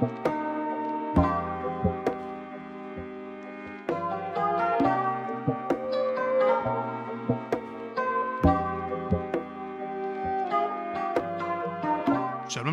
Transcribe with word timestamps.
שלום 0.00 0.08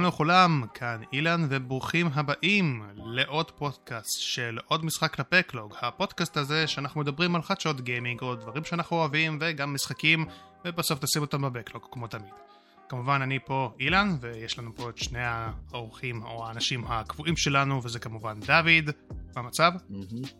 לכולם, 0.07 0.63
כאן 0.73 1.01
אילן 1.13 1.47
וברוכים 1.49 2.07
הבאים 2.13 2.83
לעוד 2.95 3.51
פודקאסט 3.51 4.19
של 4.21 4.57
עוד 4.67 4.85
משחק 4.85 5.19
לפקלוג, 5.19 5.73
הפודקאסט 5.81 6.37
הזה 6.37 6.67
שאנחנו 6.67 7.01
מדברים 7.01 7.35
על 7.35 7.41
חדשות 7.41 7.81
גיימינג 7.81 8.21
או 8.21 8.35
דברים 8.35 8.63
שאנחנו 8.63 8.97
אוהבים 8.97 9.37
וגם 9.41 9.73
משחקים 9.73 10.25
ובסוף 10.65 11.03
נשים 11.03 11.21
אותם 11.21 11.41
בבקלוג 11.41 11.87
כמו 11.91 12.07
תמיד. 12.07 12.46
כמובן 12.89 13.21
אני 13.21 13.39
פה 13.45 13.71
אילן 13.79 14.17
ויש 14.21 14.59
לנו 14.59 14.75
פה 14.75 14.89
את 14.89 14.97
שני 14.97 15.19
האורחים 15.23 16.23
או 16.23 16.45
האנשים 16.45 16.83
הקבועים 16.87 17.37
שלנו 17.37 17.83
וזה 17.83 17.99
כמובן 17.99 18.39
דוד, 18.39 18.95
מה 19.35 19.41
המצב? 19.41 19.71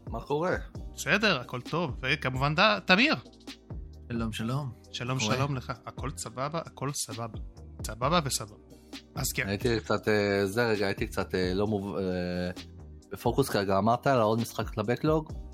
מה 0.07 0.21
קורה? 0.21 0.55
בסדר, 0.95 1.39
הכל 1.39 1.61
טוב, 1.61 1.97
וכמובן 2.01 2.55
ד... 2.55 2.79
תמיר. 2.79 3.15
שלום, 4.11 4.33
שלום. 4.33 4.71
שלום? 4.91 5.19
שלום 5.19 5.55
לך, 5.55 5.73
הכל 5.85 6.09
סבבה, 6.17 6.59
הכל 6.65 6.91
סבבה. 6.93 7.39
סבבה 7.83 8.19
וסבבה. 8.23 8.55
אז 9.15 9.31
כן. 9.31 9.47
הייתי 9.47 9.79
קצת, 9.79 10.07
אה, 10.07 10.45
זה 10.45 10.67
רגע, 10.67 10.85
הייתי 10.85 11.07
קצת 11.07 11.35
אה, 11.35 11.53
לא 11.53 11.67
מוב... 11.67 11.95
אה, 11.95 12.51
בפוקוס 13.11 13.49
כרגע, 13.49 13.77
אמרת 13.77 14.07
על 14.07 14.19
עוד 14.19 14.39
משחק 14.39 14.77
לבקלוג? 14.77 15.46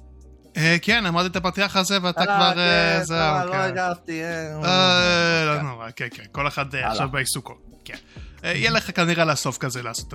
אה, 0.58 0.76
כן, 0.82 1.06
אמרתי 1.06 1.28
את 1.28 1.36
הפתיח 1.36 1.76
הזה 1.76 1.98
ואתה 2.02 2.20
אה, 2.20 2.26
כבר... 2.26 2.54
כן, 2.54 2.60
אה, 2.60 3.40
אה, 3.40 3.46
לא 3.46 3.52
כן. 3.52 3.60
הגבתי, 3.60 4.24
אה, 4.24 4.64
אה, 4.64 5.46
לא 5.46 5.60
כן. 5.60 5.66
נורא, 5.66 5.90
כן, 5.96 6.08
כן, 6.12 6.24
כל 6.32 6.48
אחד. 6.48 6.76
עכשיו 6.76 7.10
בעיסוקו, 7.10 7.54
כן. 7.86 7.98
יהיה 8.44 8.72
לך 8.72 8.96
כנראה 8.96 9.26
לסוף 9.26 9.58
כזה 9.58 9.84
לעשות 9.84 10.14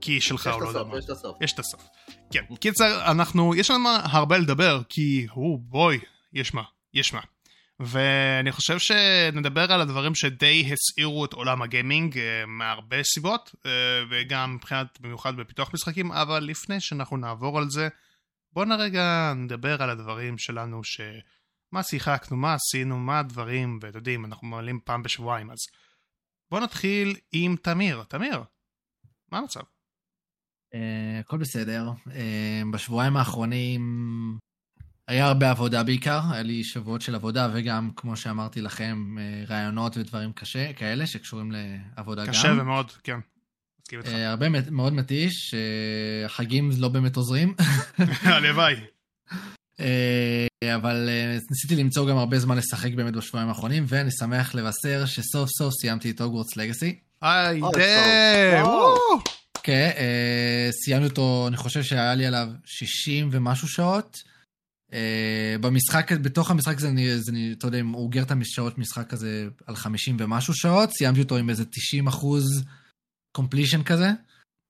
קי 0.00 0.20
שלך 0.20 0.46
או 0.46 0.56
את 0.56 0.62
לא 0.62 0.68
יודע 0.68 0.82
מה. 0.82 0.98
יש 0.98 1.04
את 1.04 1.10
הסוף. 1.10 1.36
יש 1.40 1.52
את 1.52 1.58
הסוף. 1.58 1.80
כן, 2.30 2.42
קיצר, 2.60 3.10
אנחנו, 3.10 3.54
יש 3.54 3.70
לנו 3.70 3.88
הרבה 4.02 4.38
לדבר, 4.38 4.80
כי, 4.88 5.26
הוא, 5.30 5.58
בואי, 5.62 5.98
יש 6.32 6.54
מה, 6.54 6.62
יש 6.94 7.14
מה. 7.14 7.20
ואני 7.80 8.52
חושב 8.52 8.78
שנדבר 8.78 9.72
על 9.72 9.80
הדברים 9.80 10.14
שדי 10.14 10.72
הסעירו 10.72 11.24
את 11.24 11.32
עולם 11.32 11.62
הגיימינג 11.62 12.18
מהרבה 12.46 13.02
סיבות, 13.02 13.54
וגם 14.10 14.54
מבחינת, 14.54 14.98
במיוחד 15.00 15.36
בפיתוח 15.36 15.70
משחקים, 15.74 16.12
אבל 16.12 16.44
לפני 16.44 16.80
שאנחנו 16.80 17.16
נעבור 17.16 17.58
על 17.58 17.70
זה, 17.70 17.88
בוא 18.52 18.64
נרגע 18.64 19.32
נדבר 19.36 19.82
על 19.82 19.90
הדברים 19.90 20.38
שלנו, 20.38 20.84
ש... 20.84 21.00
מה 21.72 21.82
שיחקנו, 21.82 22.36
מה 22.36 22.54
עשינו, 22.54 22.98
מה 22.98 23.18
הדברים, 23.18 23.78
ואתם 23.82 23.98
יודעים, 23.98 24.24
אנחנו 24.24 24.46
מעלים 24.46 24.80
פעם 24.84 25.02
בשבועיים, 25.02 25.50
אז 25.50 25.58
בוא 26.50 26.60
נתחיל 26.60 27.16
עם 27.32 27.56
תמיר. 27.56 28.02
תמיר, 28.02 28.44
מה 29.32 29.38
המצב? 29.38 29.60
אה, 30.74 31.18
הכל 31.20 31.36
בסדר. 31.36 31.90
אה, 32.10 32.62
בשבועיים 32.72 33.16
האחרונים 33.16 33.82
היה 35.08 35.26
הרבה 35.26 35.50
עבודה 35.50 35.84
בעיקר, 35.84 36.20
היה 36.32 36.42
לי 36.42 36.64
שבועות 36.64 37.00
של 37.00 37.14
עבודה 37.14 37.48
וגם, 37.54 37.90
כמו 37.96 38.16
שאמרתי 38.16 38.60
לכם, 38.60 39.18
אה, 39.18 39.44
רעיונות 39.48 39.96
ודברים 39.96 40.32
קשה, 40.32 40.72
כאלה 40.72 41.06
שקשורים 41.06 41.52
לעבודה 41.52 42.26
קשה 42.26 42.48
גם. 42.48 42.58
ומאוד, 42.60 42.90
כן. 42.90 43.20
מסכים 43.82 43.98
איתך. 43.98 44.12
אה, 44.12 44.30
הרבה 44.30 44.46
מאוד 44.70 44.92
מתיש, 44.92 45.54
החגים 46.24 46.70
לא 46.78 46.88
באמת 46.88 47.16
עוזרים, 47.16 47.54
הלוואי. 48.22 48.74
אה, 49.80 50.46
אבל 50.76 51.08
אה, 51.08 51.38
ניסיתי 51.50 51.76
למצוא 51.76 52.08
גם 52.08 52.16
הרבה 52.16 52.38
זמן 52.38 52.56
לשחק 52.56 52.94
באמת 52.94 53.14
בשבועיים 53.14 53.48
האחרונים, 53.48 53.84
ואני 53.88 54.10
שמח 54.10 54.54
לבשר 54.54 55.06
שסוף 55.06 55.50
סוף 55.50 55.74
סיימתי 55.80 56.10
את 56.10 56.20
הוגוורטס 56.20 56.56
לגאסי. 56.56 56.98
היי, 57.22 57.60
אוי, 57.60 57.72
דה! 57.72 58.64
וואו. 58.64 58.94
כן, 59.62 59.90
סיימנו 60.84 61.06
אותו, 61.06 61.44
אני 61.48 61.56
חושב 61.56 61.82
שהיה 61.82 62.14
לי 62.14 62.26
עליו 62.26 62.48
60 62.64 63.28
ומשהו 63.32 63.68
שעות. 63.68 64.32
במשחק, 65.60 66.12
בתוך 66.12 66.50
המשחק 66.50 66.76
הזה, 66.76 66.88
אני, 66.88 67.18
זה, 67.18 67.32
אני, 67.32 67.54
אתה 67.58 67.66
יודע, 67.66 67.80
הוא 67.80 68.02
אוגר 68.02 68.22
את 68.22 68.32
השעות 68.40 68.78
משחק 68.78 69.12
הזה 69.12 69.48
על 69.66 69.76
50 69.76 70.16
ומשהו 70.18 70.54
שעות, 70.54 70.90
סיימתי 70.90 71.20
אותו 71.20 71.36
עם 71.36 71.50
איזה 71.50 71.64
90 71.64 72.06
אחוז 72.06 72.64
completion 73.38 73.82
כזה. 73.84 74.10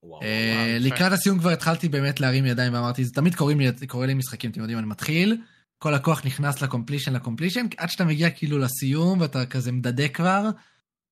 וואו, 0.03 0.23
אה, 0.23 0.77
וואו. 0.79 0.81
לקראת 0.81 1.13
הסיום 1.13 1.39
כבר 1.39 1.51
התחלתי 1.51 1.89
באמת 1.89 2.21
להרים 2.21 2.47
ידיים 2.47 2.75
ואמרתי, 2.75 3.05
זה 3.05 3.13
תמיד 3.15 3.35
קוראים 3.35 3.61
לי, 3.61 3.87
קורה 3.87 4.07
לי 4.07 4.15
משחקים, 4.15 4.51
אתם 4.51 4.61
יודעים, 4.61 4.79
אני 4.79 4.87
מתחיל, 4.87 5.37
כל 5.79 5.95
הכוח 5.95 6.27
נכנס 6.27 6.63
ל 6.63 6.67
completion, 6.67 7.13
ל 7.13 7.17
completion, 7.17 7.67
עד 7.77 7.91
שאתה 7.91 8.05
מגיע 8.05 8.31
כאילו 8.31 8.59
לסיום 8.59 9.21
ואתה 9.21 9.47
כזה 9.47 9.73
מדדה 9.73 10.09
כבר, 10.09 10.49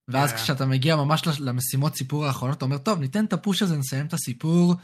ואז 0.09 0.31
כן. 0.31 0.37
כשאתה 0.37 0.66
מגיע 0.66 0.97
ממש 0.97 1.22
למשימות 1.41 1.94
סיפור 1.94 2.27
האחרונות, 2.27 2.56
אתה 2.56 2.65
אומר, 2.65 2.78
טוב, 2.78 3.00
ניתן 3.00 3.25
את 3.25 3.33
ה 3.32 3.38
push 3.38 3.62
הזה, 3.62 3.77
נסיים 3.77 4.06
את 4.06 4.12
הסיפור, 4.12 4.75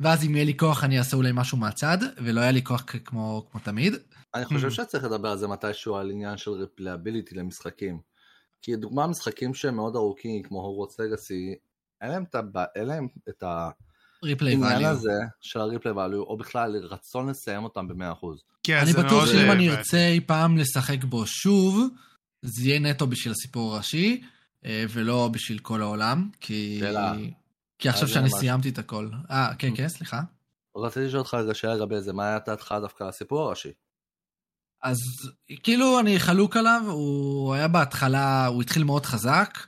ואז 0.00 0.24
אם 0.24 0.34
יהיה 0.34 0.44
לי 0.44 0.56
כוח 0.56 0.84
אני 0.84 0.98
אעשה 0.98 1.16
אולי 1.16 1.30
משהו 1.34 1.58
מהצד, 1.58 1.98
ולא 2.16 2.40
היה 2.40 2.50
לי 2.50 2.62
כוח 2.64 2.84
כמו, 3.04 3.46
כמו 3.50 3.60
תמיד. 3.60 3.94
אני 4.34 4.44
חושב 4.44 4.68
Hmm. 4.68 4.70
שצריך 4.70 5.04
לדבר 5.04 5.28
על 5.28 5.38
זה 5.38 5.48
מתישהו, 5.48 5.96
על 5.96 6.10
עניין 6.10 6.36
של 6.36 6.50
replayability 6.50 7.34
למשחקים. 7.34 8.00
כי 8.62 8.76
דוגמה 8.76 9.06
משחקים 9.06 9.54
שהם 9.54 9.76
מאוד 9.76 9.96
ארוכים, 9.96 10.42
כמו 10.42 10.60
הורוורדס 10.60 11.00
לגאסי, 11.00 11.54
אין 12.00 12.10
להם 12.10 12.24
את 12.30 12.34
הבע- 12.34 12.64
אין 12.76 12.86
להם 12.86 13.08
את 13.28 13.42
ריפליי 14.24 14.52
העניין 14.52 14.72
ואליו. 14.72 14.90
הזה 14.90 15.12
של 15.40 15.60
הריפלי 15.60 15.92
ואליו, 15.92 16.20
או 16.20 16.36
בכלל 16.36 16.76
רצון 16.76 17.28
לסיים 17.28 17.64
אותם 17.64 17.88
ב-100%. 17.88 18.26
כן, 18.62 18.78
אני 18.82 18.92
בטוח 18.92 19.26
שאם 19.26 19.38
אה, 19.48 19.52
אני. 19.52 19.70
ארצה 19.70 20.08
אי 20.08 20.20
פעם 20.20 20.56
לשחק 20.56 21.04
בו 21.04 21.26
שוב, 21.26 21.88
זה 22.42 22.68
יהיה 22.68 22.78
נטו 22.80 23.06
בשביל 23.06 23.32
הסיפור 23.32 23.74
הראשי, 23.74 24.22
אה, 24.64 24.84
ולא 24.90 25.28
בשביל 25.32 25.58
כל 25.58 25.82
העולם, 25.82 26.28
כי... 26.40 26.76
שאלה. 26.80 27.12
כי 27.78 27.88
עכשיו 27.88 28.08
שאני 28.08 28.24
ממש. 28.28 28.32
סיימתי 28.40 28.68
את 28.68 28.78
הכל. 28.78 29.08
אה, 29.30 29.54
כן, 29.58 29.76
כן, 29.76 29.88
סליחה. 29.88 30.20
רציתי 30.76 31.06
לשאול 31.06 31.18
אותך 31.20 31.34
רגע 31.34 31.54
שאלה 31.54 31.74
לגבי 31.74 32.00
זה, 32.00 32.12
מה 32.12 32.24
היה 32.28 32.38
דעתך 32.46 32.74
דווקא 32.80 33.02
על 33.04 33.08
הסיפור 33.08 33.40
הראשי? 33.42 33.72
אז 34.82 34.96
כאילו 35.62 36.00
אני 36.00 36.18
חלוק 36.18 36.56
עליו, 36.56 36.82
הוא 36.86 37.54
היה 37.54 37.68
בהתחלה, 37.68 38.46
הוא 38.46 38.62
התחיל 38.62 38.84
מאוד 38.84 39.06
חזק, 39.06 39.58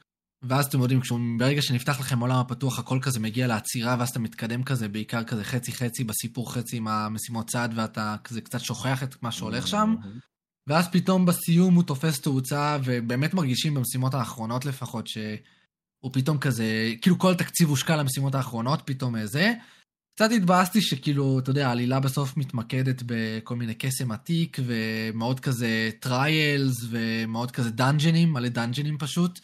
ואז 0.43 0.67
אתם 0.67 0.81
יודעים, 0.81 1.01
כשהוא, 1.01 1.21
ברגע 1.39 1.63
שנפתח 1.63 2.01
לכם 2.01 2.21
עולם 2.21 2.37
הפתוח, 2.37 2.79
הכל 2.79 2.99
כזה 3.03 3.21
מגיע 3.21 3.47
לעצירה, 3.47 3.97
ואז 3.99 4.09
אתה 4.09 4.19
מתקדם 4.19 4.63
כזה, 4.63 4.89
בעיקר 4.89 5.25
כזה 5.25 5.45
חצי-חצי 5.45 6.05
בסיפור, 6.05 6.53
חצי 6.53 6.77
עם 6.77 6.89
המשימות 6.89 7.51
צעד, 7.51 7.73
ואתה 7.77 8.17
כזה 8.25 8.41
קצת 8.41 8.61
שוכח 8.61 9.03
את 9.03 9.23
מה 9.23 9.33
שהולך 9.33 9.67
שם. 9.67 9.95
ואז 10.67 10.89
פתאום 10.89 11.27
בסיום 11.27 11.75
הוא 11.75 11.83
תופס 11.83 12.21
תאוצה, 12.21 12.79
ובאמת 12.85 13.35
מרגישים 13.35 13.75
במשימות 13.75 14.15
האחרונות 14.15 14.65
לפחות, 14.65 15.07
שהוא 15.07 16.11
פתאום 16.13 16.39
כזה, 16.39 16.93
כאילו 17.01 17.19
כל 17.19 17.33
התקציב 17.33 17.69
הושקע 17.69 17.97
למשימות 17.97 18.35
האחרונות, 18.35 18.83
פתאום 18.85 19.27
זה. 19.27 19.53
קצת 20.15 20.31
התבאסתי 20.37 20.83
שכאילו, 20.83 21.39
אתה 21.39 21.51
יודע, 21.51 21.69
העלילה 21.69 22.01
בסוף 22.01 22.37
מתמקדת 22.37 23.03
בכל 23.07 23.57
מיני 23.57 23.75
קסם 23.75 24.13
עתיק, 24.13 24.57
ומאוד 24.67 25.41
כזה 25.41 25.91
trials, 26.01 26.77
ומאוד 26.91 27.51
כזה 27.51 27.71
dungeon־ים, 27.71 28.33
מלא 28.33 28.49
dungeon־ים 28.49 28.99
פשוט. 28.99 29.41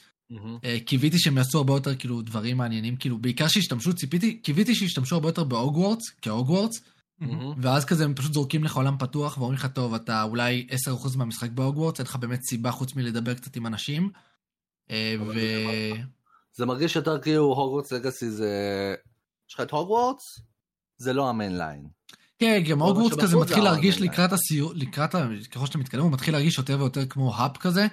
אה, 0.64 0.78
קיוויתי 0.86 1.18
שהם 1.18 1.38
יעשו 1.38 1.58
הרבה 1.58 1.72
יותר 1.72 1.94
כאילו 1.96 2.22
דברים 2.22 2.56
מעניינים, 2.56 2.96
כאילו 2.96 3.18
בעיקר 3.18 3.48
שישתמשו, 3.48 3.92
ציפיתי, 3.94 4.38
קיוויתי 4.38 4.74
שישתמשו 4.74 5.14
הרבה 5.14 5.28
יותר 5.28 5.44
בהוגוורטס, 5.44 6.04
כהוגוורטס, 6.22 6.80
מהמם. 7.18 7.54
ואז 7.62 7.84
כזה 7.84 8.04
הם 8.04 8.14
פשוט 8.14 8.32
זורקים 8.32 8.64
לך 8.64 8.76
עולם 8.76 8.98
פתוח 8.98 9.38
ואומרים 9.38 9.58
לך, 9.58 9.66
טוב, 9.66 9.94
אתה 9.94 10.22
אולי 10.22 10.66
10% 10.88 11.16
מהמשחק 11.16 11.50
בהוגוורטס, 11.50 11.98
אין 12.00 12.06
לך 12.06 12.16
באמת 12.16 12.40
סיבה 12.42 12.70
חוץ 12.70 12.94
מלדבר 12.96 13.34
קצת 13.34 13.56
עם 13.56 13.66
אנשים. 13.66 14.10
אה, 14.90 15.14
ו... 15.26 15.32
זה 16.52 16.66
מרגיש 16.66 16.96
יותר 16.96 17.18
כאילו 17.20 17.44
הוגוורטס 17.44 17.92
לגאסי 17.92 18.30
זה... 18.30 18.50
יש 19.48 19.54
לך 19.54 19.60
את 19.60 19.70
הוגוורטס? 19.70 20.22
זה 20.98 21.12
לא 21.12 21.28
המיין 21.28 21.58
ליין. 21.58 21.86
כן, 22.38 22.62
גם 22.68 22.82
הוגוורטס 22.82 23.16
כזה 23.16 23.36
מתחיל 23.36 23.56
זה 23.56 23.62
להרגיש. 23.62 24.00
לקראת 24.00 24.32
הסיור, 24.32 24.72
לקראת, 24.74 25.14
ה- 25.14 25.28
ככל 25.50 25.66
שאתה 25.66 25.78
מתקדם, 25.78 26.02
הוא 26.02 26.12
מתחיל 26.12 26.34
להרגיש 26.34 26.58
יותר 26.58 26.76
ויותר 26.80 27.06
כמו 27.06 27.34
האב 27.34 27.56
כזה. 27.56 27.86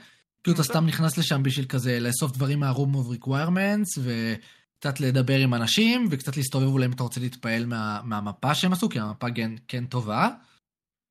כאילו 0.43 0.55
אתה 0.55 0.63
סתם 0.63 0.85
נכנס 0.85 1.17
לשם 1.17 1.43
בשביל 1.43 1.65
כזה 1.65 1.99
לאסוף 1.99 2.31
דברים 2.31 2.59
מה-room 2.59 2.95
of 2.95 3.23
requirements, 3.23 3.99
וקצת 3.99 4.99
לדבר 4.99 5.39
עם 5.39 5.53
אנשים, 5.53 6.07
וקצת 6.11 6.37
להסתובב 6.37 6.67
אולי 6.67 6.85
אם 6.85 6.91
אתה 6.91 7.03
רוצה 7.03 7.19
להתפעל 7.19 7.65
מה, 7.65 8.01
מהמפה 8.03 8.55
שהם 8.55 8.73
עשו, 8.73 8.89
כי 8.89 8.99
המפה 8.99 9.27
כן, 9.35 9.51
כן 9.67 9.85
טובה. 9.85 10.29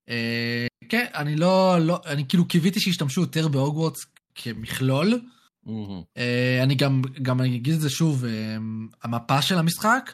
אה, 0.08 0.67
כן, 0.88 1.06
אני 1.14 1.37
לא, 1.37 1.79
לא, 1.81 2.00
אני 2.06 2.29
כאילו 2.29 2.49
קיוויתי 2.49 2.81
שישתמשו 2.81 3.20
יותר 3.20 3.49
בהוגוורטס 3.49 4.00
כמכלול. 4.34 5.20
מהמם. 5.67 6.02
אה, 6.17 6.62
אני 6.62 6.75
גם, 6.75 7.02
גם 7.23 7.40
אני 7.40 7.56
אגיד 7.56 7.75
את 7.75 7.81
זה 7.81 7.90
שוב, 7.90 8.25
אה, 8.25 8.56
המפה 9.02 9.43
של 9.43 9.58
המשחק, 9.58 10.12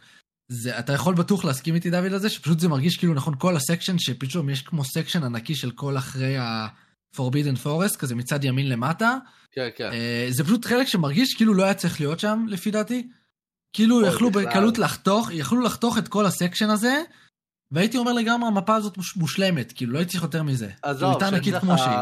זה, 0.48 0.78
אתה 0.78 0.92
יכול 0.92 1.14
בטוח 1.14 1.44
להסכים 1.44 1.74
איתי 1.74 1.90
דוד 1.90 2.12
על 2.12 2.18
זה, 2.18 2.30
שפשוט 2.30 2.60
זה 2.60 2.68
מרגיש 2.68 2.96
כאילו 2.96 3.14
נכון 3.14 3.34
כל 3.38 3.56
ה 3.56 3.61
section, 3.61 3.98
שפתאום 3.98 4.50
יש 4.50 4.62
כמו 4.62 4.84
section 4.84 5.22
ענקי 5.22 5.54
של 5.54 5.70
כל 5.70 5.98
אחרי 5.98 6.36
ה-Forbidden 7.18 7.64
Forest, 7.66 7.96
כזה 7.98 8.14
מצד 8.14 8.44
ימין 8.44 8.68
למטה. 8.68 9.16
כן, 9.52 9.68
כן. 9.76 9.90
אה, 9.92 10.26
זה 10.30 10.44
פשוט 10.44 10.64
חלק 10.64 10.86
שמרגיש 10.86 11.34
כאילו 11.34 11.54
לא 11.54 11.64
היה 11.64 11.74
צריך 11.74 12.00
להיות 12.00 12.20
שם, 12.20 12.46
לפי 12.48 12.70
דעתי. 12.70 13.08
כאילו 13.72 14.00
אוי, 14.00 14.08
יכלו 14.08 14.30
בכלל. 14.30 14.46
בקלות 14.46 14.78
לחתוך, 14.78 15.30
יכלו 15.32 15.60
לחתוך 15.60 15.98
את 15.98 16.08
כל 16.08 16.26
ה 16.26 16.32
section 16.32 16.70
הזה, 16.70 17.02
והייתי 17.70 17.98
אומר 17.98 18.12
לגמרי, 18.12 18.48
המפה 18.48 18.74
הזאת 18.76 18.96
מוש- 18.96 19.16
מושלמת, 19.16 19.72
כאילו 19.72 19.92
לא 19.92 19.98
הייתי 19.98 20.12
צריך 20.12 20.22
יותר 20.24 20.42
מזה. 20.42 20.70
עזוב, 20.82 21.00
כאילו, 21.14 21.20
שיש 21.20 21.32
ענקית 21.34 21.54
לך- 21.54 21.60
כמו 21.60 21.78
שהיא. 21.78 21.98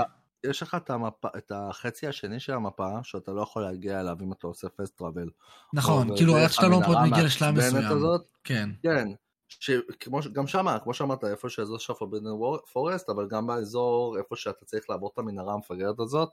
יש 0.50 0.62
לך 0.62 0.74
את, 0.74 0.90
המפה, 0.90 1.28
את 1.38 1.52
החצי 1.54 2.06
השני 2.06 2.40
של 2.40 2.52
המפה, 2.52 2.88
שאתה 3.02 3.32
לא 3.32 3.42
יכול 3.42 3.62
להגיע 3.62 4.00
אליו 4.00 4.16
אם 4.22 4.32
אתה 4.32 4.46
עושה 4.46 4.68
פסט 4.76 4.98
טראבל. 4.98 5.28
נכון, 5.74 6.16
כאילו 6.16 6.36
עד 6.36 6.50
שאתה 6.50 6.68
לא 6.68 6.80
מגיע 7.02 7.24
לשלב 7.24 7.54
מסוים. 7.54 7.86
הזאת, 7.86 8.22
כן. 8.44 8.70
כן, 8.82 9.08
שכמו, 9.48 10.20
גם 10.32 10.46
שמה, 10.46 10.78
כמו 10.78 10.94
שאמרת, 10.94 11.24
איפה 11.24 11.48
שאזור 11.48 11.78
של 11.78 11.92
פורבידן 11.92 12.30
פורסט, 12.72 13.08
אבל 13.08 13.26
גם 13.30 13.46
באזור 13.46 14.18
איפה 14.18 14.36
שאתה 14.36 14.64
צריך 14.64 14.90
לעבור 14.90 15.10
את 15.12 15.18
המנהרה 15.18 15.54
המפגרת 15.54 16.00
הזאת, 16.00 16.28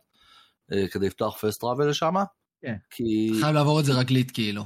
אה, 0.72 0.88
כדי 0.88 1.06
לפתוח 1.06 1.38
פסט 1.38 1.62
טראבל 1.62 1.90
לשם. 1.90 2.14
כן. 2.62 2.76
כי... 2.90 3.32
חייב 3.42 3.56
לעבור 3.56 3.80
את 3.80 3.86
זה 3.86 3.94
רגלית 3.94 4.32
כאילו. 4.32 4.64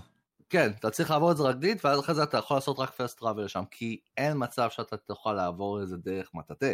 כן, 0.50 0.72
אתה 0.80 0.90
צריך 0.90 1.12
לעבור 1.12 1.32
את 1.32 1.38
זה 1.38 1.44
רגלית, 1.44 1.86
ואז 1.86 2.00
אחרי 2.00 2.16
זה 2.16 2.24
אתה 2.24 2.38
יכול 2.38 2.58
לעשות 2.58 2.80
רק 2.80 2.90
פרסט 2.90 3.20
טראבל 3.20 3.44
לשם, 3.46 3.64
כי 3.72 4.00
אין 4.18 4.34
מצב 4.36 4.70
שאתה 4.72 4.98
תוכל 4.98 5.34
לעבור 5.34 5.82
איזה 5.82 5.98
דרך 5.98 6.30
מטאטא. 6.34 6.74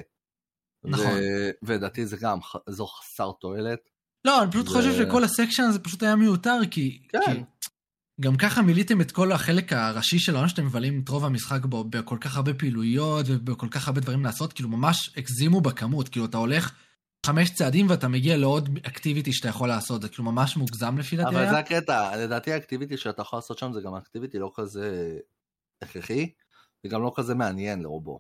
נכון. 0.84 1.12
ולדעתי 1.64 2.06
זה 2.06 2.18
גם 2.22 2.40
אזור 2.68 3.00
חסר 3.00 3.32
תועלת. 3.42 3.90
לא, 4.26 4.44
אני 4.44 4.52
פשוט 4.52 4.68
ו- 4.68 4.72
חושב 4.72 4.94
שכל 4.98 5.24
הסקשן 5.24 5.64
הזה 5.64 5.80
פשוט 5.80 6.04
היה 6.04 6.16
מיותר, 6.16 6.60
כי... 6.72 7.02
כן. 7.10 7.20
כי 7.20 7.44
גם 8.22 8.38
ככה 8.38 8.62
מילאתם 8.62 9.02
את 9.02 9.12
כל 9.12 9.32
החלק 9.32 9.74
הראשי 9.74 10.20
של 10.20 10.36
העונה 10.36 10.50
שאתם 10.50 10.66
מבלים 10.66 11.02
את 11.04 11.10
רוב 11.10 11.26
המשחק 11.26 11.66
בו 11.66 11.84
בכל 11.84 12.18
כך 12.22 12.36
הרבה 12.36 12.54
פעילויות 12.54 13.26
ובכל 13.30 13.68
כך 13.72 13.88
הרבה 13.88 14.02
דברים 14.02 14.24
לעשות, 14.24 14.54
כאילו 14.54 14.70
ממש 14.70 15.12
הגזימו 15.18 15.62
בכמות, 15.62 16.10
כאילו 16.10 16.26
אתה 16.26 16.38
הולך 16.38 16.72
חמש 17.26 17.50
צעדים 17.50 17.90
ואתה 17.90 18.08
מגיע 18.08 18.38
לעוד 18.38 18.80
אקטיביטי 18.88 19.34
שאתה 19.34 19.48
יכול 19.48 19.68
לעשות, 19.68 20.02
זה 20.02 20.10
כאילו 20.10 20.24
ממש 20.24 20.58
מוגזם 20.58 20.98
לפי 20.98 21.16
דעתי 21.16 21.36
אבל. 21.36 21.50
זה 21.50 21.58
הקטע, 21.58 22.18
לדעתי 22.18 22.54
האקטיביטי 22.54 22.98
שאתה 22.98 23.22
יכול 23.22 23.38
לעשות 23.38 23.58
שם 23.58 23.74
זה 23.74 23.82
גם 23.82 23.96
אקטיביטי 23.96 24.40
לא 24.40 24.52
כזה 24.56 25.18
הכרחי, 25.82 26.32
וגם 26.86 27.02
לא 27.02 27.14
כזה 27.16 27.36
מעניין 27.36 27.82
לרובו. 27.82 28.20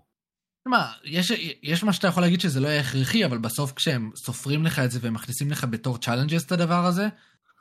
מה, 0.65 0.91
יש, 1.03 1.31
יש 1.63 1.83
מה 1.83 1.93
שאתה 1.93 2.07
יכול 2.07 2.23
להגיד 2.23 2.41
שזה 2.41 2.59
לא 2.59 2.67
יהיה 2.67 2.81
הכרחי, 2.81 3.25
אבל 3.25 3.37
בסוף 3.37 3.71
כשהם 3.71 4.11
סופרים 4.15 4.65
לך 4.65 4.79
את 4.79 4.91
זה 4.91 4.99
והם 5.01 5.13
מכניסים 5.13 5.51
לך 5.51 5.65
בתור 5.69 5.97
challenges 5.97 6.45
את 6.45 6.51
הדבר 6.51 6.85
הזה, 6.85 7.07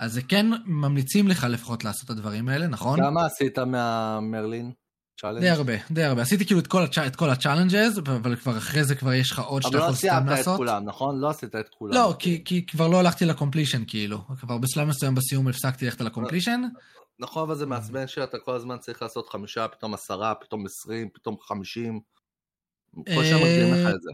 אז 0.03 0.13
זה 0.13 0.23
כן 0.23 0.47
ממליצים 0.67 1.29
לך 1.29 1.47
לפחות 1.51 1.85
לעשות 1.85 2.05
את 2.05 2.11
הדברים 2.11 2.49
האלה, 2.49 2.67
נכון? 2.67 3.03
כמה 3.03 3.27
עשית 3.27 3.59
מהמרלין? 3.59 4.73
challenge? 5.21 5.41
די 5.41 5.49
הרבה, 5.49 5.73
די 5.91 6.03
הרבה. 6.03 6.23
עשיתי 6.23 6.47
כאילו 6.47 6.61
את 6.61 6.67
כל, 6.67 6.83
הצ'... 6.83 6.99
את 6.99 7.17
כל 7.17 7.31
ה 7.31 7.36
challenges, 7.36 7.99
אבל 7.99 8.37
כבר 8.37 8.59
אחרי 8.59 8.85
זה 8.85 8.95
כבר 8.95 9.13
יש 9.13 9.33
לך 9.33 9.39
עוד 9.39 9.63
שאתה 9.63 9.77
אבל 9.77 9.79
לא 9.79 9.83
יכול 9.85 9.97
סתם 9.97 10.09
סיימת 10.09 10.27
את 10.27 10.29
לעשות. 10.29 10.57
כולם, 10.57 10.85
נכון? 10.85 11.21
לא 11.21 11.31
עשית 11.31 11.55
את 11.55 11.69
כולם. 11.69 11.95
לא, 11.95 12.15
כי, 12.19 12.43
כי 12.45 12.67
כבר 12.67 12.89
לא 12.89 12.99
הלכתי 13.01 13.25
ל 13.25 13.30
completion 13.30 13.83
כאילו. 13.87 14.19
כבר 14.41 14.59
בשלב 14.59 14.89
מסוים 14.89 15.15
בסיום 15.15 15.49
הפסקתי 15.49 15.85
ללכת 15.85 16.01
ל 16.01 16.06
completion. 16.06 16.63
נכון, 17.19 17.43
אבל 17.43 17.55
זה 17.55 17.67
מעצבן 17.67 18.07
שאתה 18.07 18.39
כל 18.39 18.55
הזמן 18.55 18.79
צריך 18.79 19.03
לעשות 19.03 19.29
חמישה, 19.29 19.69
פתאום 19.69 19.95
עשרה, 19.95 20.35
פתאום 20.35 20.67
עשרים, 20.67 21.09
פתאום 21.15 21.37
חמישים. 21.41 22.01
כל 22.95 23.25
שעה 23.25 23.39
מגדירים 23.39 23.75
לך 23.75 23.95
את 23.95 24.03
זה. 24.03 24.11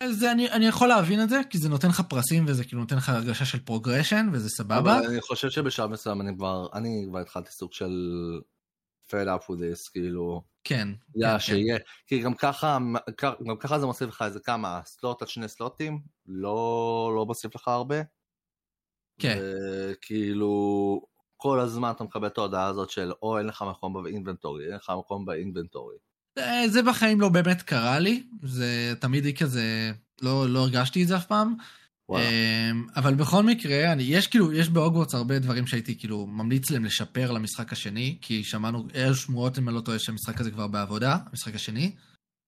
אז 0.00 0.24
אני, 0.24 0.50
אני 0.50 0.66
יכול 0.66 0.88
להבין 0.88 1.22
את 1.22 1.28
זה, 1.28 1.40
כי 1.50 1.58
זה 1.58 1.68
נותן 1.68 1.88
לך 1.88 2.00
פרסים 2.00 2.44
וזה 2.48 2.64
כאילו 2.64 2.80
נותן 2.80 2.96
לך 2.96 3.08
הרגשה 3.08 3.44
של 3.44 3.58
progression, 3.60 4.28
וזה 4.32 4.48
סבבה. 4.48 4.78
אבל 4.78 5.06
אני 5.06 5.20
חושב 5.20 5.50
שבשלב 5.50 5.90
מסוים 5.90 6.20
אני 6.20 6.36
כבר, 6.36 6.68
אני 6.74 7.06
כבר 7.08 7.18
התחלתי 7.18 7.50
סוג 7.50 7.72
של 7.72 7.92
fed 9.08 9.26
up 9.26 9.42
with 9.42 9.58
this, 9.58 9.90
כאילו, 9.92 10.42
כן. 10.64 10.88
Yeah, 11.16 11.26
כן, 11.26 11.32
כן. 11.32 11.38
שיהיה, 11.38 11.78
כי 12.06 12.22
גם 12.22 12.34
ככה, 12.34 12.78
גם 13.22 13.56
ככה 13.56 13.78
זה 13.78 13.86
מוסיף 13.86 14.08
לך 14.08 14.22
איזה 14.22 14.40
כמה, 14.40 14.80
slot 14.84 15.22
עד 15.22 15.28
שני 15.28 15.48
slot־ים, 15.48 16.00
לא, 16.26 17.12
לא 17.16 17.26
מוסיף 17.26 17.54
לך 17.54 17.68
הרבה. 17.68 17.96
כן. 19.20 19.38
וכאילו, 19.40 21.02
כל 21.36 21.60
הזמן 21.60 21.90
אתה 21.90 22.04
מקבל 22.04 22.26
את 22.26 22.38
ההודעה 22.38 22.66
הזאת 22.66 22.90
של, 22.90 23.12
או 23.22 23.38
אין 23.38 23.46
לך 23.46 23.64
מקום 23.70 24.02
באינבנטורי, 24.02 24.66
אין 24.66 24.74
לך 24.74 24.92
מקום 24.98 25.24
באינבנטורי. 25.24 25.96
אה, 26.38 26.68
זה 26.68 26.82
בחיים 26.82 27.20
לא 27.20 27.28
באמת 27.28 27.62
קרה 27.62 27.98
לי, 27.98 28.22
זה 28.42 28.94
תמיד 29.00 29.24
היא 29.24 29.36
כזה, 29.36 29.92
לא, 30.22 30.48
לא 30.48 30.58
הרגשתי 30.60 31.02
את 31.02 31.08
זה 31.08 31.16
אף 31.16 31.26
פעם. 31.26 31.54
אמ, 32.72 32.86
אבל 32.96 33.14
בכל 33.14 33.42
מקרה, 33.42 33.92
אני, 33.92 34.02
יש 34.02 34.26
כאילו, 34.26 34.52
יש 34.52 34.68
בהוגוורטס 34.68 35.14
הרבה 35.14 35.38
דברים 35.38 35.66
שהייתי 35.66 35.98
כאילו 35.98 36.26
ממליץ 36.26 36.70
להם 36.70 36.84
לשפר 36.84 37.30
למשחק 37.30 37.72
השני, 37.72 38.16
כי 38.20 38.44
שמענו, 38.44 38.86
היו 38.94 39.14
שמועות 39.14 39.58
אם 39.58 39.68
אני 39.68 39.76
לא 39.76 39.80
טועה 39.80 39.98
שהמשחק 39.98 40.40
הזה 40.40 40.50
כבר 40.50 40.66
בעבודה, 40.66 41.16
המשחק 41.30 41.54
השני. 41.54 41.92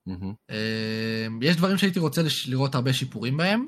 מהמם. 0.06 0.32
אמ, 0.50 1.40
יש 1.42 1.56
דברים 1.56 1.78
שהייתי 1.78 1.98
רוצה 1.98 2.22
לש- 2.22 2.48
לראות 2.48 2.74
הרבה 2.74 2.92
שיפורים 2.92 3.36
בהם. 3.36 3.66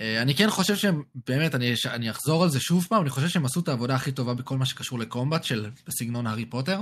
אה, 0.00 0.22
אני 0.22 0.34
כן 0.34 0.50
חושב 0.50 0.76
שהם, 0.76 1.02
באמת, 1.26 1.54
אני, 1.54 1.72
אני 1.90 2.10
אחזור 2.10 2.42
על 2.42 2.50
זה 2.50 2.60
שוב 2.60 2.86
פעם, 2.88 3.02
אני 3.02 3.10
חושב 3.10 3.28
שהם 3.28 3.44
עשו 3.44 3.60
את 3.60 3.68
העבודה 3.68 3.94
הכי 3.94 4.12
טובה 4.12 4.34
בכל 4.34 4.58
מה 4.58 4.66
שקשור 4.66 4.98
לקומבט 4.98 5.44
של 5.44 5.70
בסגנון 5.86 6.26
הארי 6.26 6.44
פוטר. 6.44 6.80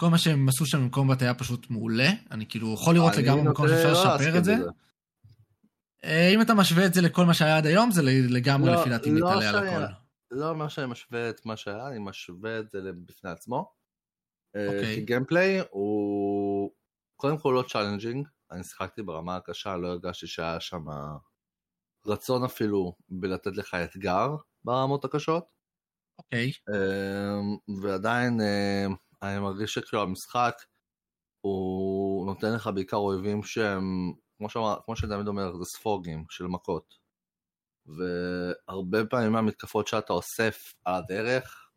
כל 0.00 0.08
מה 0.08 0.18
שהם 0.18 0.48
עשו 0.48 0.66
שם 0.66 0.78
עם 0.78 0.90
קומבט 0.90 1.22
היה 1.22 1.34
פשוט 1.34 1.70
מעולה, 1.70 2.08
אני 2.30 2.46
כאילו 2.48 2.74
יכול 2.74 2.94
לראות 2.94 3.16
לגמרי 3.16 3.42
מקום 3.42 3.68
שאפשר 3.68 3.92
לא 3.92 4.14
לשפר 4.14 4.38
את 4.38 4.44
זה. 4.44 4.56
אה, 6.04 6.28
אם 6.34 6.42
אתה 6.42 6.54
משווה 6.54 6.86
את 6.86 6.94
זה 6.94 7.00
לכל 7.00 7.24
מה 7.24 7.34
שהיה 7.34 7.56
עד 7.56 7.66
היום, 7.66 7.90
זה 7.90 8.02
לגמרי 8.28 8.70
לא, 8.70 8.80
לפי 8.80 8.90
דעתי 8.90 9.10
לא 9.10 9.28
מתעלה 9.28 9.48
על. 9.48 9.68
הכל. 9.68 9.92
לא 10.30 10.50
אומר 10.50 10.68
שאני 10.68 10.86
משווה 10.86 11.30
את 11.30 11.46
מה 11.46 11.56
שהיה, 11.56 11.88
אני 11.88 11.98
משווה 11.98 12.58
את 12.58 12.70
זה 12.70 12.78
בפני 13.06 13.30
עצמו. 13.30 13.72
אה, 14.56 14.66
אוקיי. 14.66 14.94
כי 14.94 15.00
גיימפליי 15.00 15.60
הוא 15.70 16.70
קודם 17.16 17.38
כל 17.38 17.52
לא 17.56 17.64
challenging, 17.68 18.28
אני 18.50 18.64
שיחקתי 18.64 19.02
ברמה 19.02 19.36
הקשה, 19.36 19.76
לא 19.76 19.88
הרגשתי 19.88 20.26
שהיה 20.26 20.60
שם 20.60 20.84
רצון 22.06 22.44
אפילו 22.44 22.96
בלתת 23.08 23.56
לך 23.56 23.74
אתגר 23.74 24.28
ברמות 24.64 25.04
הקשות, 25.04 25.44
אוקיי. 26.18 26.52
אה, 26.74 27.40
ועדיין 27.82 28.40
אני 29.22 29.38
מרגיש 29.38 29.74
שכאילו 29.74 30.02
המשחק 30.02 30.54
הוא 31.40 32.26
נותן 32.26 32.54
לך 32.54 32.70
בעיקר 32.74 32.96
אויבים 32.96 33.42
שהם, 33.42 34.12
כמו, 34.38 34.50
שאמר, 34.50 34.76
כמו 34.84 34.96
שדוד 34.96 35.28
אומר, 35.28 35.56
זה 35.56 35.64
ספוגים 35.64 36.24
של 36.30 36.46
מכות. 36.46 36.94
והרבה 37.86 39.04
פעמים 39.04 39.32
מהמתקפות 39.32 39.86
שאתה 39.86 40.12
אוסף 40.12 40.74
על 40.84 40.94
הדרך, 40.94 41.70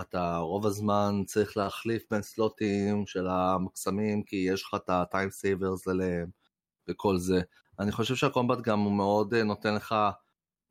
אתה 0.00 0.36
רוב 0.36 0.66
הזמן 0.66 1.22
צריך 1.26 1.56
להחליף 1.56 2.02
בין 2.10 2.22
סלוטים 2.22 3.06
של 3.06 3.26
המוקסמים, 3.26 4.22
כי 4.22 4.36
יש 4.36 4.62
לך 4.62 4.74
את 4.74 4.90
ה-time 4.90 5.28
savers 5.28 5.90
עליהם 5.90 6.30
וכל 6.88 7.18
זה. 7.18 7.40
אני 7.78 7.92
חושב 7.92 8.14
שהקומבט 8.14 8.58
גם 8.60 8.78
הוא 8.80 8.92
מאוד 8.92 9.34
אה, 9.34 9.44
נותן 9.44 9.74
לך 9.74 9.94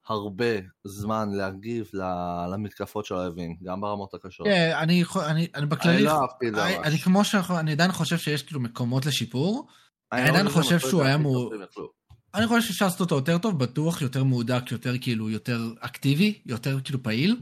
הרבה 0.10 0.46
זמן 0.88 1.30
להגיב 1.32 1.90
למתקפות 2.54 3.06
של 3.06 3.16
האויבים, 3.16 3.56
גם 3.64 3.82
ברמות 3.82 4.14
הקשות. 4.14 4.48
כן, 4.48 4.72
אני 4.80 5.04
אני- 5.16 5.24
אני 5.26 5.48
אני 5.56 5.66
בכללי, 5.66 6.04
לא 6.04 6.22
אהבתי 6.22 6.48
את 6.48 6.56
זה 6.56 6.66
אני-. 6.66 6.78
אני 6.78 6.98
כמו 6.98 7.26
שאני 7.26 7.72
עדיין 7.72 7.92
חושב 7.92 8.18
שיש 8.18 8.44
כאילו 8.44 8.60
מקומות 8.60 9.06
לשיפור. 9.06 9.68
אני 10.12 10.24
לא 10.24 10.30
עדיין 10.30 10.50
חושב 10.50 10.62
חושב 10.62 10.80
שהוא 10.90 11.04
היה 11.04 11.14
הכי 11.16 11.24
מו- 11.24 11.44
טובים 11.44 11.62
יכלו. 11.72 11.90
אני 12.36 12.48
חושב 12.48 12.68
שאפשר 12.68 12.86
לעשות 12.86 13.02
אותו 13.02 13.16
יותר 13.16 13.38
טוב, 13.38 13.60
בטוח, 13.60 14.02
יותר 14.02 14.24
מהודק, 14.24 14.72
יותר 14.72 14.94
כאילו, 15.02 15.30
יותר 15.30 15.60
אקטיבי, 15.80 16.42
יותר 16.46 16.80
כאילו 16.84 17.04
פעיל. 17.04 17.40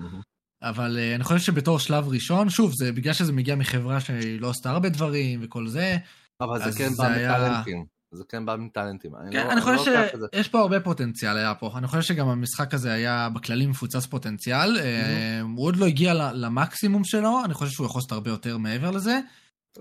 אבל 0.63 0.97
uh, 0.97 1.15
אני 1.15 1.23
חושב 1.23 1.39
שבתור 1.39 1.79
שלב 1.79 2.07
ראשון, 2.07 2.49
שוב, 2.49 2.71
זה 2.75 2.91
בגלל 2.91 3.13
שזה 3.13 3.33
מגיע 3.33 3.55
מחברה 3.55 3.99
שהיא 3.99 4.41
לא 4.41 4.49
עשתה 4.49 4.69
הרבה 4.69 4.89
דברים 4.89 5.39
וכל 5.43 5.67
זה. 5.67 5.97
אבל 6.41 6.71
זה 6.71 6.77
כן 6.77 6.89
בא 6.97 7.09
מטאלנטים. 7.09 7.85
זה 8.11 8.23
כן 8.29 8.45
בא 8.45 8.55
מטאלנטים. 8.55 9.11
כן, 9.31 9.47
לא- 9.47 9.51
אני 9.51 9.61
חושב 9.61 9.91
לא 9.91 10.05
את 10.13 10.19
זה. 10.19 10.25
שיש 10.35 10.47
פה 10.47 10.59
הרבה 10.59 10.79
פוטנציאל 10.79 11.37
היה 11.37 11.55
פה. 11.55 11.71
אני 11.77 11.87
חושב 11.87 12.01
שגם 12.01 12.27
המשחק 12.27 12.73
הזה 12.73 12.91
היה 12.91 13.29
בכללי 13.29 13.65
מפוצץ 13.65 14.05
פוטנציאל. 14.05 14.77
אה, 14.77 15.41
הוא 15.41 15.65
עוד 15.65 15.75
לא 15.75 15.85
הגיע 15.85 16.13
למקסימום 16.13 17.03
שלו, 17.03 17.45
אני 17.45 17.53
חושב 17.53 17.71
שהוא 17.71 17.85
יכול 17.85 17.99
לעשות 17.99 18.11
הרבה 18.11 18.29
יותר 18.29 18.57
מעבר 18.57 18.91
לזה. 18.91 19.19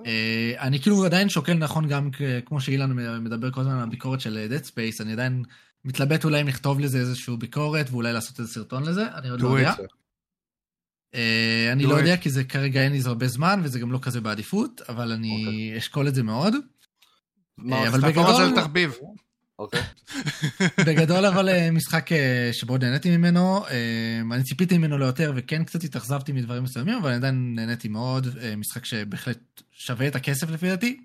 אה, 0.06 0.54
אני 0.59 0.80
כאילו 0.80 1.04
עדיין 1.04 1.28
שוקל 1.28 1.54
נכון 1.54 1.88
גם 1.88 2.11
כמו 2.45 2.61
שאילן 2.61 2.92
מדבר 3.25 3.50
כל 3.50 3.61
הזמן 3.61 3.73
על 3.73 3.83
הביקורת 3.83 4.21
של 4.21 4.47
Dead 4.50 4.66
Space, 4.68 5.02
אני 5.02 5.12
עדיין 5.12 5.42
מתלבט 5.85 6.25
אולי 6.25 6.40
אם 6.40 6.49
לכתוב 6.49 6.80
לזה 6.80 6.99
איזושהי 6.99 7.37
ביקורת 7.37 7.87
ואולי 7.90 8.12
לעשות 8.12 8.40
איזה 8.40 8.52
סרטון 8.52 8.83
לזה, 8.83 9.06
אני 9.14 9.28
עוד 9.28 9.40
לא 9.40 9.49
יודע. 9.49 9.75
אה, 11.14 11.68
אני 11.73 11.83
לא. 11.83 11.95
יודע 11.95 12.16
כי 12.16 12.30
זה 12.30 12.45
כרגע 12.45 12.80
אין 12.83 12.92
לי 12.92 13.00
זה 13.00 13.09
הרבה 13.09 13.28
זמן 13.28 13.61
וזה 13.64 13.78
גם 13.78 13.92
לא 13.92 13.99
כזה 14.02 14.21
בעדיפות, 14.21 14.80
אבל 14.88 15.12
אני 15.12 15.45
אוקיי. 15.47 15.78
אשקול 15.78 16.09
את 16.09 16.14
זה 16.14 16.23
מאוד. 16.23 16.54
מה, 17.58 17.88
אבל 17.88 18.00
בגדול- 18.00 18.36
זה 18.36 18.44
לתחביב. 18.52 18.94
אוקיי. 19.58 19.82
בגדול 20.86 21.26
אבל 21.26 21.48
אה, 21.48 21.70
משחק 21.70 22.12
אה, 22.12 22.48
שמאוד 22.52 22.84
נהניתי 22.84 23.16
ממנו, 23.16 23.66
אה, 23.66 24.20
אני 24.32 24.42
ציפיתי 24.42 24.78
ממנו 24.78 24.98
ליותר 24.98 25.32
וכן 25.36 25.64
קצת 25.64 25.84
התאכזבתי 25.84 26.32
מדברים 26.32 26.62
מסוימים, 26.62 26.94
אבל 26.98 27.08
אני 27.08 27.16
עדיין 27.16 27.52
נהניתי 27.54 27.88
מאוד, 27.88 28.26
אה, 28.42 28.56
משחק 28.56 28.84
שבהחלט 28.84 29.38
שווה 29.70 30.08
את 30.08 30.16
הכסף 30.16 30.50
לפי 30.50 30.68
דעתי, 30.68 31.00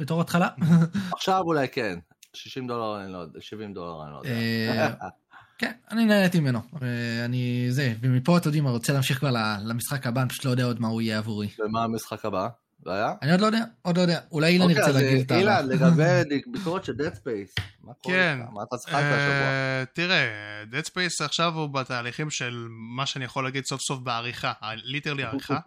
בתור 0.00 0.20
התחלה. 0.20 0.48
עכשיו 1.16 1.40
אולי 1.40 1.68
כן. 1.68 1.98
60 2.34 2.66
דולר 2.66 3.04
אני 3.04 3.12
לא 3.12 3.18
יודע, 3.18 3.40
70 3.40 3.74
דולר 3.74 4.04
אני 4.04 4.12
לא 4.12 4.18
יודע. 4.18 4.30
אה, 4.30 5.08
כן, 5.58 5.72
אני 5.90 6.04
נהניתי 6.04 6.40
ממנו, 6.40 6.60
אה, 6.82 7.24
אני 7.24 7.66
זה, 7.70 7.94
ומפה 8.00 8.36
אתם 8.36 8.48
יודעים, 8.48 8.66
אני 8.66 8.72
רוצה 8.72 8.92
להמשיך 8.92 9.18
כבר 9.18 9.30
למשחק 9.64 10.06
הבא, 10.06 10.20
אני 10.20 10.28
פשוט 10.28 10.44
לא 10.44 10.50
יודע 10.50 10.64
עוד 10.64 10.80
מה 10.80 10.88
הוא 10.88 11.02
יהיה 11.02 11.18
עבורי. 11.18 11.48
ומה 11.58 11.84
המשחק 11.84 12.24
הבא? 12.24 12.48
זה 12.86 12.92
היה? 12.92 13.12
אני 13.22 13.30
עוד 13.32 13.40
לא 13.40 13.46
יודע, 13.46 13.64
עוד 13.82 13.96
לא 13.96 14.02
יודע, 14.02 14.20
אולי 14.32 14.52
אילן 14.52 14.62
אוקיי, 14.62 14.76
ירצה 14.76 14.92
להגיד 14.92 15.20
את 15.20 15.30
ה... 15.30 15.38
אילן, 15.38 15.68
לגבי 15.68 16.04
ביקורת 16.52 16.84
של 16.84 16.92
Dead 16.92 17.16
Space. 17.16 17.62
מה 17.84 17.92
קורה 18.02 18.16
כן. 18.16 18.38
לך? 18.42 18.48
מה 18.52 18.62
אתה 18.62 18.76
שיחקת 18.78 18.96
השבוע? 18.96 19.46
אה, 19.46 19.84
תראה, 19.92 20.26
Dead 20.72 20.86
Space 20.86 21.24
עכשיו 21.24 21.54
הוא 21.54 21.68
בתהליכים 21.68 22.30
של 22.30 22.66
מה 22.96 23.06
שאני 23.06 23.24
יכול 23.24 23.44
להגיד 23.44 23.64
סוף 23.64 23.80
סוף 23.80 24.00
בעריכה, 24.00 24.52
ליטרלי 24.84 25.22
עריכה. 25.22 25.58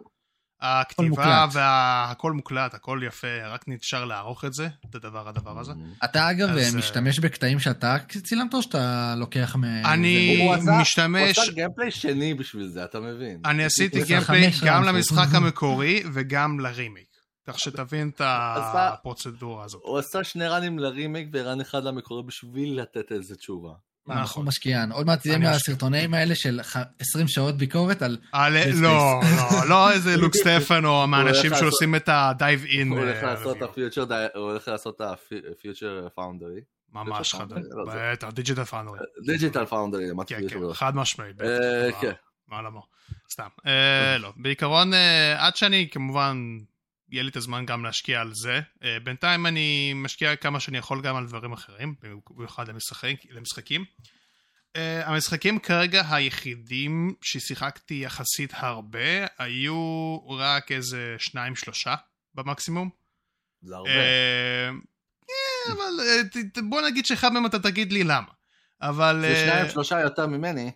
הכתיבה. 0.60 1.46
והכל 1.52 2.32
מוקלט, 2.32 2.74
הכל 2.74 3.00
יפה, 3.06 3.46
רק 3.46 3.64
נשאר 3.68 4.04
לערוך 4.04 4.44
את 4.44 4.52
זה, 4.52 4.68
את 4.90 4.94
הדבר 4.94 5.28
הדבר 5.28 5.58
הזה. 5.58 5.72
אתה 6.04 6.30
אגב 6.30 6.48
אז, 6.48 6.74
משתמש 6.74 7.18
בקטעים 7.18 7.58
שאתה 7.58 7.96
צילמת 8.22 8.54
או 8.54 8.62
שאתה 8.62 9.14
לוקח 9.18 9.56
מ... 9.56 9.64
אני 9.64 10.48
משתמש, 10.80 11.36
הוא 11.36 11.44
עשה 11.44 11.52
gameplay 11.52 11.90
שני 11.90 12.34
בשביל 12.34 12.68
זה, 12.68 12.84
אתה 12.84 13.00
מבין? 13.00 13.40
אני 13.44 13.64
עשיתי 13.64 14.04
gameplay 14.04 14.50
גם. 14.66 14.84
למשחק 14.84 15.34
המקורי 15.34 16.02
וגם 16.12 16.60
לרימיק, 16.60 17.09
כך 17.52 17.58
שתבין 17.58 18.08
את 18.08 18.20
הפרוצדורה 18.24 19.64
הזאת. 19.64 19.82
הוא 19.84 19.98
עשה 19.98 20.24
שני 20.24 20.48
ראנים 20.48 20.78
ל 20.78 20.85
remake 20.85 21.28
ו 21.32 21.39
run 21.39 21.60
אחד 21.60 21.84
למקורי 21.84 22.22
בשביל 22.22 22.80
לתת 22.80 23.12
איזה 23.12 23.36
תשובה. 23.36 23.68
מה, 24.06 24.14
נכון. 24.14 24.22
אנחנו 24.22 24.42
משקיען. 24.42 24.92
עוד 24.92 25.06
מעט 25.06 25.20
תהיה 25.20 25.34
אני 25.36 25.44
מהסרטונים 25.44 26.14
האלה 26.14 26.34
של 26.34 26.60
ח- 26.62 26.76
20 26.98 27.28
שעות 27.28 27.54
ביקורת 27.56 28.02
על... 28.02 28.18
על- 28.32 28.56
Dead 28.56 28.74
לא, 28.82 29.20
לא, 29.36 29.68
לא 29.68 29.90
איזה 29.92 30.16
לוק 30.16 30.34
סטפן 30.42 30.84
או 30.84 31.06
מהאנשים 31.06 31.50
שעושים 31.54 31.94
את. 31.94 32.08
הוא 32.08 32.98
הולך 32.98 33.16
אה, 33.16 33.22
לעשות 33.34 33.56
את 33.56 33.62
review. 33.62 33.64
הפיוטר, 33.64 34.02
הוא 34.34 34.50
הולך 34.50 34.68
לעשות 34.68 34.96
את 34.96 35.00
הפיוטר 35.52 36.08
פאונדרי. 36.14 36.60
ממש 36.92 37.34
חד, 37.34 37.46
לא, 37.52 37.58
בטח, 38.12 38.28
דיג'יטל 38.30 38.64
פאנדרי. 38.64 38.98
דיג'יטל 39.26 39.64
פאונדרי, 39.66 40.04
כן. 40.26 40.48
כן, 40.48 40.72
חד 40.72 40.96
משמעית. 40.96 41.40
אה, 41.40 41.88
בטח, 41.88 42.00
כן. 42.00 42.12
מה 42.48 42.62
למה? 42.62 42.80
סתם. 43.32 43.48
אה, 43.66 44.18
לא, 44.18 44.32
בעיקרון, 44.36 44.94
אה, 44.94 45.46
עד 45.46 45.56
שאני 45.56 45.88
כמובן, 45.90 46.58
יהיה 47.10 47.22
לי 47.22 47.30
את 47.30 47.36
הזמן 47.36 47.66
גם 47.66 47.84
להשקיע 47.84 48.20
על 48.20 48.34
זה. 48.34 48.60
אה, 48.84 48.96
בינתיים 49.04 49.46
אני 49.46 49.92
משקיע 49.94 50.36
כמה 50.36 50.60
שאני 50.60 50.78
יכול 50.78 51.02
גם 51.02 51.16
על 51.16 51.26
דברים 51.26 51.52
אחרים, 51.52 51.94
במיוחד 52.30 52.68
למשחק, 52.68 53.14
למשחקים. 53.30 53.84
אה, 54.76 55.08
המשחקים 55.08 55.58
כרגע 55.58 56.02
היחידים 56.10 57.14
ששיחקתי 57.22 57.94
יחסית 57.94 58.52
הרבה, 58.54 59.26
היו 59.38 60.18
רק 60.28 60.72
איזה 60.72 61.14
שניים 61.18 61.56
שלושה 61.56 61.94
במקסימום. 62.34 62.90
זה 63.62 63.76
הרבה. 63.76 63.90
אה, 63.90 64.70
אה, 65.30 65.72
אבל 65.72 65.92
בוא 66.68 66.80
נגיד 66.80 67.06
שאחד 67.06 67.32
מהם 67.32 67.46
אתה 67.46 67.58
תגיד 67.58 67.92
לי 67.92 68.04
למה. 68.04 68.28
אבל 68.82 69.24
זה 69.28 69.46
שניים 69.46 69.70
שלושה 69.70 70.00
יותר 70.00 70.26
ממני. 70.26 70.70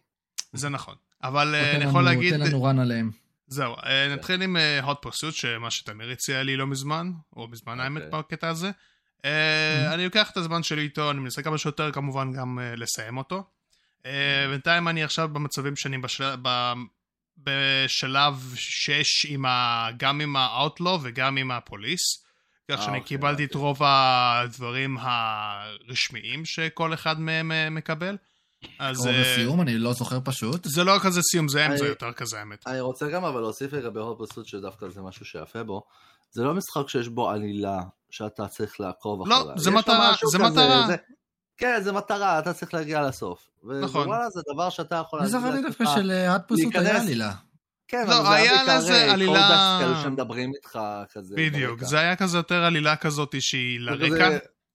זה 0.52 0.68
נכון. 0.68 0.94
אבל 1.22 1.54
אני 1.54 1.84
יכול 1.84 2.04
להגיד, 2.04 2.36
תן 2.36 2.40
לנו 2.40 2.62
רן 2.62 2.78
עליהם. 2.78 3.10
זהו, 3.46 3.76
אה, 3.86 4.14
נתחיל 4.14 4.42
עם 4.42 4.56
hot 4.86 5.06
pursuit, 5.06 5.30
שמה 5.32 5.70
שתמיר 5.70 6.10
הציע 6.10 6.42
לי 6.42 6.56
לא 6.56 6.66
מזמן, 6.66 7.10
או 7.36 7.48
מזמן 7.48 7.80
האמת 7.80 8.02
אוקיי. 8.02 8.18
בקטע 8.18 8.48
הזה. 8.48 8.70
אה, 9.24 9.94
אני 9.94 10.04
לוקח 10.04 10.30
את 10.30 10.36
הזמן 10.36 10.62
שלי 10.62 10.82
איתו, 10.82 11.10
אני 11.10 11.20
מנסה 11.20 11.42
כמה 11.42 11.58
שיותר 11.58 11.92
כמובן 11.92 12.32
גם 12.32 12.58
אה, 12.58 12.76
לסיים 12.76 13.16
אותו. 13.16 13.44
אה, 14.06 14.46
בינתיים 14.50 14.88
אני 14.88 15.04
עכשיו 15.04 15.28
במצבים 15.28 15.76
שאני 15.76 15.98
בשל- 15.98 16.36
ב- 16.42 16.72
בשלב 17.38 18.54
6 18.56 19.26
עם 19.28 19.46
ה... 19.46 19.88
גם 19.96 20.20
עם 20.20 20.36
האוטלו 20.36 20.98
וגם 21.02 21.36
עם 21.36 21.50
הפוליס. 21.50 22.00
כך 22.70 22.78
אה, 22.78 22.84
שאני 22.84 22.98
אוקיי, 22.98 23.08
קיבלתי 23.08 23.44
את 23.44 23.54
רוב 23.54 23.78
הדברים 23.84 24.96
הרשמיים 25.00 26.44
שכל 26.44 26.94
אחד 26.94 27.20
מהם 27.20 27.52
אה, 27.52 27.70
מקבל. 27.70 28.16
אז 28.78 28.96
קרוב 28.96 29.08
אה, 29.08 29.20
לסיום, 29.20 29.60
אני 29.60 29.78
לא 29.78 29.92
זוכר 29.92 30.18
פשוט. 30.24 30.64
זה 30.64 30.84
לא 30.84 30.98
כזה 31.02 31.20
סיום, 31.22 31.48
זה 31.48 31.66
אמצע 31.66 31.86
יותר 31.86 32.12
כזה 32.12 32.38
האמת. 32.38 32.64
אני 32.66 32.80
רוצה 32.80 33.08
גם 33.08 33.24
אבל 33.24 33.40
להוסיף 33.40 33.72
לגבי 33.72 34.00
הוט 34.00 34.18
פרסוט 34.18 34.46
שדווקא 34.46 34.88
זה 34.88 35.02
משהו 35.02 35.24
שיפה 35.26 35.62
בו. 35.62 35.82
זה 36.30 36.42
לא 36.42 36.54
משחק 36.54 36.88
שיש 36.88 37.08
בו 37.08 37.30
עלילה 37.30 37.80
שאתה 38.10 38.48
צריך 38.48 38.80
לעקוב 38.80 39.28
לא, 39.28 39.40
אחריה. 39.40 39.54
זה 39.56 39.70
יש 39.70 39.74
לו 39.74 39.78
מטרה, 39.80 40.12
זה 40.30 40.38
כזה, 40.38 40.38
מטרה. 40.50 40.86
זה- 40.86 40.96
כן, 41.56 41.80
זה 41.82 41.92
מטרה, 41.92 42.38
אתה 42.38 42.52
צריך 42.52 42.74
להגיע 42.74 43.02
לסוף. 43.02 43.48
נכון. 43.82 44.02
ווואלה, 44.02 44.30
זה 44.30 44.40
דבר 44.54 44.70
שאתה 44.70 44.96
יכול 45.06 45.20
אני 45.20 45.28
זכרתי. 45.28 45.62
דווקא 45.62 45.84
שלהד 45.94 46.40
פסוט 46.48 46.76
היה 46.76 47.00
עלילה. 47.00 47.32
כן, 47.88 48.04
לא, 48.08 48.16
אבל 48.16 48.24
זה 48.24 48.32
היה 48.32 48.76
לזה 48.78 48.94
אה, 48.94 49.12
עלילה- 49.12 49.32
קולדקס 49.32 49.48
כאלה 49.94 50.02
שמדברים 50.02 50.52
איתך 50.54 50.78
כזה. 51.12 51.34
בדיוק, 51.38 51.72
ברקע. 51.78 51.86
זה 51.86 51.98
היה 51.98 52.16
כזה 52.16 52.36
יותר 52.38 52.64
עלילה 52.64 52.96
כזאת 52.96 53.34
שהיא 53.40 53.80
לרקע, 53.80 54.28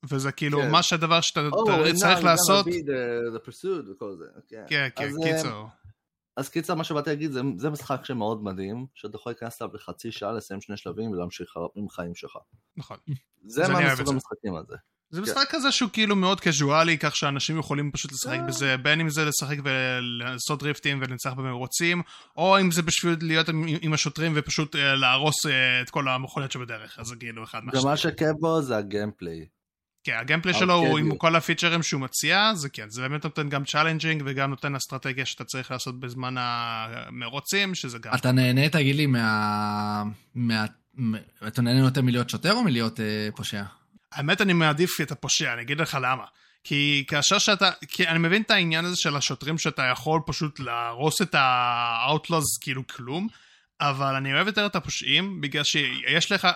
וזה 0.10 0.32
כאילו 0.32 0.60
כן. 0.62 0.72
מה 0.72 0.84
שהדבר 0.84 1.22
שאתה 1.22 1.50
"Oh, 1.54 1.96
צריך 1.96 2.24
לעשות. 2.24 2.66
כן, 4.48 4.64
כן, 4.68 4.88
כן, 4.96 5.08
אז, 5.08 5.18
אה, 5.24 5.34
קיצר. 5.38 5.66
אז 6.38 6.50
קיצר, 6.50 6.76
מה 6.76 6.84
שבאתי 6.84 7.10
להגיד, 7.10 7.32
זה, 7.32 7.42
זה 7.58 7.70
משחק 7.70 8.06
שמאוד 8.06 8.44
מדהים, 8.44 8.86
שאתה 8.96 9.16
יכול 9.16 9.32
להיכנס 9.32 9.62
אליו 9.62 9.76
לחצי 9.76 10.12
שעה, 10.12 10.32
לסיים 10.32 10.62
שני 10.62 10.78
שלבים 10.78 11.12
ולהמשיך 11.12 11.50
עם 11.76 11.90
חיים 11.90 12.16
שלך. 12.16 12.32
נכון. 12.78 12.98
זה 13.46 13.68
מה 13.68 13.94
מסוג. 13.94 14.10
המשחקים 14.10 14.56
הזה. 14.56 14.76
זה 15.10 15.22
כן. 15.22 15.32
משחק 15.32 15.48
כזה 15.50 15.72
שהוא 15.72 15.90
כאילו 15.94 16.16
מאוד 16.16 16.40
קזואלי, 16.42 16.98
כך 16.98 17.16
שאנשים 17.16 17.60
יכולים 17.60 17.92
פשוט 17.92 18.12
לשחק 18.12 18.40
אה. 18.40 18.48
בזה, 18.48 18.78
בין 18.78 19.00
אם 19.00 19.10
זה 19.10 19.26
לשחק 19.26 19.58
ולעשות 19.64 20.60
דריפטים 20.60 21.00
ולנצח 21.02 21.34
במרוצים, 21.34 22.02
או 22.38 22.60
אם 22.60 22.72
זה 22.72 22.82
בשביל 22.82 23.18
להיות 23.22 23.50
עם- 23.50 23.66
עם 23.82 23.94
השוטרים 23.94 24.32
ופשוט 24.36 24.76
אה, 24.76 24.96
להרוס 24.96 25.36
את 25.82 25.90
כל 25.90 26.08
המכוניות 26.08 26.52
שבדרך, 26.52 27.00
אז 27.00 27.08
זה 27.08 27.16
כאילו 27.16 27.44
אחד 27.44 27.60
גם 27.60 27.66
מהשניים. 27.66 27.88
מה 27.88 27.98
שכיף 27.98 28.32
בו 28.40 28.62
זה 28.62 28.78
הגיימפליי. 28.78 29.46
כן, 30.04 30.18
ה 30.20 30.24
gameplay 30.24 30.54
שלו 30.54 30.74
הוא 30.74 30.88
אוקיי, 30.88 31.04
עם. 31.04 31.18
כל 31.18 31.36
הפיצ'רים 31.36 31.84
שהוא 31.84 32.02
מציע, 32.02 32.52
זה 32.56 32.70
כן, 32.70 32.90
זה 32.90 33.02
באמת 33.02 33.24
נותן 33.24 33.50
גם 33.50 33.66
challenging 33.66 34.24
וגם 34.26 34.50
נותן 34.50 34.76
אסטרטגיה 34.76 35.26
שאתה 35.26 35.44
צריך 35.44 35.72
לעשות 35.72 36.00
בזמן 36.00 36.36
המרוצים, 36.38 37.76
שזה 37.76 37.98
גם... 38.00 38.14
אתה 38.16 38.32
נהנה, 38.32 38.70
תגיד 38.70 38.96
לי, 38.96 39.06
מה... 39.06 40.04
מה... 40.36 40.66
אתה 41.48 41.62
נהנה 41.62 41.80
יותר 41.80 42.02
מלהיות 42.02 42.30
שוטר 42.30 42.54
או 42.54 42.64
מלהיות 42.64 43.00
אה, 43.00 43.30
פושע? 43.36 43.64
האמת 44.12 44.42
אני 44.42 44.54
מעדיף 44.54 45.02
את 45.02 45.12
הפושע, 45.12 45.54
אני 45.54 45.62
אגיד 45.62 45.82
לך 45.82 45.98
למה. 46.02 46.24
כי 46.64 47.04
כאשר 47.08 47.40
שאתה, 47.40 47.72
כי 47.88 48.08
אני 48.08 48.20
מבין 48.20 48.42
את 48.42 48.52
העניין 48.52 48.86
הזה 48.86 48.96
של 48.96 49.16
השוטרים 49.16 49.58
שאתה 49.58 49.84
יכול 49.92 50.22
פשוט 50.26 50.60
להרוס 50.60 51.22
את 51.22 51.36
האוטלוז 51.38 52.46
כאילו 52.62 52.88
כלום, 52.88 53.28
אבל 53.82 54.16
אני 54.16 54.34
אוהב 54.34 54.48
יותר 54.48 54.66
את 54.66 54.76
הפושעים 54.76 55.42
בגלל 55.42 55.64
שיש 55.64 56.32
לך 56.32 56.48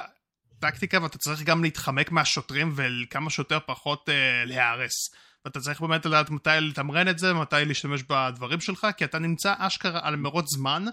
טקטיקה 0.59 1.03
ואתה 1.03 1.17
צריך 1.17 1.41
גם 1.41 1.63
להתחמק 1.63 2.11
מהשוטרים 2.11 2.73
וכמה 2.75 3.29
שיותר 3.29 3.59
פחות 3.65 4.09
אה, 4.09 4.45
להיהרס. 4.45 5.09
ואתה 5.45 5.59
צריך 5.59 5.81
באמת 5.81 6.05
לדעת 6.05 6.29
מתי 6.29 6.49
לתמרן 6.59 7.07
את 7.07 7.19
זה, 7.19 7.33
מתי 7.33 7.65
להשתמש 7.65 8.03
בדברים 8.09 8.59
שלך, 8.59 8.87
כי 8.97 9.05
אתה 9.05 9.19
נמצא 9.19 9.53
אשכרה 9.57 9.99
על 10.03 10.15
מרוץ 10.15 10.53
זמן, 10.53 10.85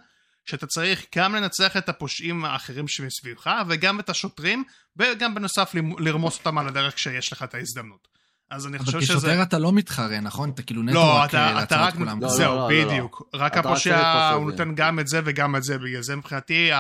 שאתה 0.45 0.67
צריך 0.67 1.07
גם 1.17 1.35
לנצח 1.35 1.77
את 1.77 1.89
הפושעים 1.89 2.45
האחרים 2.45 2.89
שמסביבך, 2.89 3.51
וגם 3.69 4.01
את 4.01 4.11
השוטרים, 4.11 4.65
וגם 4.97 5.35
בנוסף 5.35 5.75
לרמוס 5.99 6.39
אותם 6.39 6.59
על 6.59 6.69
הדרך 6.69 6.95
כשיש 6.95 7.33
לך 7.33 7.43
את 7.43 7.55
ההזדמנות. 7.55 8.09
אז 8.51 8.67
אני 8.67 8.79
חושב 8.79 8.97
אבל 8.97 9.07
שזה... 9.07 9.15
כשוטר 9.15 9.43
אתה 9.43 9.59
לא 9.59 9.73
מתחרה, 9.73 10.21
נכון? 10.21 10.51
אתה 10.51 10.63
כאילו 10.63 10.83
נטו 10.83 10.95
לא, 10.95 11.17
רק 11.17 11.31
אתה, 11.31 11.39
אה, 11.39 11.51
אתה 11.51 11.77
לעצור 11.77 11.79
רק... 11.79 11.93
את 11.93 11.99
כולם. 11.99 12.21
לא, 12.21 12.29
זהו, 12.29 12.55
לא, 12.55 12.61
לא, 12.61 12.73
לא. 12.73 12.87
בדיוק. 12.87 13.23
רק 13.35 13.53
אתה 13.53 13.69
הפושע, 13.69 14.31
הוא. 14.31 14.51
נותן 14.51 14.75
גם 14.75 15.01
את 15.01 15.09
זה 15.09 15.21
וגם 15.25 15.57
את 15.57 15.63
זה, 15.63 15.79
בגלל 15.79 16.03
זה 16.03 16.17
מבחינתי 16.17 16.71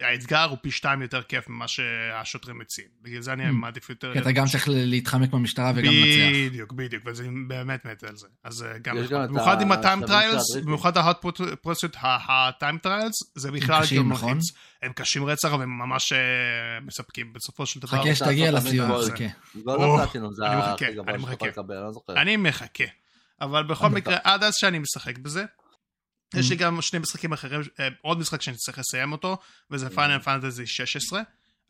האתגר 0.00 0.44
הוא 0.44 0.58
פי 0.62 0.70
שתיים 0.70 1.02
יותר 1.02 1.22
כיף 1.22 1.48
ממה 1.48 1.68
שהשוטרים 1.68 2.58
מציעים. 2.58 2.90
בגלל 3.02 3.20
זה 3.20 3.32
אני 3.32 3.48
Mm. 3.48 3.52
מעדיף 3.52 3.90
יותר... 3.90 4.12
כי 4.12 4.18
אתה 4.18 4.32
גם 4.32 4.46
צריך 4.46 4.64
להתחמק 4.68 5.32
מהמשטרה 5.32 5.72
וגם 5.74 5.92
לנצח. 5.92 6.48
בדיוק, 6.50 6.72
בדיוק, 6.72 7.02
וזה 7.06 7.28
באמת 7.48 7.84
מת 7.84 8.04
על 8.04 8.16
זה. 8.16 8.26
אז 8.44 8.62
אה, 8.62 8.78
גם, 8.78 8.96
גם 9.10 9.26
במיוחד 9.26 9.60
עם 9.62 9.72
ה 9.72 9.79
time 9.79 10.06
trials. 10.06 10.56
במיוחד 10.56 10.96
ההוט 10.96 11.26
פרוסיט, 11.62 11.96
ה 12.02 12.17
time 12.17 12.78
trials, 12.78 13.14
זה 13.34 13.50
בכלל 13.50 13.82
קשים, 13.82 13.98
כאילו 13.98 14.14
נכון? 14.14 14.32
מלחיץ. 14.34 14.50
הם 14.82 14.92
קשים 14.92 15.24
רצח 15.24 15.52
והם 15.58 15.78
ממש 15.78 16.12
אה, 16.12 16.18
מספקים 16.86 17.32
בסופו 17.32 17.66
של 17.66 17.80
דבר. 17.80 18.02
חכה 18.02 18.14
שתגיע 18.14 18.50
לסיום, 18.52 18.92
חכה. 19.02 19.24
זה 20.32 20.46
אני 20.46 20.56
מחכה, 20.56 20.86
אני 21.08 21.18
מחכה. 21.18 21.46
לא. 22.08 22.14
אני 22.16 22.36
מחכה. 22.36 22.84
אבל 23.40 23.62
בכל 23.62 23.88
מקרה, 23.88 24.16
עד 24.24 24.42
אז 24.44 24.54
שאני 24.56 24.78
משחק 24.78 25.18
בזה, 25.18 25.44
יש 26.34 26.50
לי 26.50 26.56
גם 26.56 26.82
שני 26.82 26.98
משחקים 26.98 27.32
אחרים, 27.32 27.60
אה, 27.80 27.88
עוד 28.02 28.18
משחק 28.18 28.42
שאני 28.42 28.56
צריך 28.56 28.78
לסיים 28.78 29.12
אותו, 29.12 29.36
וזה 29.70 29.90
פיינל 29.90 30.18
פנטזי 30.18 30.66
16. 30.66 31.22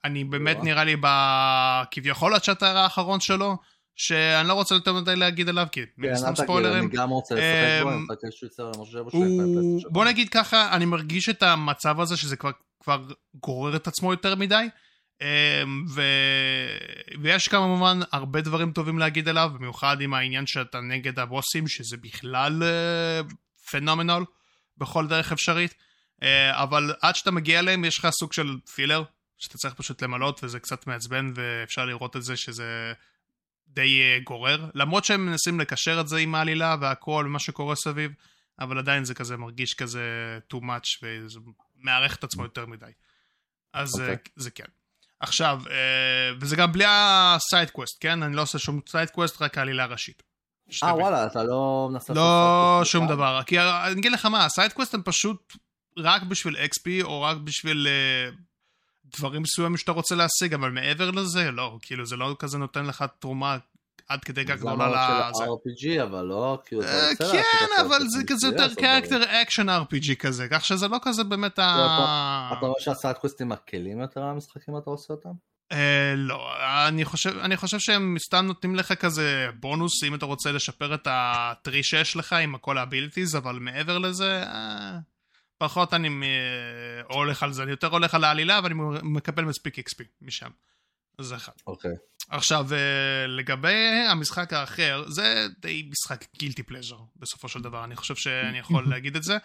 אני 0.05 0.25
באמת. 0.25 0.57
נראה 0.63 0.85
לי 0.85 0.97
בכביכול 1.01 2.35
ה 2.35 2.40
chapter 2.40 2.77
האחרון 2.77 3.21
שלו, 3.21 3.57
שאני 3.97 4.49
לא 4.49 4.53
רוצה 4.53 4.75
יותר 4.75 4.93
מדי 4.93 5.17
להגיד 5.17 5.49
עליו, 5.49 5.67
כי 5.73 5.81
מן 5.99 6.09
כן, 6.09 6.17
סתם 6.17 6.37
ספוילרים. 6.37 6.85
אני 6.85 6.97
גם 6.97 7.11
רוצה 7.11 7.35
לשחק 7.35 7.83
בו, 7.83 7.89
אמ, 7.89 7.95
אני 7.95 8.03
מחכה 8.03 8.27
שהוא 8.31 8.47
יצא. 8.47 9.89
בוא 9.91 10.05
נגיד 10.05 10.29
ככה, 10.29 10.77
אני 10.77 10.85
מרגיש 10.85 11.29
את 11.29 11.43
המצב 11.43 12.01
הזה 12.01 12.17
שזה 12.17 12.37
כבר, 12.37 13.03
גורר 13.35 13.77
את 13.77 13.87
עצמו 13.87 14.13
יותר 14.13 14.35
מדי. 14.35 14.69
אמ, 15.21 15.27
ו... 15.95 16.03
ויש 17.23 17.49
כמובן 17.49 18.01
הרבה 18.13 18.41
דברים 18.41 18.73
טובים 18.73 18.99
להגיד 18.99 19.29
עליו, 19.29 19.51
במיוחד 19.55 20.01
עם 20.01 20.15
העניין 20.15 20.47
שאתה 20.47 20.81
נגד 20.81 21.19
הבוסים, 21.19 21.69
שזה 21.69 21.97
בכלל 21.97 22.63
פנומנל 23.71 24.23
בכל 24.79 25.07
דרך 25.07 25.33
אפשרית. 25.33 25.75
אה, 26.23 26.63
אבל 26.63 26.95
עד 27.01 27.17
שאתה 27.17 27.31
מגיע 27.31 27.59
אליהם 27.59 27.85
יש 27.85 27.99
לך 27.99 28.09
סוג 28.11 28.33
של 28.33 28.57
פילר, 28.75 29.03
שאתה 29.39 29.59
צריך 29.59 29.75
פשוט 29.75 30.03
למלות, 30.03 30.45
וזה 30.45 30.61
קצת 30.61 30.87
מעצבן, 30.87 31.33
ואפשר 31.35 31.85
לראות 31.85 32.17
את 32.17 32.23
זה 32.23 32.37
שזה 32.37 32.93
די 33.69 34.01
אה, 34.01 34.19
גורר. 34.25 34.71
למרות 34.75 35.05
שהם 35.05 35.27
מנסים 35.27 35.61
לקשר 35.61 36.01
את 36.01 36.09
זה 36.09 36.17
עם 36.17 36.35
העלילה 36.35 36.77
והכל, 36.81 37.25
ומה 37.27 37.39
שקורה 37.39 37.77
סביב, 37.77 38.13
אבל 38.61 38.79
עדיין 38.79 39.05
זה 39.05 39.15
כזה 39.15 39.37
מרגיש 39.37 39.75
כזה 39.75 40.39
too 40.53 40.57
much, 40.57 40.99
וזה 41.03 41.39
מאריך 41.77 42.17
את 42.17 42.25
עצמו 42.25 42.43
יותר 42.43 42.67
מדי. 42.67 42.91
אז 43.73 44.01
אוקיי. 44.01 44.15
okay. 44.15 44.29
זה 44.37 44.51
כן. 44.51 44.65
עכשיו, 45.21 45.63
אה, 45.71 46.31
וזה 46.41 46.57
גם 46.57 46.73
בלי 46.73 46.85
ה 46.89 47.05
side 47.05 47.71
quest, 47.71 47.97
כן? 48.01 48.23
אני 48.23 48.37
לא 48.37 48.43
עושה 48.43 48.59
שום 48.59 48.81
side 48.89 49.11
quest, 49.11 49.43
רק 49.43 49.59
העלילה 49.59 49.85
הראשית. 49.85 50.23
אה. 50.85 50.95
וואלה, 50.95 51.27
אתה 51.27 51.45
לא 51.45 51.89
מנסה... 51.93 52.15
לא 52.15 52.81
שום 52.85 53.09
דבר. 53.09 53.41
כי 53.47 53.61
אני 53.61 54.01
אגיד 54.01 54.13
לך 54.13 54.27
מה, 54.27 54.45
ה 54.45 54.50
side 54.50 54.73
quest 54.73 54.95
הם 54.95 55.03
פשוט 55.03 55.53
רק 55.99 56.23
בשביל 56.23 56.57
XP 56.57 57.03
או 57.03 57.23
רק 57.23 57.37
בשביל 57.37 57.87
uh, 57.87 58.35
דברים 59.17 59.43
מסוימים 59.43 59.77
שאתה 59.77 59.93
רוצה 59.93 60.15
להשיג, 60.15 60.55
אבל 60.55 60.71
מעבר 60.71 61.11
לזה, 61.11 61.51
לא, 61.51 61.79
כאילו 61.83 62.07
זה 62.07 62.17
לא 62.17 62.37
כזה 62.39 62.59
נותן 62.59 62.87
לך 62.87 63.05
תרומה 63.19 63.57
עד 64.09 64.25
כדי 64.25 64.45
כך 64.45 64.57
גדולה. 64.57 65.29
לזה. 65.29 65.39
זה 65.39 65.45
RPG, 65.45 66.03
אבל 66.03 66.25
לא, 66.25 66.59
כאילו 66.65 66.83
אתה 66.83 66.91
אה, 66.91 67.11
רוצה 67.11 67.25
כן, 67.33 67.83
אבל 67.87 67.99
זה 68.09 68.25
כזה 68.27 68.47
יותר. 68.47 68.75
character 68.75 69.23
action 69.43 69.69
RPG 69.69 70.15
כזה, 70.15 70.47
כך 70.51 70.65
שזה 70.65 70.89
לא 70.89 70.99
כזה 71.03 71.25
באמת 71.25 71.59
ה... 71.59 72.51
אתה 72.59 72.67
אומר 72.67 72.75
שהסיידקוויסטים 72.79 73.49
מקלים 73.49 74.01
יותר 74.01 74.23
על 74.23 74.31
המשחקים 74.31 74.79
אתה 74.79 74.91
עושה 74.91 75.15
אותם? 75.15 75.33
אה, 75.73 76.15
לא, 76.17 76.53
אני 76.89 77.05
חושב, 77.05 77.39
אני 77.39 77.57
חושב 77.57 77.79
שהם 77.79 78.17
סתם 78.19 78.47
נותנים 78.47 78.77
לך 78.77 78.93
כזה 78.93 79.47
בונוס 79.61 80.05
אם 80.05 80.15
אתה 80.15 80.27
רוצה 80.27 80.53
לשפר 80.53 80.95
את 80.95 81.09
ה 81.11 81.25
tree 81.25 81.83
שיש 81.83 82.17
לך 82.17 82.33
עם 82.33 82.59
כל 82.59 82.79
ה 82.79 82.84
abilities, 82.84 83.37
אבל 83.37 83.59
מעבר 83.59 83.99
לזה, 83.99 84.43
אה, 84.43 84.99
פחות 85.59 85.95
אני 85.95 86.09
אה, 86.09 87.15
הולך 87.15 87.43
על 87.43 87.53
זה, 87.53 87.63
אני 87.63 87.71
יותר 87.71 87.87
הולך 87.87 88.15
על 88.15 88.25
העלילה 88.25 88.61
ואני 88.63 88.75
מקבל 89.03 89.45
מספיק 89.45 89.79
XP 89.79 90.05
משם. 90.23 90.51
זה 91.21 91.37
אחד. 91.37 91.53
אוקיי. 91.67 91.95
עכשיו, 92.29 92.67
אה, 92.73 93.27
לגבי 93.27 94.07
המשחק 94.11 94.53
האחר, 94.53 95.05
זה 95.09 95.47
די 95.61 95.91
משחק 95.91 96.25
guilty 96.39 96.63
pleasure 96.63 96.99
בסופו 97.17 97.49
של 97.49 97.63
דבר, 97.63 97.85
אני 97.85 97.97
חושב 97.97 98.15
שאני 98.15 98.59
יכול 98.59 98.89
להגיד 98.91 99.17
את 99.17 99.23
זה. 99.23 99.37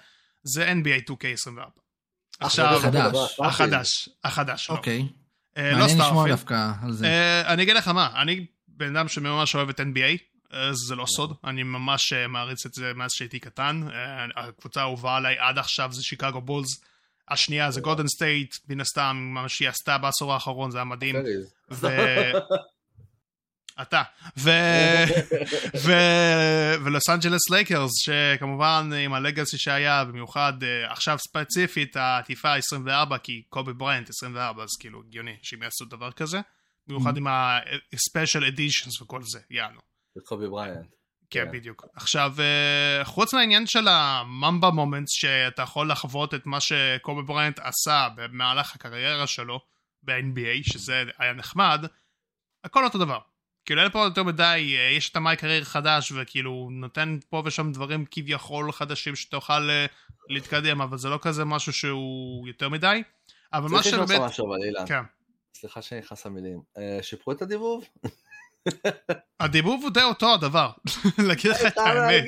זה 0.43 0.71
NBA 0.71 1.11
2K24. 1.11 1.79
עכשיו, 2.39 2.79
חדש. 2.81 3.39
החדש, 3.39 4.09
החדש, 4.23 4.69
לא. 4.69 4.75
אוקיי. 4.75 4.99
אה, 4.99 5.03
לא 5.03 5.22
מעניין 5.57 5.79
לשמוע 5.79 5.87
סטארפילד. 6.05 6.27
דווקא 6.27 6.71
על 6.83 6.91
זה. 6.91 7.05
אה, 7.05 7.53
אני 7.53 7.63
אגיד 7.63 7.75
לך 7.75 7.87
מה, 7.87 8.09
אני 8.21 8.45
בן 8.67 8.95
אדם 8.95 9.07
שממש 9.07 9.55
אוהב 9.55 9.69
את 9.69 9.79
NBA, 9.79 10.17
אה, 10.53 10.73
זה 10.73 10.95
לא 10.95 11.05
סוד, 11.05 11.33
אני 11.43 11.63
ממש 11.63 12.13
אה, 12.13 12.27
מעריץ 12.27 12.65
את 12.65 12.73
זה 12.73 12.91
מאז 12.95 13.11
שהייתי 13.11 13.39
קטן. 13.39 13.81
אה, 13.93 14.25
הקבוצה 14.35 14.79
האהובה 14.81 15.15
עליי 15.15 15.35
עד 15.39 15.57
עכשיו 15.57 15.89
זה 15.93 16.03
שיקגו 16.03 16.41
בולס. 16.41 16.81
השנייה 17.29 17.71
זה 17.71 17.81
גולדן 17.81 18.07
סטייט, 18.07 18.55
מן 18.69 18.81
הסתם, 18.81 19.29
מה 19.33 19.49
שהיא 19.49 19.69
עשתה 19.69 19.97
בעשור 19.97 20.33
האחרון, 20.33 20.71
זה 20.71 20.77
היה 20.77 20.85
מדהים. 20.85 21.15
אתה. 23.81 24.01
ו... 24.37 24.49
ו... 25.85 25.91
ולוס 26.83 27.09
אנג'לס 27.09 27.49
לייקרס, 27.49 27.91
שכמובן 28.03 28.89
עם 29.05 29.13
ה 29.13 29.20
legacy 29.20 29.57
שהיה, 29.57 30.03
במיוחד 30.03 30.53
אה, 30.63 30.91
עכשיו 30.91 31.17
ספציפית 31.19 31.95
העטיפה 31.95 32.55
24, 32.55 33.17
כי 33.17 33.43
קובי 33.49 33.73
בריינט 33.73 34.09
24, 34.09 34.63
אז 34.63 34.69
כאילו 34.79 35.01
הגיוני 35.07 35.37
שהם 35.41 35.63
יעשו 35.63 35.85
דבר 35.85 36.11
כזה. 36.11 36.39
במיוחד 36.87 37.17
עם 37.17 37.27
ה-special 37.27 38.41
editions 38.41 39.03
וכל 39.03 39.21
זה, 39.23 39.39
יענו. 39.49 39.79
זה 40.15 40.21
קובי 40.25 40.47
בריינט. 40.47 40.87
כן, 41.29 41.45
כן. 41.45 41.51
בדיוק. 41.51 41.85
עכשיו, 41.95 42.33
אה, 42.39 43.05
חוץ 43.05 43.33
מהעניין 43.33 43.67
של 43.67 43.87
ה 43.87 44.69
Mamba 44.69 44.86
Moments, 44.86 45.11
שאתה 45.11 45.61
יכול 45.61 45.91
לחוות 45.91 46.33
את 46.33 46.45
מה 46.45 46.59
שקובי 46.59 47.21
בריינט 47.21 47.59
עשה 47.59 48.07
במהלך 48.15 48.75
הקריירה 48.75 49.27
שלו 49.27 49.59
ב-NBA, 50.03 50.73
שזה 50.73 51.03
היה 51.17 51.33
נחמד, 51.33 51.85
הכל 52.63 52.83
אותו 52.83 52.97
דבר. 52.97 53.19
כאילו 53.65 53.81
אין 53.81 53.89
פה 53.91 53.99
יותר 53.99 54.23
מדי, 54.23 54.75
אה, 54.77 54.91
יש 54.97 55.09
את 55.09 55.15
ה 55.15 55.22
My 55.22 55.35
Career 55.35 55.63
חדש, 55.63 56.11
וכאילו 56.15 56.69
נותן 56.71 57.17
פה 57.29 57.41
ושם 57.45 57.71
דברים 57.71 58.05
כביכול 58.11 58.71
חדשים 58.71 59.15
שתוכל 59.15 59.69
אה, 59.69 59.85
להתקדם, 60.29 60.81
אבל 60.81 60.97
זה 60.97 61.09
לא 61.09 61.19
כזה 61.21 61.45
משהו 61.45 61.73
שהוא 61.73 62.47
יותר 62.47 62.69
מדי. 62.69 63.03
אבל 63.53 63.69
מה 63.69 63.81
צריך 63.81 63.93
לשאול 63.93 64.07
שבאמת... 64.07 64.21
משהו 64.21 64.47
אבל 64.47 64.63
אילן. 64.63 64.87
כן. 64.87 65.01
סליחה 65.55 65.81
שאני 65.81 66.01
נכנס 66.01 66.25
למילים. 66.25 66.61
אה, 66.77 66.99
שיפרו 67.01 67.33
את 67.33 67.41
הדיבוב? 67.41 67.83
הדיבוב 69.39 69.83
הוא 69.83 69.91
די 69.91 70.03
אותו 70.03 70.33
הדבר, 70.33 70.69
להגיד 71.27 71.51
לך 71.51 71.65
את 71.67 71.77
האמת. 71.77 72.23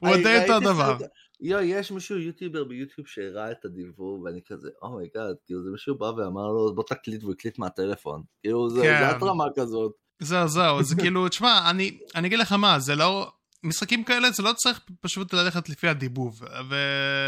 הוא 0.00 0.16
די 0.16 0.38
אותו 0.40 0.52
ראיתי 0.52 0.64
דבר. 0.64 0.98
סרט- 0.98 1.10
יו, 1.40 1.60
יש 1.60 1.90
מישהו 1.90 2.18
יוטיובר 2.18 2.64
ביוטיוב 2.64 3.06
שהראה 3.06 3.50
את 3.50 3.64
הדיבוב, 3.64 4.22
ואני 4.22 4.40
כזה, 4.46 4.68
oh 4.82 4.96
my 4.96 5.09
God, 5.09 5.36
כאילו 5.46 5.62
זה 5.62 5.70
מישהו 5.70 5.98
בא 5.98 6.04
ואמר 6.04 6.46
לו, 6.46 6.74
בוא 6.74 6.84
תקליט, 6.86 7.22
והוא 7.22 7.32
הקליט 7.32 7.58
מהטלפון. 7.58 8.22
כאילו 8.42 8.70
זה 8.70 8.82
כן. 8.82 8.98
זה 9.00 9.16
הרמה 9.16 9.44
כזאת. 9.56 9.92
זהו, 10.20 10.48
זהו, 10.48 10.82
זה 10.82 10.96
כאילו, 10.96 11.28
תשמע, 11.28 11.70
אני, 11.70 11.98
אני 12.14 12.28
אגיד 12.28 12.38
לך 12.38 12.52
מה, 12.52 12.78
זה 12.78 12.94
לא... 12.94 13.32
משחקים 13.62 14.04
כאלה 14.04 14.30
זה 14.30 14.42
לא 14.42 14.52
צריך 14.52 14.80
פשוט 15.00 15.32
ללכת 15.32 15.68
לפי 15.68 15.88
הדיבוב, 15.88 16.42
ו... 16.70 16.76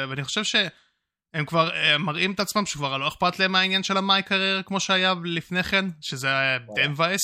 ואני 0.09 0.25
חושב 0.25 0.45
שהם 0.45 1.47
כבר 1.47 1.71
אה, 1.71 1.99
מראים 1.99 2.33
את 2.33 2.41
עצמם 2.41 2.67
שכבר 2.67 2.97
לא 2.97 3.09
אכפת 3.09 3.39
להם 3.39 3.53
מהעניין 3.53 3.83
של 3.83 3.97
המאי 3.97 4.23
קרייר 4.23 4.63
כמו 4.63 4.81
שהיה 4.81 5.15
לפני 5.25 5.63
כן, 5.63 5.85
שזה 6.01 6.39
היה 6.39 6.59
די 6.75 6.89
מבאס. 6.89 7.21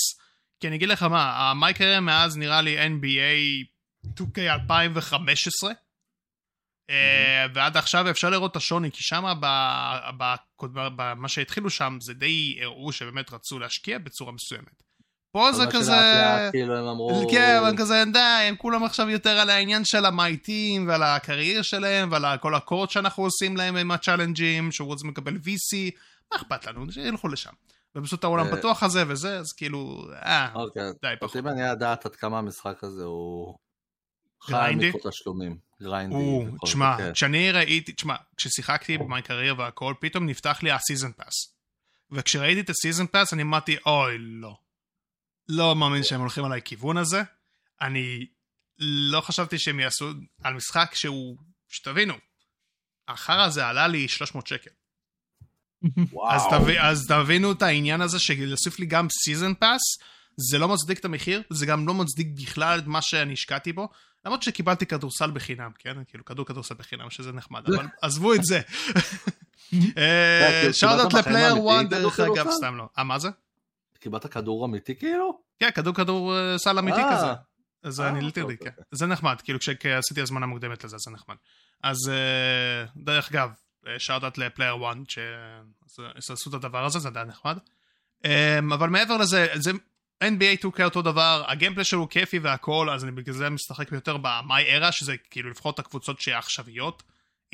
כי 0.60 0.68
אני 0.68 0.76
אגיד 0.76 0.88
לך 0.88 1.02
מה, 1.02 1.50
המאי 1.50 1.74
קרייר 1.74 2.00
מאז 2.00 2.36
נראה 2.36 2.62
לי 2.62 2.86
NBA 2.86 3.66
2K 4.06 4.38
2015, 4.38 5.72
אה, 6.90 7.46
ועד 7.54 7.76
עכשיו 7.76 8.10
אפשר 8.10 8.30
לראות 8.30 8.50
את 8.50 8.56
השוני, 8.56 8.90
כי 8.90 9.02
שם 9.02 9.24
במה 10.60 11.28
שהתחילו 11.28 11.70
שם 11.70 11.98
זה 12.00 12.14
די 12.14 12.58
הראו 12.62 12.92
שבאמת 12.92 13.32
רצו 13.32 13.58
להשקיע 13.58 13.98
בצורה 13.98 14.32
מסוימת. 14.32 14.82
פה 15.32 15.52
זה 15.52 15.66
כזה... 15.72 15.90
לאט, 15.92 16.50
כאילו 16.50 16.76
הם 16.78 16.86
אמרו... 16.86 17.28
כן, 17.30 17.56
אבל 17.60 17.76
כזה, 17.78 18.02
די, 18.12 18.18
הם 18.18 18.56
כולם 18.56 18.84
עכשיו 18.84 19.10
יותר 19.10 19.30
על 19.30 19.50
העניין 19.50 19.84
של 19.84 20.04
המייטים 20.04 20.88
ועל 20.88 21.02
הקרייר 21.02 21.62
שלהם 21.62 22.08
ועל 22.12 22.38
כל 22.38 22.54
הקורד 22.54 22.90
שאנחנו 22.90 23.22
עושים 23.22 23.56
להם 23.56 23.76
עם 23.76 23.90
הצ'אלנג'ים, 23.90 24.72
שהוא 24.72 24.86
רוצים 24.86 25.10
לקבל 25.10 25.34
VC, 25.34 25.90
מה 26.32 26.36
אכפת 26.36 26.66
לנו, 26.66 26.92
שילכו 26.92 27.28
לשם. 27.28 27.52
ובזכות 27.94 28.24
העולם 28.24 28.46
אה. 28.46 28.56
פתוח 28.56 28.82
הזה 28.82 29.04
וזה, 29.08 29.38
אז 29.38 29.52
כאילו, 29.52 30.06
אה, 30.22 30.48
אוקיי, 30.54 30.82
די, 30.82 31.08
פחות. 31.20 31.36
אותי 31.36 31.40
מעניין 31.40 31.72
לדעת 31.72 32.06
עד 32.06 32.16
כמה 32.16 32.38
המשחק 32.38 32.84
הזה 32.84 33.04
הוא... 33.04 33.54
חי 34.42 34.52
גריינדי? 34.52 34.86
מיקרו 34.86 35.10
תשלומים. 35.10 35.56
גריינדי. 35.82 36.44
תשמע, 36.64 36.96
כן. 36.98 37.12
כשאני 37.12 37.52
ראיתי, 37.52 37.92
תשמע, 37.92 38.14
כששיחקתי 38.36 38.98
במאי 38.98 39.22
קרייר 39.22 39.54
והכל, 39.58 39.94
פתאום 40.00 40.26
נפתח 40.26 40.62
לי 40.62 40.70
הסיזן 40.70 41.12
פאס. 41.12 41.54
וכשראיתי 42.10 42.60
את 42.60 42.70
ה 42.70 42.75
season 42.75 43.06
pass 43.06 43.32
אני 43.32 43.42
אמרתי, 43.42 43.76
אוי, 43.86 44.16
לא. 44.18 44.56
לא 45.52 45.76
מאמין 45.76 46.02
שהם 46.02 46.20
הולכים 46.20 46.44
על 46.44 46.52
הכיוון 46.52 46.96
הזה. 46.96 47.22
אני 47.80 48.26
לא 48.78 49.20
חשבתי 49.20 49.58
שהם 49.58 49.80
יעשו 49.80 50.10
על 50.44 50.54
משחק 50.54 50.90
שהוא, 50.94 51.36
שתבינו, 51.68 52.14
החרא 53.08 53.44
הזה 53.44 53.66
עלה 53.66 53.86
לי 53.86 54.08
300 54.08 54.46
שקל. 54.46 54.70
וואו. 56.12 56.34
אז, 56.34 56.42
תב... 56.50 56.68
אז 56.80 57.06
תבינו 57.08 57.52
את 57.52 57.62
העניין 57.62 58.00
הזה 58.00 58.18
שלהוסיף 58.18 58.78
לי 58.78 58.86
גם 58.86 59.06
season 59.24 59.54
pass, 59.54 59.80
זה 60.36 60.58
לא 60.58 60.68
מצדיק 60.68 60.98
את 60.98 61.04
המחיר, 61.04 61.42
זה 61.50 61.66
גם 61.66 61.88
לא 61.88 61.94
מצדיק 61.94 62.28
בכלל 62.34 62.78
את 62.78 62.86
מה 62.86 63.02
שאני 63.02 63.32
השקעתי 63.32 63.72
בו. 63.72 63.88
למרות 64.24 64.42
שקיבלתי 64.42 64.86
כדורסל 64.86 65.30
בחינם, 65.30 65.70
כן? 65.78 65.96
כאילו 66.06 66.24
כדור 66.24 66.46
כדורסל 66.46 66.74
בחינם, 66.74 67.10
שזה 67.10 67.32
נחמד, 67.32 67.62
אבל 67.66 67.86
עזבו 68.02 68.34
את 68.34 68.44
זה. 68.44 68.60
בחיים 71.12 71.12
לפלייר 71.12 71.54
1, 71.80 71.88
דרך 71.90 72.20
אגב? 72.20 72.50
סתם 72.50 72.76
לא. 72.76 72.88
אה, 72.98 73.04
מה 73.04 73.18
זה? 73.18 73.28
קיבלת 74.02 74.26
כדור 74.26 74.66
אמיתי 74.66 74.96
כאילו? 74.96 75.40
כן, 75.58 75.70
כדור 75.70 75.94
כדורסל 75.94 76.78
אמיתי 76.78 77.00
אה. 77.00 77.16
כזה. 77.16 77.32
אז 77.82 78.00
אה, 78.00 78.08
אני 78.08 78.14
אוקיי, 78.14 78.26
literally, 78.26 78.54
אוקיי. 78.54 78.72
כן. 78.72 78.82
זה 78.90 79.06
נחמד, 79.06 79.40
כאילו 79.40 79.58
כשעשיתי 79.60 80.20
הזמנה 80.20 80.46
מוקדמת 80.46 80.84
לזה, 80.84 80.96
זה 80.98 81.10
נחמד. 81.10 81.36
אז 81.82 81.96
אה, 82.08 82.84
דרך 82.96 83.30
אגב, 83.30 83.50
shout 83.98 84.23
out 84.23 84.38
ל 84.38 84.44
Player 84.44 84.76
1, 84.90 84.96
שעשו 86.20 86.50
את 86.50 86.54
הדבר 86.54 86.84
הזה, 86.84 86.98
זה 86.98 87.08
עדיין 87.08 87.28
נחמד. 87.28 87.58
אה, 88.24 88.58
אבל 88.58 88.88
מעבר 88.88 89.16
לזה, 89.16 89.46
זה 89.54 89.70
NBA 90.24 90.64
2K 90.64 90.84
אותו 90.84 91.02
דבר, 91.02 91.44
ה 91.48 91.52
gameplay 91.52 91.84
שלו 91.84 92.08
כיפי 92.08 92.38
והכל, 92.38 92.90
אז 92.90 93.04
אני 93.04 93.12
בגלל 93.12 93.34
זה 93.34 93.50
משחק 93.50 93.92
יותר 93.92 94.16
ב-My 94.16 94.80
Era, 94.80 94.92
שזה 94.92 95.16
כאילו 95.30 95.50
לפחות 95.50 95.78
הקבוצות 95.78 96.20
שהעכשוויות. 96.20 97.02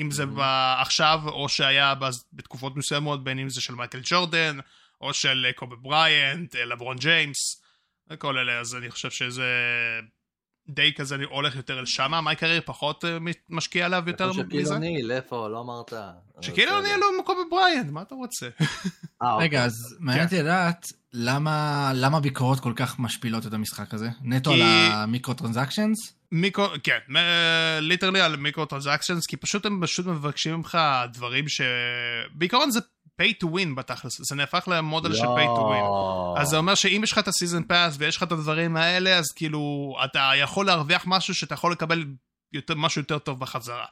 אם 0.00 0.10
זה 0.10 0.24
Mhm. 0.24 0.40
עכשיו, 0.80 1.20
או 1.26 1.48
שהיה 1.48 1.94
בתקופות 2.32 2.76
מסוימות, 2.76 3.24
בין 3.24 3.38
אם 3.38 3.48
זה 3.48 3.60
של 3.60 3.74
מייקל 3.74 4.00
ג'ורדן, 4.02 4.58
או 5.00 5.14
של 5.14 5.46
אה, 5.46 5.52
קובי 5.52 5.76
בריינט, 5.76 6.56
אה, 6.56 6.64
לברון 6.64 6.96
ג'יימס, 6.96 7.62
וכל 8.10 8.38
אלה, 8.38 8.60
אז 8.60 8.74
אני 8.74 8.90
חושב 8.90 9.10
שזה 9.10 9.44
די 10.68 10.92
כזה, 10.94 11.14
אני 11.14 11.24
הולך 11.24 11.56
יותר 11.56 11.78
אל 11.78 11.86
שמה, 11.86 12.20
My 12.20 12.40
Career 12.40 12.62
פחות 12.64 13.04
אה, 13.04 13.18
משקיע 13.48 13.86
עליו 13.86 14.02
יותר 14.06 14.32
שקיל 14.32 14.60
מזה. 14.60 14.74
אוניל, 14.74 15.12
איפה? 15.12 15.48
לא 15.48 15.60
אמרת. 15.60 15.92
שקיל 16.40 16.66
בסדר. 16.66 16.76
אוניל 16.76 17.00
הוא 17.16 17.24
קובי 17.24 17.40
בריינט, 17.50 17.90
מה 17.90 18.02
אתה 18.02 18.14
רוצה? 18.14 18.46
אוקיי. 19.20 19.46
רגע, 19.46 19.64
אז 19.64 19.96
מעניין 20.00 20.24
אותי 20.24 20.38
לדעת 20.38 20.86
למה 21.12 21.92
למה 21.94 22.20
ביקורות 22.20 22.60
כל 22.60 22.72
כך 22.76 22.98
משפילות 22.98 23.46
את 23.46 23.52
המשחק 23.52 23.94
הזה? 23.94 24.08
נטו 24.22 24.52
על 24.52 24.62
ה 24.62 25.34
microtransactions? 25.34 26.14
מיקרו, 26.32 26.66
כן, 26.82 26.98
literally 27.80 28.20
על 28.20 28.36
microtransactions, 28.36 29.26
כי 29.26 29.36
פשוט 29.36 29.66
הם 29.66 29.80
פשוט 29.82 30.06
מבקשים 30.06 30.54
ממך 30.54 30.78
דברים 31.12 31.48
ש... 31.48 31.60
בעיקרון 32.32 32.70
זה 32.70 32.80
pay 33.20 33.44
to 33.44 33.48
win 33.48 33.74
בתכלס, 33.76 34.12
זה 34.30 34.34
נהפך 34.36 34.68
למודל 34.72 35.14
של 35.14 35.24
pay 35.24 35.46
to 35.58 35.60
win. 35.60 36.40
אז 36.40 36.48
זה 36.48 36.56
אומר 36.56 36.74
שאם 36.74 37.00
יש 37.04 37.12
לך 37.12 37.18
את 37.18 37.28
ה 37.28 37.33
season 37.33 37.62
pass 37.62 37.94
ויש 37.98 38.16
לך 38.16 38.22
את 38.22 38.32
הדברים 38.32 38.76
האלה, 38.76 39.18
אז 39.18 39.24
כאילו, 39.36 39.60
אתה 40.04 40.30
יכול 40.40 40.66
להרוויח 40.66 41.04
משהו 41.06 41.34
שאתה 41.34 41.54
יכול 41.54 41.72
לקבל 41.72 42.04
יותר, 42.52 42.74
משהו 42.74 43.00
יותר 43.00 43.18
טוב 43.18 43.40
בחזרה. 43.40 43.84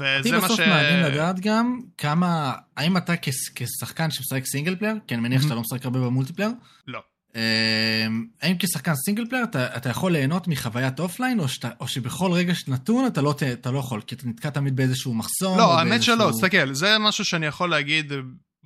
אותי 0.00 0.28
וזה 0.28 0.38
מה 0.38 0.44
בסוף 0.44 0.56
ש... 0.56 0.60
מעניין 0.60 1.02
לדעת 1.04 1.40
גם 1.40 1.80
כמה, 1.98 2.52
האם 2.76 2.96
אתה 2.96 3.16
כש- 3.16 3.50
כשחקן 3.54 4.10
שמשחק 4.10 4.44
single 4.46 4.76
player, 4.76 4.94
כי 5.06 5.14
אני 5.14 5.22
מניח 5.22 5.42
שאתה 5.42 5.54
לא 5.54 5.60
משחק 5.60 5.84
הרבה 5.84 5.98
ב 6.00 6.04
multiplayer, 6.04 6.50
לא. 6.86 7.00
אה, 7.36 8.06
האם 8.42 8.56
כשחקן 8.58 8.94
single 8.94 9.26
player 9.28 9.44
אתה, 9.44 9.76
אתה 9.76 9.88
יכול 9.88 10.12
ליהנות 10.12 10.48
מחוויית 10.48 11.00
offline, 11.00 11.40
או, 11.40 11.48
שאתה, 11.48 11.68
או 11.80 11.88
שבכל 11.88 12.32
רגע 12.32 12.52
נתון 12.68 13.06
אתה 13.06 13.22
לא, 13.22 13.32
ת- 13.32 13.42
אתה 13.42 13.70
לא 13.70 13.78
יכול, 13.78 14.00
כי 14.00 14.14
אתה 14.14 14.26
נתקע 14.26 14.50
תמיד 14.50 14.76
באיזשהו 14.76 15.14
מחסום? 15.14 15.58
לא, 15.58 15.78
האמת 15.78 15.90
באיזשהו- 15.90 16.16
שלא, 16.16 16.30
תסתכל, 16.30 16.74
זה 16.74 16.98
משהו 16.98 17.24
שאני 17.24 17.46
יכול 17.46 17.70
להגיד, 17.70 18.12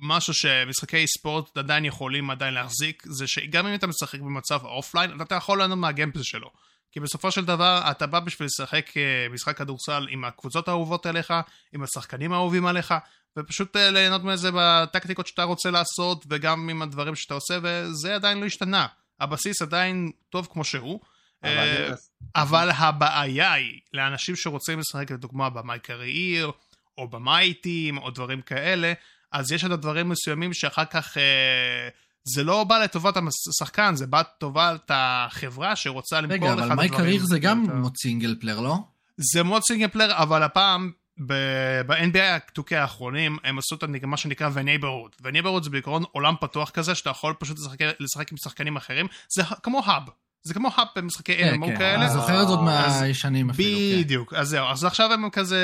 משהו 0.01 0.33
שמשחקי 0.33 1.07
ספורט 1.07 1.57
עדיין 1.57 1.85
יכולים 1.85 2.29
עדיין 2.29 2.53
להחזיק, 2.53 3.03
זה 3.05 3.27
שגם 3.27 3.67
אם 3.67 3.75
אתה 3.75 3.87
משחק 3.87 4.19
במצב 4.19 4.65
offline, 4.65 5.21
אתה 5.21 5.35
יכול 5.35 5.57
ליהנות 5.57 5.77
מה 5.77 5.87
gameplay 5.87 6.25
שלו. 6.25 6.51
כי 6.91 6.99
בסופו 6.99 7.31
של 7.31 7.45
דבר, 7.45 7.81
אתה 7.91 8.07
בא 8.07 8.19
בשביל 8.19 8.45
לשחק 8.45 8.97
אה, 8.97 9.27
משחק 9.29 9.57
כדורסל 9.57 10.07
עם 10.09 10.25
הקבוצות 10.25 10.67
האהובות 10.67 11.05
עליך, 11.05 11.33
עם 11.73 11.83
השחקנים 11.83 12.33
האהובים 12.33 12.65
עליך, 12.65 12.93
ופשוט 13.37 13.75
אה, 13.75 13.91
ליהנות 13.91 14.23
מזה 14.23 14.49
בטקטיקות 14.53 15.27
שאתה 15.27 15.43
רוצה 15.43 15.71
לעשות, 15.71 16.25
וגם 16.29 16.69
עם 16.69 16.81
הדברים 16.81 17.15
שאתה 17.15 17.33
עושה, 17.33 17.59
וזה 17.63 18.15
עדיין 18.15 18.39
לא 18.39 18.45
השתנה. 18.45 18.87
הבסיס 19.19 19.61
עדיין 19.61 20.11
טוב 20.29 20.47
כמו 20.51 20.63
שהוא. 20.63 20.99
אבל 21.43 21.51
אה, 21.51 21.93
אבל 22.35 22.69
הבעיה 22.77 23.53
היא, 23.53 23.79
לאנשים 23.93 24.35
שרוצים 24.35 24.79
לשחק 24.79 25.11
לדוגמה 25.11 25.49
ב 25.49 25.59
My 25.59 25.79
Career, 25.79 26.51
או 26.97 27.07
ב 27.07 27.18
My 27.18 27.41
Team, 27.41 27.97
או 27.97 28.11
דברים 28.11 28.41
כאלה, 28.41 28.93
אז 29.31 29.51
יש 29.51 29.63
עוד 29.63 29.81
דברים 29.81 30.09
מסוימים 30.09 30.53
שאחר 30.53 30.85
כך 30.85 31.17
אה, 31.17 31.89
זה 32.23 32.43
לא 32.43 32.63
בא 32.63 32.79
לטובת 32.79 33.17
השחקן, 33.47 33.95
זה 33.95 34.07
בא 34.07 34.19
לטובת 34.19 34.91
החברה 34.93 35.75
שרוצה 35.75 36.21
למכור 36.21 36.49
רגע, 36.49 36.55
לך 36.55 36.65
אבל 36.65 36.75
My 36.75 36.87
דברים 36.87 37.03
Career 37.03 37.25
זה 37.25 37.39
גם 37.39 37.63
יותר. 37.63 37.75
mode 37.75 37.97
single 37.97 38.35
player, 38.39 38.59
לא? 38.59 38.77
זה 39.17 39.43
mode 39.43 39.61
single 39.63 39.87
player, 39.87 40.17
אבל 40.17 40.43
הפעם 40.43 40.91
ב-NBA 41.27 42.19
ה 42.19 42.38
2K 42.38 42.75
האחרונים 42.75 43.37
הם 43.43 43.57
עשו 43.57 43.75
את 43.75 43.83
מה 44.03 44.17
שנקרא 44.17 44.49
ה-neighborhood. 44.53 45.21
ו-neighborhood 45.21 45.63
זה 45.63 45.69
בעיקרון 45.69 46.03
עולם 46.11 46.35
פתוח 46.41 46.69
כזה 46.69 46.95
שאתה 46.95 47.09
יכול 47.09 47.33
פשוט 47.39 47.59
לשחק, 47.59 47.77
לשחק 47.99 48.31
עם 48.31 48.37
שחקנים 48.37 48.75
אחרים. 48.75 49.07
זה 49.29 49.43
כמו 49.63 49.81
hub. 49.85 50.03
זה 50.43 50.53
כמו 50.53 50.69
hub 50.75 50.87
במשחקי 50.95 51.37
כן, 51.37 51.55
MMO 51.61 51.65
כן, 51.65 51.77
כאלה. 51.77 52.05
אני 52.05 52.13
זוכר 52.13 52.41
את 52.41 52.47
זה 52.47 52.53
עוד 52.53 52.59
אז- 52.69 53.01
מהישנים 53.01 53.49
אפילו, 53.49 53.79
כן. 53.79 53.99
בדיוק, 54.03 54.33
אז 54.33 54.47
זהו, 54.47 54.67
אז 54.67 54.83
עכשיו 54.85 55.13
הם 55.13 55.29
כזה, 55.29 55.63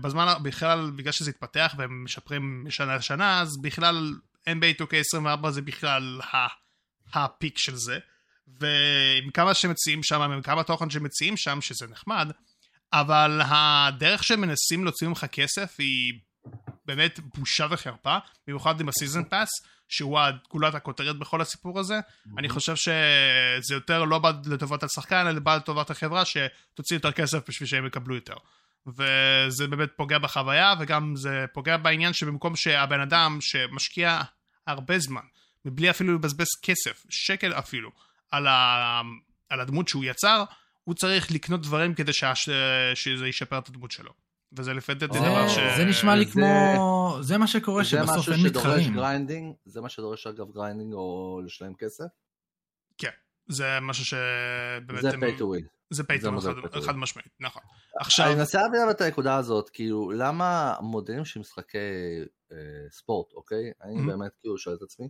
בזמן, 0.00 0.34
בכלל, 0.42 0.90
בגלל 0.96 1.12
שזה 1.12 1.30
התפתח 1.30 1.74
והם 1.78 2.04
משפרים 2.04 2.64
משנה 2.66 2.96
לשנה, 2.96 3.40
אז 3.40 3.56
בכלל 3.62 4.14
NBA 4.48 4.82
2K24 4.82 5.50
זה 5.50 5.62
בכלל 5.62 6.20
ה 7.14 7.23
peak 7.23 7.58
של 7.58 7.74
זה, 7.76 7.98
ועם 8.60 9.30
כמה 9.34 9.54
שמציעים 9.54 10.02
שם, 10.02 10.20
עם 10.20 10.42
כמה 10.42 10.62
תוכן 10.62 10.90
שמציעים 10.90 11.36
שם, 11.36 11.60
שזה 11.60 11.86
נחמד, 11.86 12.30
אבל 12.92 13.40
הדרך 13.44 14.24
שהם 14.24 14.40
מנסים 14.40 14.84
להוציא 14.84 15.08
ממך 15.08 15.26
כסף 15.32 15.74
היא 15.78 16.12
באמת 16.88 17.20
בושה 17.34 17.66
וחרפה, 17.70 18.18
במיוחד 18.46 18.80
עם 18.80 18.88
הסיזן 18.88 19.24
פאס, 19.24 19.48
שהוא 19.88 20.18
גולת 20.50 20.74
הכותרת 20.74 21.18
בכל 21.18 21.40
הסיפור 21.40 21.78
הזה. 21.78 22.00
אני 22.38 22.48
חושב 22.48 22.76
שזה 22.76 23.74
יותר 23.74 24.04
לא 24.04 24.18
בא 24.18 24.32
לטובת 24.46 24.82
השחקן, 24.82 25.26
אלא 25.26 25.40
בא 25.40 25.56
לטובת 25.56 25.90
החברה 25.90 26.22
שתוציא 26.24 26.96
יותר 26.96 27.12
כסף 27.12 27.48
בשביל 27.48 27.68
שהם 27.68 27.86
יקבלו 27.86 28.14
יותר. 28.14 28.36
וזה 28.86 29.66
באמת 29.68 29.88
פוגע 29.96 30.18
בחוויה, 30.18 30.74
וגם 30.80 31.16
זה 31.16 31.44
פוגע 31.52 31.76
בעניין 31.76 32.12
שבמקום 32.12 32.56
שהבן 32.56 33.00
אדם 33.00 33.38
שמשקיע 33.40 34.20
הרבה 34.66 34.98
זמן, 34.98 35.20
מבלי 35.64 35.90
אפילו 35.90 36.14
לבזבז 36.14 36.48
כסף, 36.62 37.04
שקל 37.10 37.52
אפילו, 37.52 37.90
על, 38.30 38.46
ה... 38.46 39.00
על 39.48 39.60
הדמות 39.60 39.88
שהוא 39.88 40.04
יצר, 40.04 40.44
הוא 40.84 40.94
צריך 40.94 41.32
לקנות 41.32 41.62
דברים 41.62 41.94
כדי 41.94 42.12
שה... 42.12 42.32
שזה 42.94 43.28
ישפר 43.28 43.58
את 43.58 43.68
הדמות 43.68 43.90
שלו. 43.90 44.27
וזה 44.52 44.72
לפי 44.74 44.94
דעתי 44.94 45.18
זה- 45.18 45.24
דבר 45.24 45.48
ש... 45.48 45.58
זה 45.76 45.84
נשמע 45.84 46.16
לי 46.16 46.26
כמו... 46.26 47.18
זה 47.20 47.38
מה 47.38 47.46
שקורה 47.46 47.84
שבסוף 47.84 48.28
אין 48.28 48.46
מתחרים. 48.46 48.96
זה 49.64 49.80
מה 49.80 49.88
שדורש 49.88 50.26
אגב 50.26 50.50
grinding 50.50 50.92
או 50.92 51.40
לשלם 51.44 51.74
כסף, 51.74 52.04
כן, 52.98 53.10
זה 53.48 53.78
משהו 53.82 54.04
שבאמת... 54.04 55.02
זה 55.02 55.10
pay 55.10 55.38
to 55.38 55.42
win. 55.42 55.64
זה 55.90 55.96
זה 55.96 56.04
pay 56.04 56.15
to 56.15 56.23
win 56.23 56.34
מודל 56.34 56.80
חד, 56.82 56.96
משמעית, 56.96 57.28
נכון. 57.40 57.62
אני 57.62 58.00
עכשיו, 58.00 58.34
מנסה 58.36 58.62
להבין 58.62 58.80
את 58.90 59.00
הנקודה 59.00 59.36
הזאת, 59.36 59.70
כאילו, 59.70 60.10
למה 60.10 60.74
מודלים 60.80 61.24
של 61.24 61.40
משחקי 61.40 61.78
אה, 62.52 62.56
ספורט, 62.90 63.32
אוקיי? 63.32 63.72
אני 63.82 63.94
Mhm. 64.00 64.06
באמת 64.06 64.30
כאילו 64.40 64.58
שואל 64.58 64.76
את 64.76 64.82
עצמי, 64.82 65.08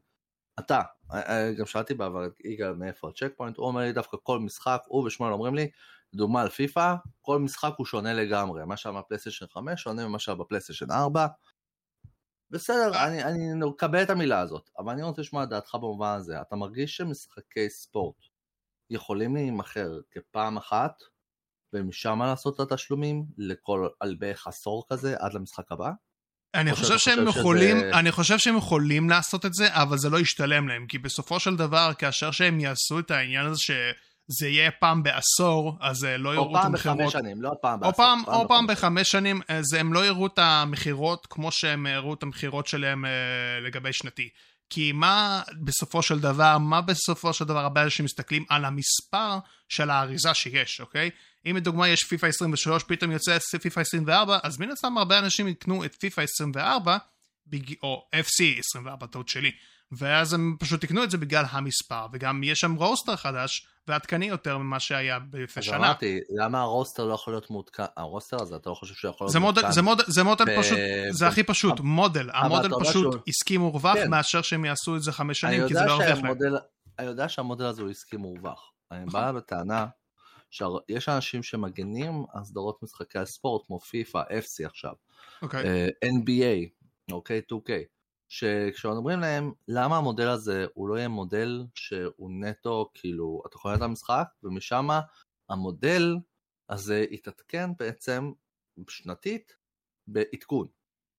אתה, 0.59 0.81
אה, 1.13 1.21
אה, 1.23 1.53
גם 1.53 1.67
שאלתי 1.67 1.95
בעבר 1.95 2.27
את 2.27 2.33
יגאל 2.45 2.75
מאיפה 2.75 3.09
הצ'ק 3.09 3.33
פוינט, 3.37 3.57
הוא 3.57 3.67
אומר 3.67 3.81
לי 3.81 3.93
דווקא 3.93 4.17
כל 4.23 4.39
משחק, 4.39 4.81
הוא 4.87 5.07
ושמואל 5.07 5.33
אומרים 5.33 5.55
לי, 5.55 5.71
לדוגמה 6.13 6.41
על 6.43 6.49
פיפא, 6.49 6.95
כל 7.21 7.39
משחק 7.39 7.73
הוא 7.77 7.87
שונה 7.87 8.15
לגמרי, 8.15 8.65
מה 8.65 8.77
שהיה 8.77 8.99
בפלייסטיישן 8.99 9.47
5 9.47 9.83
שונה 9.83 10.09
ממה 10.09 10.19
שהיה 10.19 10.37
בפלייסטיישן 10.37 10.91
4. 10.91 11.27
בסדר, 12.51 12.95
אה. 12.95 13.07
אני, 13.07 13.25
אני 13.25 13.39
מקבל 13.71 14.03
את 14.03 14.11
המילה 14.11 14.41
הזאת, 14.41 14.71
אבל 14.79 14.93
אני 14.93 15.03
רוצה 15.03 15.21
לשמוע 15.23 15.45
את 15.45 15.49
דעתך 15.49 15.75
במובן 15.75 16.15
הזה, 16.17 16.41
אתה 16.41 16.57
מרגיש 16.57 16.97
שמשחקי 16.97 17.71
ספורט 17.71 18.17
יכולים 18.91 19.35
להימכר 19.35 19.91
כפעם 20.11 20.57
אחת, 20.57 20.93
ומשם 21.73 22.23
לעשות 22.23 22.55
את 22.55 22.73
התשלומים 22.73 23.25
לכל, 23.39 23.89
על 24.01 24.15
בערך 24.19 24.47
עשור 24.47 24.85
כזה, 24.93 25.15
עד 25.19 25.35
למשחק 25.35 25.73
הבא? 25.73 25.91
אני 26.55 26.73
חושב 26.73 26.87
שאתה 26.87 26.99
שהם 26.99 27.27
חושב 27.27 27.41
יכולים, 27.41 27.77
שזה- 27.77 27.99
אני 27.99 28.13
חושב 28.13 28.39
שהם 28.39 28.57
יכולים 28.57 29.11
לעשות 29.11 29.47
את 29.47 29.55
זה, 29.55 29.67
אבל 29.71 29.99
זה 29.99 30.11
לא 30.11 30.19
ישתלם 30.21 30.69
להם, 30.69 30.87
כי 30.87 30.99
בסופו 30.99 31.41
של 31.41 31.57
דבר, 31.57 31.91
כאשר 31.99 32.31
שהם 32.31 32.61
יעשו 32.61 32.99
את 32.99 33.11
העניין 33.11 33.47
הזה 33.47 33.59
שזה 34.33 34.49
יהיה 34.49 34.71
פעם 34.71 35.03
בעשור, 35.03 35.77
אז 35.81 36.05
אה, 36.05 36.17
לא 36.17 36.29
או 36.29 36.35
יראו 36.35 36.57
את 36.57 36.63
פעם 36.63 36.73
בחמש 36.73 36.87
המכירות. 36.87 37.13
שנים, 37.13 37.43
לא 37.43 37.53
פעם 37.61 37.83
או 37.83 37.91
בעשור. 37.91 37.93
פעם, 37.93 38.25
או 38.27 38.49
פעם 38.49 38.67
בחמש 38.67 38.99
בחמש 38.99 39.11
שנים, 39.11 39.41
אז 39.49 39.73
הם 39.73 39.93
לא 39.93 40.07
יראו 40.07 40.27
את 40.27 40.39
המכירות 40.39 41.27
כמו 41.31 41.53
שהם 41.53 41.87
הראו 41.87 42.15
את 42.15 42.23
המכירות 42.23 42.67
שלהם 42.67 43.05
אה, 43.05 43.11
לגבי 43.61 43.93
שנתי. 43.93 44.29
כי 44.71 44.93
מה 44.93 45.43
בסופו 45.61 46.03
של 46.03 46.21
דבר, 46.21 46.59
מה 46.59 46.81
בסופו 46.81 47.33
של 47.33 47.45
דבר 47.45 47.59
הרבה 47.59 47.83
אנשים 47.83 48.05
מסתכלים 48.05 48.45
על 48.49 48.65
המספר 48.65 49.39
של 49.69 49.91
האריזה 49.91 50.35
שיש, 50.35 50.81
אוקיי? 50.81 51.11
אם 51.47 51.57
לדוגמה 51.57 51.89
יש 51.89 52.05
פיפא 52.05 52.27
23, 52.27 52.83
פתאום 52.83 53.13
יוצא 53.13 53.39
פיפא 53.63 53.81
24, 53.81 54.39
אז 54.43 54.59
מן 54.59 54.71
הסתם 54.71 54.99
הרבה 54.99 55.19
אנשים 55.19 55.49
יקנו 55.49 55.85
את 55.85 55.95
פיפא 55.95 56.21
24, 56.21 56.97
בג... 57.47 57.75
או 57.83 58.09
FC 58.15 58.59
24, 58.59 59.07
טעות 59.07 59.29
שלי. 59.29 59.51
ואז 59.93 60.33
הם 60.35 60.57
פשוט 60.61 60.85
יקנו 60.85 61.05
את 61.05 61.11
זה 61.11 61.19
בגלל 61.19 61.45
המספר, 61.51 62.07
וגם 62.13 62.43
יש 62.43 62.61
שם 62.61 62.75
רוסטר 62.75 63.17
חדש 63.17 63.67
ועדכני 63.89 64.27
יותר 64.27 64.59
ממה 64.59 64.81
שהיה 64.81 65.19
לפני 65.33 65.61
אז 65.61 65.65
שנה. 65.65 65.77
אמרתי, 65.77 66.19
למה 66.31 66.61
הרוסטר 66.61 67.05
לא 67.05 67.15
יכול 67.15 67.33
להיות 67.33 67.51
מעודכן? 67.51 67.83
הרוסטר 67.97 68.43
הזה, 68.43 68.57
אתה 68.57 68.71
לא 68.71 68.75
חושב 68.75 68.95
שהוא 68.95 69.11
יכול 69.11 69.25
להיות 69.25 69.33
זה 69.33 69.39
מודל, 69.39 69.61
מעודכן? 69.63 69.73
זה 69.73 69.83
מודל, 69.83 70.05
זה 70.07 70.23
מודל 70.25 70.45
ב- 70.45 70.61
פשוט, 70.61 70.79
זה 71.11 71.29
הכי 71.29 71.43
פשוט, 71.43 71.81
מודל, 71.81 72.31
המודל 72.35 72.69
פשוט 72.81 72.93
שהוא- 72.93 73.15
עסקי 73.27 73.57
מורווח 73.57 73.95
כן. 73.95 74.11
מאשר 74.11 74.43
שהם 74.43 74.65
יעשו 74.65 74.97
את 74.97 75.03
זה 75.03 75.13
חמש 75.13 75.41
שנים, 75.41 75.69
כי 75.69 75.75
זה 75.75 75.81
לא 75.87 75.93
ירוויח 75.93 76.19
להם. 76.19 76.35
אני 76.99 77.07
יודע 77.07 77.29
שהמודל 77.29 77.65
הזה 77.65 77.83
הוא 77.83 77.91
עסקי 77.91 78.17
מורווח. 78.17 78.73
אני 78.91 79.05
נכון. 79.05 79.21
בא 79.21 79.33
בטענה 79.33 79.87
שיש 80.51 81.09
אנשים 81.09 81.43
שמגנים 81.43 82.25
על 82.35 82.45
סדרות 82.45 82.83
משחקי 82.83 83.19
הספורט 83.19 83.67
כמו 83.67 83.79
פיפא, 83.81 84.19
FC 84.19 84.67
עכשיו, 84.67 84.93
אוקיי, 85.43 85.65
אה, 85.65 85.89
NBA, 86.05 86.69
אוקיי, 87.13 87.41
2K, 87.53 87.71
שכשאומרים 88.29 89.21
להם 89.21 89.53
למה 89.69 89.97
המודל 89.97 90.29
הזה 90.29 90.67
הוא 90.75 90.89
לא 90.89 90.97
יהיה 90.97 91.09
מודל 91.09 91.65
שהוא 91.75 92.31
נטו, 92.41 92.91
כאילו, 92.95 93.43
אתה 93.49 93.57
יכול 93.57 93.71
לדעת 93.71 93.83
את 93.83 93.89
המשחק, 93.89 94.25
ומשם 94.43 94.89
המודל 95.51 96.17
הזה 96.71 97.05
יתעדכן 97.11 97.71
בעצם 97.79 98.31
שנתית 98.89 99.53
בעדכון. 100.07 100.67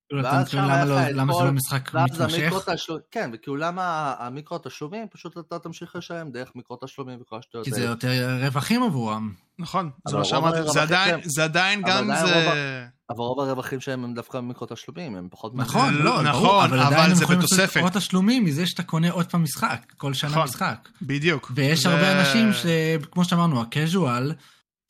כאילו, 0.09 0.23
ואז 0.23 0.49
שם 0.49 0.57
למה 0.57 0.73
היה 0.75 0.85
לא- 0.85 0.95
לך 0.95 1.07
את 1.09 1.15
כל- 1.37 1.45
לא 1.45 1.51
משחק 1.51 1.89
ואז 1.93 2.11
מתמשך? 2.21 2.37
המיקרו 2.39 2.59
תשלומים, 2.75 3.03
כן, 3.11 3.29
וכאילו 3.33 3.55
למה 3.55 4.15
המיקרו 4.19 4.57
תשלומים, 4.57 5.07
פשוט 5.09 5.37
אתה 5.37 5.59
תמשיך 5.59 5.95
לשלם 5.95 6.31
דרך 6.31 6.55
מיקרו 6.55 6.77
תשלומים 6.81 7.21
וכל 7.21 7.37
השטויות 7.39 7.65
כי 7.65 7.71
זה 7.71 7.77
האלה. 7.81 7.89
יותר 7.89 8.09
רווחים 8.45 8.83
עבורם. 8.83 9.33
נכון, 9.59 9.91
זה 10.07 10.13
מה 10.13 10.19
רוב 10.21 10.29
שאמרתי, 10.29 10.71
זה 10.71 10.81
עדיין, 10.81 11.09
שלהם- 11.09 11.21
זה 11.29 11.43
עדיין 11.43 11.83
אבל 11.85 11.91
גם 11.93 12.07
זה... 12.25 12.87
אבל 13.09 13.19
רוב 13.19 13.39
הרווחים 13.39 13.79
שלהם 13.79 14.03
הם 14.03 14.13
דווקא 14.13 14.37
מיקרו 14.39 14.67
תשלומים, 14.69 15.15
הם 15.15 15.27
פחות... 15.31 15.55
נכון, 15.55 15.93
לא, 15.93 16.23
נכון, 16.23 16.65
אבל 16.65 16.79
אבל 16.79 16.93
עדיין 16.93 17.11
הם 17.11 17.15
זה 17.17 17.25
בתוספת. 17.25 17.81
עוד 17.81 17.91
תשלומים 17.91 18.45
מזה 18.45 18.67
שאתה 18.67 18.83
קונה 18.83 19.11
עוד 19.11 19.25
פעם 19.25 19.43
משחק, 19.43 19.93
כל 19.97 20.13
שנה 20.13 20.29
נכון. 20.29 20.43
משחק. 20.43 20.89
בדיוק. 21.01 21.51
ויש 21.55 21.85
הרבה 21.85 22.19
אנשים 22.19 22.49
שכמו 22.53 23.25
שאמרנו, 23.25 23.61
הקז'ואל, 23.61 24.33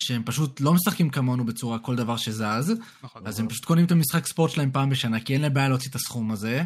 שהם 0.03 0.23
פשוט 0.25 0.61
לא 0.61 0.73
משחקים 0.73 1.09
כמונו 1.09 1.45
בצורה 1.45 1.79
כל 1.79 1.95
דבר 1.95 2.17
שזז, 2.17 2.73
נכון. 3.03 3.27
אז 3.27 3.39
הם 3.39 3.47
פשוט 3.47 3.65
קונים 3.65 3.85
את 3.85 3.91
המשחק 3.91 4.27
ספורט 4.27 4.51
שלהם 4.51 4.71
פעם 4.71 4.89
בשנה, 4.89 5.19
כי 5.19 5.33
אין 5.33 5.41
להם 5.41 5.53
בעיה 5.53 5.69
להוציא 5.69 5.89
את 5.89 5.95
הסכום 5.95 6.31
הזה, 6.31 6.63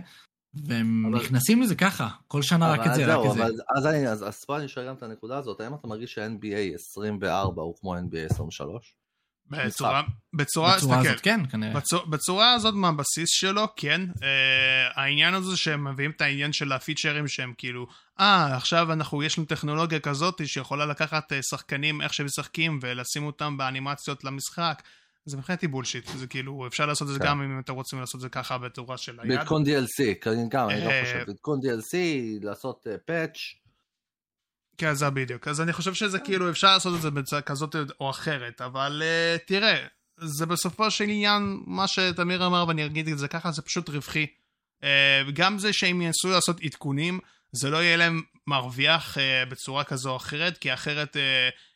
והם 0.53 1.15
נכנסים 1.15 1.61
לזה 1.61 1.75
ככה, 1.75 2.09
כל 2.27 2.41
שנה 2.41 2.71
רק 2.71 2.87
את 2.87 2.95
זה, 2.95 3.15
רק 3.15 3.25
את 3.25 3.33
זה. 3.33 3.43
אז 3.77 3.85
אני, 3.85 4.07
אז 4.07 4.27
אז 4.27 4.43
פה 4.45 4.57
אני 4.57 4.67
שואל 4.67 4.87
גם 4.87 4.95
את 4.95 5.03
הנקודה 5.03 5.37
הזאת, 5.37 5.61
האם 5.61 5.73
אתה 5.73 5.87
מרגיש 5.87 6.13
שה-NBA 6.13 6.75
24 6.75 7.61
הוא 7.61 7.75
כמו 7.79 7.95
ה-NBA 7.95 8.25
23? 8.33 8.95
בצורה, 9.49 10.01
בצורה, 10.34 10.77
בצורה 10.77 10.77
תסתכל, 10.77 11.08
הזאת 11.10 11.21
כן, 11.21 11.39
כנראה. 11.51 11.73
בצורה, 11.73 12.06
בצורה 12.06 12.53
הזאת 12.53 12.73
מהבסיס 12.73 13.29
שלו, 13.29 13.67
כן. 13.75 14.01
Uh, 14.15 14.23
העניין 14.95 15.34
הזה 15.34 15.58
שהם 15.58 15.88
מביאים 15.88 16.12
את 16.12 16.21
העניין 16.21 16.53
של 16.53 16.71
הפיצ'רים 16.71 17.27
שהם 17.27 17.53
כאילו, 17.58 17.88
אה, 18.19 18.56
עכשיו 18.56 18.91
אנחנו, 18.93 19.23
יש 19.23 19.38
לנו 19.38 19.47
טכנולוגיה 19.47 19.99
כזאת 19.99 20.41
שיכולה 20.47 20.86
לקחת 20.86 21.32
uh, 21.32 21.36
שחקנים 21.49 22.01
איך 22.01 22.13
שהם 22.13 22.25
משחקים 22.25 22.79
ולשים 22.82 23.25
אותם 23.25 23.58
באנימציות 23.58 24.23
למשחק. 24.23 24.82
זה 25.25 25.38
מבחינתי 25.38 25.67
בולשיט, 25.67 26.08
זה 26.17 26.27
כאילו, 26.27 26.67
אפשר 26.67 26.86
לעשות 26.86 27.08
את 27.08 27.13
זה 27.13 27.19
כן. 27.19 27.25
גם 27.25 27.41
אם 27.41 27.60
אתם 27.60 27.73
רוצים 27.73 27.99
לעשות 27.99 28.15
את 28.15 28.21
זה 28.21 28.29
ככה 28.29 28.58
בצורה 28.58 28.97
של 28.97 29.19
היד. 29.19 29.38
בעדכון 29.38 29.63
DLC, 29.63 30.27
גם, 30.49 30.69
אני 30.69 30.86
לא 30.86 30.89
אה, 30.89 31.01
חושב, 31.03 31.23
בעדכון 31.27 31.60
DLC, 31.60 31.95
לעשות 32.41 32.88
פאץ', 33.06 33.38
כן, 34.77 34.93
זה 34.93 35.09
בדיוק. 35.09 35.47
אז 35.47 35.62
אני 35.62 35.73
חושב 35.73 35.93
שזה 35.93 36.19
כאילו, 36.19 36.49
אפשר 36.49 36.73
לעשות 36.73 36.95
את 36.95 37.01
זה 37.01 37.12
בצורה 37.12 37.41
כזאת 37.41 37.75
או 37.99 38.09
אחרת, 38.09 38.62
אבל 38.62 39.03
uh, 39.03 39.45
תראה, 39.47 39.86
זה 40.17 40.45
בסופו 40.45 40.91
של 40.91 41.03
עניין, 41.03 41.63
מה 41.65 41.88
שתמיר 41.88 42.45
אמר, 42.45 42.65
ואני 42.67 42.86
אגיד 42.86 43.07
את 43.07 43.17
זה 43.17 43.27
ככה, 43.27 43.51
זה 43.51 43.62
פשוט 43.62 43.89
רווחי. 43.89 44.25
Uh, 44.81 44.86
גם 45.33 45.59
זה 45.59 45.73
שהם 45.73 46.01
ינסו 46.01 46.29
לעשות 46.29 46.62
עדכונים, 46.62 47.19
זה 47.51 47.69
לא 47.69 47.77
יהיה 47.77 47.97
להם 47.97 48.21
מרוויח 48.47 49.17
uh, 49.17 49.49
בצורה 49.49 49.83
כזו 49.83 50.12
או 50.12 50.15
אחרת, 50.15 50.57
כי 50.57 50.73
אחרת 50.73 51.15
uh, 51.15 51.19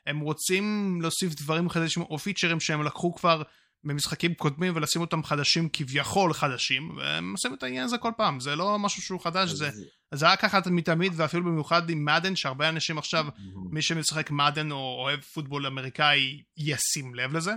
הם 0.09 0.19
רוצים 0.19 0.99
להוסיף 1.01 1.33
דברים 1.33 1.69
חדשים 1.69 2.03
או 2.03 2.17
פיצ'רים 2.17 2.59
שהם 2.59 2.83
לקחו 2.83 3.15
כבר 3.15 3.41
במשחקים 3.83 4.33
קודמים 4.33 4.73
ולשים 4.75 5.01
אותם 5.01 5.23
חדשים 5.23 5.69
כביכול 5.73 6.33
חדשים, 6.33 6.97
והם 6.97 7.31
עושים 7.31 7.53
את 7.53 7.63
העניין 7.63 7.83
הזה 7.83 7.97
כל 7.97 8.11
פעם, 8.17 8.39
זה 8.39 8.55
לא 8.55 8.79
משהו 8.79 9.01
שהוא 9.01 9.19
חדש, 9.19 9.49
זה, 9.49 9.69
זה 10.13 10.25
היה 10.25 10.37
ככה 10.37 10.59
מתמיד, 10.71 11.13
ואפילו 11.15 11.43
במיוחד 11.43 11.89
עם 11.89 12.05
מדן, 12.05 12.35
שהרבה 12.35 12.69
אנשים 12.69 12.97
עכשיו, 12.97 13.25
מי 13.71 13.81
שמשחק 13.81 14.31
מדן 14.31 14.71
או 14.71 14.97
אוהב 15.03 15.19
פוטבול 15.19 15.65
אמריקאי, 15.65 16.43
ישים 16.57 17.15
לב 17.15 17.33
לזה. 17.33 17.51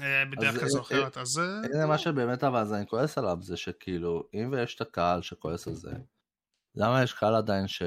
אה, 0.00 0.24
בדרך 0.24 0.60
כזו 0.60 0.78
או 0.78 0.82
אחרת, 0.82 1.16
אז... 1.16 1.40
הנה 1.74 1.86
מה 1.86 1.98
שבאמת 1.98 2.44
אבל 2.44 2.60
אז 2.60 2.72
אני 2.72 2.86
כועס 2.86 3.18
עליו, 3.18 3.36
זה 3.40 3.56
שכאילו, 3.56 4.28
אם 4.34 4.48
ויש 4.52 4.74
את 4.74 4.80
הקהל 4.80 5.22
שכועס 5.22 5.68
על 5.68 5.74
זה, 5.74 5.90
למה 6.74 7.02
יש 7.02 7.12
קהל 7.12 7.34
עדיין 7.34 7.68
ש... 7.68 7.82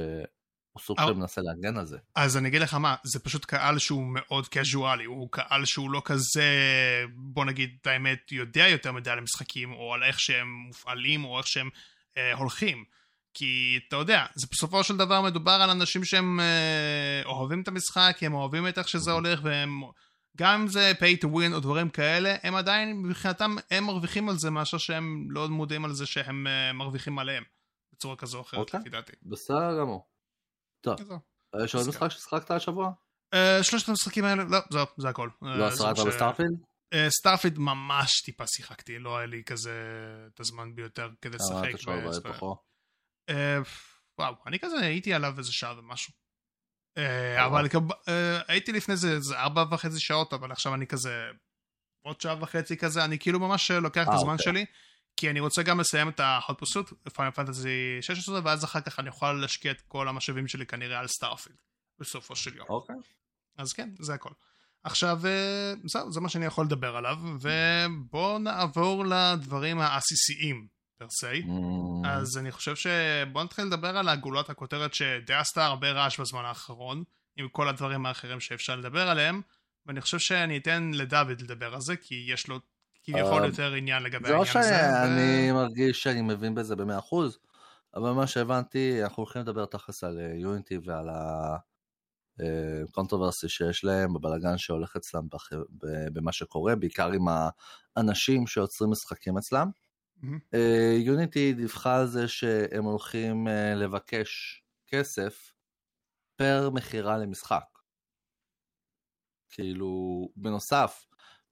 הוא 0.74 0.82
סוג 0.82 0.98
של 1.00 1.14
מנסה 1.14 1.42
להגן 1.42 1.78
על 1.78 1.86
זה. 1.86 1.98
אז 2.16 2.38
אני 2.38 2.48
אגיד 2.48 2.62
לך 2.62 2.74
מה, 2.74 2.96
זה 3.04 3.20
פשוט 3.20 3.46
קהל 3.46 3.80
שהוא 3.80 4.04
מאוד 4.14 4.48
קזואלי, 4.48 5.06
הוא 5.06 5.32
קהל 5.32 5.66
שהוא 5.66 5.92
לא 5.92 6.02
כזה, 6.06 6.50
בוא 7.16 7.46
נגיד 7.46 7.78
את 7.82 7.88
האמת, 7.88 8.32
יודע 8.32 8.68
יותר 8.68 8.92
מדי 8.92 9.10
על 9.10 9.18
המשחקים, 9.18 9.74
או 9.74 9.94
על 9.94 10.04
איך 10.04 10.20
שהם 10.20 10.48
מופעלים, 10.68 11.26
או 11.26 11.38
איך 11.38 11.48
שהם 11.48 11.70
אה, 12.18 12.34
הולכים. 12.34 12.84
כי 13.34 13.80
אתה 13.88 13.96
יודע, 13.96 14.26
זה 14.36 14.48
בסופו 14.52 14.84
של 14.84 14.98
דבר 14.98 15.22
מדובר 15.22 15.52
על 15.52 15.70
אנשים 15.70 16.06
שהם 16.06 16.40
אה, 16.40 17.22
אוהבים 17.26 17.62
את 17.62 17.68
המשחק, 17.68 18.18
הם 18.22 18.34
אוהבים 18.34 18.68
את 18.68 18.78
איך 18.78 18.88
שזה 18.88 19.12
הולך, 19.12 19.40
והם... 19.44 19.82
גם 20.38 20.62
אם 20.62 20.68
זה 20.68 20.92
pay 21.00 21.26
to 21.26 21.28
win 21.28 21.54
או 21.54 21.60
דברים 21.60 21.90
כאלה, 21.90 22.36
הם 22.44 22.56
עדיין, 22.56 23.02
מבחינתם, 23.02 23.56
הם 23.72 23.84
מרוויחים 23.84 24.30
על 24.30 24.36
זה, 24.38 24.50
מאשר 24.50 24.78
שהם 24.78 25.28
לא 25.30 25.48
מודעים 25.48 25.86
על 25.86 25.94
זה 25.94 26.06
שהם 26.06 26.48
uh, 26.48 26.74
מרוויחים 26.74 27.20
עליהם, 27.20 27.44
בצורה 27.94 28.16
כזו 28.16 28.38
או 28.38 28.42
אחרת, 28.44 28.60
אוקיי. 28.60 28.80
לפי 28.80 28.90
דעתי. 28.90 29.12
בסדר 29.24 29.80
גמור. 29.80 30.08
טוב, 30.82 30.96
יש 31.64 31.76
עוד 31.76 31.88
משחק 31.88 32.08
ששחקת 32.08 32.52
השבוע? 32.52 32.92
Uh, 33.36 33.64
שלושת 33.64 33.90
המשחקים 33.90 34.26
האלה, 34.26 34.44
לא, 34.44 34.60
זהו, 34.70 34.86
זה 34.98 35.10
הכל. 35.10 35.30
לא 35.42 35.72
שחקת 35.72 36.06
ב 36.08 36.12
Starfield? 36.12 36.58
Starfield 37.10 37.60
ממש 37.60 38.22
טיפה 38.22 38.48
שיחקתי, 38.48 39.00
לא 39.00 39.18
היה 39.18 39.28
לי 39.28 39.44
כזה 39.44 39.72
את 40.34 40.40
הזמן 40.40 40.76
ביותר 40.76 41.10
כדי 41.22 41.38
לשחק. 41.38 41.70
וואו, 44.20 44.36
אני 44.48 44.60
כזה 44.60 44.80
הייתי 44.80 45.14
עליו 45.14 45.36
איזה 45.38 45.54
שעה 45.54 45.80
ומשהו. 45.80 46.14
אבל 47.46 47.68
הייתי 48.48 48.72
לפני 48.72 48.98
זה 48.98 49.40
ארבע 49.40 49.66
וחצי 49.72 50.00
שעות, 50.00 50.34
אבל 50.34 50.52
עכשיו 50.52 50.76
אני 50.76 50.88
כזה 50.88 51.28
עוד 52.02 52.22
שעה 52.22 52.44
וחצי 52.44 52.78
כזה, 52.78 53.06
אני 53.06 53.20
כאילו 53.20 53.40
ממש 53.40 53.72
לוקח 53.72 54.08
את 54.08 54.14
הזמן 54.14 54.38
שלי. 54.38 54.66
כי 55.18 55.30
אני 55.30 55.40
רוצה 55.40 55.64
גם 55.64 55.80
לסיים 55.80 56.10
את 56.10 56.20
ה-hot 56.20 56.54
pursuit, 56.54 57.10
Final 57.10 57.32
Fantasy 57.32 57.98
16, 58.02 58.40
ואז 58.44 58.64
אחר 58.64 58.82
כך 58.82 59.00
אני 59.00 59.10
אוכל 59.10 59.34
להשקיע 59.34 59.72
את 59.72 59.82
כל 59.82 60.08
המשאבים 60.08 60.48
שלי 60.48 60.66
כנראה 60.66 61.00
על 61.00 61.08
Starfield, 61.08 61.56
בסופו 62.00 62.36
של 62.36 62.58
יום. 62.58 62.68
אוקיי. 62.70 62.96
אז 63.58 63.74
כן, 63.74 63.90
זה 64.00 64.14
הכל. 64.14 64.30
עכשיו, 64.84 65.20
זהו, 65.86 66.12
זה 66.12 66.22
מה 66.22 66.30
שאני 66.30 66.46
יכול 66.46 66.66
לדבר 66.66 66.96
עליו, 66.96 67.20
ובואו 67.42 68.40
נעבור 68.40 69.06
לדברים 69.06 69.80
העסיסיים, 69.80 70.68
פר 71.04 71.10
סי. 71.10 71.42
Mm. 71.42 72.08
אז 72.08 72.38
אני 72.38 72.52
חושב 72.52 72.76
שבואו 72.76 73.44
נתחיל 73.44 73.66
לדבר 73.66 73.98
על 73.98 74.10
הגולות 74.10 74.50
הכותרת 74.50 74.94
שדי 74.94 75.34
עשתה 75.34 75.66
הרבה 75.66 75.92
רעש 75.92 76.20
בזמן 76.20 76.46
האחרון, 76.46 77.04
עם 77.38 77.48
כל 77.52 77.70
הדברים 77.70 78.06
האחרים 78.06 78.40
שאפשר 78.40 78.76
לדבר 78.76 79.10
עליהם, 79.10 79.42
ואני 79.86 80.02
חושב 80.02 80.20
שאני 80.20 80.58
אתן 80.58 80.92
לדוד 80.94 81.42
לדבר 81.42 81.74
על 81.74 81.82
זה, 81.82 81.96
כי 81.96 82.26
יש 82.28 82.48
לו 82.48 82.60
כביכול 83.04 83.46
יותר 83.46 83.74
עניין 83.74 84.04
לגבי 84.04 84.28
העניין 84.30 84.42
הזה. 84.42 84.62
זה 84.62 84.70
לא 84.70 85.16
שאני 85.16 85.52
מרגיש 85.52 86.04
שאני 86.04 86.22
מבין 86.22 86.56
בזה 86.56 86.76
במאה 86.76 87.00
אחוז, 87.00 87.38
אבל 87.96 88.12
מה 88.12 88.28
שהבנתי, 88.28 89.04
אנחנו 89.04 89.24
הולכים 89.24 89.42
לדבר 89.42 89.66
תכלס 89.66 90.04
על 90.04 90.20
Unity 90.36 90.78
ועל 90.86 91.08
ה 92.40 92.49
controversy 92.49 93.50
שיש 93.50 93.84
להם, 93.84 94.14
בבלאגן 94.14 94.58
שהולך 94.58 94.96
אצלם 94.96 95.28
במה 96.14 96.32
שקורה, 96.32 96.76
בעיקר 96.76 97.12
עם 97.12 97.26
האנשים 97.96 98.48
שיוצרים 98.48 98.92
משחקים 98.92 99.38
אצלם. 99.38 99.70
Unity 100.98 101.54
דיווחה 101.54 102.00
על 102.00 102.08
זה 102.08 102.28
שהם 102.28 102.84
הולכים 102.84 103.48
לבקש 103.76 104.64
כסף 104.88 105.54
פר 106.36 106.70
מכירה 106.70 107.18
למשחק. 107.18 107.64
כאילו, 109.50 110.30
בנוסף, 110.36 111.06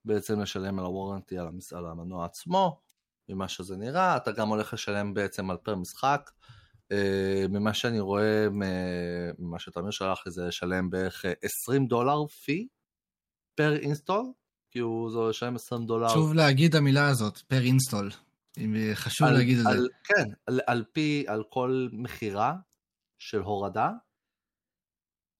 בעצם 0.04 0.40
לשלם 0.40 0.78
על 0.78 0.84
ה 0.84 0.90
warranty 0.90 1.38
על, 1.38 1.46
המס... 1.46 1.72
על 1.72 1.86
המנוע 1.86 2.24
עצמו, 2.24 2.80
ממה 3.28 3.48
שזה 3.48 3.76
נראה, 3.76 4.16
אתה 4.16 4.32
גם 4.32 4.48
הולך 4.48 4.74
לשלם 4.74 5.14
בעצם 5.14 5.50
על 5.50 5.56
פר 5.56 5.74
משחק. 5.74 6.30
Uh, 6.92 7.48
ממה 7.48 7.74
שאני 7.74 8.00
רואה, 8.00 8.46
ממה 9.38 9.58
שתמיר 9.58 9.90
שלח 9.90 10.22
לי 10.26 10.32
זה 10.32 10.46
לשלם 10.46 10.90
בערך 10.90 11.24
20 11.42 11.86
דולר 11.86 12.26
fee 12.26 12.68
per 13.54 13.76
install, 13.76 14.32
כי 14.70 14.78
הוא 14.78 15.10
זה 15.10 15.18
לשלם 15.30 15.54
20 15.54 15.86
דולר. 15.86 16.08
חשוב 16.08 16.34
להגיד 16.34 16.76
המילה 16.76 17.08
הזאת, 17.08 17.38
per 17.38 17.60
install. 17.60 18.10
חשוב 18.94 19.28
על, 19.28 19.34
להגיד 19.34 19.58
את 19.58 19.64
זה. 19.64 19.78
כן, 20.04 20.28
על, 20.46 20.60
על 20.66 20.84
פי, 20.92 21.24
על 21.28 21.42
כל 21.48 21.88
מכירה 21.92 22.54
של 23.18 23.40
הורדה, 23.40 23.90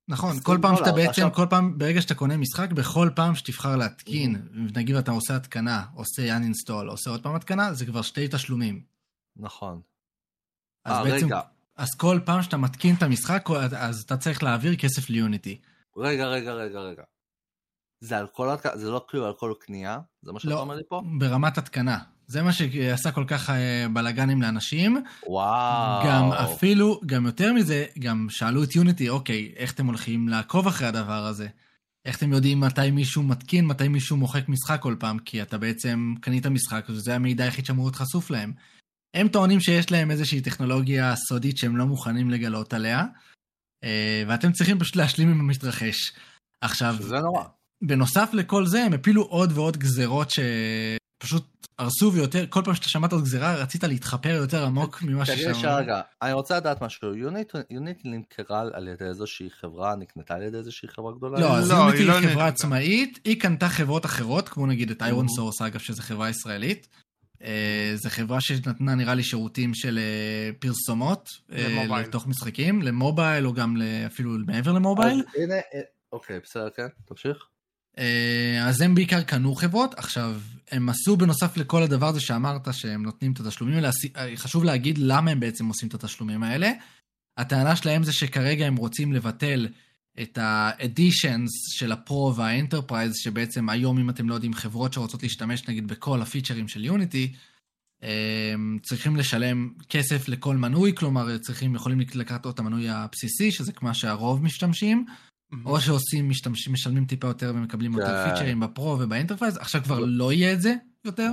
נכון, 0.09 0.41
כל 0.43 0.59
פעם 0.63 0.77
שאתה 0.77 0.93
בעצם, 0.93 1.11
עכשיו... 1.11 1.33
כל 1.33 1.47
פעם, 1.51 1.79
ברגע 1.79 2.03
שאתה 2.03 2.15
קונה 2.15 2.37
משחק, 2.37 2.73
בכל 2.73 3.11
פעם 3.15 3.35
שתבחר 3.35 3.77
להתקין, 3.77 4.37
mm-hmm. 4.37 4.79
נגיד 4.79 4.97
אתה 4.97 5.11
עושה 5.11 5.37
התקנה, 5.37 5.85
עושה 5.95 6.37
uninstall, 6.37 6.91
עושה 6.91 7.11
עוד 7.11 7.23
פעם 7.23 7.35
התקנה, 7.35 7.75
זה 7.75 7.87
כבר 7.87 8.03
שתי 8.03 8.29
תשלומים. 8.31 8.83
נכון. 9.37 9.81
אז 10.85 10.97
아, 10.97 10.99
אה, 10.99 11.05
בעצם, 11.05 11.27
רגע. 11.27 11.41
אז 11.77 11.89
כל 11.97 12.21
פעם 12.25 12.43
שאתה 12.43 12.57
מתקין 12.57 12.95
את 12.95 13.03
המשחק, 13.03 13.49
אז 13.77 14.03
אתה 14.07 14.17
צריך 14.17 14.43
להעביר 14.43 14.77
כסף 14.77 15.11
ליוניטי. 15.11 15.61
רגע, 15.97 16.27
רגע, 16.27 16.53
רגע, 16.53 16.81
רגע. 16.81 17.03
זה 18.01 18.19
על 18.19 18.27
כל 18.27 18.51
התקנה, 18.51 18.77
זה 18.77 18.91
לא 18.91 19.05
כאילו 19.09 19.27
על 19.27 19.35
כל 19.35 19.55
קנייה? 19.61 20.01
זה 20.23 20.33
מה 20.33 20.41
שאתה 20.41 20.55
לא, 20.55 20.61
אומר 20.61 20.75
לי 20.75 20.83
פה? 20.89 21.03
ברמת 21.19 21.59
התקנה. 21.59 21.99
זה 22.27 22.43
מה 22.43 22.53
שעשה 22.53 23.13
כל 23.13 23.25
כך 23.27 23.51
אה, 23.51 23.87
בלאגנים 23.93 24.43
לאנשים. 24.43 25.03
וואו. 25.27 26.07
גם 26.07 26.33
אפילו, 26.33 27.01
גם 27.07 27.27
יותר 27.27 27.53
מזה, 27.53 27.85
גם 27.99 28.27
שאלו 28.31 28.65
את 28.65 28.77
יוניטי, 28.77 29.09
אוקיי, 29.09 29.53
איך 29.57 29.73
אתם 29.73 29.87
הולכים 29.87 30.29
לעקוב 30.29 30.67
אחרי 30.67 30.87
הדבר 30.87 31.27
הזה? 31.27 31.49
איך 32.05 32.19
אתם 32.19 32.33
יודעים 32.33 32.61
מתי 32.61 32.91
מישהו 32.91 33.23
מתקין, 33.23 33.67
מתי 33.67 33.89
מישהו 33.89 34.17
מוחק 34.17 34.49
משחק 34.49 34.81
כל 34.81 34.97
פעם? 34.99 35.19
כי 35.19 35.43
אתה 35.43 35.59
בעצם 35.59 36.15
קנית 36.21 36.47
משחק, 36.47 36.85
וזה 36.89 37.15
המידע 37.15 37.45
היחיד 37.45 37.67
שאמור 37.67 37.85
להיות 37.85 37.97
חשוף 37.97 38.31
להם. 38.31 38.53
הם 39.15 39.29
טוענים 39.29 39.61
שיש 39.61 39.91
להם 39.91 40.11
איזושהי 40.11 40.41
טכנולוגיה 40.41 41.17
סודית 41.17 41.59
שהם 41.59 41.77
לא 41.77 41.85
מוכנים 41.85 42.31
לגלות 42.31 42.75
עליה, 42.75 43.05
אה, 43.85 44.23
ואתם 44.29 44.53
צריכים 44.53 44.79
פשוט 44.79 44.97
להשלים 44.97 45.29
עם 45.29 45.41
המתרחש. 45.41 46.13
עכשיו, 46.61 46.97
זה 47.01 47.17
נורא. 47.21 47.45
בנוסף 47.83 48.31
לכל 48.33 48.67
זה, 48.67 48.85
הם 48.85 48.93
הפילו 48.93 49.23
עוד 49.23 49.53
ועוד 49.53 49.77
גזרות 49.77 50.31
שפשוט 51.23 51.67
הרסו 51.79 52.13
ויותר, 52.13 52.45
כל 52.49 52.61
פעם 52.65 52.75
שאתה 52.75 52.89
שמעת 52.89 53.13
עוד 53.13 53.23
גזירה, 53.23 53.55
רצית 53.55 53.85
להתחפר 53.85 54.29
יותר 54.29 54.65
עמוק 54.65 55.03
ממה 55.03 55.27
ששמענו. 55.27 55.55
תגיד 55.55 55.67
רגע, 55.67 56.01
אני 56.23 56.33
רוצה 56.33 56.57
לדעת 56.57 56.83
משהו, 56.83 57.15
Unity, 57.15 57.53
Unity 57.71 58.01
נמכרה 58.05 58.63
על 58.73 58.89
ידי 58.89 59.05
איזושהי 59.05 59.51
חברה, 59.61 59.97
נקנתה 59.97 60.35
על 60.35 60.43
ידי 60.43 60.57
איזושהי 60.57 60.89
חברה 60.89 61.13
גדולה? 61.13 61.41
לא, 61.41 61.57
אז 61.57 61.71
לא, 61.71 61.77
Unity 61.77 61.95
היא 61.95 62.09
לא 62.09 62.15
חברה 62.21 62.47
עצמאית, 62.47 63.19
היא 63.25 63.41
קנתה 63.41 63.69
חברות 63.69 64.07
אחרות, 64.07 64.49
כמו 64.49 64.67
נגיד 64.67 64.91
את 64.91 65.03
ironSource, 65.03 65.63
אגב, 65.63 65.81
שזו 65.81 66.03
חברה 66.03 66.29
ישראלית. 66.29 66.89
אה, 67.43 67.93
זו 67.95 68.11
חברה 68.11 68.41
שנתנה 68.41 68.95
נראה 68.95 69.15
לי 69.15 69.23
שירותים 69.23 69.75
של 69.75 69.99
אה, 69.99 70.51
פרסומות 70.59 71.29
אה, 71.53 72.01
לתוך 72.01 72.27
משחקים, 72.27 72.83
למובייל 72.83 73.47
או 73.47 73.53
גם 73.53 73.77
אפילו 74.07 74.31
מעבר 74.47 74.73
למובייל. 74.73 75.25
הנה, 75.37 75.55
אוקיי, 76.13 76.41
בסדר, 76.41 76.71
כן, 76.71 76.87
תמשיך. 77.05 77.52
אה, 77.99 78.69
אז 78.69 78.81
הם 78.81 78.95
בעיקר 78.95 79.23
קנו 79.23 79.55
חברות. 79.55 79.95
עכשיו, 79.97 80.41
הם 80.71 80.89
עשו 80.89 81.17
בנוסף 81.17 81.57
לכל 81.57 81.83
הדבר 81.83 82.07
הזה 82.09 82.21
שאמרת 82.21 82.75
שהם 82.75 83.03
נותנים 83.03 83.33
את 83.33 83.41
התשלומים 83.41 83.77
האלה, 83.77 83.91
אה, 84.17 84.37
חשוב 84.37 84.65
להגיד 84.65 84.99
למה 84.99 85.31
הם 85.31 85.41
בעצם 85.41 85.69
עושים 85.69 85.89
את 85.89 85.95
התשלומים 85.95 86.43
האלה. 86.43 86.73
הטענה 87.37 87.77
שלהם 87.77 88.03
זה 88.03 88.13
שכרגע 88.13 88.67
הם 88.67 88.77
רוצים 88.77 89.13
לבטל 89.13 89.69
את 90.23 90.39
ה-editions 90.39 91.49
של 91.73 91.93
הפרו 91.93 92.35
והאנטרפרייז, 92.37 93.17
שבעצם 93.17 93.69
היום, 93.69 93.99
אם 93.99 94.11
אתם 94.11 94.29
לא 94.29 94.35
יודעים, 94.35 94.55
חברות 94.55 94.93
שרוצות 94.93 95.23
להשתמש 95.23 95.69
נגיד 95.69 95.89
בכל 95.89 96.23
הפיצ'רים 96.23 96.69
של 96.69 96.85
יוניטי, 96.85 97.33
צריכים 98.83 99.17
לשלם 99.17 99.71
כסף 99.89 100.29
לכל 100.29 100.57
מנוי, 100.57 100.95
כלומר 100.95 101.39
צריכים, 101.39 101.75
יכולים 101.75 102.01
לקחת 102.15 102.47
את 102.47 102.59
המנוי 102.59 102.89
הבסיסי, 102.89 103.51
שזה 103.51 103.73
כמו 103.73 103.95
שהרוב 103.95 104.43
משתמשים, 104.43 105.07
או 105.65 105.81
שעושים, 105.81 106.29
משתמשים, 106.29 106.73
משלמים 106.73 107.05
טיפה 107.05 107.27
יותר 107.27 107.53
ומקבלים 107.57 107.93
יותר 107.93 108.25
פיצ'רים 108.31 108.61
ב 108.61 108.70
pro 108.70 108.97
וב 109.01 109.10
enterprise, 109.10 109.57
עכשיו 109.57 109.83
כבר 109.85 109.99
לא 109.99 110.33
יהיה 110.33 110.53
את 110.53 110.63
זה 110.63 110.75
יותר. 111.05 111.33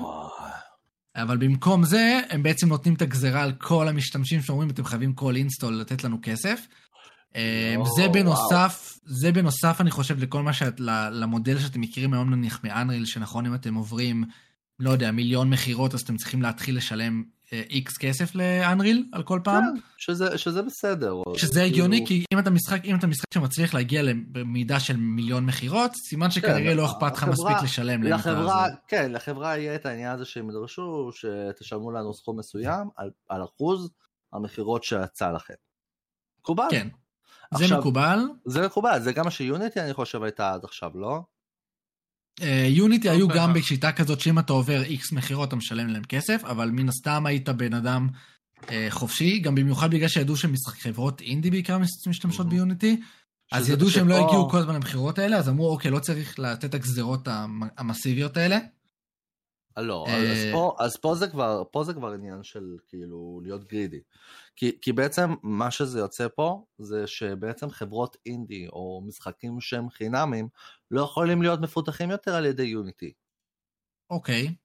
אבל 1.16 1.38
במקום 1.38 1.84
זה, 1.84 2.20
הם 2.30 2.44
בעצם 2.44 2.68
נותנים 2.68 2.94
את 2.94 3.02
הגזרה 3.02 3.44
על 3.44 3.52
כל 3.52 3.88
המשתמשים 3.88 4.42
שאומרים, 4.42 4.70
אתם 4.70 4.86
חייבים 4.86 5.14
כל 5.14 5.36
install 5.36 5.74
לתת 5.74 6.04
לנו 6.04 6.18
כסף. 6.22 6.68
אה, 7.36 7.74
או, 7.78 7.86
זה. 7.96 8.08
בנוסף, 8.08 9.00
זה 9.06 9.32
בנוסף, 9.32 9.78
אני 9.82 9.92
חושב, 9.92 10.20
לכל 10.20 10.44
מה 10.44 10.54
שאת, 10.54 10.80
למודל 11.12 11.60
שאתם 11.60 11.82
מכירים 11.82 12.14
היום 12.14 12.34
נניח 12.34 12.60
מ 12.64 12.69
Unreal, 12.69 13.06
שנכון, 13.06 13.46
אם 13.46 13.56
אתם 13.56 13.76
עוברים, 13.76 14.24
לא 14.80 14.90
יודע, 14.90 15.12
מיליון 15.12 15.50
מכירות, 15.50 15.94
אז 15.94 16.02
אתם 16.02 16.18
צריכים 16.18 16.42
להתחיל 16.42 16.78
לשלם 16.78 17.24
איקס 17.52 17.98
כסף 17.98 18.36
לאנריל 18.36 19.06
על 19.12 19.24
כל 19.24 19.40
פעם. 19.44 19.64
כן, 19.76 19.82
שזה, 19.98 20.38
שזה 20.38 20.62
בסדר. 20.62 21.14
שזה 21.38 21.54
כאילו, 21.54 21.66
הגיוני, 21.66 22.06
כי 22.08 22.26
אם 22.34 22.40
אתה 22.40 22.50
משחק, 22.50 22.86
אם 22.86 22.96
אתה 22.96 23.08
משחק 23.08 23.34
שמצליח 23.34 23.74
להגיע 23.74 24.02
למידה 24.36 24.80
של 24.80 24.98
מיליון 24.98 25.46
מכירות, 25.46 25.92
סימן 26.10 26.32
שכנראה 26.32 26.74
לא 26.74 26.86
אכפת 26.86 27.14
לך 27.14 27.20
כן, 27.20 27.30
מספיק 27.30 27.58
לשלם 27.64 28.04
להם 28.04 28.14
את 28.14 28.20
לחברה. 28.20 28.66
כן, 28.88 29.12
לחברה 29.12 29.58
יהיה 29.58 29.76
את 29.76 29.86
העניין 29.86 30.12
הזה 30.12 30.26
שהם 30.26 30.50
ידרשו 30.50 31.10
שתשלמו 31.14 31.92
לנו 31.92 32.14
סכום 32.14 32.40
מסוים 32.40 32.88
על, 32.96 33.10
על 33.30 33.44
אחוז 33.44 33.90
המכירות 34.34 34.84
שיצא 34.84 35.32
לכם. 35.32 35.54
מקובל. 36.40 36.68
כן. 36.72 36.88
זה 37.58 37.64
עכשיו- 37.64 37.80
מקובל. 37.80 38.20
זה 38.46 38.66
מקובל, 38.66 39.00
זה 39.00 39.14
גם 39.14 39.26
מה 39.26 39.32
שיוניטי 39.32 39.80
אני 39.82 39.94
חושב 39.94 40.24
הייתה 40.24 40.54
עד 40.54 40.64
עכשיו, 40.64 40.92
לא? 40.96 41.20
יוניטי 42.70 43.10
היו 43.10 43.26
אוקיי. 43.26 43.38
גם 43.42 43.54
בשיטה 43.54 43.92
כזאת 43.92 44.20
שאם 44.20 44.40
אתה 44.40 44.54
עובר 44.54 44.82
איקס 44.84 45.12
מכירות 45.12 45.48
אתה 45.48 45.56
משלם 45.56 45.88
להם 45.88 46.04
כסף, 46.04 46.42
אבל 46.46 46.70
מן 46.70 46.90
הסתם 46.90 47.26
היית 47.26 47.50
בן 47.50 47.74
אדם 47.74 48.08
אה, 48.72 48.88
חופשי, 48.90 49.40
גם 49.40 49.56
במיוחד 49.56 49.92
בגלל 49.92 50.08
שידעו 50.08 50.36
שחברות 50.38 51.22
אינדי 51.22 51.50
בעיקר 51.52 51.78
משתמשות. 52.08 52.50
ביוניטי, 52.50 53.02
אז 53.52 53.64
שזה- 53.64 53.74
ידעו 53.74 53.90
שהם 53.90 54.08
לא 54.08 54.16
יגיעו 54.16 54.50
כל 54.50 54.58
הזמן 54.58 54.76
למכירות 54.76 55.20
האלה, 55.20 55.38
אז 55.38 55.50
אמרו 55.50 55.70
אוקיי, 55.72 55.92
לא 55.92 56.00
צריך 56.00 56.40
לתת 56.40 56.66
את 56.66 56.74
הגזרות 56.74 57.28
המ- 57.28 57.70
המסיביות 57.78 58.38
האלה. 58.38 58.60
אה, 59.78 59.84
לא, 59.84 60.06
אה, 60.08 60.32
אז, 60.32 60.38
פה, 60.54 60.76
אז 60.80 60.98
פה, 60.98 61.16
זה 61.16 61.28
כבר, 61.28 61.64
פה 61.72 61.84
זה 61.84 61.94
כבר 61.94 62.12
עניין 62.12 62.44
של 62.44 62.64
כאילו 62.88 63.42
להיות 63.44 63.68
גרידי. 63.68 64.00
כי, 64.56 64.72
כי 64.82 64.92
בעצם 64.94 65.34
מה 65.44 65.72
שזה 65.72 66.00
יוצא 66.00 66.28
פה 66.36 66.64
זה 66.80 67.08
שבעצם 67.08 67.70
חברות 67.70 68.18
אינדי 68.26 68.68
או 68.68 69.04
משחקים 69.08 69.58
שהם 69.62 69.90
חינמים 69.90 70.48
לא 70.92 71.02
יכולים 71.02 71.42
להיות 71.42 71.60
מפותחים 71.60 72.12
יותר 72.12 72.36
על 72.36 72.46
ידי 72.46 72.64
יוניטי. 72.64 73.14
אוקיי, 74.10 74.56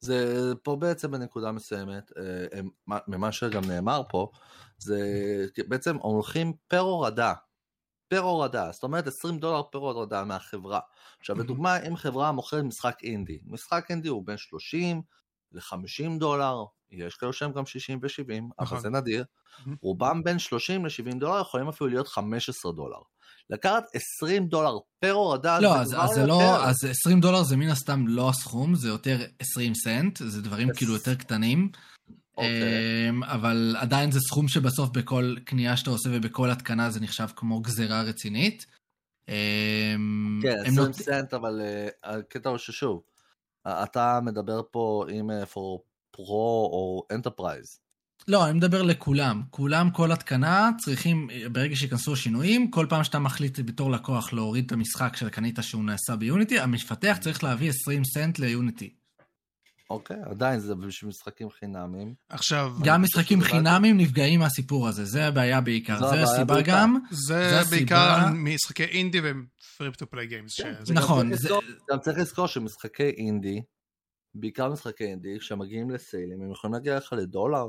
זה 0.00 0.24
פה 0.62 0.76
בעצם 0.76 1.10
בנקודה 1.10 1.52
מסוימת, 1.52 2.10
אה, 2.18 2.46
הם- 2.58 2.70
ממה 3.08 3.32
שגם 3.32 3.64
נאמר 3.64 4.02
פה, 4.10 4.30
זה 4.78 4.98
בעצם 5.68 5.96
הולכים 5.96 6.52
פר 6.68 6.78
הורדה. 6.80 7.34
פר 8.08 8.18
הורדה, 8.20 8.72
זאת 8.72 8.82
אומרת 8.82 9.06
20 9.06 9.38
דולר 9.38 9.62
פר 9.72 9.78
הורדה 9.78 10.24
מהחברה. 10.24 10.80
עכשיו 11.20 11.36
Mhm. 11.36 11.40
לדוגמה, 11.40 11.78
אם 11.88 11.96
חברה 11.96 12.32
מוכרת 12.32 12.64
משחק 12.64 12.98
אינדי, 13.02 13.38
משחק 13.46 13.86
אינדי 13.90 14.08
הוא 14.08 14.26
בין 14.26 14.36
30 14.36 15.02
ל-50 15.52 16.18
דולר, 16.18 16.64
יש 16.90 17.16
כאלה 17.16 17.32
שהם 17.32 17.52
גם 17.52 17.66
60 17.66 18.00
ו-70, 18.02 18.50
אבל 18.58 18.66
נכון. 18.66 18.78
זה 18.78 18.90
נדיר. 18.90 19.24
Mhm. 19.58 19.70
רובם 19.82 20.24
בין 20.24 20.38
30 20.38 20.86
ל-70 20.86 21.18
דולר, 21.20 21.40
יכולים 21.40 21.68
אפילו 21.68 21.90
להיות 21.90 22.08
15 22.08 22.72
דולר. 22.72 23.00
לקחת 23.50 23.84
20 23.94 24.46
דולר 24.46 24.78
per 25.00 25.10
הורדה, 25.12 25.60
לא, 25.60 25.84
זה 25.84 25.98
אז, 25.98 26.10
אז 26.10 26.14
זה. 26.14 26.26
לא, 26.26 26.64
אז 26.64 26.76
20 26.90 27.20
דולר 27.20 27.42
זה 27.42 27.56
מן 27.56 27.68
הסתם 27.68 28.08
לא 28.08 28.28
הסכום, 28.28 28.74
זה 28.74 28.88
יותר 28.88 29.18
20 29.40 29.74
סנט, 29.74 30.18
זה 30.26 30.42
דברים 30.42 30.70
עש- 30.70 30.76
כאילו 30.76 30.92
יותר 30.92 31.14
קטנים. 31.14 31.70
אוקיי. 32.36 33.08
אמ, 33.10 33.24
אבל 33.24 33.76
עדיין 33.78 34.10
זה 34.12 34.20
סכום 34.20 34.48
שבסוף 34.48 34.90
בכל 34.90 35.34
קנייה 35.44 35.76
שאתה 35.76 35.90
עושה 35.90 36.08
ובכל 36.12 36.50
התקנה 36.50 36.90
זה 36.90 37.00
נחשב 37.00 37.26
כמו 37.36 37.60
גזירה 37.60 38.02
רצינית. 38.02 38.66
אמ, 39.28 40.38
כן, 40.42 40.48
הם 40.58 40.72
20 40.72 40.76
נות- 40.78 40.92
סנט, 40.94 41.34
אבל 41.34 41.60
אה, 41.60 41.88
הקטע 42.04 42.48
הוא 42.48 42.58
ששוב, 42.58 43.02
אתה 43.68 44.20
מדבר 44.22 44.60
פה 44.70 45.04
עם 45.10 45.30
pro 46.16 46.20
או 46.28 47.06
enterprise. 47.12 47.78
לא, 48.28 48.46
אני 48.48 48.52
מדבר 48.58 48.82
לכולם. 48.82 49.42
כולם, 49.50 49.90
כל 49.90 50.12
התקנה, 50.12 50.70
צריכים, 50.78 51.28
ברגע 51.52 51.76
שייכנסו 51.76 52.12
השינויים, 52.12 52.70
כל 52.70 52.86
פעם 52.88 53.04
שאתה 53.04 53.18
מחליט 53.18 53.58
בתור 53.60 53.90
לקוח 53.90 54.32
להוריד 54.32 54.64
את 54.66 54.72
המשחק 54.72 55.16
שקנית 55.16 55.58
שהוא 55.62 55.84
נעשה 55.84 56.16
ביוניטי, 56.16 56.58
המפתח 56.60 57.16
צריך 57.20 57.44
להביא 57.44 57.70
20 57.70 58.04
סנט 58.04 58.38
ליוניטי. 58.38 58.94
אוקיי, 59.90 60.16
עדיין 60.30 60.60
זה 60.60 60.74
בשביל 60.74 61.08
משחקים 61.08 61.50
חינמיים. 61.50 62.14
עכשיו, 62.28 62.72
גם 62.84 63.02
משחקים. 63.02 63.40
חינמים 63.40 63.96
נפגעים 63.96 64.40
מהסיפור 64.40 64.88
הזה, 64.88 65.04
זה 65.04 65.26
הבעיה 65.26 65.60
בעיקר. 65.60 65.98
זו 66.00 66.08
זה 66.08 66.22
הסיבה 66.22 66.54
בעיקר. 66.54 66.72
גם. 66.72 66.98
זה 67.10 67.62
זה 67.64 67.70
בעיקר 67.70 67.96
הסיבה- 67.96 68.30
משחקי 68.34 68.84
אינדי 68.84 69.18
ו 69.20 69.34
free 69.34 69.92
to 69.92 70.10
play 70.10 70.26
games. 70.26 70.60
נכון, 70.94 71.34
זה- 71.34 71.48
גם 71.90 71.98
צריך 71.98 72.18
לזכור 72.18 72.46
שמשחקי 72.46 73.08
אינדי, 73.16 73.60
בעיקר 74.34 74.68
משחקי 74.72 75.04
אינדי, 75.04 75.38
כשמגיעים 75.40 75.90
ל 75.90 75.96
sale־ים, 75.96 76.42
הם 76.42 76.50
יכולים 76.52 76.74
להגיע 76.74 76.96
לך 76.96 77.12
לדולר, 77.12 77.66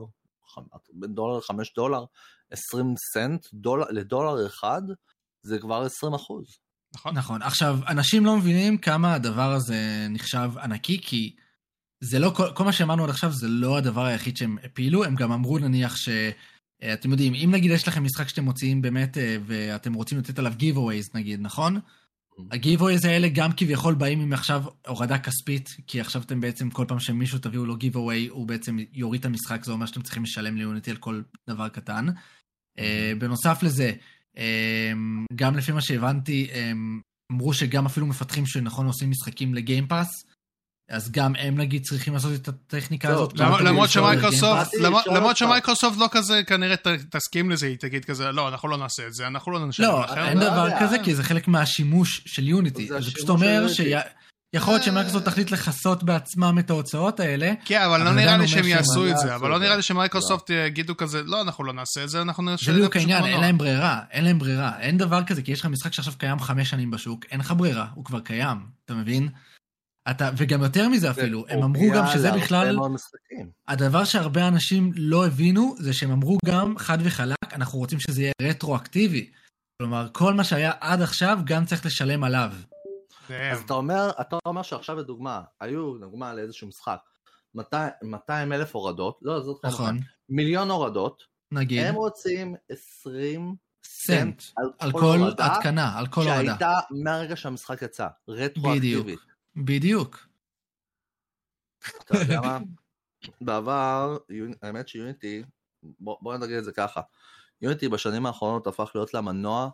דולר 0.93 1.37
לחמש 1.37 1.73
דולר, 1.75 2.05
20 2.51 2.93
סנט, 3.13 3.47
דולר, 3.53 3.85
לדולר 3.89 4.47
אחד, 4.47 4.81
זה 5.43 5.59
כבר 5.59 5.81
20 5.81 6.13
אחוז. 6.13 6.45
נכון? 6.95 7.17
נכון. 7.17 7.41
עכשיו, 7.41 7.79
אנשים 7.87 8.25
לא 8.25 8.37
מבינים 8.37 8.77
כמה 8.77 9.13
הדבר 9.13 9.51
הזה 9.51 10.07
נחשב 10.09 10.51
ענקי, 10.61 11.01
כי 11.01 11.35
זה 12.03 12.19
לא, 12.19 12.31
כל, 12.35 12.47
כל 12.55 12.63
מה 12.63 12.71
שאמרנו 12.71 13.03
עד 13.03 13.09
עכשיו 13.09 13.31
זה 13.31 13.47
לא 13.47 13.77
הדבר 13.77 14.05
היחיד 14.05 14.37
שהם 14.37 14.57
הפילו, 14.63 15.03
הם 15.03 15.15
גם 15.15 15.31
אמרו 15.31 15.59
נניח 15.59 15.95
ש... 15.95 16.09
אה, 16.83 16.93
אתם 16.93 17.11
יודעים, 17.11 17.33
אם 17.33 17.49
נגיד 17.53 17.71
יש 17.71 17.87
לכם 17.87 18.03
משחק 18.03 18.29
שאתם 18.29 18.43
מוציאים 18.43 18.81
באמת, 18.81 19.17
אה, 19.17 19.37
ואתם 19.45 19.93
רוצים 19.93 20.17
לתת 20.17 20.39
עליו 20.39 20.53
giveaways 20.59 21.09
נגיד, 21.13 21.39
נכון? 21.41 21.79
ה-giveaways 22.51 23.07
האלה 23.07 23.27
גם 23.27 23.51
כביכול 23.57 23.93
באים 23.93 24.19
עם 24.19 24.33
עכשיו 24.33 24.63
הורדה 24.87 25.17
כספית, 25.17 25.69
כי 25.87 26.01
עכשיו 26.01 26.21
אתם 26.21 26.41
בעצם, 26.41 26.69
כל 26.69 26.85
פעם 26.87 26.99
שמישהו 26.99 27.39
תביאו 27.39 27.65
לו 27.65 27.75
giveaway, 27.75 28.29
הוא 28.29 28.47
בעצם 28.47 28.77
יוריד 28.93 29.19
את 29.19 29.25
המשחק, 29.25 29.63
זה 29.63 29.71
אומר 29.71 29.85
שאתם 29.85 30.01
צריכים 30.01 30.23
לשלם 30.23 30.57
ליוניטי 30.57 30.91
על 30.91 30.97
כל 30.97 31.21
דבר 31.49 31.69
קטן. 31.69 32.07
אה, 32.79 33.13
בנוסף 33.19 33.63
לזה, 33.63 33.91
אה, 34.37 34.91
גם 35.35 35.57
לפי 35.57 35.71
מה 35.71 35.81
שהבנתי, 35.81 36.47
אה, 36.53 36.71
אמרו 37.31 37.53
שגם 37.53 37.85
אפילו 37.85 38.05
מפתחים 38.05 38.45
שנכון 38.45 38.85
עושים 38.85 39.09
משחקים 39.09 39.53
ל 39.53 39.60
Game 39.60 39.89
Pass, 39.89 40.25
אז 40.89 41.11
גם 41.11 41.33
הם 41.39 41.57
נגיד 41.57 41.83
צריכים 41.83 42.13
לעשות 42.13 42.31
את 42.33 42.47
הטכניקה 42.47 43.07
טוב, 43.07 43.17
הזאת. 43.17 43.61
למרות 43.61 43.89
שמייקרוסופט, 43.89 44.73
למרות-. 45.07 45.37
שמייקרוסופט 45.37 45.97
לא 45.97 46.07
כזה 46.11 46.41
כנראה 46.47 46.75
ת- 46.75 46.87
תסכים 47.15 47.49
לזה, 47.49 47.65
היא 47.67 47.77
תגיד 47.79 48.05
כזה, 48.05 48.31
לא, 48.31 48.47
אנחנו 48.47 48.69
לא 48.69 48.77
נעשה 48.77 49.07
את 49.07 49.13
זה, 49.13 49.27
אנחנו 49.27 49.51
לא 49.51 49.67
נשלם 49.67 49.85
לא, 49.87 50.03
לכם. 50.03 50.17
אין 50.21 50.37
לא 50.37 50.49
דבר 50.49 50.65
יודע. 50.65 50.79
כזה, 50.79 50.97
כי 51.03 51.15
זה 51.15 51.23
חלק 51.23 51.47
מהשימוש 51.47 52.21
של 52.25 52.47
יוניטי. 52.47 52.87
זה 52.87 52.97
אז 52.97 53.05
זה 53.05 53.11
פשוט 53.11 53.29
אומר. 53.29 53.65
שיכול 53.67 53.93
להיות 54.73 54.81
אה. 54.81 54.85
שמייקרוסופט 54.85 55.25
תחליט 55.25 55.51
לכסות 55.51 56.03
בעצמם 56.03 56.55
את 56.59 56.69
ההוצאות 56.69 57.19
האלה. 57.19 57.51
כן, 57.65 57.81
אבל 57.81 57.97
לא 57.97 58.03
אבל 58.03 58.11
נראה 58.11 58.23
עדיין 58.23 58.41
לי 58.41 58.47
שהם 58.47 58.65
יעשו 58.67 59.05
לא 59.05 59.11
את 59.11 59.17
זה, 59.17 59.35
אבל 59.35 59.49
לא 59.49 59.55
את 59.55 59.61
נראה. 59.61 59.75
לי 59.75 59.81
שמייקרוסופט 59.81 60.49
יגידו 60.49 60.97
כזה, 60.97 61.23
לא, 61.23 61.41
אנחנו 61.41 61.63
לא 61.63 61.73
נעשה 61.73 62.03
את 62.03 62.09
זה, 62.09 62.21
אנחנו 62.21 62.43
נעשה 62.43 62.65
זה 62.65 62.71
את 62.71 62.75
זה 62.75 62.79
בדיוק 62.79 62.95
פשוט 62.97 63.09
העניין, 63.09 63.23
אין 63.23 63.33
מנוע." 63.33 63.45
להם 63.45 63.57
ברירה, 63.57 63.99
אין 64.11 64.23
להם 64.23 64.39
ברירה. 64.39 64.71
אין 64.79 64.97
דבר 64.97 65.23
כזה, 65.23 65.41
כי 65.41 65.51
יש 65.51 65.59
לך 65.59 65.65
משחק 65.65 65.93
שעכשיו 65.93 66.13
קיים 66.17 66.39
חמש 66.39 66.69
שנים 66.69 66.91
בשוק, 66.91 67.25
אין 67.31 67.39
לך 67.39 67.53
ברירה, 67.57 67.85
הוא 67.93 68.05
כבר 68.05 68.19
קיים, 68.19 68.57
אתה 68.85 68.93
מבין? 68.93 69.29
אתה, 70.11 70.29
וגם 70.37 70.63
יותר 70.63 70.89
מזה 70.89 71.11
אפילו, 71.11 71.45
הם 71.49 71.63
אמרו 71.63 71.91
גם 71.95 72.05
שזה 72.13 72.31
בכלל. 72.31 72.77
הדבר 73.67 74.03
שהרבה 74.03 74.47
אנשים 74.47 74.91
לא 74.95 75.25
הבינו, 75.25 75.75
זה 75.79 75.93
שהם 75.93 76.11
אמרו 76.11 76.37
גם, 76.45 76.77
חד 76.77 76.97
וחלק, 77.01 77.35
אנחנו 77.53 77.79
רוצים 77.79 77.99
שזה 77.99 78.21
יהיה 78.21 78.33
רטרואקטיבי. 78.41 79.31
כלומר, 79.81 80.07
כל 80.11 80.33
מה 80.33 80.43
שהיה 80.43 80.71
עד 80.79 81.01
עכשיו, 81.01 81.39
גם 81.45 81.65
צריך 81.65 81.85
לשלם 81.85 82.23
עליו. 82.23 82.51
אז 83.29 83.61
אתה 83.65 83.73
אומר, 83.73 84.11
אתה 84.21 84.37
אומר 84.45 84.61
שעכשיו 84.61 84.95
לדוגמה, 84.95 85.41
היו 85.59 85.97
דוגמה 85.97 86.33
לאיזשהו 86.33 86.67
משחק, 86.67 86.99
200 88.03 88.53
אלף 88.53 88.75
הורדות, 88.75 89.19
לא, 89.21 89.39
זאת 89.39 89.65
נכון, 89.65 89.99
מיליון 90.29 90.71
הורדות, 90.71 91.23
נגיד, 91.51 91.85
הם 91.85 91.95
רוצים 91.95 92.55
20 92.69 93.55
סנט, 93.85 94.41
סנט 94.41 94.59
על 94.79 94.91
כל 94.91 94.99
כל 94.99 95.17
הורדה 95.17 95.55
התקנה, 95.55 95.99
על 95.99 96.07
כל 96.07 96.21
הורדה. 96.21 96.43
שהייתה 96.45 96.79
מהרגע 96.91 97.35
שהמשחק 97.35 97.81
יצא, 97.81 98.07
רטרואקטיבית. 98.27 99.19
בדיוק. 99.55 100.27
אתה 101.99 102.17
יודע 102.17 102.41
מה? 102.41 102.59
בעבר, 103.41 104.17
האמת 104.61 104.87
שיוניטי, 104.87 105.43
בוא, 105.83 106.17
בוא 106.21 106.37
נגיד 106.37 106.55
את 106.55 106.63
זה 106.63 106.71
ככה, 106.71 107.01
יוניטי 107.61 107.89
בשנים 107.89 108.25
האחרונות 108.25 108.67
הפך 108.67 108.91
להיות 108.95 109.13
למנוע 109.13 109.69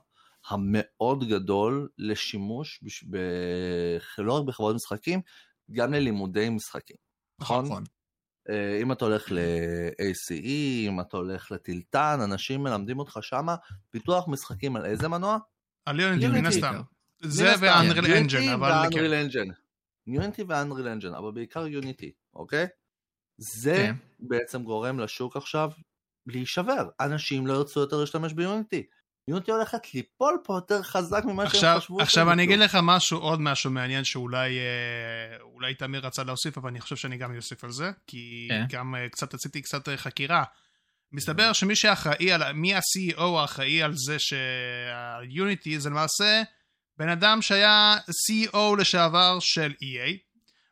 המאוד 0.48 1.30
גדול 1.30 1.90
לשימוש 1.98 2.80
בש... 2.84 3.04
ב... 3.04 3.18
לא 4.18 4.34
רק 4.34 4.46
בחברות 4.46 4.76
משחקים, 4.76 5.22
גם 5.72 5.94
ללימודי 5.94 6.50
משחקים. 6.50 6.98
נכון? 7.40 7.66
נכון. 7.66 7.84
אה, 8.50 8.80
אם 8.82 8.92
אתה 8.92 9.06
הולך 9.06 9.32
ל-ACE, 9.32 10.34
אם 10.88 11.00
אתה 11.00 11.18
הולך 11.18 11.52
לטילטן, 11.52 12.20
אנשים 12.24 12.64
מלמדים 12.64 13.00
אותך 13.00 13.18
שמה 13.22 13.56
פיתוח 13.92 14.28
משחקים 14.28 14.76
על 14.76 14.86
איזה 14.86 15.08
מנוע? 15.08 15.38
על 15.86 16.00
יוניטי, 16.00 16.26
יוניטי 16.26 16.42
מן 16.42 16.48
הסתם. 16.48 16.62
בעיקר. 16.62 16.82
זה 17.22 17.54
ו 17.62 17.69
Unreal 17.69 18.14
Engine, 18.14 18.50
אבל 18.50 18.72
כן. 18.92 19.14
Engine. 19.14 19.48
יוניטי 20.08 20.44
ו 20.44 20.50
Unreal 20.50 20.88
Engine, 20.88 21.14
אבל 21.14 21.32
בעיקר 21.32 21.68
יוניטי, 21.68 22.12
אוקיי? 22.34 22.68
זה 23.38 23.76
כן. 23.76 23.96
בעצם 24.20 24.64
גורם 24.64 25.00
לשוק 25.00 25.38
עכשיו 25.38 25.70
להישבר. 26.28 26.90
אנשים 27.00 27.48
לא 27.48 27.54
ירצו 27.54 27.80
יותר 27.80 27.98
להשתמש 27.98 28.34
ביוניטי. 28.34 28.84
יוניטי 29.28 29.52
הולכת 29.52 29.94
ליפול 29.94 30.38
פה 30.44 30.54
יותר 30.54 30.84
חזק 30.84 31.24
ממה 31.26 31.44
שהם 31.44 31.56
עכשיו, 31.56 31.78
חשבו. 31.78 32.02
עכשיו 32.02 32.26
שהם 32.26 32.30
אני. 32.30 32.44
אגיד 32.44 32.60
לך 32.60 32.78
משהו, 32.84 33.20
עוד 33.20 33.42
משהו 33.42 33.72
מעניין 33.72 34.04
שאולי 34.04 34.60
אה, 34.60 35.38
אולי 35.42 35.76
תמיר 35.76 36.06
רצה 36.06 36.24
להוסיף, 36.24 36.58
אבל 36.58 36.70
אני 36.70 36.82
חושב 36.82 36.96
שאני 36.96 37.18
גם 37.18 37.36
אוסיף 37.36 37.64
על 37.64 37.72
זה, 37.72 37.92
כי 38.08 38.48
כן. 38.50 38.66
גם 38.70 38.96
אה, 38.96 39.10
קצת 39.10 39.34
עשיתי 39.34 39.62
קצת 39.62 39.90
אה, 39.90 39.98
חקירה. 39.98 40.44
מסתבר 41.12 41.54
שמי 41.54 41.76
שאחראי 41.76 42.32
על, 42.32 42.54
מי 42.54 42.76
ה-CEO 42.76 43.22
האחראי 43.22 43.84
על 43.84 43.94
זה 43.96 44.18
שהיוניטי 44.20 45.80
זה 45.80 45.90
למעשה 45.90 46.44
בן 46.98 47.10
אדם 47.10 47.42
שהיה 47.42 47.98
CEO 48.08 48.76
לשעבר 48.78 49.38
של 49.40 49.74
EA. 49.84 50.18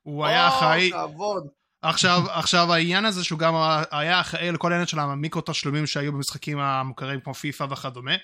הוא 0.04 0.26
היה 0.26 0.48
אחראי... 0.48 0.92
כבוד. 0.92 1.48
עכשיו, 1.82 2.24
עכשיו 2.30 2.74
העניין 2.74 3.06
הזה 3.06 3.24
שהוא 3.24 3.40
גם 3.40 3.54
היה 3.92 4.22
אחראי 4.22 4.52
לכל 4.52 4.72
העניין 4.72 4.88
של 4.88 5.00
המיקרו 5.00 5.42
תשלומים 5.46 5.88
שהיו 5.88 6.14
במשחקים 6.14 6.60
המוכרים 6.60 7.20
כמו 7.20 7.34
פיפא 7.34 7.64
וכדומה. 7.70 8.16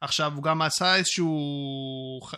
עכשיו 0.00 0.32
הוא 0.34 0.42
גם 0.42 0.62
עשה 0.62 0.96
איזשהו, 0.96 1.26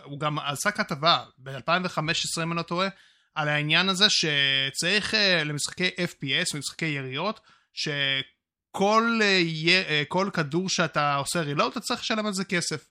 הוא 0.03 0.19
גם 0.19 0.39
עשה 0.39 0.71
כתבה 0.71 1.23
ב-2015 1.37 2.43
אם 2.43 2.51
אני 2.51 2.57
לא 2.57 2.61
טועה, 2.61 2.87
על 3.35 3.47
העניין 3.47 3.89
הזה 3.89 4.05
שצריך 4.09 5.13
אה, 5.13 5.43
למשחקי 5.43 5.87
FPS, 5.87 6.57
משחקי 6.57 6.85
יריות, 6.85 7.39
שכל 7.73 9.19
אה, 9.23 10.03
כל 10.07 10.29
כדור 10.33 10.69
שאתה 10.69 11.15
עושה 11.15 11.41
רילוד 11.41 11.71
אתה 11.71 11.79
צריך 11.79 12.01
לשלם 12.01 12.25
על 12.25 12.33
זה 12.33 12.45
כסף. 12.45 12.90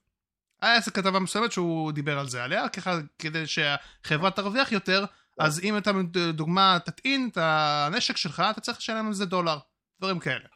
היה 0.63 0.75
איזה 0.75 0.91
כתבה 0.91 1.19
מסוימת 1.19 1.53
שהוא 1.53 1.93
דיבר 1.93 2.19
על 2.19 2.29
זה 2.29 2.45
עליה, 2.45 2.69
ככה 2.69 2.99
כדי 3.19 3.47
שהחברה 3.47 4.31
תרוויח 4.31 4.73
יותר, 4.73 5.05
אז 5.39 5.61
אם 5.61 5.77
אתה 5.77 5.91
דוגמה 6.33 6.79
תטעין 6.85 7.29
את 7.33 7.39
הנשק 7.41 8.17
שלך, 8.17 8.43
אתה 8.51 8.61
צריך 8.61 8.79
לשלם 8.79 9.07
על 9.07 9.13
זה 9.13 9.27
דולר, 9.27 9.59
דברים 10.01 10.19
כאלה. 10.19 10.49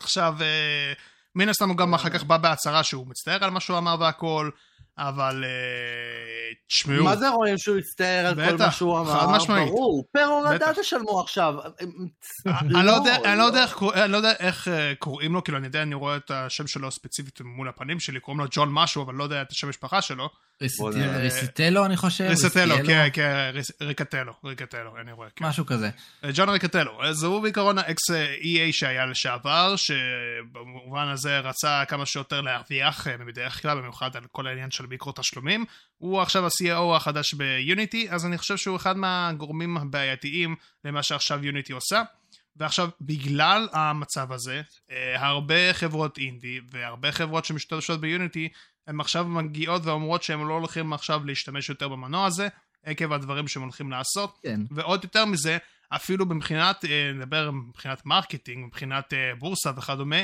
עכשיו, 0.00 0.34
אה, 0.40 0.92
מן 1.34 1.48
הסתם 1.48 1.68
הוא 1.68 1.76
גם 1.76 1.94
אחר 1.94 2.10
כך 2.10 2.24
בא 2.24 2.36
בהצהרה 2.36 2.84
שהוא 2.84 3.06
מצטער 3.06 3.44
על 3.44 3.50
מה 3.50 3.60
שהוא 3.60 3.78
אמר 3.78 3.96
והכל, 4.00 4.50
אבל 4.98 5.44
אה, 5.44 5.50
תשמעו. 6.68 7.04
מה 7.04 7.16
זה 7.16 7.28
רואים 7.28 7.58
שהוא 7.58 7.78
יצטער 7.78 8.26
על 8.26 8.34
כל 8.34 8.56
מה 8.58 8.70
שהוא 8.72 8.98
אמר? 8.98 9.20
חד 9.20 9.26
משמעית. 9.36 9.68
ברור, 9.68 10.04
פר 10.12 10.24
הורדה 10.24 10.74
תשלמו 10.80 11.20
עכשיו. 11.20 11.54
אני 12.46 12.86
לא 12.86 12.92
יודע 12.92 13.36
לא 14.08 14.16
יודע 14.16 14.32
איך 14.38 14.68
אה, 14.68 14.92
קוראים 14.98 15.32
לו, 15.32 15.44
כאילו 15.44 15.58
אני 15.58 15.66
יודע, 15.66 15.82
אני 15.82 15.94
רואה 15.94 16.16
את 16.16 16.30
השם 16.30 16.66
שלו 16.66 16.90
ספציפית 16.90 17.40
מול 17.40 17.68
הפנים 17.68 18.00
שלי, 18.00 18.20
קוראים 18.20 18.40
לו 18.40 18.46
ג'ון 18.50 18.68
משהו, 18.72 19.02
אבל 19.02 19.14
לא 19.14 19.24
יודע 19.24 19.42
את 19.42 19.50
השם 19.50 19.68
משפחה 19.68 20.02
שלו. 20.02 20.28
ריסטלו 20.62 21.84
אני 21.84 21.96
חושב. 21.96 22.24
ריסטלו, 22.24 22.74
כן, 22.86 23.08
כן, 23.12 23.50
ריקטלו, 23.80 24.32
ריקטלו, 24.44 25.00
אני 25.00 25.12
רואה. 25.12 25.28
כן. 25.36 25.44
משהו 25.44 25.66
כזה. 25.66 25.90
ג'ון 26.34 26.48
ריקטלו, 26.48 27.04
אז 27.04 27.22
הוא 27.22 27.42
בעיקרון 27.42 27.78
האקס 27.78 28.10
EA 28.40 28.72
שהיה 28.72 29.06
לשעבר, 29.06 29.74
שבמובן 29.76 31.08
הזה 31.08 31.38
רצה 31.38 31.84
כמה 31.88 32.06
שיותר 32.06 32.40
להרוויח 32.40 33.06
בדרך 33.26 33.62
כלל, 33.62 33.78
במיוחד 33.78 34.16
על 34.16 34.24
כל 34.32 34.46
העניין 34.46 34.70
של 34.70 34.86
מיקרו 34.86 35.12
תשלומים. 35.12 35.64
הוא 35.98 36.20
עכשיו 36.20 36.46
ה-CAO 36.46 36.96
החדש 36.96 37.34
ביוניטי, 37.34 38.10
אז 38.10 38.26
אני 38.26 38.38
חושב 38.38 38.56
שהוא 38.56 38.76
אחד 38.76 38.96
מהגורמים 38.96 39.76
הבעייתיים 39.76 40.56
למה 40.84 41.02
שעכשיו 41.02 41.44
יוניטי 41.44 41.72
עושה. 41.72 42.02
ועכשיו, 42.56 42.88
בגלל 43.00 43.68
המצב 43.72 44.32
הזה, 44.32 44.62
הרבה 45.14 45.72
חברות 45.72 46.18
אינדי 46.18 46.60
והרבה 46.70 47.12
חברות 47.12 47.44
שמשתמשות 47.44 48.00
ביוניטי 48.00 48.48
הן 48.88 49.00
עכשיו 49.00 49.24
מגיעות 49.24 49.86
ואומרות 49.86 50.22
שהן 50.22 50.40
לא 50.40 50.54
הולכים 50.54 50.92
עכשיו 50.92 51.24
להשתמש 51.24 51.68
יותר 51.68 51.88
במנוע 51.88 52.26
הזה, 52.26 52.48
עקב 52.84 53.12
הדברים 53.12 53.48
שהם 53.48 53.62
הולכים 53.62 53.90
לעשות. 53.90 54.38
כן. 54.42 54.60
ועוד 54.70 55.04
יותר 55.04 55.24
מזה, 55.24 55.58
אפילו 55.88 56.26
מבחינת, 56.26 56.84
אה, 56.84 57.10
נדבר 57.14 57.50
מבחינת 57.50 58.06
marketing, 58.06 58.66
מבחינת 58.66 59.12
אה, 59.12 59.34
בורסה 59.38 59.70
וכדומה, 59.76 60.16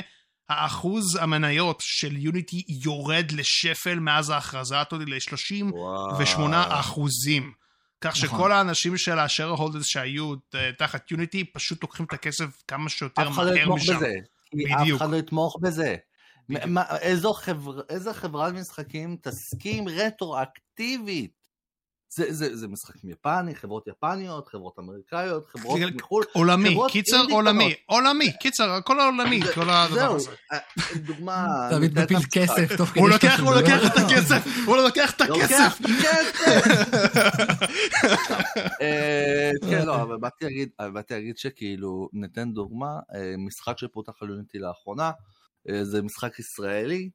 האחוז 0.49 1.15
המניות 1.15 1.77
של 1.81 2.17
יוניטי 2.17 2.63
יורד 2.83 3.31
לשפל 3.31 3.99
מאז 3.99 4.29
ההכרזה 4.29 4.79
הזאת 4.79 4.93
ל-38 4.93 6.39
אחוזים. 6.53 7.53
כך 8.01 8.23
נכון. 8.23 8.29
שכל 8.29 8.51
האנשים 8.51 8.97
של 8.97 9.19
ה 9.19 9.49
shareholders 9.49 9.85
שהיו 9.85 10.33
אה, 10.55 10.71
תחת 10.77 11.11
יוניטי 11.11 11.43
פשוט 11.43 11.81
לוקחים 11.83 12.05
את 12.05 12.13
הכסף 12.13 12.45
כמה 12.67 12.89
שיותר 12.89 13.29
מהר 13.29 13.31
משם. 13.31 13.41
אף 13.41 13.47
אחד 13.47 13.53
לא 13.53 13.59
יתמוך 13.59 13.89
בזה. 13.89 14.13
בדיוק. 14.53 14.95
אף 14.95 15.01
אחד 15.01 15.11
לא 15.11 15.17
יתמוך 15.17 15.57
בזה. 15.61 15.95
מה, 16.49 16.97
איזו 16.97 17.33
חבר, 17.33 17.81
איזה 17.89 18.13
חברת 18.13 18.53
משחקים 18.53 19.17
תסכים 19.21 19.87
רטרואקטיבית? 19.87 21.45
זה, 22.09 22.33
זה, 22.33 22.55
זה 22.55 22.67
משחקים 22.67 23.09
יפני, 23.09 23.55
חברות 23.55 23.87
יפניות, 23.87 24.47
חברות 24.47 24.79
אמריקאיות, 24.79 25.45
חברות 25.45 25.79
מחו"ל. 25.95 26.23
עולמי, 26.33 26.77
קיצר 26.89 27.23
עולמי, 27.31 27.73
עולמי, 27.85 28.37
קיצר, 28.39 28.71
הכל 28.71 28.99
העולמי, 28.99 29.41
כל 29.53 29.69
הדבר 29.69 30.15
הזה. 30.15 30.31
אה, 30.53 30.57
דוגמה... 30.95 31.47
תמיד 31.71 31.99
מפיל 31.99 32.17
כסף 32.31 32.77
תוך 32.77 32.89
כדי 32.89 32.99
הוא 32.99 33.09
לוקח, 33.09 33.39
הוא 33.45 33.55
לוקח 33.55 33.79
את 33.85 33.97
הכסף, 33.97 34.47
הוא 34.65 34.77
לוקח 34.77 35.15
את 35.15 35.21
הכסף. 35.21 35.79
אה, 38.81 39.51
כן, 39.69 39.85
לא, 39.85 40.01
אבל 40.01 40.17
באתי 40.93 41.13
להגיד 41.13 41.37
שכאילו, 41.37 42.09
ניתן 42.13 42.53
דוגמה, 42.53 42.99
אה, 43.15 43.35
משחק 43.37 43.77
שפותח 43.77 44.13
על 44.21 44.29
יוניטי 44.29 44.59
לאחרונה, 44.59 45.07
אה, 45.07 45.11
זה 45.83 46.01
משחק 46.01 46.39
ישראלי, 46.39 47.09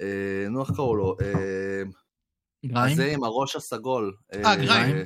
אה, 0.00 0.48
נו 0.50 0.62
איך 0.62 0.70
קראו 0.76 0.96
לו? 0.96 1.16
אה, 1.20 1.82
גריים? 2.66 2.96
זה 2.96 3.06
עם 3.06 3.24
הראש 3.24 3.56
הסגול. 3.56 4.16
אה, 4.32 4.56
גריים. 4.56 4.96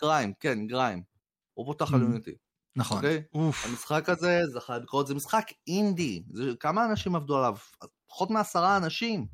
גריים, 0.00 0.32
כן, 0.40 0.66
גריים. 0.66 1.02
הוא 1.54 1.66
פותח 1.66 1.94
על. 1.94 2.00
יוניטי. 2.00 2.34
נכון. 2.76 2.96
אוקיי? 2.96 3.22
המשחק 3.64 4.08
הזה, 4.08 4.40
זה 4.52 4.60
חייב 4.60 4.82
לקרות, 4.82 5.06
זה 5.06 5.14
משחק 5.14 5.44
אינדי. 5.66 6.22
כמה 6.60 6.84
אנשים 6.84 7.16
עבדו 7.16 7.38
עליו? 7.38 7.56
פחות 8.06 8.30
מעשרה 8.30 8.76
אנשים. 8.76 9.26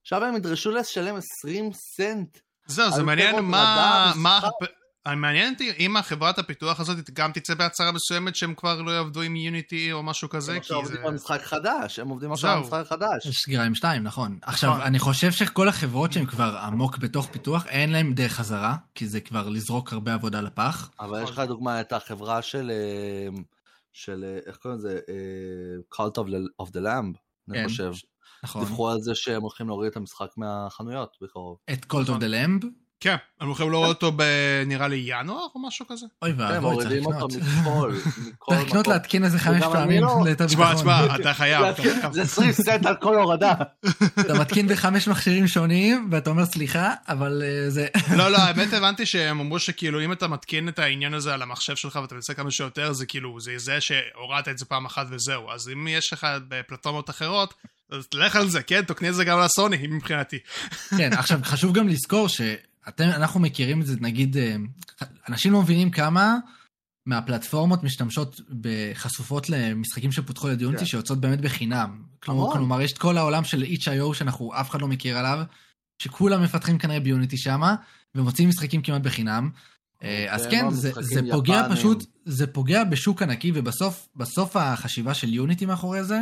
עכשיו 0.00 0.24
הם 0.24 0.36
ידרשו 0.36 0.70
לשלם 0.70 1.16
20 1.16 1.72
סנט. 1.72 2.38
זהו, 2.66 2.92
זה 2.92 3.02
מעניין 3.02 3.44
מה 3.44 4.12
מעניין 5.06 5.52
אותי 5.52 5.72
אם 5.78 5.96
החברת 5.96 6.38
הפיתוח 6.38 6.80
הזאת 6.80 7.10
גם 7.10 7.32
תצא 7.32 7.54
בהצהרה 7.54 7.92
מסוימת 7.92 8.36
שהם 8.36 8.54
כבר 8.54 8.82
לא 8.82 8.90
יעבדו 8.90 9.22
עם 9.22 9.36
יוניטי 9.36 9.92
או 9.92 10.02
משהו 10.02 10.28
כזה. 10.28 10.52
הם 10.52 10.58
עכשיו 10.58 10.76
עובדים 10.76 11.06
על 11.06 11.14
משחק 11.14 11.42
חדש, 11.42 11.98
הם 11.98 12.08
עובדים 12.08 12.32
עכשיו 12.32 12.50
על 12.50 12.60
משחק 12.60 12.84
חדש. 12.88 13.26
יש 13.26 13.48
גריים 13.48 13.74
2, 13.74 14.02
נכון. 14.02 14.38
עכשיו, 14.42 14.70
נכון. 14.70 14.82
אני 14.82 14.98
חושב 14.98 15.32
שכל 15.32 15.68
החברות 15.68 16.12
שהן 16.12 16.26
כבר 16.26 16.58
עמוק 16.62 16.98
בתוך 16.98 17.28
פיתוח, 17.30 17.66
אין 17.66 17.92
להן 17.92 18.14
דרך 18.14 18.32
חזרה, 18.32 18.76
כי 18.94 19.08
זה 19.08 19.20
כבר 19.20 19.48
לזרוק 19.48 19.92
הרבה 19.92 20.14
עבודה 20.14 20.40
לפח. 20.40 20.90
אבל 21.00 21.22
יש 21.22 21.30
לך 21.30 21.38
דוגמה 21.38 21.80
את 21.80 21.92
החברה 21.92 22.42
של, 22.42 22.70
אה, 22.70 23.40
של 23.92 24.24
אה, 24.24 24.38
איך 24.46 24.56
קוראים 24.56 24.78
לזה? 24.78 25.00
אה, 25.08 25.94
Cult 25.94 26.18
of 26.62 26.70
the 26.70 26.80
Lamb, 26.80 27.18
אני 27.48 27.58
כן. 27.58 27.64
חושב. 27.68 27.92
נכון. 28.44 28.64
דיווחו 28.64 28.90
על 28.90 29.00
זה 29.00 29.14
שהם 29.14 29.42
הולכים 29.42 29.66
להוריד 29.66 29.90
את 29.90 29.96
המשחק 29.96 30.28
מהחנויות 30.36 31.16
בקרוב. 31.22 31.58
את 31.72 31.84
Cult 31.92 32.06
of 32.06 32.20
the 32.20 32.28
Lamb? 32.32 32.66
כן, 33.00 33.16
הם 33.40 33.46
הולכים 33.46 33.70
לראות 33.70 33.88
אותו 33.88 34.12
בנראה 34.12 34.88
לי 34.88 35.02
ינואר 35.06 35.46
או 35.54 35.66
משהו 35.66 35.86
כזה. 35.88 36.06
אוי 36.22 36.32
ואבוי, 36.36 36.84
צריך 36.84 37.06
לקנות. 37.06 37.32
צריך 38.50 38.66
לקנות 38.66 38.88
להתקין 38.88 39.24
איזה 39.24 39.38
חמש 39.38 39.64
פעמים 39.72 40.02
לא- 40.02 40.22
ליתר 40.24 40.46
ביטחון. 40.46 40.74
תשמע, 40.74 40.74
תשמע, 40.74 41.16
אתה 41.16 41.34
חייב. 41.34 41.64
זה 42.12 42.22
20 42.22 42.52
סנט 42.52 42.86
על 42.86 42.96
כל 42.96 43.18
הורדה. 43.18 43.52
אתה 44.20 44.34
מתקין 44.40 44.68
בחמש 44.68 45.08
מכשירים 45.08 45.48
שונים, 45.48 46.08
ואתה 46.12 46.30
אומר 46.30 46.46
סליחה, 46.46 46.94
אבל 47.08 47.42
אה, 47.44 47.70
זה... 47.70 47.86
לא, 48.16 48.30
לא, 48.30 48.38
האמת 48.38 48.72
הבנתי 48.72 49.06
שהם 49.06 49.40
אמרו 49.40 49.58
שכאילו 49.58 50.04
אם 50.04 50.12
אתה 50.12 50.28
מתקין 50.28 50.68
את 50.68 50.78
העניין 50.78 51.14
הזה 51.14 51.34
על 51.34 51.42
המחשב 51.42 51.76
שלך 51.76 51.96
ואתה 52.02 52.14
מנסה 52.14 52.34
כמה 52.34 52.50
שיותר, 52.50 52.92
זה 52.92 53.06
כאילו, 53.06 53.40
זה 53.40 53.52
זה 53.56 53.78
שהורדת 53.80 54.48
את 54.48 54.58
זה 54.58 54.64
פעם 54.64 54.86
אחת 54.86 55.06
וזהו. 55.10 55.50
אז 55.50 55.68
אם 55.68 55.88
יש 55.88 56.12
לך 56.12 56.26
בפלטפורמות 56.48 57.10
אחרות, 57.10 57.54
אז 57.92 58.06
תלך 58.06 58.36
על 58.36 58.48
זה, 58.48 58.62
כן, 58.62 58.82
תקנה 58.82 59.08
את 59.08 59.14
זה 59.14 59.24
גם 59.24 59.40
לסוני, 59.40 59.86
מבחינתי. 59.90 60.38
כן, 60.98 61.12
עכשיו 61.12 61.38
חשוב 61.44 61.72
גם 61.74 61.88
לזכור 61.88 62.28
ש... 62.28 62.40
אתם, 62.88 63.04
אנחנו 63.04 63.40
מכירים 63.40 63.80
את 63.80 63.86
זה, 63.86 63.96
נגיד, 64.00 64.36
אה, 64.36 64.56
אנשים 65.28 65.52
לא 65.52 65.62
מבינים 65.62 65.90
כמה 65.90 66.36
מהפלטפורמות 67.06 67.82
משתמשות 67.82 68.40
בחשופות 68.60 69.50
למשחקים 69.50 70.12
שפותחו 70.12 70.48
ידי 70.48 70.64
יוניטי, 70.64 70.80
כן. 70.80 70.86
שיוצאות 70.86 71.20
באמת 71.20 71.40
בחינם. 71.40 72.02
כלומר, 72.20 72.52
כלומר, 72.52 72.80
יש 72.80 72.92
את 72.92 72.98
כל 72.98 73.18
העולם 73.18 73.44
של 73.44 73.62
itch.io 73.62 74.14
שאנחנו, 74.14 74.52
אף 74.60 74.70
אחד 74.70 74.80
לא 74.80 74.88
מכיר 74.88 75.18
עליו, 75.18 75.44
שכולם 76.02 76.42
מפתחים 76.42 76.78
כנראה 76.78 77.00
ביוניטי 77.00 77.36
שמה, 77.36 77.74
ומוציאים 78.14 78.48
משחקים 78.48 78.82
כמעט 78.82 79.02
בחינם. 79.02 79.50
אה, 80.02 80.34
אז 80.34 80.46
כן, 80.46 80.70
זה, 80.70 80.92
זה 81.00 81.20
פוגע 81.32 81.68
פשוט, 81.70 82.04
זה 82.24 82.46
פוגע 82.46 82.84
בשוק 82.84 83.22
ענקי, 83.22 83.52
ובסוף, 83.54 84.08
בסוף 84.16 84.56
החשיבה 84.56 85.14
של 85.14 85.34
יוניטי 85.34 85.66
מאחורי 85.66 86.04
זה, 86.04 86.20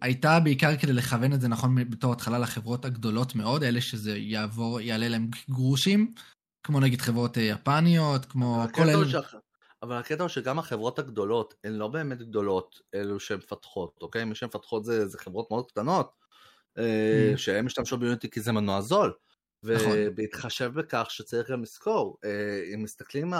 הייתה 0.00 0.40
בעיקר 0.40 0.76
כדי 0.76 0.92
לכוון 0.92 1.32
את 1.32 1.40
זה 1.40 1.48
נכון 1.48 1.74
בתור 1.90 2.12
התחלה 2.12 2.38
לחברות 2.38 2.84
הגדולות 2.84 3.34
מאוד, 3.34 3.62
אלה 3.62 3.80
שזה 3.80 4.18
יעבור, 4.18 4.80
יעלה 4.80 5.08
להם 5.08 5.28
גרושים, 5.50 6.12
כמו 6.62 6.80
נגיד 6.80 7.00
חברות 7.00 7.38
אה, 7.38 7.42
יפניות, 7.42 8.24
כמו 8.24 8.64
כל 8.72 8.82
אלה. 8.82 9.08
שח... 9.08 9.34
אבל 9.82 9.96
הקטע 9.96 10.22
הוא 10.22 10.28
שגם 10.28 10.58
החברות 10.58 10.98
הגדולות 10.98 11.54
הן 11.64 11.72
לא 11.72 11.88
באמת 11.88 12.18
גדולות, 12.18 12.80
אלו 12.94 13.20
שהן 13.20 13.38
מפתחות, 13.38 13.98
אוקיי? 14.02 14.24
מי 14.24 14.34
שמפתחות 14.34 14.84
זה, 14.84 15.08
זה 15.08 15.18
חברות 15.18 15.50
מאוד 15.50 15.70
קטנות, 15.70 16.12
אה, 16.78 17.32
mm. 17.34 17.38
שהן 17.38 17.64
משתמשות 17.64 18.00
ביוניטי 18.00 18.30
כי 18.30 18.40
זה 18.40 18.52
מנוע 18.52 18.80
זול. 18.80 19.12
נכון. 19.62 19.92
ובהתחשב 19.96 20.72
בכך 20.74 21.06
שצריך 21.10 21.50
גם 21.50 21.62
לזכור, 21.62 22.18
אה, 22.24 22.74
אם 22.74 22.82
מסתכלים, 22.82 23.32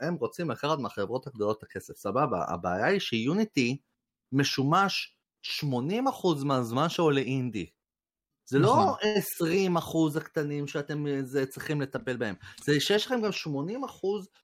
הם 0.00 0.14
רוצים 0.14 0.50
לקחת 0.50 0.78
מהחברות 0.78 1.26
הגדולות 1.26 1.58
את 1.58 1.62
הכסף, 1.62 1.96
סבבה, 1.96 2.44
הבעיה 2.48 2.86
היא 2.86 3.00
שיוניטי 3.00 3.76
משומש 4.32 5.16
80% 5.42 6.44
מהזמן 6.44 6.88
שעולה 6.88 7.20
אינדי. 7.20 7.70
זה 8.46 8.58
לא 8.58 8.68
נכון. 8.68 8.98
לא 9.74 9.80
20% 10.14 10.16
הקטנים 10.16 10.66
שאתם 10.66 11.06
אה, 11.06 11.22
זה, 11.22 11.46
צריכים 11.46 11.80
לטפל 11.80 12.16
בהם, 12.16 12.34
זה 12.64 12.80
שיש 12.80 13.06
לכם 13.06 13.20
גם 13.22 13.30
80% 13.30 13.32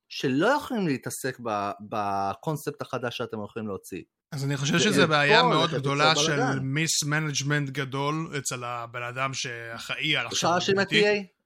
שלא 0.08 0.46
יכולים 0.46 0.86
להתעסק 0.86 1.40
בקונספט 1.80 2.82
החדש 2.82 3.16
שאתם 3.16 3.38
הולכים 3.38 3.66
להוציא. 3.66 4.02
אז 4.32 4.44
אני 4.44 4.56
חושב 4.56 4.78
שזו 4.78 5.08
בעיה 5.08 5.42
מאוד 5.42 5.70
גדולה 5.74 6.16
של. 6.16 6.58
מיס 6.60 7.04
מנג'מנט 7.04 7.70
גדול 7.70 8.32
אצל 8.38 8.64
הבן 8.64 9.02
אדם 9.02 9.34
שאחראי 9.34 10.16
על 10.16 10.26
אפשר 10.26 10.50
להאשים 10.50 10.80
את. 10.80 10.92
EA? 10.92 10.96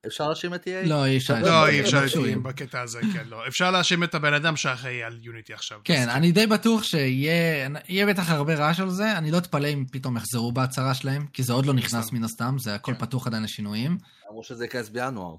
אפשר 0.07 0.27
להאשים 0.27 0.53
את 0.53 0.67
EA? 0.67 0.87
לא, 0.87 1.05
אי 1.05 1.17
אפשר. 1.17 1.39
לא, 1.41 1.67
אי 1.67 1.81
אפשר. 1.81 1.99
להאשים 2.01 2.43
בקטע 2.43 2.81
הזה, 2.81 2.99
כן, 3.13 3.23
לא. 3.29 3.47
אפשר 3.47 3.71
להאשים 3.71 4.03
את 4.03 4.15
הבן 4.15 4.33
אדם 4.33 4.55
שאחראי 4.55 5.03
על 5.03 5.19
יוניטי 5.21 5.53
עכשיו. 5.53 5.79
כן, 5.83 6.09
אני 6.09 6.31
די 6.31 6.47
בטוח 6.47 6.83
שיהיה 6.83 7.69
יהיה 7.89 8.05
בטח 8.05 8.29
הרבה 8.29 8.55
רעש 8.55 8.79
על 8.79 8.89
זה, 8.89 9.17
אני 9.17 9.31
לא 9.31 9.37
אתפלא 9.37 9.67
אם 9.67 9.85
פתאום 9.91 10.17
יחזרו 10.17 10.51
בהצהרה 10.51 10.93
שלהם, 10.93 11.25
כי 11.33 11.43
זה 11.43 11.53
עוד 11.53 11.65
לא 11.65 11.73
נכנס. 11.73 12.11
מן 12.11 12.23
הסתם, 12.23 12.55
זה 12.59 12.75
הכל 12.75 12.93
כן. 12.93 12.99
פתוח 12.99 13.27
עדיין 13.27 13.43
לשינויים. 13.43 13.97
אמרו 14.29 14.43
שזה 14.43 14.63
ייכנס 14.63 14.89
בינואר. 14.89 15.35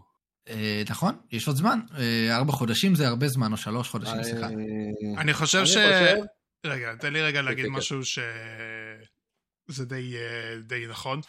אה, 0.49 0.83
נכון, 0.89 1.15
יש 1.33 1.49
עוד 1.49 1.57
זמן, 1.57 1.81
אה, 1.99 2.37
ארבע 2.37 2.53
חודשים 2.53 2.95
זה 2.95 3.09
הרבה 3.09 3.29
זמן, 3.29 3.53
או 3.53 3.57
שלוש 3.57 3.89
חודשים, 3.89 4.23
סליחה. 4.23 4.47
אני- 5.19 5.35
חושב 5.35 5.67
ש... 5.67 5.77
רגע, 6.67 6.95
תן 6.95 7.13
לי 7.13 7.23
רגע 7.23 7.43
להגיד 7.43 7.65
כן, 7.65 7.71
כן. 7.73 7.77
משהו 7.79 8.05
שזה 8.05 9.85
די, 9.87 10.17
אה, 10.17 10.57
די 10.61 10.87
נכון. 10.87 11.21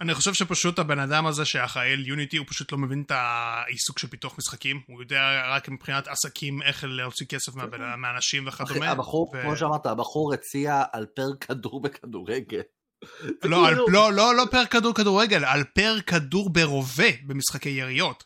אני 0.00 0.14
חושב 0.14 0.34
שפשוט 0.34 0.78
הבן 0.78 0.98
אדם 0.98 1.26
הזה 1.26 1.44
שאחראי 1.44 1.92
על 1.92 2.06
יוניטי 2.06 2.36
הוא 2.36 2.46
פשוט 2.48 2.72
לא 2.72 2.78
מבין 2.78 3.02
את 3.06 3.10
העיסוק 3.14 3.98
של 3.98 4.08
פיתוח 4.08 4.38
משחקים 4.38 4.80
הוא 4.86 5.02
יודע 5.02 5.20
רק 5.48 5.68
מבחינת 5.68 6.08
עסקים 6.08 6.62
איך 6.62 6.84
להוציא 6.88 7.26
כסף 7.26 7.54
מהבן- 7.54 7.94
מהאנשים 8.00 8.48
וכדומה. 8.48 8.90
הבחור, 8.90 9.32
ו- 9.34 9.42
כמו 9.42 9.56
שאמרת, 9.56 9.86
הבחור 9.86 10.34
הציע 10.34 10.82
על 10.92 11.06
פר 11.14 11.28
כדור 11.40 11.82
בכדורגל. 11.82 12.60
לא, 13.44 13.68
על- 13.68 13.74
כאילו- 13.74 13.88
לא, 13.88 14.12
לא, 14.12 14.34
לא 14.36 14.44
פר 14.50 14.64
כדור 14.66 14.94
כדורגל, 14.94 15.44
על 15.44 15.64
פר 15.64 15.96
כדור 16.06 16.52
ברובה 16.52 17.08
במשחקי 17.26 17.68
יריות. 17.68 18.24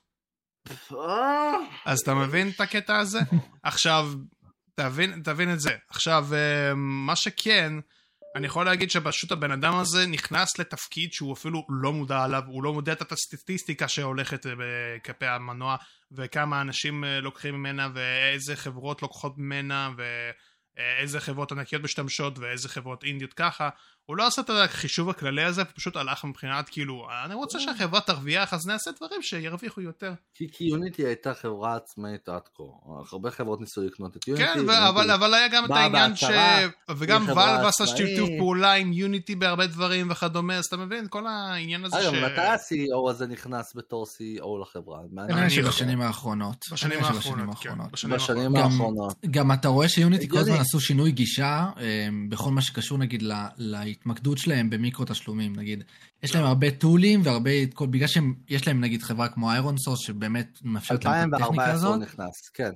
אה, 0.93 1.53
אז 1.85 2.01
אתה 2.01 2.15
מבין 2.15 2.49
את 2.49 2.61
הקטע 2.61 2.99
הזה? 2.99 3.21
עכשיו, 3.63 4.09
תבין, 4.77 5.23
תבין 5.25 5.53
את 5.53 5.61
זה. 5.61 5.71
עכשיו, 5.89 6.27
אה, 6.35 6.75
מה 6.75 7.17
שכן, 7.17 7.73
אני 8.37 8.47
יכול 8.47 8.67
להגיד 8.67 8.91
שפשוט 8.91 9.33
הבן 9.33 9.51
אדם 9.51 9.75
הזה 9.75 10.07
נכנס 10.07 10.59
לתפקיד 10.59 11.13
שהוא 11.13 11.33
אפילו 11.33 11.67
לא 11.69 11.93
מודע 11.93 12.25
עליו, 12.25 12.43
הוא 12.47 12.63
לא 12.63 12.73
מודע 12.73 12.93
את 12.93 13.13
הסטטיסטיקה 13.13 13.89
שהולכת 13.89 14.47
אה, 14.47 14.53
כלפי 15.05 15.27
המנוע, 15.27 15.77
וכמה 16.13 16.61
אנשים 16.61 17.05
אה, 17.05 17.21
לוקחים 17.21 17.55
ממנה, 17.55 17.89
ואיזה 17.95 18.57
חברות 18.57 19.03
לוקחות 19.03 19.39
ממנה, 19.39 19.91
ואיזה 19.97 21.21
חברות 21.21 21.53
ענקיות 21.53 21.83
משתמשות, 21.83 22.39
ואיזה 22.39 22.69
חברות 22.69 23.05
אינדיות 23.05 23.33
ככה. 23.33 23.69
הוא 24.07 24.17
לא 24.17 24.27
עשה 24.27 24.43
את 24.43 24.51
החישוב 24.51 25.11
הכללי 25.11 25.43
הזה, 25.45 25.65
פשוט 25.65 25.97
הלך 25.97 26.25
מבחינת 26.25 26.69
כאילו, 26.69 27.07
אני 27.25 27.35
רוצה 27.35 27.61
שהחברה 27.61 28.01
תרוויח, 28.01 28.55
אז 28.55 28.67
נעשה 28.67 28.91
דברים 28.97 29.23
שירוויחו 29.23 29.81
יותר. 29.81 30.13
כי 30.35 30.45
כי 30.53 30.65
יוניטי 30.65 31.07
הייתה 31.07 31.35
חברה 31.35 31.77
עצמאית 31.77 32.29
עד 32.29 32.41
כה. 32.55 32.63
הרבה 33.13 33.31
חברות 33.31 33.61
ניסו 33.61 33.83
לקנות 33.83 34.17
את 34.17 34.29
יוניטי. 34.29 34.47
כן, 34.47 34.61
ו- 34.69 34.89
אבל, 34.89 35.11
אבל 35.11 35.35
היה 35.35 35.49
גם 35.49 35.65
את 35.65 35.71
העניין 35.71 36.17
ש... 36.17 36.25
וגם 36.97 37.25
ואלב 37.29 37.67
עשה. 37.67 37.87
שיתוף 37.87 38.29
פעולה 38.39 38.73
עם 38.73 38.93
יוניטי 38.93 39.35
בהרבה 39.35 39.67
דברים 39.67 40.11
וכדומה, 40.11 40.55
אז 40.55 40.65
אתה 40.65 40.77
מבין, 40.77 41.07
כל 41.11 41.27
העניין 41.27 41.85
הזה 41.85 42.01
אגב, 42.01 42.13
ש... 42.15 42.17
מתי 42.17 42.41
ה-CEO 42.41 43.11
הזה 43.11 43.27
נכנס 43.27 43.77
בתור 43.77 44.07
CEO 44.07 44.63
לחברה? 44.63 44.99
שבשנים 45.49 46.01
האחרונות. 46.01 46.65
בשנים 46.73 47.05
האחרונות, 47.05 47.59
כן. 47.61 47.79
בשנים 47.93 48.17
בשנים 48.17 48.57
האחרונות. 48.57 49.15
גם 49.31 49.53
אתה 49.53 49.69
רואה 49.69 49.89
שיוניטי 49.89 50.29
כל. 50.29 50.39
הזמן 50.39 50.57
עשו 50.57 50.81
שינוי 50.81 51.11
גישה 51.13 51.67
אה, 51.81 52.09
בכל 52.29 52.51
מה 52.51 52.63
שקשור 52.63 52.99
נגיד 52.99 53.23
ל- 53.23 53.33
להתמקדות 53.97 54.39
שלהם 54.39 54.71
במיקרו 54.71 55.05
תשלומים 55.05 55.57
נגיד. 55.57 55.85
יש 56.23 56.35
להם 56.35 56.45
הרבה 56.45 56.71
tool־ים 56.71 57.21
והרבה, 57.25 57.51
כל- 57.75 57.87
בגלל 57.87 58.09
שיש 58.09 58.67
להם 58.67 58.81
נגיד 58.81 59.03
חברה 59.03 59.29
כמו 59.29 59.51
ironSource 59.51 59.99
שבאמת 60.01 60.59
מאפשרת 60.63 61.05
להם 61.05 61.29
את 61.29 61.35
הטכניקה 61.35 61.65
2014 61.65 61.75
הזאת, 61.75 61.95
הוא 61.95 62.03
נכנס, 62.03 62.49
כן. 62.55 62.71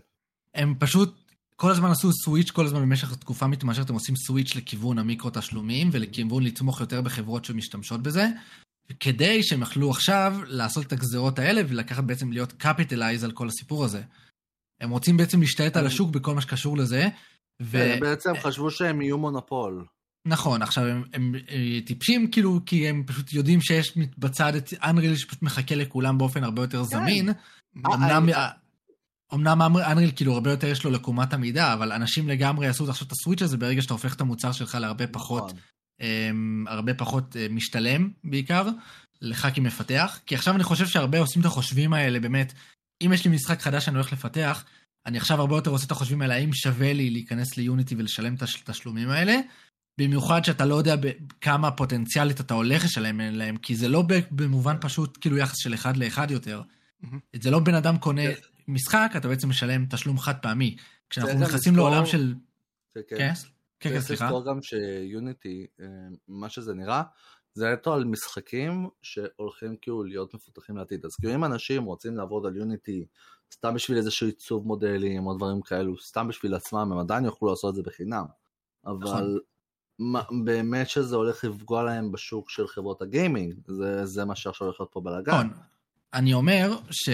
הם 0.55 0.75
פשוט 0.79 1.21
כל 1.57 1.71
הזמן 1.71 1.91
עשו 1.91 2.13
switch, 2.13 2.51
כל 2.51 2.67
הזמן 2.67 2.81
במשך 2.81 3.15
תקופה 3.15 3.47
מתמשכת 3.47 3.91
הם 3.91 3.95
עושים 3.95 4.17
switch 4.17 4.57
לכיוון 4.57 4.99
המיקרו 4.99 5.31
תשלומים 5.33 5.89
ולכיוון 5.93 6.43
לתמוך 6.43 6.81
יותר 6.81 7.01
בחברות 7.01 7.45
שמשתמשות 7.45 8.03
בזה. 8.03 8.27
כדי 9.01 9.43
שהם 9.43 9.63
יכלו 9.63 9.91
עכשיו 9.91 10.37
לעשות 10.47 10.87
את 10.87 10.93
הגזרות 10.93 11.39
האלה 11.39 11.63
ולקחת 11.69 12.05
בעצם 12.05 12.33
להיות 12.33 12.53
capitalize 12.53 13.25
על 13.25 13.33
כל 13.33 13.49
הסיפור 13.49 13.85
הזה. 13.85 14.03
הם 14.81 14.91
רוצים 14.91 15.17
בעצם 15.17 15.41
להשתלט 15.41 15.77
על 15.77 15.87
השוק 15.87 16.11
בכל 16.11 16.35
מה 16.35 16.41
שקשור 16.41 16.77
לזה. 16.77 17.09
ו... 17.63 17.73
כן, 17.73 17.93
הם 17.95 18.01
בעצם 18.01 18.33
חשבו 18.43 18.71
שהם 18.71 19.03
יהיו 19.03 19.19
מונופול. 19.19 19.85
נכון, 20.27 20.63
עכשיו 20.63 20.85
הם, 20.87 21.03
הם, 21.13 21.35
אה, 21.51 21.79
טיפשים 21.87 22.31
כאילו, 22.31 22.61
כי 22.67 22.89
הם 22.89 23.05
פשוט 23.07 23.33
יודעים 23.33 23.61
שיש 23.61 23.99
בצד 24.19 24.55
את 24.55 24.75
Unreal 24.83 25.17
שפשוט 25.17 25.43
מחכה 25.43 25.75
לכולם 25.75 26.19
באופן 26.19 26.45
הרבה 26.45 26.63
יותר 26.63 26.83
זמין. 26.83 27.29
אמנם, 27.77 28.29
אה, 28.29 28.49
אמנם 29.35 29.77
Unreal 29.77 30.11
כאילו 30.17 30.35
הרבה 30.35 30.51
יותר 30.51 30.67
יש 30.67 30.85
לו 30.85 30.91
עקומת 30.91 31.33
למידה, 31.33 31.73
אבל 31.75 31.93
אנשים 31.93 32.29
לגמרי 32.29 32.67
יעשו 32.67 32.91
עכשיו 32.91 33.07
את 33.07 33.13
ה 33.13 33.17
switch 33.17 33.43
הזה 33.43 33.57
ברגע 33.57 33.83
שאתה 33.83 33.95
הופך 33.95 34.15
את 34.15 34.21
המוצר 34.21 34.53
שלך 34.53 34.75
להרבה 34.75 35.07
פחות, 35.07 35.45
נכון. 35.45 35.59
אמ, 36.01 36.65
הרבה 36.69 36.95
פחות 36.95 37.37
אה, 37.37 37.47
משתלם 37.51 38.11
בעיקר, 38.25 38.69
לך 39.21 39.49
כמפתח. 39.55 40.21
כי 40.27 40.35
עכשיו 40.35 40.55
אני 40.55 40.65
חושב 40.65 40.87
שהרבה 40.87 41.19
עושים 41.19 41.41
את 41.41 41.47
החושבים 41.47 41.93
האלה, 41.93 42.21
באמת, 42.21 42.53
אם 43.03 43.13
יש 43.13 43.25
לי 43.25 43.31
משחק 43.31 43.61
חדש 43.61 43.85
שאני 43.85 43.97
הולך 43.97 44.13
לפתח, 44.13 44.65
אני 45.07 45.19
עכשיו 45.19 45.41
הרבה 45.41 45.57
יותר 45.57 45.71
עושה 45.71 45.87
את 45.87 45.91
החושבים 45.91 46.23
האלה, 46.23 46.35
האם 46.35 46.53
שווה 46.53 46.93
לי 46.93 47.11
להיכנס 47.11 47.57
ליוניטי 47.57 47.95
ולשלם 47.99 48.35
את 48.35 48.43
התשלומים 48.43 49.11
האלה? 49.11 49.37
במיוחד 50.01 50.45
שאתה 50.45 50.65
לא 50.65 50.75
יודע 50.75 50.95
כמה 51.41 51.71
פוטנציאלית 51.71 52.41
אתה 52.41 52.55
הולך 52.55 52.85
לשלם 52.85 53.21
להם, 53.21 53.57
כי 53.57 53.77
זה 53.77 53.89
לא 53.89 54.03
במובן 54.31 54.77
פשוט 54.81 55.19
כאילו 55.21 55.39
יחס 55.39 55.57
של 55.57 55.75
אחד 55.75 55.97
לאחד 55.97 56.31
יותר. 56.31 56.63
מהמם. 57.03 57.19
זה 57.43 57.51
לא 57.51 57.59
בן 57.59 57.75
אדם 57.75 57.99
קונה 57.99 58.23
כן. 58.35 58.41
משחק, 58.69 59.13
אתה 59.17 59.29
בעצם 59.29 59.49
משלם 59.49 59.87
תשלום 59.87 60.19
חד 60.19 60.35
פעמי. 60.43 60.77
כשאנחנו 61.11 61.41
נכנסים 61.41 61.77
לעולם 61.77 62.07
של... 62.07 62.35
כן, 62.95 63.01
כן. 63.09 63.17
כן, 63.17 63.33
כן, 63.81 63.91
כן, 63.91 63.95
צריך 63.95 64.05
סליחה. 64.07 64.25
לזכור 64.25 64.47
גם 64.47 64.63
שיוניטי, 64.63 65.67
אה, 65.81 65.87
מה 66.29 66.49
שזה 66.49 66.75
נראה, 66.75 67.03
זה 67.55 67.73
נטו 67.73 67.95
על 67.95 68.05
משחקים 68.05 68.89
שהולכים 69.03 69.77
כאילו 69.81 70.05
להיות 70.05 70.35
מפותחים 70.35 70.77
לעתיד. 70.77 71.05
אז 71.05 71.15
כאילו 71.15 71.35
אם 71.35 71.45
אנשים 71.45 71.85
רוצים 71.85 72.17
לעבוד 72.17 72.47
על 72.47 72.57
יוניטי 72.57 73.05
סתם 73.55 73.75
בשביל 73.75 73.99
איזשהו 73.99 74.27
עיצוב 74.27 74.67
מודלים 74.67 75.27
או 75.27 75.35
דברים 75.35 75.63
כאלו, 75.63 75.99
סתם 75.99 76.29
בשביל 76.29 76.55
עצמם, 76.55 76.93
הם 76.93 76.99
עדיין 76.99 77.25
יוכלו 77.25 77.49
לעשות 77.49 77.71
את 77.71 77.75
זה 77.75 77.83
בחינם. 77.83 78.25
אבל 78.87 78.99
נכון. 79.03 79.35
מה, 79.35 79.39
באמת 80.45 80.91
שזה 80.91 81.17
הולך 81.17 81.45
לפגוע 81.45 81.83
להם 81.83 82.13
בשוק 82.13 82.51
של 82.51 82.67
חברות 82.69 83.03
הגיימינג, 83.03 83.55
זה, 83.67 84.07
זה 84.07 84.25
מה 84.25 84.35
שעכשיו 84.37 84.67
הולך 84.67 84.81
להיות 84.81 84.93
פה 84.93 85.01
בלאגן. 85.01 85.33
נכון. 85.33 85.51
אני 86.15 86.35
אומר 86.35 86.77
ש... 86.91 87.09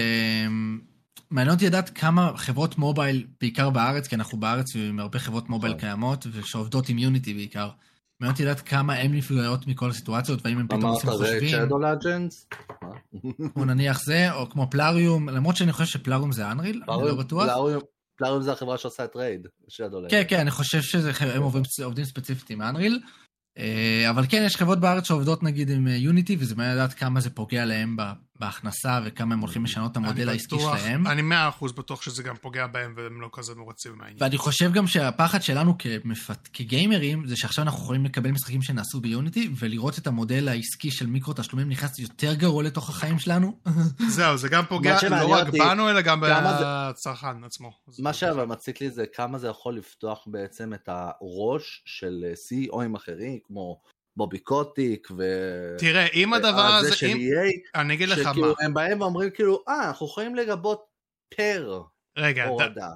מעניין 1.31 1.55
אותי 1.55 1.65
לדעת 1.65 1.89
כמה 1.89 2.31
חברות 2.35 2.77
mobile, 2.77 3.27
בעיקר 3.41 3.69
בארץ, 3.69 4.07
כי 4.07 4.15
אנחנו 4.15 4.37
בארץ 4.37 4.75
עם 4.75 4.99
הרבה 4.99 5.19
חברות 5.19 5.49
mobile 5.49 5.73
נכון. 5.73 5.81
קיימות, 5.81 6.27
ושעובדות 6.31 6.89
עם 6.89 6.97
יוניטי 6.97 7.33
בעיקר. 7.33 7.69
מעניין 8.19 8.33
אותי 8.33 8.43
לדעת 8.43 8.61
כמה 8.61 8.93
הן 8.93 9.13
נפגעות 9.13 9.67
מכל 9.67 9.89
הסיטואציות, 9.89 10.39
והאם 10.45 10.57
הם 10.57 10.67
פתאום 10.67 10.81
אמרת 10.81 10.93
עושים 10.95 11.09
חושבים, 11.09 11.49
שדו 11.49 11.79
לג'נדס? 11.79 12.47
או 13.55 13.65
נניח 13.65 13.99
זה, 14.03 14.33
או 14.33 14.49
כמו 14.49 14.67
פלאריום, 14.69 15.29
למרות 15.29 15.55
שאני 15.55 15.71
חושב 15.71 15.85
שפלאריום 15.85 16.31
זה 16.31 16.51
Unreal, 16.51 16.81
אני 16.89 17.03
לא 17.03 17.15
בטוח. 17.15 17.49
פלאריום 18.17 18.41
זה 18.41 18.51
החברה 18.51 18.77
שעושה 18.77 19.05
את 19.05 19.15
רייד, 19.15 19.47
שדו 19.67 19.99
לג'נדס. 19.99 20.11
כן, 20.11 20.23
כן, 20.27 20.39
אני 20.39 20.51
חושב 20.51 20.81
שהם 20.81 21.43
עובדים, 21.83 22.05
ספציפית 22.05 22.49
עם 22.49 22.61
Unreal. 22.61 22.99
אה, 23.57 24.09
אבל 24.09 24.23
כן, 24.29 24.43
יש 24.45 24.55
חברות 24.55 24.79
בארץ 24.79 25.07
שעובדות 25.07 25.43
נגיד 25.43 25.69
עם 25.69 25.87
יוניטי, 25.87 26.37
וזה 26.39 26.55
מעניין 26.55 26.75
לדעת 26.75 26.93
כמה 26.93 27.19
זה 27.19 27.29
פוגע 27.29 27.65
להם 27.65 27.95
בהכנסה, 28.39 28.99
וכמה 29.05 29.33
הם 29.33 29.39
הולכים 29.39 29.63
לשנות 29.63 29.91
את 29.91 29.97
המודל 29.97 30.29
העסקי 30.29 30.55
בטוח- 30.55 30.77
שלהם. 30.79 31.07
אני 31.07 31.21
מאה 31.21 31.49
אחוז 31.49 31.71
בטוח 31.71 32.01
שזה 32.01 32.23
גם 32.23 32.35
פוגע 32.41 32.67
בהם 32.67 32.93
והם 32.97 33.21
לא 33.21 33.29
כזה 33.33 33.55
מרוצים 33.55 33.91
מהעניין. 33.97 34.17
ואני 34.19 34.37
חושב 34.37 34.71
גם 34.73 34.87
שהפחד 34.87 35.41
שלנו 35.41 35.75
כמפת... 35.79 36.47
כגיימרים, 36.53 37.27
זה 37.27 37.35
שעכשיו 37.35 37.63
אנחנו 37.63 37.83
יכולים 37.83 38.05
לקבל 38.05 38.31
משחקים 38.31 38.61
שנעשו 38.61 39.01
ביוניטי, 39.01 39.49
ולראות 39.59 39.97
את 39.99 40.07
המודל 40.07 40.47
העסקי 40.47 40.91
של 40.91 41.07
מיקרו 41.07 41.33
תשלומים 41.33 41.69
נכנס 41.69 41.99
יותר 41.99 42.33
גרוע 42.33 42.63
לתוך 42.63 42.89
החיים 42.89 43.19
שלנו. 43.19 43.59
זהו, 44.15 44.37
זה 44.37 44.49
גם 44.49 44.63
פוגע 44.65 44.97
לא 45.09 45.27
רק 45.33 45.47
אותי, 45.47 45.59
בנו, 45.59 45.89
אלא 45.89 46.01
גם 46.01 46.21
כמה 46.21 46.57
זה- 46.59 46.63
בצרכן 46.65 47.43
עצמו. 47.43 47.71
מה 47.99 48.13
שאבל 48.13 48.45
מציק 48.45 48.81
לי 48.81 48.91
זה 48.91 49.05
כמה 49.13 49.37
זה 49.37 49.47
יכול 49.47 49.77
לפתוח 49.77 50.23
בעצם 50.27 50.73
את 50.73 50.89
הראש 50.91 51.83
של 51.85 52.25
CEOים 52.33 52.95
אחרים, 52.97 53.39
כמו 53.47 53.81
בובי 54.17 54.39
קוטיק 54.39 55.07
ו... 55.17 55.23
תראה, 55.77 56.07
אם 56.13 56.33
הדבר 56.33 56.61
הזה, 56.61 56.95
של 56.95 57.05
אם... 57.07 57.17
EA, 57.17 57.69
אני 57.79 57.93
אגיד 57.93 58.09
לך 58.09 58.17
מה, 58.17 58.31
שכאילו 58.31 58.55
הם 58.61 58.73
באים 58.73 59.01
ואומרים 59.01 59.29
כאילו, 59.29 59.63
אה, 59.67 59.87
אנחנו 59.87 60.05
יכולים 60.05 60.35
לגבות 60.35 60.85
פר 61.35 61.81
רגע, 62.17 62.45
ד- 62.45 62.47
הורדה. 62.47 62.89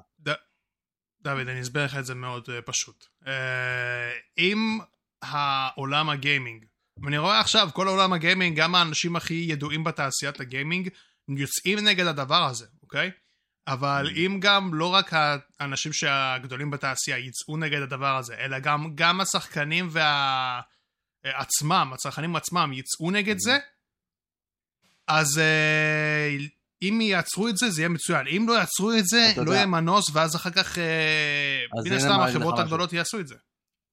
דוד, 1.22 1.48
אני 1.48 1.60
אסביר 1.60 1.84
לך 1.84 1.96
את 1.96 2.04
זה 2.04 2.14
מאוד 2.14 2.48
uh, 2.48 2.62
פשוט. 2.64 3.04
Uh, 3.24 3.28
אם 4.38 4.78
העולם 5.22 6.08
הגיימינג, 6.10 6.64
ואני 7.02 7.18
רואה 7.18 7.40
עכשיו, 7.40 7.68
כל 7.72 7.88
עולם 7.88 8.12
הגיימינג, 8.12 8.56
גם 8.58 8.74
האנשים 8.74 9.16
הכי 9.16 9.44
ידועים 9.48 9.84
בתעשיית 9.84 10.40
הגיימינג, 10.40 10.88
יוצאים 11.28 11.78
נגד 11.78 12.06
הדבר 12.06 12.44
הזה, 12.44 12.66
אוקיי? 12.82 13.10
אבל 13.68 14.06
Mm. 14.08 14.16
אם 14.18 14.40
גם 14.40 14.74
לא 14.74 14.86
רק 14.86 15.10
האנשים 15.60 15.92
שהגדולים 15.92 16.70
בתעשייה 16.70 17.18
יצאו 17.18 17.56
נגד 17.56 17.82
הדבר 17.82 18.16
הזה, 18.16 18.34
אלא 18.38 18.58
גם, 18.58 18.92
גם 18.94 19.20
השחקנים 19.20 19.88
וה... 19.90 20.60
עצמם, 21.24 21.90
הצרכנים 21.94 22.36
עצמם 22.36 22.72
יצאו 22.74 23.10
נגד 23.10 23.36
Mm. 23.36 23.40
זה, 23.40 23.58
אז 25.08 25.26
uh, 25.38 26.42
אם 26.82 27.00
יעצרו 27.00 27.48
את 27.48 27.56
זה, 27.56 27.70
זה 27.70 27.80
יהיה 27.80 27.88
מצוין. 27.88 28.26
אם 28.26 28.44
לא 28.48 28.52
יעצרו 28.52 28.92
את 28.92 29.06
זה, 29.06 29.32
לא 29.46 29.52
יהיה 29.52 29.66
מנוס, 29.66 30.04
ואז 30.12 30.36
אחר 30.36 30.50
כך, 30.50 30.78
אה, 30.78 31.64
מן 31.84 31.92
הסתם, 31.92 32.20
לך 32.20 32.28
החברות. 32.28 32.58
הגדולות 32.58 32.92
יעשו 32.92 33.20
את 33.20 33.28
זה. 33.28 33.34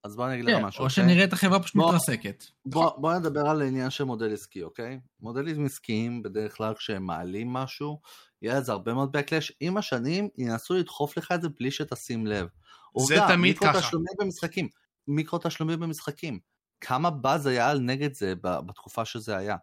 אז 0.03 0.15
בוא 0.15 0.25
אני 0.25 0.34
אגיד 0.34 0.45
לך 0.45 0.55
כן, 0.55 0.65
משהו. 0.65 0.80
או 0.80 0.86
אוקיי? 0.86 1.03
שנראה 1.03 1.23
את 1.23 1.34
החברה 1.34 1.59
פשוט 1.59 1.75
מתרסקת. 1.75 2.43
בוא, 2.65 3.13
נדבר 3.13 3.47
על 3.47 3.61
העניין 3.61 3.89
של 3.89 4.03
מודל 4.03 4.34
עסקי, 4.34 4.63
אוקיי? 4.63 4.99
מודלים 5.19 5.65
עסקיים, 5.65 6.23
בדרך 6.23 6.55
כלל 6.57 6.73
כשהם 6.73 7.03
מעלים 7.03 7.53
משהו, 7.53 8.01
יהיה 8.41 8.59
לזה 8.59 8.71
הרבה 8.71 8.93
מאוד 8.93 9.15
backlash. 9.15 9.51
עם 9.59 9.77
השנים 9.77 10.30
ינסו 10.38 10.73
לדחוף 10.73 11.17
לך 11.17 11.32
את 11.32 11.41
זה 11.41 11.47
בלי 11.59 11.71
שתשים 11.71 12.27
לב. 12.27 12.47
עובדה, 12.91 13.27
תמיד 13.27 13.57
ככה. 13.57 13.67
מיקרו 13.67 13.82
תשלומים 13.82 14.13
במשחקים. 14.19 14.67
מיקרו 15.07 15.39
תשלומים 15.43 15.80
במשחקים. 15.80 16.39
כמה 16.82 17.09
באז 17.09 17.45
היה 17.45 17.69
על 17.69 17.80
נגד 17.80 18.13
זה 18.13 18.34
בתקופה 18.41 19.05
שזה 19.05 19.38
היה, 19.38 19.55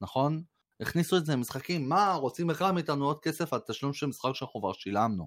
נכון? 0.00 0.42
הכניסו 0.80 1.16
את 1.16 1.26
זה 1.26 1.32
למשחקים, 1.32 1.88
מה, 1.88 2.14
רוצים 2.14 2.46
בכלל 2.46 2.72
מאיתנו 2.72 3.04
עוד 3.06 3.20
כסף 3.20 3.52
על 3.52 3.60
תשלום 3.66 3.92
של 3.92 4.06
משחק 4.06 4.30
שאנחנו 4.34 4.60
כבר 4.60 4.72
שילמנו. 4.72 5.26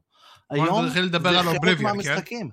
היום 0.49 0.87
זה 0.87 0.93
חלק 0.93 1.11
כן? 1.77 1.83
מהמשחקים. 1.83 2.49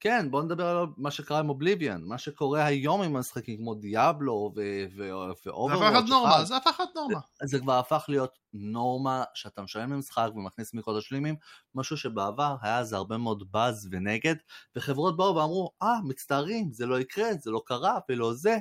כן, 0.00 0.30
בוא 0.30 0.42
נדבר 0.42 0.66
על 0.66 0.86
מה 0.96 1.10
שקרה 1.10 1.38
עם 1.38 1.48
אובליביאן, 1.48 2.02
מה 2.04 2.18
שקורה 2.18 2.64
היום 2.64 3.02
עם 3.02 3.16
המשחקים 3.16 3.56
כמו 3.56 3.74
דיאבלו 3.74 4.52
זה 4.56 4.86
ואוברוואץ' 5.44 5.82
הפך 5.82 5.92
להיות 5.92 6.08
נורמה, 6.08 6.44
זה 6.44 6.56
הפך 6.56 6.76
להיות 6.78 6.90
נורמה. 6.94 7.20
זה 7.42 7.58
כבר 7.58 7.78
הפך 7.78 8.04
להיות 8.08 8.38
נורמה 8.52 9.24
שאתה 9.34 9.62
משלם 9.62 9.92
למשחק 9.92 10.28
ומכניס 10.34 10.74
מיקרו 10.74 11.00
תשלומים, 11.00 11.34
משהו 11.74 11.96
שבעבר 11.96 12.56
היה 12.62 12.84
זה 12.84 12.96
הרבה 12.96 13.18
מאוד 13.18 13.44
באז 13.50 13.88
ונגד, 13.92 14.34
וחברות 14.76 15.16
באו 15.16 15.36
ואמרו, 15.36 15.70
אה, 15.82 16.00
מצטערים, 16.04 16.72
זה 16.72 16.86
לא 16.86 17.00
יקרה, 17.00 17.28
זה 17.40 17.50
לא 17.50 17.62
קרה 17.66 17.98
ולא 18.08 18.34
זה. 18.34 18.58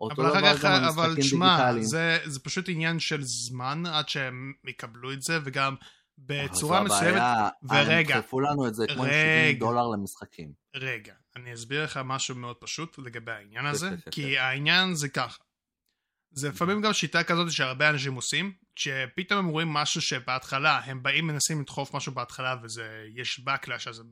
אבל 0.00 0.32
אחר 0.32 0.56
כך, 0.56 0.64
אבל 0.64 1.16
תשמע. 1.16 1.72
זה, 1.80 2.18
זה 2.24 2.40
פשוט 2.40 2.68
עניין 2.68 2.98
של 2.98 3.22
זמן 3.22 3.82
עד 3.86 4.08
שהם 4.08 4.52
יקבלו 4.68 5.12
את 5.12 5.22
זה, 5.22 5.38
וגם 5.44 5.74
בצורה 6.18 6.82
מסוימת... 6.82 7.22
ורגע, 7.62 8.14
הם 8.14 8.20
דחפו 8.20 8.40
לנו 8.40 8.68
את 8.68 8.74
זה 8.74 8.86
כמו 8.86 9.04
עם 9.04 9.10
רגע. 9.10 9.48
70 9.48 9.58
דולר 9.58 9.86
למשחקים. 9.86 10.52
רגע, 10.76 11.14
אני 11.36 11.54
אסביר 11.54 11.84
לך 11.84 12.00
משהו 12.04 12.34
מאוד 12.34 12.56
פשוט 12.56 12.98
לגבי 12.98 13.32
העניין 13.32 13.66
הזה, 13.66 13.90
כן, 13.90 13.96
כן, 13.96 14.10
כי 14.10 14.38
העניין 14.38 14.94
זה 14.94 15.08
ככה. 15.08 15.44
זה 16.30 16.48
לפעמים 16.48 16.80
גם 16.80 16.92
שיטה 16.92 17.24
כזאת 17.24 17.52
שהרבה 17.52 17.90
אנשים 17.90 18.14
עושים, 18.14 18.52
שפתאום 18.76 19.38
הם 19.38 19.48
רואים 19.48 19.68
משהו 19.68 20.00
שבהתחלה, 20.00 20.78
הם 20.78 21.02
באים 21.02 21.26
מנסים 21.26 21.60
לדחוף 21.60 21.94
משהו 21.94 22.14
בהתחלה 22.14 22.56
וזה, 22.62 23.06
יש 23.14 23.40
backlash, 23.40 23.88
אז 23.88 24.00
הם 24.00 24.06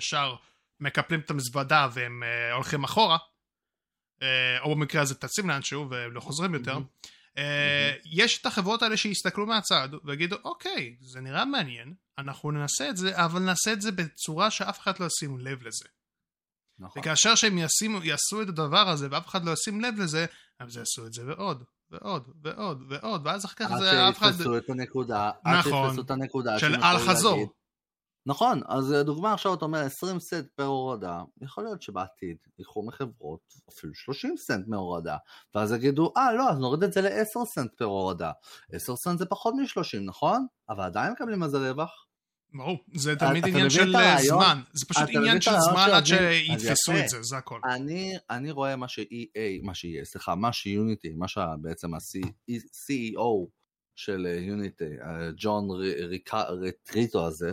ישר 0.00 0.36
מקפלים 0.80 1.20
את 1.20 1.30
המזוודה 1.30 1.88
והם 1.92 2.22
uh, 2.22 2.54
הולכים 2.54 2.84
אחורה, 2.84 3.16
uh, 3.16 4.24
או 4.60 4.74
במקרה 4.74 5.02
הזה 5.02 5.14
טסים 5.14 5.48
לאנשהו 5.48 5.90
והם 5.90 6.12
לא 6.12 6.20
חוזרים 6.20 6.54
יותר. 6.54 6.72
מהמם. 6.72 6.86
Uh, 7.38 7.40
יש 8.04 8.40
את 8.40 8.46
החברות 8.46 8.82
האלה 8.82 8.96
שיסתכלו 8.96 9.46
מהצד 9.46 9.88
ויגידו, 10.04 10.36
אוקיי, 10.44 10.96
זה 11.00 11.20
נראה 11.20 11.44
מעניין, 11.44 11.94
אנחנו 12.18 12.50
ננסה 12.50 12.88
את 12.88 12.96
זה, 12.96 13.24
אבל 13.24 13.40
נעשה 13.40 13.72
את 13.72 13.82
זה 13.82 13.92
בצורה 13.92 14.50
שאף 14.50 14.80
אחד 14.80 14.98
לא 15.00 15.06
ישים 15.06 15.38
לב 15.38 15.62
לזה. 15.62 15.84
נכון. 16.78 17.02
וכאשר 17.02 17.34
שהם 17.34 17.58
ישימו, 17.58 18.04
יעשו 18.04 18.42
את 18.42 18.48
הדבר 18.48 18.88
הזה 18.88 19.08
ואף 19.10 19.26
אחד 19.26 19.44
לא 19.44 19.50
ישים 19.50 19.80
לב 19.80 19.98
לזה, 19.98 20.26
אז 20.60 20.76
יעשו 20.76 21.06
את 21.06 21.12
זה 21.12 21.26
ועוד, 21.26 21.64
ועוד, 21.90 22.28
ועוד, 22.42 22.82
ועוד, 22.88 23.26
ואז 23.26 23.44
אחר 23.44 23.54
כך 23.54 23.70
עד 23.70 23.80
זה 23.80 24.08
אף 24.08 24.18
אחד... 24.18 24.32
שיתפסו 24.32 24.56
את 24.56 24.70
הנקודה, 24.70 25.30
עד 25.44 25.58
נכון. 25.58 25.84
שיתפסו 25.88 26.02
את 26.02 26.10
הנקודה, 26.10 26.58
של 26.58 26.74
אל 26.74 26.98
חזור. 26.98 27.52
נכון, 28.26 28.60
אז 28.66 28.92
אה, 28.92 29.02
דוגמה 29.02 29.32
עכשיו 29.32 29.54
אתה 29.54 29.64
אומר 29.64 29.78
20 29.78 30.20
סנט 30.20 30.46
per 30.54 30.64
הורדה, 30.64 31.22
יכול 31.40 31.64
להיות 31.64 31.82
שבעתיד 31.82 32.36
ייקחו 32.58 32.86
מחברות 32.86 33.40
אפילו 33.72 33.94
30 33.94 34.36
סנט 34.36 34.68
מהורדה, 34.68 35.16
ואז 35.54 35.72
יגידו, 35.72 36.12
אה 36.16 36.32
לא, 36.32 36.50
אז 36.50 36.58
נוריד 36.58 36.82
את 36.82 36.92
זה 36.92 37.00
ל-10 37.00 37.44
סנט 37.54 37.70
per 37.78 37.84
הורדה. 37.84 38.32
10 38.72 38.96
סנט 38.96 39.18
זה 39.18 39.26
פחות 39.26 39.54
מ-30, 39.54 40.00
נכון? 40.04 40.46
אבל 40.68 40.84
עדיין 40.84 41.12
מקבלים 41.12 41.42
על 41.42 41.50
זה 41.50 41.70
רווח. 41.70 42.06
ברור, 42.54 42.78
זה 42.94 43.16
תמיד 43.16 43.46
עניין 43.46 43.70
של 43.70 43.96
אה? 43.96 44.16
זמן, 44.22 44.60
זה 44.72 44.86
פשוט 44.86 45.08
עניין 45.08 45.40
של 45.40 45.50
זמן 45.70 45.88
עד 45.92 46.06
שיתפסו. 46.06 46.92
את 46.92 47.08
זה, 47.08 47.22
זה 47.22 47.36
הכל. 47.36 47.60
אני, 47.64 48.12
אני 48.30 48.50
רואה 48.50 48.76
מה 48.76 48.88
ש-EA, 48.88 49.62
מה 49.62 49.74
שיהיה, 49.74 50.04
סליחה, 50.04 50.34
מה 50.34 50.52
שיוניטי, 50.52 51.12
מה 51.12 51.28
שבעצם 51.28 51.94
ה-CEO 51.94 53.48
של 53.96 54.26
יוניטי, 54.40 54.90
ג'ון 55.36 55.68
רטריטו 56.62 57.26
הזה, 57.26 57.52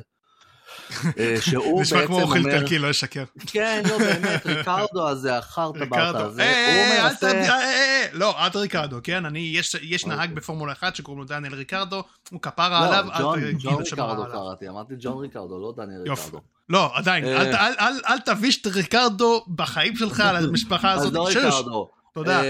אה, 1.19 1.35
שהוא 1.41 1.81
נשמע 1.81 2.05
כמו 2.05 2.15
בעצם 2.15 2.27
אוכל 2.29 2.39
אומר, 2.39 2.59
טרקי, 2.59 2.79
לא 2.79 2.87
ישקר. 2.87 3.23
כן, 3.47 3.81
לא 3.89 3.97
באמת, 3.97 4.45
ריקרדו 4.57 5.07
הזה, 5.09 5.37
החרטה 5.37 5.85
ברטה 5.85 6.25
הזה, 6.25 6.41
אה, 6.43 6.97
הוא 6.99 7.07
אל 7.07 7.09
מנסה, 7.09 7.31
אה, 7.49 8.05
לא, 8.13 8.33
עד 8.45 8.55
ריקרדו, 8.55 8.97
כן? 9.03 9.25
אני, 9.25 9.39
יש- 9.39 9.75
יש 9.81 10.05
נהג 10.05 10.19
אוקיי. 10.19 10.35
בפורמולה 10.35 10.71
1 10.71 10.95
שקוראים 10.95 11.19
לו 11.21 11.27
דניאל 11.27 11.53
ריקרדו, 11.53 12.03
הוא 12.31 12.41
כפרה 12.41 12.69
לא, 12.81 12.85
עליו, 12.85 13.05
אל 13.13 13.21
ג'ון 13.21 13.39
תגיד 13.39 13.69
ריקרדו. 13.79 14.25
קראתי, 14.31 14.69
אמרתי 14.69 14.93
ג'ון 14.99 15.17
ריקרדו, 15.21 15.59
לא 15.59 15.73
דניאל. 15.77 16.01
ריקרדו. 16.09 16.41
לא, 16.69 16.91
עדיין. 16.97 17.25
אל- 17.25 18.19
תביש 18.25 18.61
את 18.61 18.67
ריקרדו 18.67 19.45
בחיים 19.55 19.95
שלך 19.95 20.19
על 20.19 20.35
המשפחה 20.49 20.91
אז 20.93 21.01
הזאת. 21.01 21.13
לא 21.13 21.31
שוש, 21.31 21.43
ריקרדו, 21.43 21.89
תודה. 22.13 22.41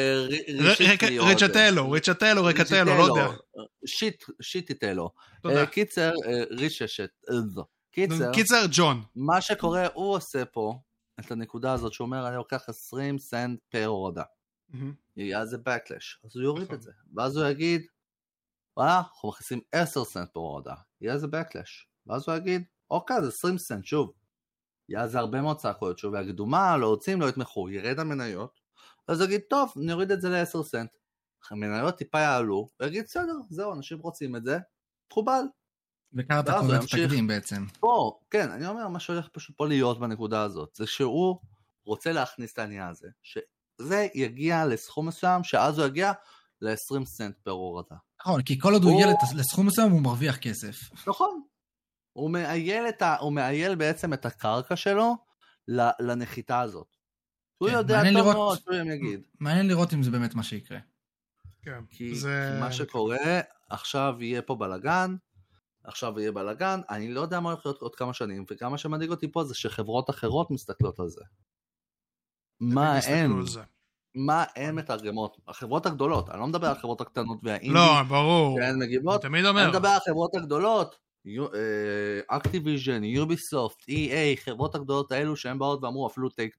ריצ'טלו, 1.20 1.92
ריצ'טלו, 1.92 2.44
ריקטלו, 2.46 2.98
לא 2.98 3.04
יודע. 3.04 3.28
שיט, 3.86 4.24
שיטיטלו. 4.42 5.10
תודה. 5.44 5.66
קיצר, 5.66 6.12
זו. 7.54 7.66
קיצר, 7.92 8.34
קיצר, 8.34 8.66
ג'ון. 8.72 9.04
מה 9.16 9.42
שקורה, 9.42 9.88
הוא 9.94 10.16
עושה 10.16 10.46
פה 10.46 10.80
את 11.20 11.32
הנקודה 11.32 11.74
הזאת 11.74 11.94
שהוא 11.94 12.06
אומר, 12.06 12.28
אני 12.28 12.36
לוקח 12.36 12.70
20 12.70 13.20
סנט 13.20 13.60
per 13.70 13.86
הורדה. 13.86 14.24
יהיה 15.18 15.40
על 15.40 15.48
זה 15.48 15.58
backlash. 15.58 16.26
אז 16.26 16.36
הוא 16.36 16.44
יוריד 16.44 16.64
נכון. 16.64 16.76
את 16.76 16.82
זה. 16.82 16.92
ואז 17.16 17.38
הוא 17.38 17.48
יגיד, 17.48 17.82
וואלה, 18.78 18.98
אנחנו 18.98 19.30
מכניסים 19.30 19.62
10 19.72 20.04
סנט 20.04 20.30
per 20.34 20.40
הורדה. 20.40 20.76
יהיה 21.02 21.14
על 21.14 21.20
זה 21.20 21.28
backlash. 21.28 21.86
ואז 22.08 22.30
הוא 22.30 22.36
יגיד, 22.36 22.64
אוקיי, 22.92 23.18
אז 23.18 23.28
20 23.28 23.58
סנט, 23.58 23.86
שוב. 23.86 24.14
יהיה 24.90 25.02
על 25.02 25.10
זה 25.10 25.20
הרבה 25.20 25.42
מאוד 25.42 25.58
צעקות, 25.58 25.98
שוב 25.98 26.16
יגידו, 26.16 26.46
מה, 26.46 26.78
לא 26.78 26.88
רוצים, 26.88 27.22
לא 27.22 27.30
יתמכו, 27.30 27.70
ירד 27.70 28.00
המניות. 28.00 28.60
אז 29.08 29.22
הוא 29.22 29.28
יגיד, 29.28 29.42
טוב, 29.50 29.74
נוריד 29.76 30.12
את 30.12 30.22
זה 30.22 30.30
ל-10 30.30 30.64
סנט. 30.64 30.90
המניות 31.52 31.96
טיפה 31.96 32.20
יעלו, 32.20 32.70
הוא 32.80 32.88
יגיד, 32.88 33.04
בסדר, 33.04 33.34
זהו, 33.50 33.74
אנשים 33.74 34.00
רוצים 34.00 34.36
את 34.36 34.44
זה, 34.44 34.60
מקובל. 35.12 35.42
וככה 36.14 36.40
אתה 36.40 36.58
הוא 36.58 36.62
קובע. 36.62 36.78
התקדים 36.78 37.28
בעצם. 37.28 37.66
פה, 37.80 38.20
כן, 38.30 38.52
אני 38.52 38.68
אומר, 38.68 38.88
מה 38.88 39.00
שהולך 39.00 39.28
פשוט 39.28 39.58
פה 39.58 39.68
להיות 39.68 40.00
בנקודה 40.00 40.42
הזאת, 40.42 40.70
זה 40.76 40.88
שהוא 40.88 41.40
רוצה 41.86 42.12
להכניס 42.12 42.54
את 42.54 42.60
העניין 42.60 42.88
הזה, 42.88 43.08
שזה 43.24 44.08
יגיע 44.16 44.66
לסכום 44.66 45.08
מסוים, 45.08 45.44
שאז 45.44 45.80
הוא 45.80 45.88
יגיע 45.88 46.12
ל-20 46.62 47.06
סנט 47.06 47.36
פר 47.44 47.52
הורדה. 47.52 47.96
נכון, 48.22 48.42
כי 48.42 48.60
כל 48.60 48.74
עוד 48.74 48.84
הוא 48.84 48.92
הוא- 48.92 49.02
הגיע 49.02 49.14
לת- 49.14 49.36
לסכום 49.40 49.68
מסוים 49.68 49.92
הוא 49.92 50.02
מרוויח 50.02 50.38
כסף. 50.38 50.76
נכון. 51.08 51.42
הוא 52.14 52.32
מאייל, 52.32 52.84
את 52.90 53.02
ה... 53.02 53.16
הוא 53.18 53.34
מאייל 53.34 53.76
בעצם 53.76 54.14
את 54.14 54.26
הקרקע 54.26 54.76
שלו 54.76 55.16
ל- 55.68 55.90
לנחיתה 56.00 56.60
הזאת. 56.62 56.88
הוא 57.58 57.70
כן, 57.70 57.76
יודע 57.76 57.96
מעניין 57.98 58.14
טוב 58.14 58.24
לראות- 58.24 58.36
מאוד 58.36 58.60
שהוא 58.60 58.92
יגיד. 58.94 59.22
מעניין 59.40 59.68
לראות 59.68 59.94
אם 59.94 60.04
זה 60.04 60.12
באמת 60.12 60.36
מה 60.36 60.44
שיקרה. 60.44 60.80
כן, 61.62 61.80
כי, 61.90 62.16
זה... 62.16 62.52
כי 62.56 62.60
מה 62.60 62.72
שקורה, 62.72 63.18
עכשיו 63.70 64.16
יהיה 64.20 64.42
פה 64.42 64.56
בלאגן, 64.56 65.16
עכשיו 65.90 66.20
יהיה 66.20 66.32
בלאגן, 66.32 66.82
אני 66.90 67.14
לא 67.14 67.22
יודע 67.22 67.40
מה 67.40 67.52
הולך 67.52 67.66
להיות 67.66 67.82
עוד 67.82 67.96
כמה 67.96 68.14
שנים, 68.14 68.46
וגם 68.52 68.72
מה 68.72 68.78
שמדאיג 68.78 69.10
אותי 69.10 69.32
פה 69.32 69.44
זה 69.44 69.56
שחברות 69.56 70.10
אחרות 70.10 70.52
מסתכלות 70.52 71.00
על 71.00 71.10
זה. 71.10 71.22
מה 72.60 73.00
הן? 73.08 73.32
מה 74.16 74.44
הן 74.56 74.76
מתרגמות? 74.76 75.38
החברות 75.48 75.86
הגדולות, 75.86 76.30
אני 76.30 76.40
לא 76.40 76.48
מדבר 76.48 76.68
על 76.68 76.76
החברות 76.76 77.02
הקטנות 77.02 77.40
והאינדי, 77.44 77.74
לא, 77.74 78.04
ברור. 78.10 78.60
שהן 78.60 78.76
אני 78.76 78.86
מגיבות, 78.86 79.22
תמיד 79.22 79.46
אני 79.46 79.50
אומר. 79.50 79.70
מדבר 79.70 79.88
על 79.88 79.98
החברות 79.98 80.36
הגדולות, 80.36 81.00
אקטיביז'ן, 82.28 83.04
יוביסופט, 83.04 83.82
EA, 83.82 84.40
חברות 84.44 84.76
הגדולות 84.76 85.12
האלו 85.12 85.36
שהן 85.36 85.60
באות 85.60 85.84
ואמרו, 85.84 86.08
אפילו 86.08 86.30
טייק 86.30 86.56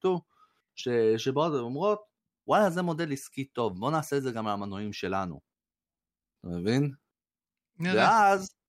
2, 0.74 1.18
שבאות 1.18 1.52
ואומרות, 1.52 2.02
וואלה 2.46 2.70
זה 2.70 2.82
מודל 2.82 3.12
עסקי 3.12 3.44
טוב, 3.44 3.78
בוא 3.78 3.90
נעשה 3.90 4.16
את 4.16 4.22
זה 4.22 4.32
גם 4.32 4.46
על 4.46 4.52
המנועים 4.52 4.92
שלנו. 4.92 5.40
אתה 6.40 6.48
מבין? 6.48 6.92
ואז, 7.80 8.59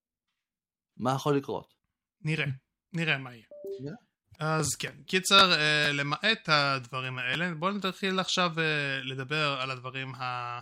מה 1.01 1.13
יכול 1.13 1.37
לקרות? 1.37 1.73
נראה. 2.21 2.45
נראה 2.93 3.17
מה 3.17 3.33
יהיה. 3.33 3.43
נראה. 3.81 3.95
אז 4.39 4.75
כן, 4.75 4.91
קיצר, 5.05 5.53
אה, 5.53 5.91
למעט 5.91 6.49
הדברים 6.49 7.17
האלה, 7.17 7.53
בואו 7.53 7.71
נתחיל 7.71 8.19
עכשיו 8.19 8.51
אה, 8.57 8.63
לדבר 9.03 9.57
על 9.61 9.71
הדברים 9.71 10.15
ה... 10.15 10.59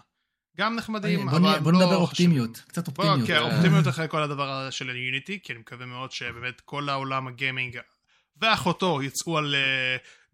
גם 0.58 0.76
נחמדים, 0.76 1.26
בוא 1.30 1.38
אבל 1.38 1.60
בוא 1.60 1.72
לא 1.72 1.78
נדבר 1.78 1.88
חשובים. 1.88 2.02
אופטימיות, 2.02 2.58
קצת 2.68 2.90
בוא, 2.90 3.06
אופטימיות. 3.06 3.28
כן, 3.28 3.56
אופטימיות 3.56 3.88
אחרי 3.88 4.08
כל 4.10 4.24
הדבר 4.24 4.50
הזה 4.50 4.72
של 4.72 4.90
יוניטי, 4.90 5.40
כי 5.44 5.54
אני 5.54 5.60
מקווה 5.60 5.86
מאוד 5.86 6.12
שבאמת 6.12 6.62
כל 6.62 6.90
העולם 6.90 7.28
הגיימינג 7.28 7.80
ואחותו 8.42 9.04
יצאו 9.04 9.38
על 9.38 9.56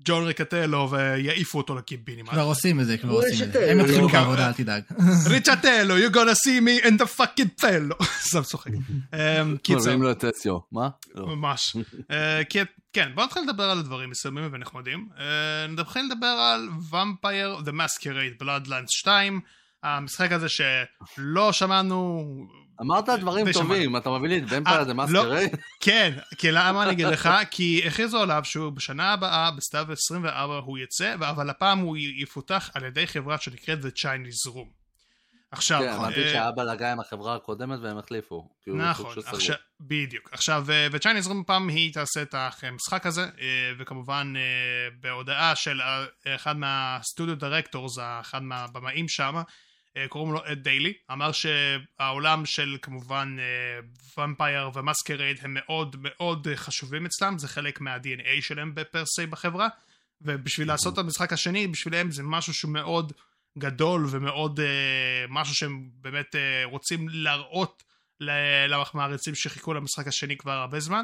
ג'ון 0.04 0.24
ריקטלו 0.28 0.92
ויעיפו 0.92 1.58
אותו 1.58 1.76
לקיבינימט. 1.76 2.30
כבר 2.30 2.42
עושים 2.42 2.80
את 2.80 2.86
זה, 2.86 2.98
כבר 2.98 3.12
עושים 3.14 3.44
את 3.48 3.54
זה. 3.54 3.72
הם 3.72 3.80
יתחילו. 3.80 4.08
בעבודה, 4.10 4.48
אל 4.48 4.54
תדאג. 4.54 4.84
ריצ'טלו, 5.30 5.98
you 5.98 6.10
gonna 6.12 6.36
see 6.48 6.62
me 6.62 6.86
in 6.86 7.02
the 7.02 7.20
fucking 7.20 7.62
fellow. 7.64 8.04
סתם 8.30 8.42
צוחק. 8.42 8.72
אמ, 9.14 9.58
קיצר, 9.64 9.80
מביאים 9.82 10.02
לו 10.04 10.12
את 10.12 10.24
אסיו, 10.24 10.58
מה? 10.72 10.90
לא. 11.16 11.28
ממש. 11.28 11.76
אה, 12.12 12.44
כי- 12.50 12.60
כן, 12.94 13.10
בואו 13.16 13.26
נתחיל 13.26 13.42
לדבר 13.44 13.64
על 13.64 13.82
דברים 13.82 14.10
מסוימים 14.10 14.50
ונחמדים. 14.52 15.08
אה, 15.20 15.26
נתחיל 15.68 16.06
לדבר 16.12 16.28
על 16.28 16.70
Vampire 16.92 17.68
The 17.68 17.72
Masquerade 17.72 18.44
Bloodlines 18.44 18.88
2. 18.90 19.40
המשחק 19.84 20.32
הזה 20.32 20.48
שלא 20.50 21.52
שמענו... 21.52 22.26
אמרת 22.82 23.10
דברים 23.10 23.52
טובים. 23.52 23.98
אתה 23.98 24.10
מביא 24.10 24.30
לי 24.30 24.38
את 24.38 24.44
אה, 24.54 24.58
Vampire 24.58 24.84
the. 24.84 24.94
Masquerade? 24.94 25.56
כן, 25.80 26.14
כי 26.38 26.52
למה 26.52 26.84
אני 26.84 26.92
אגיד 26.92 27.08
לך? 27.08 27.30
כי 27.52 27.82
הכריזו 27.88 28.22
עליו 28.22 28.42
שהוא 28.44 28.70
בשנה 28.70 29.14
הבאה, 29.14 29.52
בסתיו 29.52 29.86
24, 29.92 30.58
הוא 30.58 30.78
יצא, 30.78 31.14
אבל 31.14 31.50
הפעם 31.50 31.80
הוא 31.80 31.98
יפותח 31.98 32.70
על 32.74 32.86
ידי 32.86 33.08
חברה 33.08 33.38
שנקראת 33.38 33.80
The 33.80 34.00
Chinese 34.00 34.52
Room. 34.52 34.86
עכשיו, 35.52 35.80
כן, 35.80 35.94
אמרתי 35.94 36.24
אה, 36.24 36.30
שהיה 36.30 36.52
בלאגן 36.52 36.92
עם 36.92 37.00
החברה 37.00 37.36
הקודמת 37.36 37.80
והם 37.82 37.98
החליפו. 37.98 38.50
נכון. 38.68 39.16
עכשיו, 39.26 39.56
בדיוק. 39.80 40.30
עכשיו, 40.32 40.66
אה, 40.70 40.88
ו 40.92 40.96
Chinese 40.96 41.28
Room 41.28 41.44
פעם 41.48 41.70
היא 41.70 41.94
תעשה 41.94 42.22
את 42.22 42.36
המשחק 42.64 43.06
הזה, 43.06 43.24
אה, 43.24 43.72
וכמובן 43.80 44.34
אה, 44.38 44.42
בהודעה 45.00 45.56
של 45.56 45.82
אה, 45.82 46.36
אחד 46.36 46.58
מה 46.58 46.77
studio 46.77 47.36
directors, 47.36 47.98
אחד 48.22 48.44
מהבמאים 48.44 49.08
שם, 49.08 49.36
אה, 49.36 49.42
קוראים 50.10 50.34
לו 50.34 50.42
אד 50.46 50.64
דיילי, 50.64 50.94
אמר 51.12 51.32
שהעולם 51.32 52.46
של 52.46 52.78
כמובן 52.82 53.38
Vampire 54.18 54.70
Masquerade 54.74 55.38
הם 55.42 55.54
מאוד 55.54 55.96
מאוד 56.00 56.48
אה, 56.48 56.56
חשובים 56.56 57.06
אצלם, 57.06 57.38
זה 57.38 57.48
חלק 57.48 57.82
מה-DNA 57.82 58.42
שלהם 58.42 58.76
per 58.76 59.06
se 59.06 59.26
בחברה, 59.26 59.68
ובשביל 60.22 60.68
לעשות 60.68 60.94
את 60.94 60.98
המשחק 60.98 61.34
השני, 61.34 61.68
בשבילם 61.68 62.12
זה 62.12 62.24
משהו 62.24 62.54
שהוא 62.54 62.72
מאוד 62.72 63.14
גדול 63.58 64.06
ומאוד 64.10 64.60
אה, 64.60 65.26
משהו 65.30 65.56
שהם 65.56 65.90
באמת 65.94 66.36
אה, 66.36 66.62
רוצים 66.66 67.10
להראות 67.10 67.84
למעריצים 68.20 69.36
שחיכו 69.36 69.74
למשחק 69.74 70.08
השני 70.08 70.38
כבר 70.38 70.52
הרבה 70.52 70.80
זמן. 70.80 71.04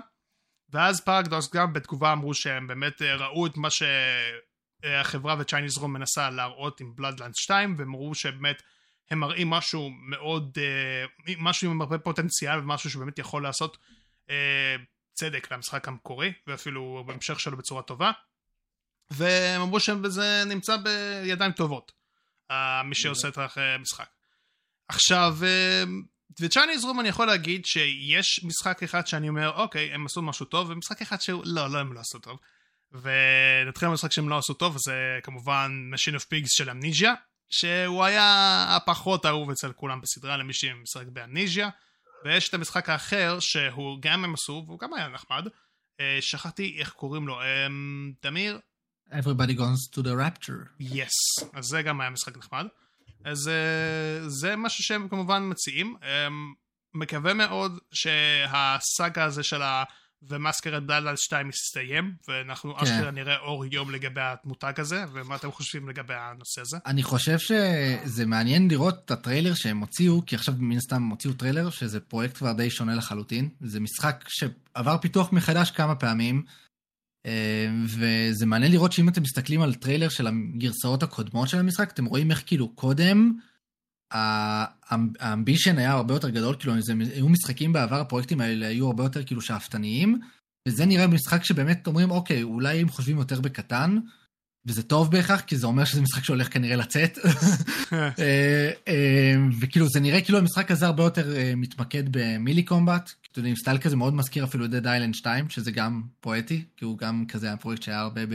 ואז 0.70 1.02
פרקדוס 1.02 1.54
גם 1.54 1.74
בתגובה 1.74 2.14
אמרו 2.14 2.34
שהם 2.34 2.68
באמת 2.68 3.02
אה, 3.02 3.16
ראו 3.16 3.46
את 3.46 3.58
מה 3.58 3.68
שהחברה 3.70 5.36
וצ'ייניז 5.40 5.78
רום 5.78 5.94
מנסה 5.94 6.30
להראות 6.30 6.82
עם 6.82 6.96
בלאדלנד 6.96 7.36
2 7.36 7.76
והם 7.78 7.96
ראו 7.96 8.16
שבאמת 8.16 8.62
הם 9.12 9.20
מראים 9.20 9.50
משהו 9.50 9.90
מאוד, 9.90 10.58
אה, 10.62 11.34
משהו 11.38 11.72
עם 11.72 11.82
הרבה 11.82 11.98
פוטנציאל 11.98 12.60
ומשהו 12.60 12.90
שבאמת 12.90 13.20
יכול 13.20 13.44
לעשות 13.44 13.78
אה, 14.30 14.76
צדק 15.14 15.52
למשחק 15.52 15.88
המקורי 15.88 16.34
ואפילו 16.48 17.04
בהמשך 17.08 17.40
שלו 17.40 17.58
בצורה 17.58 17.82
טובה. 17.82 18.12
והם 19.12 19.62
אמרו 19.62 19.80
שזה 19.80 20.44
נמצא 20.46 20.78
בידיים 20.78 21.52
טובות, 21.52 21.92
אה, 22.52 22.84
מי 22.84 22.96
שעושה 22.96 23.28
את 23.28 23.38
המשחק. 23.58 24.10
עכשיו, 24.88 25.38
וצ'ייניז 26.40 26.84
רום 26.86 27.00
אני 27.00 27.10
יכול 27.10 27.28
להגיד 27.28 27.66
שיש 27.66 28.44
משחק 28.44 28.84
אחד 28.84 29.08
שאני 29.08 29.30
אומר, 29.30 29.52
אוקיי, 29.56 29.94
הם 29.94 30.06
עשו 30.06 30.22
משהו 30.22 30.46
טוב, 30.46 30.70
ומשחק 30.70 31.02
אחד 31.02 31.22
שהוא, 31.22 31.44
לא, 31.46 31.70
לא, 31.70 31.80
הם 31.80 31.94
לא 31.94 32.00
עשו 32.00 32.20
טוב. 32.20 32.40
ונתחיל 32.92 33.90
במשחק 33.90 34.12
שהם 34.12 34.30
לא 34.30 34.38
עשו 34.38 34.54
טוב, 34.54 34.78
זה 34.86 35.20
כמובן 35.24 35.92
Machine 35.94 36.16
of 36.16 36.24
Pigs 36.24 36.48
של 36.48 36.70
אמניג'יה, 36.70 37.14
שהוא 37.52 38.04
היה 38.04 38.66
הפחות 38.76 39.26
אהוב 39.26 39.52
אצל 39.52 39.74
כולם 39.74 40.02
בסדרה 40.02 40.38
למי 40.38 40.54
שמשחק 40.54 41.06
באמניג'יה, 41.08 41.70
ויש 42.26 42.50
את 42.50 42.54
המשחק 42.54 42.90
האחר 42.90 43.38
שהוא 43.40 43.98
גם 44.02 44.24
הם 44.24 44.34
עשו, 44.34 44.64
והוא 44.68 44.80
גם 44.80 44.94
היה 44.94 45.08
נחמד, 45.08 45.48
אה, 46.00 46.18
שכחתי 46.22 46.76
איך 46.80 46.92
קוראים 46.92 47.28
לו, 47.28 47.40
תמיר? 48.20 48.60
Everybody 49.10 49.54
goes 49.58 49.96
to 49.96 50.02
the 50.04 50.14
rapture. 50.26 50.70
יס, 50.80 51.14
אז 51.54 51.66
זה 51.66 51.82
גם 51.82 52.02
היה 52.02 52.10
משחק 52.10 52.38
נחמד. 52.38 52.66
אז 53.26 53.48
אה, 53.48 54.30
זה 54.30 54.56
משהו 54.56 54.84
שהם 54.84 55.10
כמובן 55.10 55.50
מציעים. 55.50 55.96
מקווה 56.94 57.34
מאוד 57.34 57.80
שהסאגה 57.94 59.24
הזה 59.24 59.44
של. 59.44 59.62
Vampire 60.30 60.53
Masquerade 60.53 60.88
Bloodlines 60.88 61.18
2 61.18 61.50
יסתיים, 61.50 62.14
ואנחנו 62.28 62.76
כן. 62.76 62.84
אשכרה 62.84 63.12
נראה 63.12 63.38
אור 63.38 63.66
יום 63.66 63.92
לגבי 63.92 64.22
המותג 64.22 64.74
הזה, 64.78 65.06
ומה 65.14 65.36
אתם 65.36 65.52
חושבים 65.52 65.90
לגבי 65.90 66.14
הנושא 66.14 66.62
הזה. 66.62 66.78
אני 66.86 67.04
חושב 67.04 67.40
שזה 67.40 68.26
מעניין 68.26 68.72
לראות 68.72 69.02
את 69.06 69.12
הטריילר 69.12 69.54
שהם 69.54 69.78
הוציאו, 69.78 70.26
כי 70.26 70.36
עכשיו 70.36 70.54
מן 70.58 70.78
הסתם 70.78 70.96
הם 70.96 71.10
הוציאו 71.10 71.34
טריילר, 71.34 71.70
שזה 71.70 72.00
פרויקט 72.00 72.38
כבר 72.38 72.52
די 72.52 72.70
שונה 72.70 72.96
לחלוטין. 72.96 73.50
זה 73.62 73.80
משחק 73.80 74.26
שעבר 74.28 74.98
פיתוח 74.98 75.32
מחדש 75.32 75.72
כמה 75.72 75.96
פעמים, 75.96 76.44
אה, 77.26 77.68
וזה 77.86 78.46
מעניין 78.46 78.72
לראות 78.72 78.92
שאם 78.92 79.10
אתם 79.10 79.22
מסתכלים 79.22 79.62
על 79.62 79.74
טריילר 79.74 80.10
של 80.10 80.28
הגרסאות 80.28 81.04
הקודמות 81.04 81.50
של 81.50 81.60
המשחק, 81.60 81.92
אתם 81.92 82.06
רואים 82.06 82.32
איך 82.32 82.44
כאילו 82.46 82.76
קודם, 82.76 83.34
ה 84.12 84.30
ambition 84.30 85.78
היה 85.78 85.92
הרבה 85.92 86.14
יותר 86.14 86.30
גדול, 86.30 86.56
כאילו 86.60 86.82
זה 86.82 86.94
היו 87.14 87.30
משחקים 87.30 87.74
בעבר, 87.74 88.02
הפרויקטים 88.02 88.42
האלה 88.42 88.68
היו 88.68 88.88
הרבה 88.88 89.04
יותר 89.04 89.24
כאילו 89.24 89.42
שאפתניים, 89.42 90.20
וזה 90.68 90.86
נראה 90.86 91.08
משחק 91.08 91.44
שבאמת 91.44 91.88
אומרים, 91.88 92.12
אוקיי, 92.12 92.44
אולי 92.44 92.82
הם 92.82 92.90
חושבים 92.90 93.18
יותר 93.18 93.42
בקטן, 93.42 93.98
וזה 94.66 94.84
טוב 94.84 95.12
בהכרח, 95.12 95.42
כי 95.42 95.58
זה 95.58 95.68
אומר 95.68 95.86
שזה 95.86 96.02
משחק 96.02 96.24
שהולך 96.24 96.54
כנראה 96.54 96.76
לצאת. 96.76 97.18
אה, 97.94 98.72
אה, 98.88 99.36
וכאילו 99.60 99.88
זה 99.90 100.00
נראה 100.00 100.22
כאילו 100.22 100.38
המשחק 100.38 100.72
הזה 100.72 100.86
הרבה 100.86 101.04
יותר 101.04 101.36
אה, 101.36 101.54
מתמקד 101.58 102.04
ב 102.12 102.20
melee 102.20 102.64
combat, 102.64 103.14
אתם 103.32 103.40
יודעים, 103.40 103.56
style 103.56 103.78
כזה 103.78 103.96
מאוד 103.96 104.14
מזכיר 104.14 104.44
אפילו 104.44 104.66
את 104.66 104.72
Dead 104.72 104.86
Island 104.86 105.14
2, 105.14 105.50
שזה 105.50 105.72
גם 105.72 106.02
פואטי, 106.20 106.64
כי 106.78 106.86
הוא 106.86 106.98
גם 106.98 107.26
כזה 107.28 107.48
היה 107.48 107.58
פרויקט 107.58 107.84
שהיה 107.84 108.00
הרבה 108.00 108.26
ב, 108.26 108.34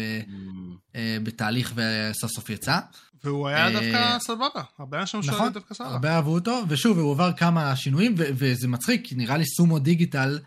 אה, 0.96 1.16
בתהליך 1.22 1.72
וסוף 1.74 2.30
סוף 2.30 2.50
יצא. 2.50 2.78
והוא 3.24 3.48
היה 3.48 3.66
אה, 3.66 3.72
דווקא 3.72 4.18
סבבה, 4.20 4.62
הרבה 4.78 5.00
אנשים 5.00 5.22
שאוהבים 5.22 5.40
נכון, 5.40 5.52
דווקא 5.52 5.74
סבבה. 5.74 5.90
הרבה 5.90 6.16
אהבו 6.16 6.34
אותו, 6.34 6.62
ושוב, 6.68 6.98
הוא 6.98 7.12
עבר 7.12 7.32
כמה 7.32 7.76
שינויים, 7.76 8.14
ו- 8.18 8.28
וזה 8.34 8.68
מצחיק, 8.68 9.06
כי 9.06 9.14
נראה 9.14 9.36
לי 9.36 9.44
סומו 9.46 9.78
דיגיטל 9.78 10.38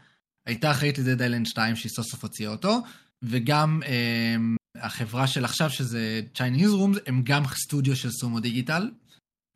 הייתה 0.45 0.71
אחראית 0.71 0.97
ל-Dead 0.99 1.19
Island 1.19 1.49
2 1.49 1.75
שהיא 1.75 1.89
סוף 1.89 2.05
סוף 2.05 2.23
הוציאה 2.23 2.51
אותו, 2.51 2.81
וגם 3.23 3.81
אה, 3.85 4.35
החברה 4.81 5.27
של 5.27 5.45
עכשיו, 5.45 5.69
שזה 5.69 6.21
Chinese 6.35 6.73
Rooms, 6.79 6.99
הם 7.07 7.21
גם 7.23 7.43
סטודיו 7.53 7.95
של 7.95 8.11
סומו 8.11 8.39
דיגיטל, 8.39 8.89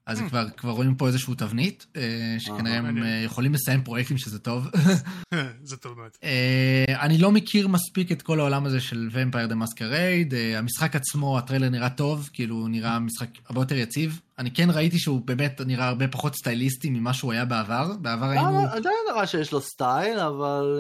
אז 0.06 0.20
Hmm. 0.20 0.30
כבר, 0.30 0.50
כבר 0.58 0.72
רואים 0.72 0.96
פה 0.96 1.08
איזשהו 1.08 1.36
תבנית, 1.36 1.86
אה, 1.96 2.02
שכנראה 2.40 2.78
הם. 2.78 3.04
אה, 3.04 3.22
יכולים 3.26 3.54
לסיים 3.54 3.84
פרויקטים 3.84 4.18
שזה 4.18 4.40
טוב. 4.40 4.68
זה 5.64 5.78
טוב 5.78 5.98
מאוד. 5.98 6.10
אה, 6.24 6.86
אני 7.02 7.18
לא 7.18 7.32
מכיר 7.32 7.68
מספיק 7.68 8.12
את 8.12 8.22
כל 8.22 8.40
העולם 8.40 8.66
הזה 8.66 8.82
של 8.82 9.10
Vampire 9.14 9.52
the 9.52 9.56
Masquerade, 9.56 10.36
המשחק 10.58 10.96
עצמו, 10.96 11.38
הטריילר 11.38 11.70
נראה 11.70 11.90
טוב, 11.90 12.30
כאילו 12.34 12.68
נראה 12.68 13.00
משחק 13.00 13.28
הרבה 13.50 13.62
יותר 13.62 13.76
יציב. 13.76 14.22
אני 14.40 14.52
כן 14.52 14.70
ראיתי 14.70 15.00
שהוא 15.00 15.22
באמת 15.26 15.62
נראה 15.66 15.88
הרבה 15.88 16.08
פחות 16.08 16.36
סטייליסטי 16.36 16.90
ממה 16.90 17.14
שהוא 17.14 17.32
היה 17.32 17.46
בעבר. 17.46 17.92
בעבר 18.02 18.26
היינו... 18.26 18.60
אה, 18.60 18.74
עדיין 18.76 18.96
נראה 19.14 19.28
שיש 19.28 19.52
לו 19.52 19.62
סטייל, 19.62 20.20
אבל 20.20 20.80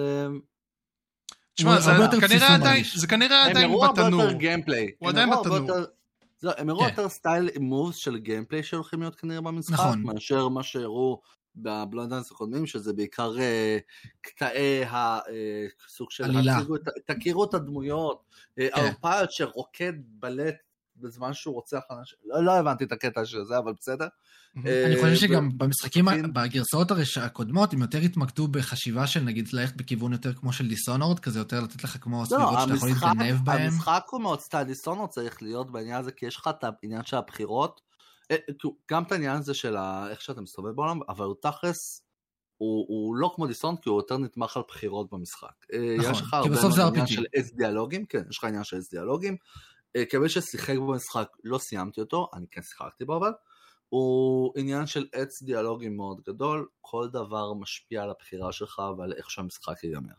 תשמע, 1.56 1.80
זה 2.96 3.08
כנראה 3.08 3.46
עדיין- 3.46 3.72
בתנור. 3.94 4.22
יותר 4.22 4.34
gameplay. 4.34 4.92
הוא 5.00 5.10
עדיין 5.10 5.30
בתנור. 5.30 5.70
יותר- 6.44 6.56
לא, 6.58 6.62
הם 6.62 6.70
הראו 6.70 6.80
כן. 6.80 6.90
יותר 6.90 7.10
סטייל 7.10 7.50
moves 7.60 7.96
של 7.96 8.18
gameplay 8.18 8.64
שהולכים 8.64 9.02
להיות 9.02 9.16
כנראה 9.16 9.42
במשחק, 9.42 9.74
נכון. 9.74 10.04
מאשר 10.04 10.48
מה 10.48 10.64
שהראו 10.64 11.22
בבלונדנס 11.56 12.32
הקודמים, 12.32 12.66
שזה 12.66 12.94
בעיקר 12.94 13.40
אה, 13.40 13.78
קטעי 14.22 14.84
הסוג 14.90 16.12
של... 16.12 16.24
עלילה. 16.24 16.58
תכירו 17.06 17.44
את 17.44 17.54
הדמויות. 17.54 18.24
אה, 18.60 18.68
כן. 18.76 18.82
ערפד 18.82 19.26
שרוקד 19.30 19.94
בלט 20.06 20.56
בזמן 20.96 21.34
שהוא 21.34 21.56
רוצח 21.56 21.82
אנשים. 21.92 22.18
לא 22.26 22.44
לא 22.44 22.52
הבנתי 22.52 22.84
את 22.84 22.92
הקטע 22.92 23.26
של 23.26 23.44
זה, 23.44 23.58
אבל 23.58 23.74
בסדר. 23.80 24.08
אה, 24.66 24.86
אני 24.86 24.96
חושב 24.96 25.16
שגם 25.16 25.50
במשחקים. 25.58 26.06
בגרסאות 26.34 26.92
הקודמות, 27.22 27.74
הם 27.74 27.82
יותר 27.82 27.98
התמקדו 27.98 28.48
בחשיבה 28.48 29.08
של 29.08 29.20
נגיד 29.20 29.50
ללכת 29.54 29.76
בכיוון 29.76 30.12
יותר 30.12 30.34
כמו 30.34 30.54
של 30.54 30.68
דיסונורד, 30.68 31.20
כזה 31.20 31.40
יותר 31.40 31.62
לתת 31.62 31.84
לך 31.84 31.98
כמו 32.02 32.20
לא, 32.20 32.26
סביבות 32.26 32.60
שאתה 32.60 32.74
יכול 32.74 32.90
להתגנב 32.90 33.46
בהן. 33.46 33.62
המשחק 33.62 34.04
הוא 34.10 34.22
מאוד 34.22 34.40
סטייל 34.40 34.64
דיסונו 34.64 35.08
צריך 35.08 35.42
להיות 35.42 35.72
בעניין 35.72 36.00
הזה, 36.00 36.12
כי 36.12 36.26
יש 36.26 36.36
לך 36.36 36.48
את 36.48 36.64
העניין 36.64 37.04
של 37.04 37.18
הבחירות, 37.18 37.82
אה, 38.32 38.38
כאילו, 38.60 38.76
גם 38.92 39.04
את 39.04 39.12
העניין 39.12 39.38
הזה 39.38 39.54
של 39.54 39.76
איך 40.10 40.22
שאתה 40.22 40.42
מסתובב 40.42 40.76
בעולם, 40.76 41.00
אבל 41.10 41.26
הוא 41.26 41.36
תכלס, 41.42 42.04
הוא, 42.58 42.86
הוא 42.88 43.16
לא 43.16 43.32
כמו 43.36 43.48
דיסונט, 43.48 43.80
כי 43.84 43.90
הוא 43.90 44.00
יותר 44.00 44.18
נתמך 44.18 44.58
על 44.58 44.64
בחירות 44.68 45.08
במשחק. 45.12 45.54
אה, 45.74 45.96
נכון, 45.98 46.12
יש 46.12 46.22
לך 46.22 46.36
כי 46.44 46.50
בסוף 46.50 46.74
זה 46.74 46.82
מאוד 46.82 46.94
עניין 46.94 47.08
RPG. 47.08 47.12
של 47.12 47.26
אס 47.40 47.54
דיאלוגים, 47.54 48.06
כן, 48.06 48.24
יש 48.30 48.38
לך 48.38 48.44
עניין 48.44 48.64
של 48.64 48.78
אס 48.78 48.92
דיאלוגים. 48.92 49.38
אה, 49.96 50.06
כמי 50.06 50.30
ששיחק 50.30 50.76
במשחק, 50.78 51.28
לא 51.44 51.58
סיימתי 51.58 52.02
אותו, 52.02 52.30
אני 52.34 52.46
כן 52.52 52.62
שיחקתי 52.62 53.06
בו 53.06 53.18
אבל. 53.18 53.32
הוא 53.90 54.54
עניין 54.58 54.86
של 54.86 55.06
עץ 55.14 55.44
דיאלוגים 55.44 55.98
מאוד 55.98 56.22
גדול, 56.28 56.68
כל 56.82 57.08
דבר 57.12 57.54
משפיע 57.54 58.04
על 58.04 58.10
הבחירה 58.10 58.52
שלך 58.52 58.82
ועל 58.98 59.14
איך 59.14 59.32
שהמשחק 59.32 59.84
ייגמר. 59.84 60.14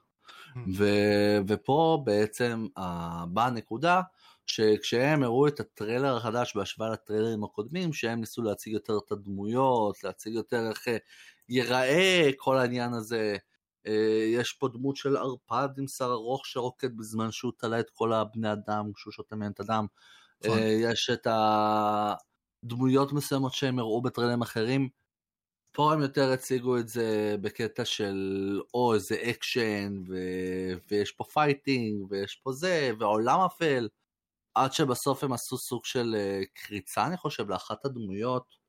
ו- 0.76 1.38
ופה 1.48 2.02
בעצם 2.04 2.66
uh, 2.78 2.82
באה 3.28 3.46
הנקודה 3.46 4.00
שכשהם 4.46 5.22
הראו 5.22 5.48
את 5.48 5.60
הטריילר 5.60 6.16
החדש 6.16 6.56
בהשוואה 6.56 6.90
לטריילרים 6.90 7.44
הקודמים, 7.44 7.92
שהם 7.92 8.20
ניסו 8.20 8.42
להציג 8.42 8.72
יותר 8.72 8.98
את 9.06 9.12
הדמויות, 9.12 10.04
להציג 10.04 10.34
יותר 10.34 10.68
איך 10.68 10.88
אה, 10.88 10.96
ייראה 11.48 12.30
כל 12.36 12.58
העניין 12.58 12.94
הזה. 12.94 13.36
אה, 13.86 13.90
יש 14.26 14.52
פה 14.52 14.68
דמות 14.68 14.96
של 14.96 15.16
ערפד 15.16 15.68
עם 15.78 15.86
שיער 15.86 16.12
ארוך 16.12 16.46
שרוקד 16.46 16.96
בזמן 16.96 17.32
שהוא 17.32 17.52
תלה 17.58 17.80
את 17.80 17.90
כל 17.90 18.12
הבני 18.12 18.52
אדם 18.52 18.92
כשהוא 18.94 19.12
שותה 19.12 19.36
מהם 19.36 19.52
את 19.52 19.60
הדם. 19.60 19.86
נכון. 20.44 20.58
יש 20.60 21.10
את 21.10 21.26
הדמויות 22.62 23.12
מסוימות 23.12 23.52
שהם 23.52 23.78
הראו 23.78 24.02
בטריילרים 24.02 24.42
אחרים. 24.42 24.88
פה 25.72 25.92
הם 25.92 26.02
יותר 26.02 26.32
הציגו 26.32 26.78
את 26.78 26.88
זה 26.88 27.36
בקטע 27.40 27.84
של 27.84 28.60
או 28.74 28.94
איזה 28.94 29.16
אקשן 29.30 30.02
ו... 30.08 30.16
ויש 30.90 31.12
פה 31.12 31.24
fighting 31.24 32.06
ויש 32.10 32.34
פה 32.34 32.52
זה 32.52 32.90
ועולם 32.98 33.40
אפל 33.40 33.88
עד 34.54 34.72
שבסוף 34.72 35.24
הם 35.24 35.32
עשו 35.32 35.58
סוג 35.58 35.84
של 35.84 36.14
אה, 36.18 36.42
קריצה 36.54 37.06
אני 37.06 37.16
חושב 37.16 37.48
לאחת 37.48 37.84
הדמויות 37.84 38.64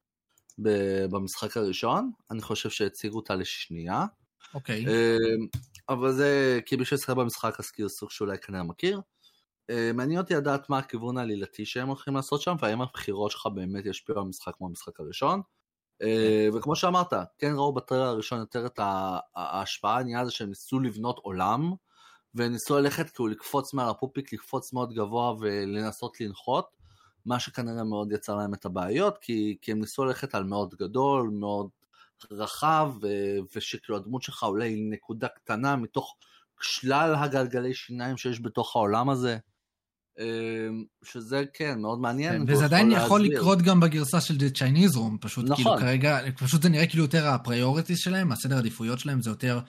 במשחק 1.11 1.57
הראשון, 1.57 2.11
אני 2.31 2.41
חושב 2.41 2.69
שהציגו 2.69 3.15
אותה 3.15 3.35
לשנייה. 3.35 4.05
אוקיי. 4.53 4.87
אה, 4.87 5.17
אבל 5.89 6.11
זה, 6.11 6.59
כי 6.65 6.77
בשביל 6.77 6.97
לשחק 6.97 7.15
במשחק 7.15 7.59
אז 7.59 7.71
כאילו 7.71 7.89
סוג 7.89 8.11
שאולי 8.11 8.37
כנראה 8.37 8.63
מכיר. 8.63 9.01
אה, 9.69 9.91
מעניין 9.93 10.19
אותי 10.19 10.33
לדעת 10.33 10.69
מה 10.69 10.77
הכיוון 10.77 11.17
העלילתי 11.17 11.65
שהם 11.65 11.87
הולכים 11.87 12.15
לעשות 12.15 12.41
שם, 12.41 12.55
והאם 12.59 12.81
הבחירות 12.81 13.31
שלך 13.31 13.47
באמת 13.53 13.85
ישפיעו 13.85 14.19
על 14.19 14.25
המשחק 14.25 14.55
כמו 14.55 14.67
המשחק 14.67 14.99
הראשון. 14.99 15.41
אה, 16.01 16.47
וכמו 16.53 16.75
שאמרת, 16.75 17.13
כן 17.37 17.53
ראו 17.55 17.73
בטריילר 17.73 18.05
הראשון 18.05 18.39
יותר 18.39 18.65
את 18.65 18.79
ההשפעה 19.35 19.97
העניין 19.97 20.19
הזה 20.19 20.31
שהם 20.31 20.49
ניסו 20.49 20.79
לבנות 20.79 21.19
עולם, 21.19 21.73
וניסו 22.35 22.79
ללכת 22.79 23.09
כאילו 23.09 23.27
לקפוץ 23.27 23.73
מעל 23.73 23.89
הפופיק, 23.89 24.33
לקפוץ 24.33 24.73
מאוד 24.73 24.93
גבוה 24.93 25.33
ולנסות 25.39 26.21
לנחות, 26.21 26.75
מה 27.25 27.39
שכנראה 27.39 27.83
מאוד 27.83 28.11
יצר 28.11 28.35
להם 28.35 28.53
את 28.53 28.65
הבעיות, 28.65 29.17
כי, 29.17 29.57
כי 29.61 29.71
הם 29.71 29.79
ניסו 29.79 30.05
ללכת 30.05 30.35
על 30.35 30.43
מאוד 30.43 30.75
גדול, 30.75 31.29
מאוד 31.29 31.69
רחב, 32.31 32.91
ושכאילו 33.55 33.97
הדמות 33.97 34.23
שלך 34.23 34.43
אולי 34.43 34.69
היא 34.69 34.91
נקודה 34.91 35.27
קטנה 35.27 35.75
מתוך 35.75 36.15
שלל 36.61 37.15
הגלגלי 37.15 37.73
שיניים 37.73 38.17
שיש 38.17 38.41
בתוך 38.41 38.75
העולם 38.75 39.09
הזה. 39.09 39.37
אמ, 40.19 40.83
שזה 41.03 41.43
כן, 41.53 41.79
מאוד 41.79 41.99
מעניין. 41.99 42.45
כן, 42.45 42.53
וזה 42.53 42.65
עדיין 42.65 42.91
יכול 42.91 43.21
להסביר. 43.21 43.39
לקרות 43.39 43.61
גם 43.61 43.79
בגרסה 43.79 44.21
של 44.21 44.35
The 44.35 44.57
Chinese 44.57 44.95
Room, 44.95 45.17
פשוט 45.21 45.45
כאילו 45.45 45.69
נכון. 45.69 45.79
כרגע, 45.79 46.19
פשוט 46.37 46.61
זה 46.61 46.69
נראה 46.69 46.87
כאילו 46.87 47.03
יותר 47.03 47.27
ה 47.27 47.34
priorities 47.34 47.97
שלהם, 47.99 48.31
הסדר 48.31 48.57
עדיפויות 48.57 48.99
שלהם 48.99 49.21
זה 49.21 49.29
יותר, 49.29 49.59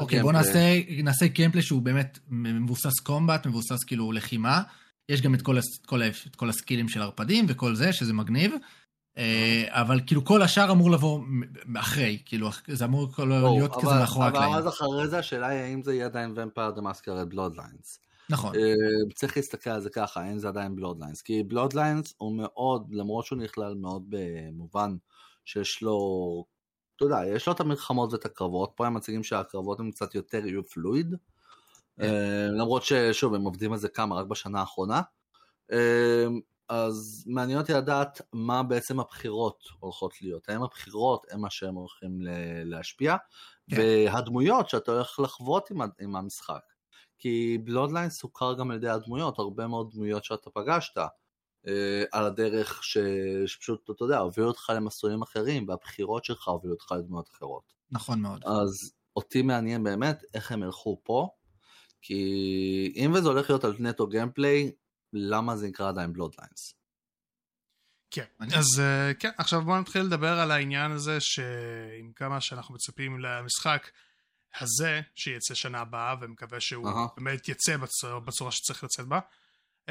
אוקיי 0.00 0.22
בוא. 0.22 0.32
נעשה, 0.32 0.80
נעשה 1.02 1.26
gameplay 1.26 1.62
שהוא 1.62 1.82
באמת 1.82 2.18
מבוסס 2.28 3.00
combat, 3.02 3.46
מבוסס 3.46 3.84
כאילו 3.84 4.12
לחימה, 4.12 4.62
יש 5.08 5.22
גם 5.22 5.34
את 5.34 5.42
כל, 5.42 5.58
את 5.58 5.86
כל, 5.86 6.02
את 6.02 6.36
כל 6.36 6.48
הסקילים 6.48 6.88
של 6.88 7.02
ערפדים 7.02 7.46
וכל 7.48 7.74
זה, 7.74 7.92
שזה 7.92 8.12
מגניב, 8.12 8.54
אבל 9.68 10.00
כאילו 10.06 10.24
כל 10.24 10.42
השאר 10.42 10.72
אמור 10.72 10.90
לבוא 10.90 11.20
אחרי, 11.76 12.18
כאילו 12.24 12.48
זה 12.68 12.84
אמור 12.84 13.08
להיות 13.18 13.76
כזה 13.76 13.94
מאחורי 13.94 14.26
הקלעים. 14.26 14.52
אבל 14.52 14.58
אז 14.58 14.68
אחרי 14.68 15.08
זה 15.08 15.18
השאלה 15.18 15.46
היא 15.46 15.60
האם 15.60 15.82
זה 15.82 15.94
יהיה 15.94 16.06
עדיין 16.06 16.32
Vampire 16.36 16.70
the 16.70 16.80
Masquerade 16.80 17.30
Bloodlines. 17.30 18.00
נכון, 18.30 18.52
צריך 19.14 19.36
להסתכל 19.36 19.70
על 19.70 19.80
זה 19.80 19.90
ככה, 19.90 20.20
האם 20.20 20.38
זה 20.38 20.48
עדיין 20.48 20.76
Bloodlines. 20.76 21.22
כי 21.22 21.42
Bloodlines 21.42 22.14
הוא 22.16 22.36
מאוד, 22.36 22.86
למרות 22.90 23.24
שהוא 23.24 23.38
נכלל 23.38 23.74
מאוד 23.74 24.02
במובן 24.08 24.96
שיש 25.44 25.82
לו, 25.82 25.98
אתה 26.96 27.04
יודע, 27.04 27.20
יש 27.34 27.46
לו 27.46 27.52
את 27.52 27.60
המלחמות 27.60 28.12
ואת 28.12 28.24
הקרבות, 28.24 28.72
פה 28.74 28.86
הם 28.86 28.94
מציגים 28.94 29.22
שהקרבות 29.22 29.80
הם 29.80 29.90
קצת 29.90 30.14
יותר 30.14 30.46
יהיו 30.46 30.64
פלואיד. 30.64 31.14
אה, 32.00 32.46
למרות 32.50 32.82
ששוב, 32.82 33.34
הם 33.34 33.42
עובדים 33.42 33.72
על 33.72 33.78
זה 33.78 33.88
כמה, 33.88 34.16
רק 34.16 34.26
בשנה 34.26 34.60
האחרונה. 34.60 35.00
אז 36.68 37.24
מעניין 37.26 37.58
אותי 37.58 37.72
לדעת 37.72 38.20
מה 38.32 38.62
בעצם 38.62 39.00
הבחירות 39.00 39.64
הולכות 39.80 40.22
להיות. 40.22 40.48
האם 40.48 40.62
הבחירות 40.62 41.26
הם 41.30 41.40
מה 41.40 41.50
שהם 41.50 41.74
הולכים 41.74 42.18
להשפיע, 42.64 43.16
כן. 43.70 43.76
והדמויות 43.78 44.68
שאתה 44.68 44.92
הולך 44.92 45.20
לחוות 45.20 45.70
עם, 45.70 45.80
עם 46.00 46.16
המשחק. 46.16 46.60
כי 47.18 47.58
בלודליין 47.64 48.10
סוכר 48.10 48.54
גם 48.54 48.70
על 48.70 48.76
ידי 48.76 48.88
הדמויות, 48.88 49.38
הרבה 49.38 49.66
מאוד 49.66 49.90
דמויות 49.92 50.24
שאתה 50.24 50.50
פגשת 50.50 50.98
אה, 51.66 52.04
על 52.12 52.24
הדרך 52.24 52.84
ש... 52.84 52.98
שפשוט, 53.46 53.90
אתה 53.90 54.04
יודע, 54.04 54.18
הובילו 54.18 54.48
אותך 54.48 54.72
למסלולים 54.76 55.22
אחרים, 55.22 55.68
והבחירות 55.68 56.24
שלך 56.24 56.48
הובילו 56.48 56.74
אותך 56.74 56.92
לדמויות 56.92 57.28
אחרות. 57.28 57.62
נכון 57.90 58.20
מאוד. 58.20 58.44
אז 58.44 58.92
אותי 59.16 59.42
מעניין 59.42 59.84
באמת 59.84 60.24
איך 60.34 60.52
הם 60.52 60.62
ילכו 60.62 61.00
פה, 61.04 61.28
כי 62.02 62.92
אם 62.96 63.12
וזה 63.14 63.28
הולך 63.28 63.50
להיות 63.50 63.64
על 63.64 63.76
נטו 63.78 64.06
גיימפליי, 64.06 64.70
למה 65.16 65.56
זה 65.56 65.68
נקרא 65.68 65.88
עדיין 65.88 66.12
בלודליינס? 66.12 66.74
כן. 68.10 68.24
אז 68.56 68.80
אה, 68.80 69.14
כן, 69.14 69.30
עכשיו 69.38 69.62
בואו 69.62 69.80
נתחיל 69.80 70.02
לדבר 70.02 70.38
על 70.38 70.50
העניין 70.50 70.92
הזה 70.92 71.20
שעם 71.20 72.12
כמה 72.16 72.40
שאנחנו 72.40 72.74
מצפים 72.74 73.20
למשחק 73.20 73.90
הזה 74.60 75.00
שיצא 75.14 75.54
שנה 75.54 75.80
הבאה 75.80 76.14
ומקווה 76.20 76.60
שהוא 76.60 76.88
אהה. 76.88 77.06
באמת 77.16 77.48
יצא 77.48 77.76
בצורה, 77.76 78.20
בצורה 78.20 78.52
שצריך 78.52 78.84
לצאת 78.84 79.06
בה. 79.06 79.20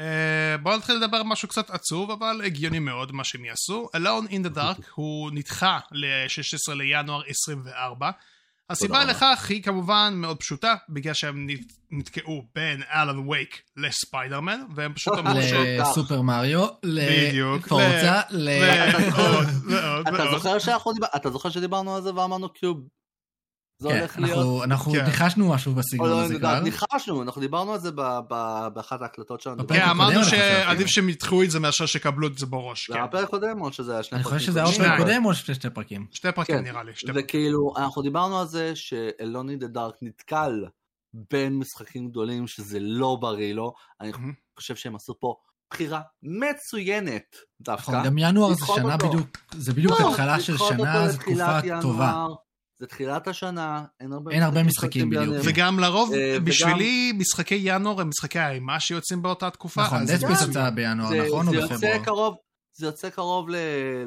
בואו 0.62 0.76
נתחיל 0.76 0.96
לדבר 0.96 1.16
על 1.16 1.22
משהו 1.22 1.48
קצת 1.48 1.70
עצוב 1.70 2.10
אבל 2.10 2.42
הגיוני 2.44 2.78
מאוד 2.78 3.12
מה 3.12 3.24
שהם 3.24 3.44
יעשו. 3.44 3.88
Alone 3.96 4.30
in 4.30 4.46
the 4.46 4.56
Dark 4.56 4.82
הוא 4.94 5.30
נדחה 5.32 5.78
ל-16 5.92 6.74
לינואר 6.74 7.22
24. 7.28 8.10
הסיבה. 8.70 9.04
לכך 9.04 9.46
היא 9.48 9.62
כמובן 9.62 10.12
מאוד 10.16 10.36
פשוטה 10.36 10.74
בגלל 10.88 11.14
שהם 11.14 11.46
נת- 11.46 11.72
נתקעו 11.90 12.42
בין 12.54 12.82
אלן 12.94 13.28
וייק 13.28 13.62
לספיידרמן 13.76 14.60
והם 14.76 14.92
פשוט 14.94 15.14
לא, 15.14 15.18
אמרו 15.20 15.42
ש... 15.42 15.52
לסופר 15.52 16.22
מריו, 16.22 16.66
לפורצה, 16.82 18.20
ל... 18.30 18.48
ועוד 19.08 19.46
ועוד 19.70 20.08
אתה 20.08 20.16
ועוד. 20.22 20.30
זוכר. 20.38 20.58
אתה 21.16 21.30
שדיברנו 21.50 21.96
על 21.96 22.02
זה 22.02 22.14
ואמרנו 22.14 22.48
קיוב? 22.48 22.80
זה 23.78 23.88
כן, 23.88 23.98
הולך 23.98 24.18
להיות... 24.18 24.62
אנחנו- 24.64 24.92
כן. 24.92 25.04
ניחשנו 25.04 25.48
משהו 25.48 25.74
בסגנון 25.74 26.08
לא, 26.10 26.20
הזה 26.20 26.32
אני 26.32 26.38
כבר. 26.40 26.48
יודע, 26.48 26.60
ניחשנו, 26.60 27.22
אנחנו 27.22 27.40
דיברנו 27.40 27.72
על 27.72 27.78
זה 27.80 27.90
ב- 27.94 28.18
ב- 28.28 28.68
באחת 28.74 29.02
ההקלטות 29.02 29.40
שלנו. 29.40 29.66
כן, 29.66 29.82
אמרנו 29.90 30.16
אני 30.20 30.24
שעדיף 30.24 30.86
כן. 30.86 30.88
שהם 30.88 31.08
ידחו 31.08 31.42
את 31.42 31.50
זה 31.50 31.60
מאשר 31.60 31.86
שיקבלו 31.86 32.26
את 32.26 32.38
זה 32.38 32.46
בראש. 32.46 32.86
זה 32.86 32.92
כן. 32.92 32.98
היה 32.98 33.04
הפרק 33.04 33.24
הקודם 33.24 33.60
או 33.60 33.72
שזה 33.72 33.92
היה 33.92 34.02
שני 34.02 34.16
אני 34.16 34.24
פרקים? 34.24 34.38
חושב 34.38 34.50
שזה 34.50 34.58
היה. 34.58 34.68
אופן 34.68 34.96
קודם 34.96 35.24
או 35.24 35.34
שני 35.34 35.54
שני 35.54 35.70
פרקים? 35.70 36.06
שתי 36.12 36.28
פרקים 36.34 36.56
כן. 36.56 36.64
נראה 36.64 36.82
לי. 36.82 36.92
וכאילו, 37.14 37.74
אנחנו 37.76 38.02
דיברנו 38.02 38.40
על 38.40 38.46
זה 38.46 38.72
שאלוני 38.74 39.56
דה 39.56 39.66
דארק 39.66 39.94
נתקל 40.02 40.64
בין 41.30 41.58
משחקים 41.58 42.08
גדולים 42.08 42.46
שזה 42.46 42.78
לא 42.80 43.16
בריא 43.20 43.54
לו. 43.54 43.72
אני. 44.00 44.12
חושב 44.58 44.76
שהם 44.76 44.96
עשו 44.96 45.14
פה 45.20 45.34
בחירה 45.70 46.00
מצוינת 46.22 47.36
דווקא. 47.60 47.90
נכון, 47.90 48.04
גם 48.04 48.18
ינואר 48.18 48.52
זה 48.54 48.66
שנה. 48.76 48.96
בדיוק, 48.96 49.38
זה 49.56 49.72
בדיוק 49.72 50.00
לא, 50.00 50.10
התחלה 50.10 50.40
של 50.40 50.56
שנה, 50.58 51.08
זו 51.08 51.18
תקופה 51.18 51.60
טובה. 51.82 52.26
זה 52.80 52.86
תחילת 52.86 53.28
השנה, 53.28 53.84
אין 54.00 54.12
הרבה 54.12 54.30
אין 54.32 54.42
הרבה 54.42 54.62
משחקים 54.62 55.10
בדיוק. 55.10 55.24
בינואר. 55.24 55.40
וגם 55.44 55.78
לרוב, 55.80 56.12
אה, 56.12 56.32
וגם- 56.36 56.44
בשבילי 56.44 57.12
משחקי 57.18 57.60
ינואר 57.62 58.00
הם 58.00 58.08
משחקי 58.08 58.38
האימה 58.38 58.80
שיוצאים 58.80 59.22
באותה 59.22 59.50
תקופה. 59.50 59.82
נכון, 59.82 59.98
גם- 59.98 60.06
יצא 60.50 60.70
בינואר, 60.70 61.08
זה- 61.08 61.24
נכון? 61.26 61.46
או 61.48 61.52
זה 61.52 61.58
יוצא 61.58 61.74
בפברואר? 61.74 62.04
קרוב, 62.04 62.34
זה 62.78 62.86
יוצא 62.86 63.10
קרוב 63.10 63.48
ל- 63.48 63.56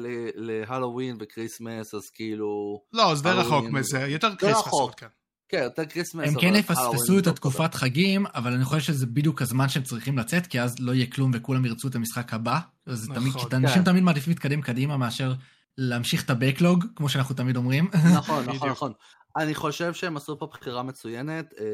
ל- 0.00 0.30
להלואוין 0.34 1.16
וכריסמס, 1.20 1.94
אז 1.94 2.00
כאילו... 2.14 2.80
לא, 2.92 3.14
זה 3.14 3.22
די 3.22 3.28
רחוק. 3.30 3.64
מזה, 3.64 4.00
יותר. 4.00 4.28
אבל 4.42 4.52
כן. 4.96 5.06
כן, 5.48 5.62
יותר 5.62 5.86
כריסמס. 5.86 6.28
הם 6.28 6.40
כן 6.40 6.54
יפספסו 6.56 7.12
את 7.12 7.16
יותר 7.16 7.30
התקופת 7.30 7.74
חגים, 7.74 8.26
אבל 8.34 8.52
אני 8.52 8.64
חושב 8.64 8.80
שזה 8.80 9.06
בדיוק 9.06 9.42
הזמן 9.42 9.68
שהם 9.68 9.82
צריכים 9.82 10.18
לצאת, 10.18 10.46
כי 10.46 10.60
אז 10.60 10.76
לא 10.80 10.92
יהיה 10.94 11.06
כלום 11.06 11.30
וכולם 11.34 11.64
ירצו 11.64 11.88
את 11.88 11.94
המשחק 11.94 12.34
הבא. 12.34 12.58
אז 12.86 13.08
נכון, 13.10 13.22
תמיד, 13.22 13.32
כי 13.32 13.46
כן. 13.50 13.56
אנשים 13.56 13.82
תמיד 13.84 14.02
מעדיפים 14.02 14.30
להתקדם 14.30 14.60
קדימה 14.60 14.96
מאשר 14.96 15.32
להמשיך 15.78 16.24
את 16.24 16.30
ה-Backlog, 16.30 16.86
כמו 16.96 17.08
שאנחנו 17.08 17.34
תמיד 17.34 17.56
אומרים. 17.56 17.90
נכון. 18.16 18.44
נכון, 18.48 18.68
נכון. 18.70 18.92
אני 19.36 19.54
חושב 19.54 19.92
שהם 19.94 20.16
עשו 20.16 20.38
פה 20.38 20.46
בחירה 20.46 20.82
מצוינת, 20.82 21.54
אה, 21.60 21.64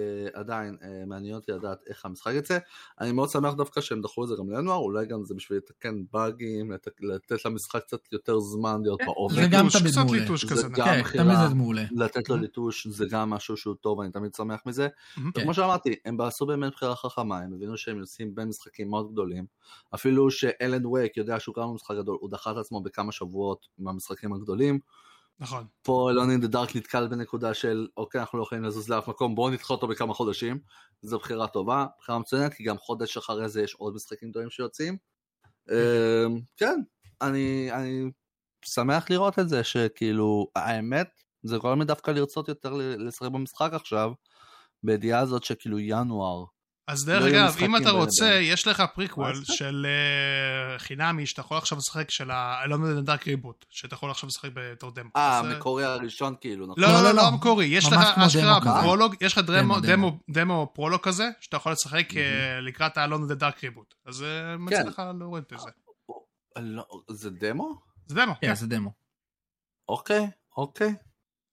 עדיין 0.40 0.76
אה, 0.82 1.02
מעניין 1.06 1.34
אותי 1.34 1.52
לדעת 1.52 1.78
איך 1.86 2.04
המשחק 2.04 2.32
יצא. 2.34 2.58
אני 3.00 3.12
מאוד 3.12 3.28
שמח 3.30 3.54
דווקא 3.54 3.80
שהם 3.80 4.02
דחו 4.02 4.24
את 4.24 4.28
זה 4.28 4.34
גם 4.38 4.50
לינואר, 4.50 4.76
אולי 4.78 5.06
גם 5.06 5.24
זה 5.24 5.34
בשביל 5.34 5.58
לתקן 5.58 6.02
באגים, 6.12 6.72
לת- 6.72 6.88
לתת 7.00 7.44
למשחק 7.44 7.82
קצת 7.82 8.12
יותר 8.12 8.40
זמן 8.40 8.80
להיות 8.82 8.98
זה 9.00 9.06
בעובד, 9.06 9.50
גם 9.50 9.64
ליטוש, 9.66 9.80
תמיד 9.82 9.94
מעולה. 10.04 10.20
ליטוש 10.20 10.44
זה 10.44 10.50
כזה. 10.50 10.68
גם 10.68 10.84
כן, 10.86 11.00
בחירה. 11.00 11.24
תמיד 11.24 11.48
זה 11.48 11.54
מעולה. 11.54 11.82
לתת 11.96 12.28
לו 12.28 12.36
ליטוש 12.36 12.86
זה 12.86 13.04
גם 13.10 13.30
משהו 13.30 13.56
שהוא 13.56 13.74
טוב, 13.80 14.00
אני 14.00 14.10
תמיד 14.10 14.34
שמח 14.34 14.60
מזה. 14.66 14.88
כן. 15.14 15.20
וכמו 15.40 15.54
שאמרתי, 15.54 15.94
הם 16.04 16.20
עשו 16.20 16.46
באמת 16.46 16.72
בחירה 16.72 16.96
חכמה, 16.96 17.38
הם 17.38 17.54
הבינו 17.54 17.76
שהם 17.76 17.98
יוצאים 17.98 18.34
בין 18.34 18.48
משחקים 18.48 18.90
מאוד 18.90 19.12
גדולים. 19.12 19.46
אפילו 19.94 20.30
שאלן 20.30 20.86
וייק 20.86 21.16
יודע 21.16 21.40
שהוא 21.40 21.54
גם 21.54 21.74
משחק 21.74 21.94
גדול, 21.96 22.18
הוא 22.20 22.30
דחה 22.30 22.50
את 22.52 22.56
עצמו 22.56 22.80
בכמה 22.82 23.12
שבועות 23.12 23.66
מהמשחקים 23.78 24.32
הגדולים. 24.32 24.78
נכון. 25.40 25.66
פה 25.82 26.10
אלון 26.10 26.30
אין 26.30 26.40
דה 26.40 26.46
דארק 26.46 26.76
נתקל 26.76 27.08
בנקודה 27.08 27.54
של 27.54 27.88
אוקיי 27.96 28.20
אנחנו 28.20 28.38
לא 28.38 28.42
יכולים 28.42 28.64
לזוז 28.64 28.88
לאף 28.88 29.08
מקום 29.08 29.34
בואו 29.34 29.50
נדחה 29.50 29.74
אותו 29.74 29.88
בכמה 29.88 30.14
חודשים 30.14 30.58
זו 31.02 31.18
בחירה 31.18 31.48
טובה 31.48 31.86
בחירה 31.98 32.18
מצוינת 32.18 32.54
כי 32.54 32.64
גם 32.64 32.78
חודש 32.78 33.16
אחרי 33.16 33.48
זה 33.48 33.62
יש 33.62 33.74
עוד 33.74 33.94
משחקים 33.94 34.30
גדולים 34.30 34.50
שיוצאים. 34.50 34.96
אמ, 35.70 36.40
כן 36.56 36.80
אני 37.22 37.72
אני 37.72 38.10
שמח 38.64 39.10
לראות 39.10 39.38
את 39.38 39.48
זה 39.48 39.64
שכאילו 39.64 40.46
האמת 40.56 41.08
זה 41.42 41.56
גורם 41.56 41.80
לי 41.80 41.84
דווקא 41.86 42.10
לרצות 42.10 42.48
יותר 42.48 42.72
לשחק 42.74 43.28
במשחק 43.28 43.70
עכשיו 43.72 44.12
בידיעה 44.82 45.20
הזאת 45.20 45.44
שכאילו 45.44 45.78
ינואר 45.78 46.44
אז 46.88 47.08
לא 47.08 47.18
דרך 47.18 47.34
אגב, 47.34 47.56
אם 47.64 47.76
אתה 47.76 47.90
רוצה, 47.90 48.26
יש 48.42 48.66
לך 48.66 48.82
פריקוול? 48.94 49.44
של 49.44 49.86
אה, 49.88 50.78
חינמי 50.78 51.26
שאתה 51.26 51.40
יכול 51.40 51.56
עכשיו 51.58 51.78
לשחק 51.78 52.10
של 52.10 52.30
ה-Alone 52.30 52.68
in 52.68 53.04
the 53.04 53.10
Dark 53.10 53.22
Reboot, 53.24 53.64
שאתה 53.70 53.94
יכול 53.94 54.10
עכשיו 54.10 54.28
לשחק 54.28 54.48
בתור 54.54 54.90
דמו. 54.90 55.10
אה 55.16 55.22
אה, 55.30 55.38
המקורי 55.38 55.84
הראשון 55.84 56.34
כאילו 56.40 56.66
נכון? 56.66 56.82
לא, 56.82 56.88
לא, 56.88 56.94
לא, 56.94 57.02
לא, 57.02 57.10
לא. 57.10 57.16
לא 57.16 57.28
המקורי, 57.28 57.66
יש 57.66 57.86
לך 57.86 57.98
אשכרה. 58.26 58.82
פרולוג, 58.82 59.14
יש 59.20 59.32
לך 59.32 59.44
דמו- 59.44 59.50
דמו, 59.50 59.80
דמו- 59.80 60.18
דמו 60.30 60.72
פרולוג 60.74 61.00
כזה, 61.00 61.28
שאתה 61.40 61.56
יכול 61.56 61.72
לשחק 61.72 62.16
אה. 62.16 62.60
לקראת 62.60 62.98
ה-Alone 62.98 63.30
the 63.32 63.40
Dark 63.40 63.58
Reboot. 63.60 63.94
אז 64.06 64.22
אה, 64.22 64.56
מציע 64.56 64.82
כן. 64.82 64.88
לך 64.88 65.02
להוריד 65.18 65.44
את 65.52 65.58
זה. 65.60 65.70
לא, 66.56 66.84
זה 67.10 67.30
דמו? 67.30 67.80
זה 68.06 68.14
דמו, 68.14 68.32
כן. 68.40 68.46
כן, 68.46 68.54
זה 68.54 68.66
דמו. 68.66 68.90
אוקיי 69.88 70.26
אוקיי 70.56 70.86
אה, 70.88 70.92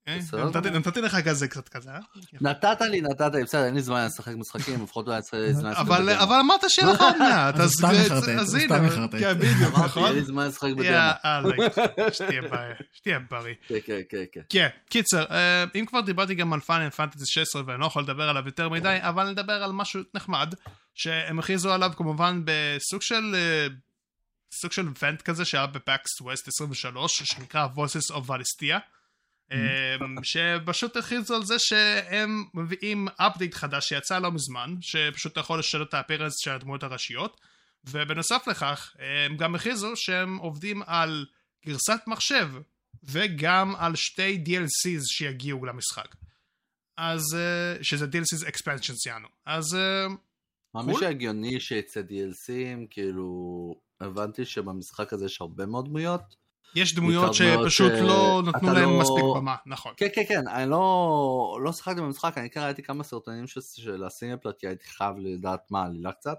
נתתי- 0.08 0.68
גמור. 0.68 0.78
נתתי 0.78 1.00
לך 1.00 1.16
כזה 1.24 1.48
קצת 1.48 1.68
כזה, 1.68 1.90
אה? 1.90 1.98
נתת 2.40 2.80
לי, 2.80 3.00
נתת 3.00 3.34
לי, 3.34 3.44
בסדר, 3.44 3.64
אין 3.64 3.74
לי 3.74 3.82
זמן 3.82 4.06
לשחק 4.06 4.32
משחקים, 4.36 4.82
לפחות 4.84 5.08
לא 5.08 5.18
יצא 5.18 5.36
לי 5.36 5.54
זמן 5.54 5.70
לשחק 5.70 5.86
בדרך. 5.86 6.22
אבל 6.22 6.36
אמרת 6.40 6.60
שיהיה 6.68 6.92
לך 6.92 7.00
עוד 7.08 7.16
מעט, 7.18 7.54
אז 7.60 7.84
הנה. 8.54 8.90
כן, 9.20 9.38
בדיוק, 9.38 9.62
אמרתי, 9.62 9.84
נכון? 9.84 10.06
אין 10.06 10.14
לי 10.14 10.24
זמן 10.24 10.46
לשחק. 10.46 10.68
יאללה, 10.78 11.12
שתהיה 12.92 13.18
בריא. 13.30 13.54
כן, 13.68 13.76
כן, 13.86 14.00
כן, 14.08 14.24
כן. 14.32 14.40
כן, 14.48 14.68
קיצר, 14.90 15.24
אה, 15.30 15.64
אם 15.74 15.86
כבר 15.86 16.00
דיברתי 16.00 16.34
גם 16.34 16.52
על 16.52 16.60
Final 16.60 16.90
Fantasy 16.90 17.26
16 17.26 17.62
ואני 17.66 17.80
לא 17.80 17.86
יכול 17.86 18.02
לדבר 18.02 18.28
עליו 18.28 18.42
יותר 18.46 18.68
מדי, 18.68 18.96
אבל 19.00 19.30
נדבר 19.30 19.62
על 19.64 19.72
משהו 19.72 20.00
נחמד, 20.14 20.54
שהם 20.94 21.38
הכריזו 21.38 21.72
עליו 21.72 21.90
כמובן 21.96 22.42
בסוג 22.44 23.02
של... 23.02 23.34
אה, 23.34 23.66
סוג 24.60 24.72
של 24.72 24.88
event 25.02 25.22
כזה 25.22 25.44
שהיה 25.44 25.66
ב 25.66 26.20
PAX 26.20 26.32
West 26.32 26.48
23, 26.48 27.22
שנקרא 27.24 27.66
Voices 27.76 28.14
of 28.14 28.28
Valisthea, 28.28 28.78
שפשוט 30.22 30.96
הכריזו 30.96 31.34
על 31.34 31.44
זה 31.44 31.58
שהם 31.58 32.44
מביאים 32.54 33.08
אפדייט 33.16 33.54
חדש 33.54 33.88
שיצא 33.88 34.18
לא 34.18 34.32
מזמן, 34.32 34.74
שפשוט 34.80 35.32
אתה 35.32 35.40
יכול 35.40 35.58
לשנות 35.58 35.88
את 35.88 35.94
האפירנס 35.94 36.32
של 36.38 36.50
הדמויות 36.50 36.82
הראשיות, 36.82 37.40
ובנוסף 37.84 38.46
לכך, 38.46 38.94
הם 38.98 39.36
גם 39.36 39.54
הכריזו 39.54 39.92
שהם 39.96 40.36
עובדים 40.36 40.82
על 40.86 41.26
גרסת 41.66 42.00
מחשב 42.06 42.48
וגם 43.04 43.74
על 43.76 43.96
שתי 43.96 44.44
DLCs 44.46 45.02
שיגיעו 45.04 45.64
למשחק. 45.64 46.14
אז, 46.96 47.22
אה, 47.34 47.84
שזה 47.84 48.06
DLCs 48.06 48.48
expansions 48.48 49.08
יענו. 49.08 49.28
אז 49.46 49.74
אה, 49.74 50.06
מאמין 50.74 50.94
קול. 50.94 51.00
שהגיוני 51.00 51.60
שיצא 51.60 52.00
DLCים, 52.00 52.86
כאילו, 52.90 53.74
הבנתי 54.00 54.44
שבמשחק 54.44 55.12
הזה 55.12 55.26
יש 55.26 55.40
הרבה 55.40 55.66
מאוד 55.66 55.84
דמויות. 55.84 56.43
יש 56.74 56.94
דמויות 56.94 57.36
דמויות 57.40 57.64
שפשוט 57.64 57.92
לא 57.92 58.42
נתנו 58.46 58.72
להם 58.72 58.90
לא- 58.90 59.00
מספיק 59.00 59.24
במה, 59.36 59.56
נכון. 59.66 59.92
כן, 59.96 60.08
כן, 60.14 60.22
כן, 60.28 60.48
אני 60.48 60.70
לא, 60.70 61.58
לא 61.62 61.72
שיחקתי 61.72 62.00
במשחק, 62.00 62.38
אני 62.38 62.50
כן 62.50 62.60
ראיתי 62.60 62.82
כמה 62.82 63.04
סרטונים 63.04 63.46
של, 63.46 63.60
של 63.60 64.04
כי 64.58 64.66
הייתי 64.66 64.84
חייב 64.88 65.16
לדעת 65.18 65.70
מה 65.70 65.82
העלילה 65.82 66.12
קצת, 66.12 66.38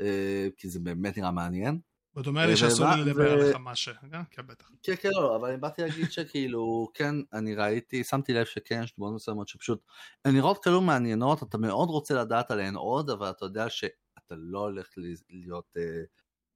אה, 0.00 0.48
כי 0.56 0.68
זה 0.68 0.80
באמת 0.80 1.18
נראה 1.18 1.30
מעניין. 1.30 1.80
בדומה 2.16 2.46
לי 2.46 2.52
ו- 2.52 2.56
שאסור 2.56 2.86
לי 2.86 3.04
לדבר 3.04 3.32
עליך 3.32 3.56
מה 3.56 3.74
ש... 3.74 3.88
כן, 4.30 4.46
בטח. 4.46 4.70
כן, 4.82 4.94
כן, 5.00 5.08
לא, 5.12 5.36
אבל 5.36 5.48
אני 5.48 5.58
באתי 5.58 5.82
להגיד 5.82 6.12
שכאילו, 6.12 6.88
כן, 6.94 7.14
אני 7.32 7.54
ראיתי, 7.54 8.04
שמתי 8.04 8.32
לב 8.32 8.44
שכן, 8.44 8.80
יש 8.84 8.94
דמות 8.98 9.14
מסוימות 9.14 9.48
שפשוט, 9.48 9.82
הן 10.24 10.34
נראות 10.34 10.62
כאילו 10.62 10.80
מעניינות, 10.80 11.42
אתה 11.42 11.58
מאוד 11.58 11.88
רוצה 11.88 12.14
לדעת 12.14 12.50
עליהן 12.50 12.74
עוד, 12.74 13.10
אבל 13.10 13.30
אתה 13.30 13.44
יודע 13.44 13.70
שאתה 13.70 14.34
לא 14.36 14.58
הולך 14.58 14.88
להיות, 15.30 15.76
אה, 15.76 16.02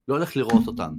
לא 0.08 0.14
הולך 0.14 0.36
לראות 0.36 0.66
אותן. 0.66 0.90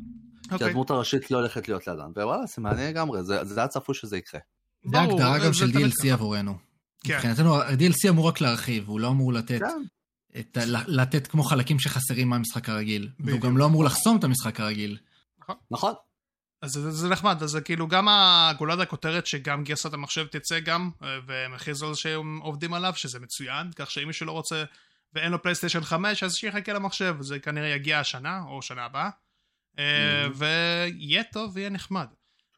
כי 0.50 0.54
אוקיי, 0.54 0.68
הדמות 0.68 0.90
הראשית 0.90 1.32
לא 1.32 1.38
הולכת 1.38 1.68
להיות 1.68 1.88
לידן, 1.88 2.12
ווואלה, 2.16 2.46
זה 2.46 2.62
מעניין 2.62 2.90
לגמרי, 2.90 3.24
זה 3.24 3.44
זה 3.46 3.60
היה 3.60 3.68
צפוי 3.68 3.96
שזה 3.96 4.18
יקרה. 4.18 4.42
זה 4.84 4.90
ברור, 4.92 5.22
ההגדרה 5.22 5.46
גם 5.46 5.54
זה 5.54 5.60
של 5.60 5.70
DLC. 5.72 6.14
עבורנו. 6.14 6.58
כן. 7.04 7.16
מבחינתנו, 7.16 7.62
ה-DLC 7.62 8.10
אמור 8.10 8.28
רק 8.28 8.42
להרחיב, 8.42 8.90
הוא 8.90 9.00
לא 9.00 9.08
אמור 9.08 9.34
לתת, 9.34 9.60
כן, 9.60 9.82
את 10.40 10.58
ה- 10.58 10.66
לתת 10.88 11.28
כמו 11.28 11.44
חלקים 11.44 11.80
שחסרים 11.80 12.30
מהמשחק 12.30 12.70
הרגיל. 12.70 13.10
והוא 13.20 13.28
בדיוק. 13.28 13.46
גם 13.46 13.58
לא 13.58 13.66
אמור 13.66 13.84
לחסום 13.84 14.18
את 14.18 14.24
המשחק 14.24 14.60
הרגיל. 14.60 14.98
נכון. 15.72 15.94
אז 16.62 16.72
זה, 16.72 16.92
זה 16.92 17.10
נחמד, 17.10 17.44
אז 17.44 17.50
זה 17.50 17.62
כאילו 17.62 17.88
גם 17.88 18.08
הגולת 18.10 18.80
הכותרת 18.80 19.26
שגם 19.28 19.64
גרסת 19.64 19.94
המחשב 19.94 20.26
תצא 20.28 20.60
גם, 20.60 20.90
אה, 21.04 21.18
והם 21.28 21.54
הכריזו 21.54 21.88
על 21.88 21.96
שהם 21.96 22.40
עובדים 22.40 22.74
עליו, 22.74 22.94
שזה 22.96 23.20
מצוין, 23.20 23.72
כך 23.76 23.92
שאם 23.92 24.08
מישהו 24.08 24.26
לא 24.26 24.32
רוצה 24.32 24.64
ואין 25.14 25.32
לו 25.32 25.42
פלייסטיישן 25.42 25.82
5, 25.82 26.24
אז 26.24 26.36
שיחכה 26.36 26.74
למחשב, 26.74 27.16
זה 27.20 27.40
כנראה 27.40 27.68
יגיע 27.68 28.00
השנה 28.00 28.42
או 28.48 28.62
שנה 28.62 28.86
הבאה, 28.86 29.04
אה, 29.04 29.10
ויהיה 30.36 31.24
טוב 31.24 31.52
ויהיה 31.56 31.70
נחמד. 31.70 32.06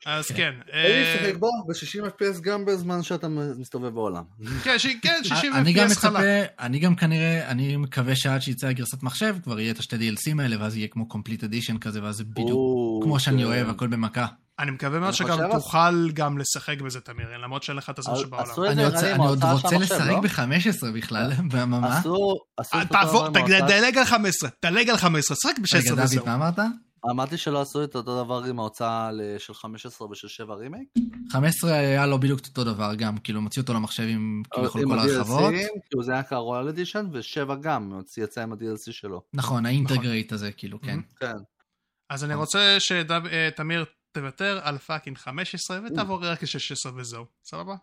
אז 0.06 0.28
כן. 0.28 0.36
כן, 0.36 0.52
אין 0.72 1.24
לי 1.24 1.32
אה, 1.32 1.38
בו 1.38 1.48
ב-60 1.68 2.06
FPS 2.08 2.42
גם 2.42 2.66
בזמן 2.66 3.04
שאתה 3.04 3.28
מסתובב 3.60 3.94
בעולם. 3.94 4.24
כן, 4.64 4.80
ש- 4.80 4.88
כן, 5.02 5.22
60 5.24 5.54
אני 5.54 5.74
גם 5.74 5.88
FPS 5.88 5.96
חלק. 5.96 6.12
מצפה, 6.12 6.22
אני 6.60 6.80
גם 6.80 6.96
כנראה, 6.96 7.48
אני 7.48 7.78
מקווה 7.78 8.16
שעד 8.16 8.42
שיצא 8.42 8.68
הגרסת 8.68 9.04
מחשב, 9.04 9.36
כבר 9.44 9.60
יהיה 9.60 9.72
את 9.72 9.80
השתי 9.80 9.96
DLCים 9.96 10.42
האלה, 10.42 10.56
ואז 10.60 10.78
יהיה 10.78 10.88
כמו 10.88 11.06
complete 11.12 11.44
edition 11.44 11.78
כזה, 11.82 12.04
ואז 12.04 12.16
זה 12.16 12.24
בדיוק 12.24 13.04
כמו 13.04 13.20
שאני 13.20 13.38
כן. 13.38 13.48
אוהב, 13.48 13.70
הכל 13.70 13.88
במכה. 13.88 14.26
אני 14.60 14.72
מקווה 14.72 15.00
מאוד 15.00 15.14
שגם 15.14 15.40
תוכל 15.52 16.12
גם 16.14 16.38
לשחק 16.38 16.82
בזה, 16.82 17.00
תמיר, 17.00 17.38
למרות 17.44 17.64
שאין 17.64 17.78
לך 17.78 17.90
את 17.90 18.00
הזמן 18.00 18.16
שבעולם. 18.16 18.46
אני 18.68 18.84
עוד 19.18 19.44
רוצה 19.44 19.78
לשחק 19.78 20.08
לא? 20.08 20.20
ב-15 20.20 20.92
בכלל, 20.94 21.32
בממה. 21.52 22.02
אה, 22.74 22.86
תדלג 22.86 23.98
על 23.98 24.06
15, 24.06 24.50
תדלג 24.60 24.90
על 24.90 24.98
15, 24.98 25.38
שחק 25.38 25.60
רגע, 25.60 25.62
ב-16 25.62 25.96
דוד, 25.96 26.04
וזהו. 26.04 26.26
מה 26.26 26.36
אמרת? 26.36 26.60
אמרתי 27.10 27.38
שלא 27.38 27.62
עשו 27.62 27.84
את 27.84 27.96
אותו 27.96 28.24
דבר 28.24 28.44
עם 28.44 28.60
ההוצאה 28.60 29.10
של 29.38 29.54
15 29.54 30.08
ושל 30.12 30.28
7 30.28 30.56
רימייק? 30.56 30.90
15 31.32 31.74
היה 31.74 32.08
לו 32.08 32.20
בדיוק 32.20 32.40
את 32.40 32.48
אותו 32.48 32.64
דבר 32.64 32.96
גם, 32.96 33.18
כאילו, 33.18 33.40
הם 33.40 33.44
הוציאו 33.44 33.62
אותו 33.62 33.74
למחשב 33.74 34.04
עם 34.04 34.44
כביכול 34.52 34.82
עם 34.82 34.90
כל 34.90 35.00
ההרחבות. 35.00 35.54
כאילו 35.90 36.04
זה 36.04 36.12
היה 36.12 36.24
כ 36.24 36.36
Royal 36.36 36.68
Edition, 36.68 37.06
ו-7 37.12 37.56
גם, 37.62 38.02
יצא 38.18 38.42
עם 38.42 38.54
ה-DLC 38.54 38.92
שלו. 38.92 39.22
נכון, 39.34 39.66
ה 39.66 39.72
Intergrade 39.72 40.32
הזה, 40.32 40.52
כאילו, 40.52 40.82
כן. 40.82 41.00
כן. 41.20 41.36
אז 42.10 42.24
אני 42.24 42.36
רוצה 42.36 42.76
שתמיר 42.80 43.86
תוותר 44.12 44.60
על 44.64 44.78
fucking 44.78 45.18
15 45.18 45.80
ותעבור 45.86 46.26
רק 46.26 46.44
ל-16 46.44 46.90
וזהו, 46.96 47.26
סבבה? 47.44 47.76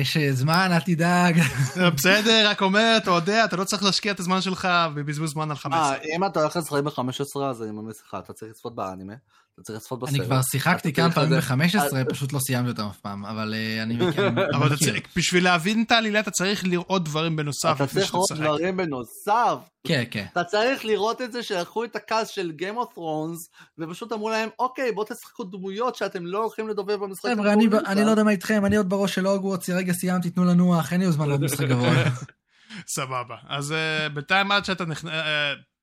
יש 0.00 0.16
זמן, 0.16 0.68
אל 0.72 0.80
תדאג. 0.80 1.40
בסדר, 1.96 2.48
רק 2.48 2.62
אומר, 2.62 2.94
אתה 2.96 3.10
יודע, 3.10 3.44
אתה 3.44 3.56
לא 3.56 3.64
צריך 3.64 3.82
להשקיע 3.82 4.12
את 4.12 4.20
הזמן 4.20 4.40
שלך 4.40 4.68
בבזבוז 4.94 5.30
זמן 5.30 5.50
על 5.50 5.56
15. 5.56 5.94
אה, 5.94 6.16
אם 6.16 6.24
אתה 6.24 6.40
הולך 6.40 6.56
לשחק 6.56 6.82
ב-15 6.82 7.40
אז 7.44 7.62
אני 7.62 7.70
ממליץ 7.70 8.02
לך, 8.02 8.16
אתה 8.24 8.32
צריך 8.32 8.50
לצפות 8.50 8.74
באנימה, 8.74 9.14
אתה 9.56 9.64
צריך 9.64 9.76
לצפות 9.78 9.98
בסרט. 10.00 10.14
אני 10.16 10.24
כבר 10.24 10.40
שיחקתי 10.42 10.92
כמה 10.92 11.04
צריך 11.04 11.14
פעמים 11.14 11.32
לזה- 11.74 12.04
ב-15, 12.04 12.10
פשוט 12.14 12.32
לא 12.32 12.38
סיימתי 12.38 12.70
אותם 12.70 12.86
אף 12.86 12.96
פעם, 13.00 13.26
אבל 13.26 13.54
אה, 13.54 13.82
אני 13.82 13.94
מכיר. 14.08 14.26
אני 14.28 14.42
אבל 14.56 14.66
אתה 14.66 14.74
מכיר. 14.74 14.88
צריך, 14.92 15.02
בשביל 15.16 15.44
להבין 15.44 15.82
את 15.86 15.92
העלילה 15.92 16.20
אתה 16.20 16.30
צריך 16.30 16.64
לראות 16.64 17.04
דברים 17.04 17.36
בנוסף 17.36 17.72
אתה 17.76 17.86
צריך 17.86 18.14
לראות. 18.14 18.30
דברים 18.34 18.76
בנוסף. 18.76 19.58
כן, 19.86 20.04
כן. 20.10 20.26
אתה 20.32 20.44
צריך 20.44 20.84
לראות 20.84 21.22
את 21.22 21.32
זה 21.32 21.42
שלקחו 21.42 21.84
את 21.84 21.96
הקאסט 21.96 22.34
של 22.34 22.52
Game 22.60 22.76
of 22.76 22.94
Thrones 22.96 23.56
ופשוט 23.78 24.12
אמרו 24.12 24.30
להם, 24.30 24.48
אוקיי, 24.58 24.92
בואו 24.92 25.06
תשחקו 25.10 25.44
דמויות 25.44 25.96
שאתם 25.96 26.26
לא 26.26 26.38
הולכים 26.42 26.68
לדובב 26.68 26.94
במשחק. 27.04 27.28
חבר'ה, 27.32 27.52
אני- 27.52 27.66
הקרוב." 27.66 27.82
אני 27.86 28.04
לא 28.04 28.10
יודע 28.10 28.22
מה 28.22 28.30
איתכם, 28.30 28.64
אני 28.66 28.76
עוד 28.76 28.88
בראש 28.88 29.14
של 29.14 29.26
הוגוורטס, 29.26 29.70
רגע 29.70 29.92
סיימתי, 29.92 30.30
תנו 30.30 30.44
לנוח, 30.44 30.92
אין 30.92 31.00
לי 31.00 31.12
זמן 31.12 31.28
לעוד 31.28 31.40
משחק 31.42 31.66
גבוה. 31.68 31.90
סבבה. 32.96 33.36
אז 33.48 33.70
uh, 33.72 34.12
בינתיים 34.14 34.52
עד 34.52 34.64
שאתה 34.64 34.84
נכנ... 34.84 35.08
uh, 35.08 35.12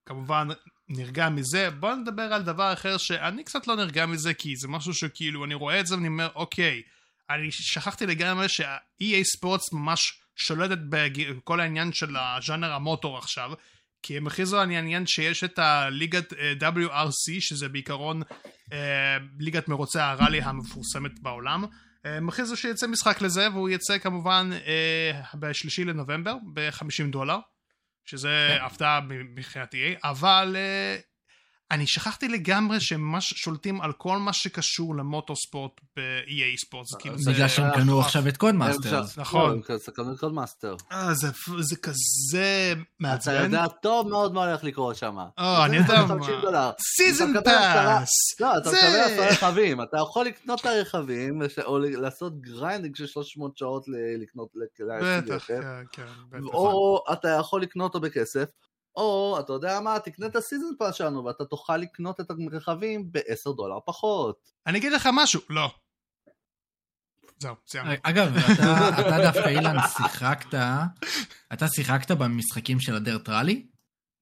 כמובן 0.05 0.47
נרגע 0.97 1.29
מזה, 1.29 1.69
בוא 1.69 1.95
נדבר 1.95 2.21
על 2.33 2.41
דבר 2.41 2.73
אחר 2.73 2.97
שאני 2.97 3.43
קצת 3.43 3.67
לא 3.67 3.75
נרגע 3.75 4.05
מזה, 4.05 4.33
כי 4.33 4.55
זה 4.55 4.67
משהו 4.67 4.93
שכאילו, 4.93 5.45
אני 5.45 5.53
רואה 5.53 5.79
את 5.79 5.87
זה 5.87 5.95
ואני 5.95 6.07
אומר, 6.07 6.29
אוקיי, 6.35 6.81
אני 7.29 7.51
שכחתי 7.51 8.05
לגמרי 8.05 8.49
שה-EA 8.49 9.23
ספורטס 9.23 9.73
ממש 9.73 10.19
שולטת 10.35 10.77
בכל 10.89 11.59
העניין 11.59 11.93
של 11.93 12.15
הז'אנר 12.17 12.71
המוטור 12.71 13.17
עכשיו, 13.17 13.51
כי 14.01 14.17
הם 14.17 14.27
הכריזו 14.27 14.59
על 14.59 14.71
העניין 14.71 15.05
שיש 15.07 15.43
את 15.43 15.59
הליגת 15.59 16.33
אה, 16.33 16.53
WRC, 16.71 17.39
שזה 17.39 17.69
בעיקרון 17.69 18.21
אה, 18.73 19.17
ליגת 19.39 19.67
מרוצי 19.67 19.99
הראלי 19.99 20.41
המפורסמת 20.41 21.19
בעולם. 21.19 21.65
הם 22.03 22.29
הכריזו 22.29 22.57
שיצא 22.57 22.87
משחק 22.87 23.21
לזה, 23.21 23.49
והוא 23.49 23.69
יצא 23.69 23.97
כמובן 23.97 24.49
אה, 24.53 25.21
בשלישי 25.33 25.83
לנובמבר, 25.83 26.35
ב-50 26.53 27.11
דולר, 27.11 27.37
שזה 28.05 28.55
כן. 28.59 28.65
הפתעה 28.65 28.99
מבחינת 29.07 29.73
EA, 29.73 29.99
אבל 30.03 30.55
אה, 30.55 30.97
אני 31.71 31.87
שכחתי 31.87 32.27
לגמרי 32.27 32.79
שהם 32.79 33.15
שולטים 33.21 33.81
על 33.81 33.93
כל 33.93 34.17
מה 34.17 34.33
שקשור 34.33 34.95
ל 34.95 35.35
motorsport 35.35 35.71
ב-EA 35.97 36.65
Sports. 36.65 36.85
זה 36.87 36.97
כאילו 36.99 37.15
בגלל 37.27 37.47
שהם 37.47 37.65
אה, 37.65 37.73
קנו 37.75 37.99
אה, 37.99 38.05
עכשיו 38.05 38.27
את 38.27 38.37
Codemasters. 38.37 39.17
נכון. 39.17 39.61
קנו 39.93 40.13
את 40.13 40.19
Codemaster. 40.19 40.75
אה, 40.91 41.13
זה, 41.13 41.27
זה 41.59 41.75
כזה 41.75 42.71
אתה 42.71 42.81
מעצבן. 42.99 43.43
יודע 43.43 43.67
טוב 43.67 44.07
מאוד 44.07 44.33
מה 44.33 44.45
הולך 44.45 44.63
לקרות 44.63 44.95
שם. 44.95 45.17
אה, 45.39 45.65
אני 45.65 45.77
יודע 45.77 46.01
מה. 46.01 46.07
50 46.07 46.35
דולר. 46.41 46.71
season 46.97 47.37
אתה 47.37 47.41
pass! 47.51 48.09
לא, 48.39 48.57
אתה 48.57 48.69
מקבל 48.69 48.99
עשרה 48.99 49.27
רכבים, 49.27 49.81
אתה 49.81 49.97
יכול 49.97 50.25
לקנות 50.25 50.61
את 50.61 50.65
הרכבים, 50.65 51.41
או 51.65 51.77
לעשות 51.79 52.41
grinding 52.41 52.95
של 52.95 53.07
300 53.07 53.57
שעות 53.57 53.85
לקנות, 54.23 54.49
בטח, 55.01 55.45
כן, 55.47 55.61
כן, 55.91 56.05
בטח. 56.29 56.43
או 56.53 57.03
אתה 57.13 57.29
יכול 57.29 57.61
לקנות 57.61 57.93
אותו 57.93 58.07
בכסף, 58.07 58.49
או 58.95 59.37
אתה 59.39 59.53
יודע 59.53 59.79
מה, 59.79 59.99
תקנה 59.99 60.25
את 60.25 60.35
ה 60.35 60.41
season 60.41 60.75
pass 60.79 60.95
שלנו, 60.95 61.25
ואתה 61.25 61.45
תוכל 61.45 61.77
לקנות 61.77 62.19
את 62.19 62.31
הרכבים 62.51 63.11
ב-10 63.11 63.55
דולר 63.55 63.79
פחות. 63.85 64.51
אני 64.67 64.77
אגיד 64.77 64.91
לך 64.91 65.09
משהו, 65.13 65.41
לא. 65.49 65.71
זהו, 67.39 67.55
סיימנו. 67.67 67.93
אגב, 68.03 68.37
אתה 68.37 68.89
אתה 68.99 69.17
דווקא, 69.23 69.47
אילן, 69.49 69.75
שיחקת, 69.97 70.53
אתה 71.53 71.67
שיחקת 71.67 72.11
במשחקים 72.11 72.79
של 72.79 72.95
ה 72.95 73.02
DiRT 73.02 73.29
Rally? 73.29 73.65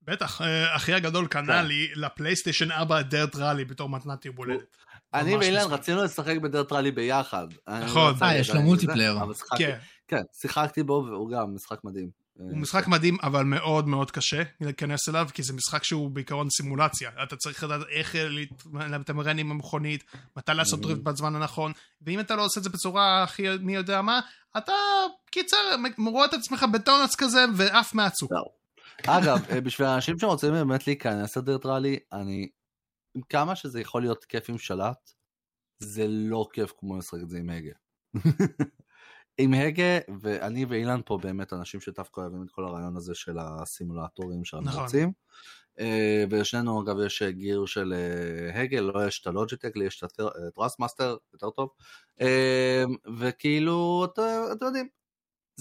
בטח, 0.01 0.41
אה, 0.41 0.75
אחי 0.75 0.93
הגדול 0.93 1.27
קנה 1.27 1.61
כן. 1.61 1.65
לי 1.65 1.87
לפלייסטיישן 1.95 2.71
4 2.71 3.01
DiRT 3.01 3.35
Rally 3.35 3.65
בתור 3.65 3.89
מתנת 3.89 4.25
יום 4.25 4.35
הולדת. 4.35 4.77
אני 5.13 5.37
ואילן. 5.37 5.61
רצינו 5.69 6.03
לשחק 6.03 6.37
ב 6.37 6.44
DiRT 6.44 6.71
Rally 6.71 6.91
ביחד. 6.91 7.47
נכון. 7.67 8.13
לא 8.21 8.27
לי 8.27 8.33
אה, 8.33 8.37
יש 8.37 8.49
לו 8.49 8.61
multiplayer. 8.61 9.17
כן, 9.57 9.77
כן, 10.07 10.21
שיחקתי 10.33 10.83
בו 10.83 11.05
והוא 11.07 11.31
גם 11.31 11.55
משחק 11.55 11.83
מדהים. 11.83 12.20
הוא 12.49 12.57
משחק 12.57 12.87
מדהים, 12.87 13.17
אבל 13.23 13.43
מאוד 13.43 13.87
מאוד 13.87 14.11
קשה 14.11 14.43
להיכנס 14.61 15.09
אליו, 15.09 15.27
כי 15.33 15.43
זה 15.43 15.53
משחק 15.53 15.83
שהוא 15.83 16.09
בעיקרון 16.09 16.49
סימולציה. 16.49 17.11
אתה 17.23 17.35
צריך 17.35 17.63
לדעת 17.63 17.81
איך 17.89 18.15
לתמרן 18.89 19.39
עם 19.39 19.51
המכונית, 19.51 20.03
מתי 20.37 20.51
לעשות. 20.53 20.81
drift 20.81 21.01
בזמן 21.01 21.35
הנכון, 21.35 21.71
ואם 22.01 22.19
אתה 22.19 22.35
לא 22.35 22.45
עושה 22.45 22.59
את 22.59 22.63
זה 22.63 22.69
בצורה 22.69 23.23
הכי 23.23 23.43
מי 23.61 23.75
יודע 23.75 24.01
מה, 24.01 24.19
אתה, 24.57 24.73
קיצר, 25.31 25.57
רואה 25.97 26.25
את 26.25 26.33
עצמך 26.33 26.65
בטונוס 26.73 27.15
כזה, 27.15 27.45
ועף 27.55 27.93
מהצוק. 27.93 28.31
אגב, 29.07 29.37
אה, 29.49 29.61
בשביל 29.61 29.87
האנשים 29.87 30.19
שרוצים 30.19 30.53
באמת 30.53 30.87
להיכנס 30.87 31.37
לדירט 31.37 31.65
ראלי, 31.65 31.99
אני... 32.13 32.47
כמה 33.29 33.55
שזה 33.55 33.81
יכול 33.81 34.01
להיות 34.01 34.25
כיף 34.25 34.49
עם 34.49 34.57
שלט, 34.57 35.11
זה 35.79 36.05
לא 36.07 36.47
כיף 36.53 36.71
כמו 36.77 36.97
לשחק 36.97 37.19
את 37.23 37.29
זה 37.29 37.37
עם 37.37 37.49
הגה. 37.49 37.71
עם 39.41 39.53
הגה, 39.53 39.99
ואני 40.21 40.65
ואילן 40.65 41.01
פה 41.05 41.17
באמת 41.17 41.53
אנשים 41.53 41.81
שדווקא 41.81 42.21
אוהבים 42.21 42.43
את 42.43 42.51
כל 42.51 42.63
הרעיון 42.63 42.97
הזה 42.97 43.15
של 43.15 43.37
הסימולטורים 43.39 44.45
שאנחנו 44.45 44.69
נכון. 44.69 44.83
רוצים. 44.83 45.11
אה, 45.79 46.23
ולשנינו 46.29 46.81
אגב 46.81 46.95
יש 47.05 47.21
אה, 47.21 47.31
גיר 47.31 47.65
של 47.65 47.93
אה, 47.93 48.61
הגה, 48.61 48.81
לא 48.81 49.07
יש 49.07 49.21
את 49.21 49.27
הלוג'יטק, 49.27 49.75
לי 49.75 49.85
יש 49.85 50.03
את 50.03 50.19
ה 50.47 50.52
Thrustmaster, 50.52 51.17
יותר 51.33 51.49
טוב. 51.49 51.69
וכאילו, 53.19 54.05
אתם 54.53 54.65
יודעים, 54.65 54.87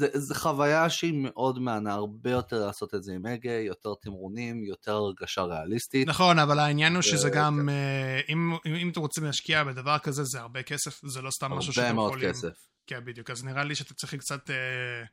זה, 0.01 0.09
זה 0.15 0.35
חוויה 0.35 0.91
שהיא 0.91 1.15
מאוד 1.15 1.59
מהנה, 1.59 1.93
הרבה 1.93 2.31
יותר 2.31 2.67
לעשות 2.67 2.95
את 2.95 3.03
זה 3.03 3.13
עם 3.13 3.27
הגה, 3.27 3.53
יותר 3.53 3.95
תמרונים, 4.03 4.65
יותר 4.65 4.93
הרגשה 4.93 5.43
ריאליסטית. 5.43 6.09
נכון, 6.09 6.39
אבל 6.39 6.59
העניין 6.59 6.95
הוא 6.95 7.03
שזה 7.03 7.31
גם, 7.31 7.59
כן. 7.63 7.69
אה, 7.69 8.21
אם, 8.29 8.53
אם, 8.67 8.75
אם 8.75 8.91
אתם 8.91 9.01
רוצים 9.01 9.25
להשקיע 9.25 9.65
בדבר 9.65 9.99
כזה, 9.99 10.25
זה 10.25 10.41
הרבה 10.41 10.63
כסף, 10.63 11.01
זה 11.07 11.23
לא 11.23 11.31
סתם 11.31 11.53
משהו 11.53 11.73
שאתם 11.73 11.85
הרבה 11.85 11.95
מאוד 11.95 12.13
יכולים... 12.13 12.31
כסף. 12.31 12.67
כן, 12.87 13.05
בדיוק, 13.05 13.31
אז 13.31 13.45
נראה 13.45 13.65
לי 13.65 13.75
שאתם 13.75 13.95
צריכים 13.95 14.19
קצת 14.19 14.51
אה, 14.51 15.05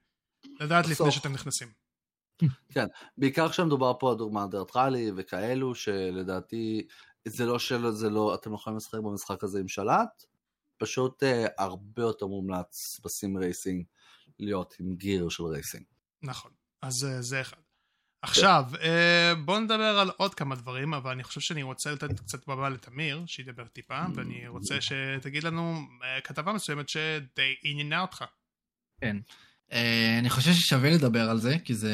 לדעת 0.60 0.86
לפני 0.86 0.94
בסוף. 0.94 1.10
שאתם 1.10 1.34
נכנסים. 1.34 1.68
בעיקר 3.18 3.50
כשמדובר 3.50 3.94
פה 4.00 4.12
על 4.12 4.18
דוגמא 4.18 4.46
DiRT 4.52 4.76
Rally 4.76 5.12
וכאלו, 5.16 5.76
שלדעתי 5.76 6.88
זה 7.28 7.46
לא 7.46 7.60
של, 7.60 7.92
זה 7.92 8.10
לא, 8.10 8.36
אתם 8.36 8.52
לא 8.52 8.56
יכולים 8.56 8.78
לשחק 8.78 9.00
במשחק 9.00 9.44
הזה 9.44 9.60
עם 9.60 9.68
שלט, 9.68 10.26
פשוט 10.78 11.24
אה, 11.24 11.46
הרבה 11.58 12.02
יותר 12.02 12.26
מומלץ 12.28 13.00
ב 13.04 13.12
sim 13.12 13.38
racing 13.38 13.84
להיות 14.40 14.74
עם 14.80 14.96
גיר 14.96 15.30
של 15.30 15.44
racing. 15.44 15.84
נכון, 16.22 16.52
אז 16.82 17.06
אה, 17.06 17.22
זה 17.22 17.42
אחד. 17.42 17.58
עכשיו, 18.22 18.66
אה, 18.82 19.36
בואו 19.46 19.60
נדבר 19.60 20.00
על 20.00 20.12
עוד 20.18 20.36
כמה 20.36 20.56
דברים, 20.56 20.94
אבל 20.94 21.12
אני 21.12 21.24
חושב 21.24 21.42
שאני 21.42 21.64
רוצה 21.64 21.92
לתת 21.92 22.20
קצת 22.20 22.48
במה 22.48 22.70
לתמיר, 22.70 23.24
שידבר 23.28 23.68
טיפה, 23.68 24.02
ואני 24.16 24.48
רוצה 24.48 24.76
שתגיד 24.82 25.44
לנו 25.44 25.80
אה, 26.04 26.22
כתבה 26.22 26.54
מסוימת 26.54 26.90
שדי 26.90 27.56
עניינה 27.64 28.02
אותך. 28.02 28.24
כן. 29.02 29.18
אני 30.20 30.30
חושב 30.30 30.52
ששווה 30.54 30.90
לדבר 30.90 31.30
על 31.30 31.40
זה, 31.40 31.56
כי 31.66 31.76
זה 31.76 31.94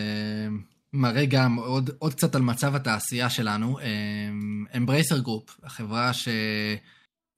מראה 0.93 1.25
גם 1.25 1.55
עוד, 1.55 1.89
עוד 1.99 2.13
קצת 2.13 2.35
על 2.35 2.41
מצב 2.41 2.75
התעשייה 2.75 3.29
שלנו. 3.29 3.77
Embracer 4.77 5.19
Group, 5.19 5.59
החברה 5.63 6.11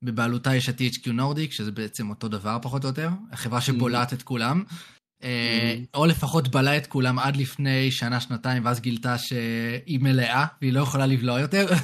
שבבעלותה 0.02 0.54
יש 0.54 0.68
את 0.68 0.80
THQ 0.80 1.06
Nordic, 1.06 1.50
שזה 1.50 1.72
בעצם 1.72 2.10
אותו 2.10 2.28
דבר 2.28 2.58
פחות 2.62 2.84
או 2.84 2.88
יותר, 2.88 3.08
החברה 3.32 3.60
שבולעת 3.60 4.12
את 4.12 4.22
כולם. 4.22 4.64
אה, 5.22 5.76
או 5.94 6.06
לפחות 6.06 6.48
בלעה 6.48 6.76
את 6.76 6.86
כולם 6.86 7.18
עד 7.18 7.36
לפני 7.36 7.90
שנה, 7.90 8.20
שנתיים, 8.20 8.64
ואז 8.64 8.80
גילתה 8.80 9.18
שהיא 9.18 10.00
מלאה, 10.00 10.46
והיא 10.60 10.72
לא 10.72 10.80
יכולה 10.80 11.06
לבלוע 11.06 11.40
יותר. 11.40 11.66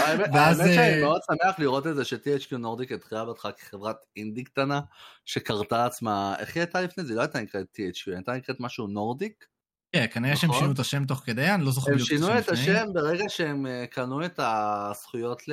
האמת 0.00 0.28
האמת 0.34 0.56
שאני 0.56 0.78
אה, 0.78 1.00
מאוד 1.00 1.20
שמח 1.26 1.58
לראות 1.58 1.86
את 1.86 1.96
זה 1.96 2.04
ש-THQ 2.04 2.56
Nordic 2.56 2.92
התחילה 2.92 3.24
בהתחלה 3.24 3.52
כחברת 3.52 3.96
אינדי 4.16 4.44
קטנה, 4.44 4.80
שקראה 5.24 5.86
לעצמה, 5.86 6.34
איך 6.38 6.56
היא 6.56 6.60
הייתה 6.60 6.80
לפני 6.80 7.04
זה? 7.04 7.12
היא 7.12 7.16
לא 7.16 7.20
הייתה 7.22 7.40
נקראת 7.40 7.66
THQ, 7.76 8.02
היא 8.06 8.14
הייתה 8.14 8.32
נקראת 8.32 8.60
משהו 8.60 8.86
Nordic. 8.86 9.44
כן, 9.92 10.06
כנראה 10.12 10.36
שהם 10.36 10.50
נכון. 10.50 10.60
שינו 10.60 10.72
את 10.72 10.78
השם 10.78 11.04
תוך 11.04 11.22
כדי, 11.26 11.50
אני 11.50 11.64
לא 11.64 11.70
זוכר 11.70 11.92
הם 11.92 11.98
שינו 11.98 12.38
את. 12.38 12.48
השם 12.48 12.86
ברגע 12.92 13.24
שהם 13.28 13.66
אה, 13.66 13.84
קנו 13.90 14.24
את 14.24 14.40
הזכויות 14.42 15.48
ל... 15.48 15.52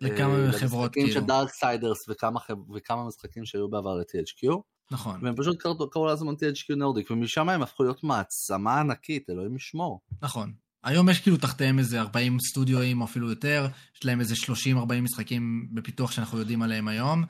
לכמה 0.00 0.46
אה, 0.46 0.52
חברות, 0.52 0.84
למשחקים 0.84 1.06
של 1.06 1.12
כאילו. 1.12 1.26
Darksiders 1.26 2.08
וכמה 2.08 3.04
משחקים 3.06 3.44
שהיו 3.44 3.68
בעבר 3.68 3.94
ל-THQ, 3.94 4.48
נכון, 4.90 5.24
והם 5.24 5.36
פשוט 5.36 5.58
קראו, 5.58 5.90
קראו 5.90 6.06
לעצמם 6.06 6.34
THQ 6.34 6.76
Nordic, 6.76 7.10
ומשם 7.10 7.48
הם 7.48 7.62
הפכו 7.62 7.82
להיות 7.82 8.04
מעצמה 8.04 8.80
ענקית, 8.80 9.30
אלוהים 9.30 9.56
ישמור. 9.56 10.00
נכון. 10.22 10.52
היום 10.84 11.08
יש 11.08 11.20
כאילו 11.20 11.36
תחתיהם 11.36 11.78
איזה 11.78 12.00
40 12.00 12.40
סטודיואים 12.40 13.00
או 13.00 13.06
אפילו 13.06 13.30
יותר, 13.30 13.68
יש 13.96 14.04
להם 14.04 14.20
איזה 14.20 14.34
30-40 14.34 14.92
משחקים 15.02 15.68
בפיתוח 15.74 16.10
שאנחנו 16.10 16.38
יודעים 16.38 16.62
עליהם 16.62 16.88
היום. 16.88 17.24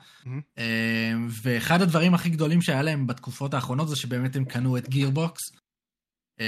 אה, 0.57 1.13
ואחד 1.29 1.81
הדברים 1.81 2.13
הכי 2.13 2.29
גדולים 2.29 2.61
שהיה 2.61 2.81
להם 2.81 3.07
בתקופות 3.07 3.53
האחרונות 3.53 3.89
זה 3.89 3.95
שבאמת 3.95 4.35
הם 4.35 4.45
קנו 4.45 4.77
את 4.77 4.89
Gearbox. 4.89 5.41
אה, 6.41 6.45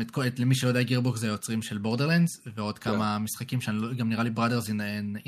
את, 0.00 0.18
את, 0.26 0.40
למי 0.40 0.54
שלא 0.54 0.68
יודע, 0.68 0.82
Gearbox 0.82 1.20
זה 1.20 1.26
היוצרים 1.26 1.62
של 1.62 1.78
Borderlands, 1.78 2.30
ועוד 2.56 2.78
כן. 2.78 2.90
כמה 2.90 3.18
משחקים 3.18 3.60
שגם 3.60 4.08
נראה 4.08 4.22
לי 4.22 4.30
Brothers 4.30 4.68
in 4.68 4.72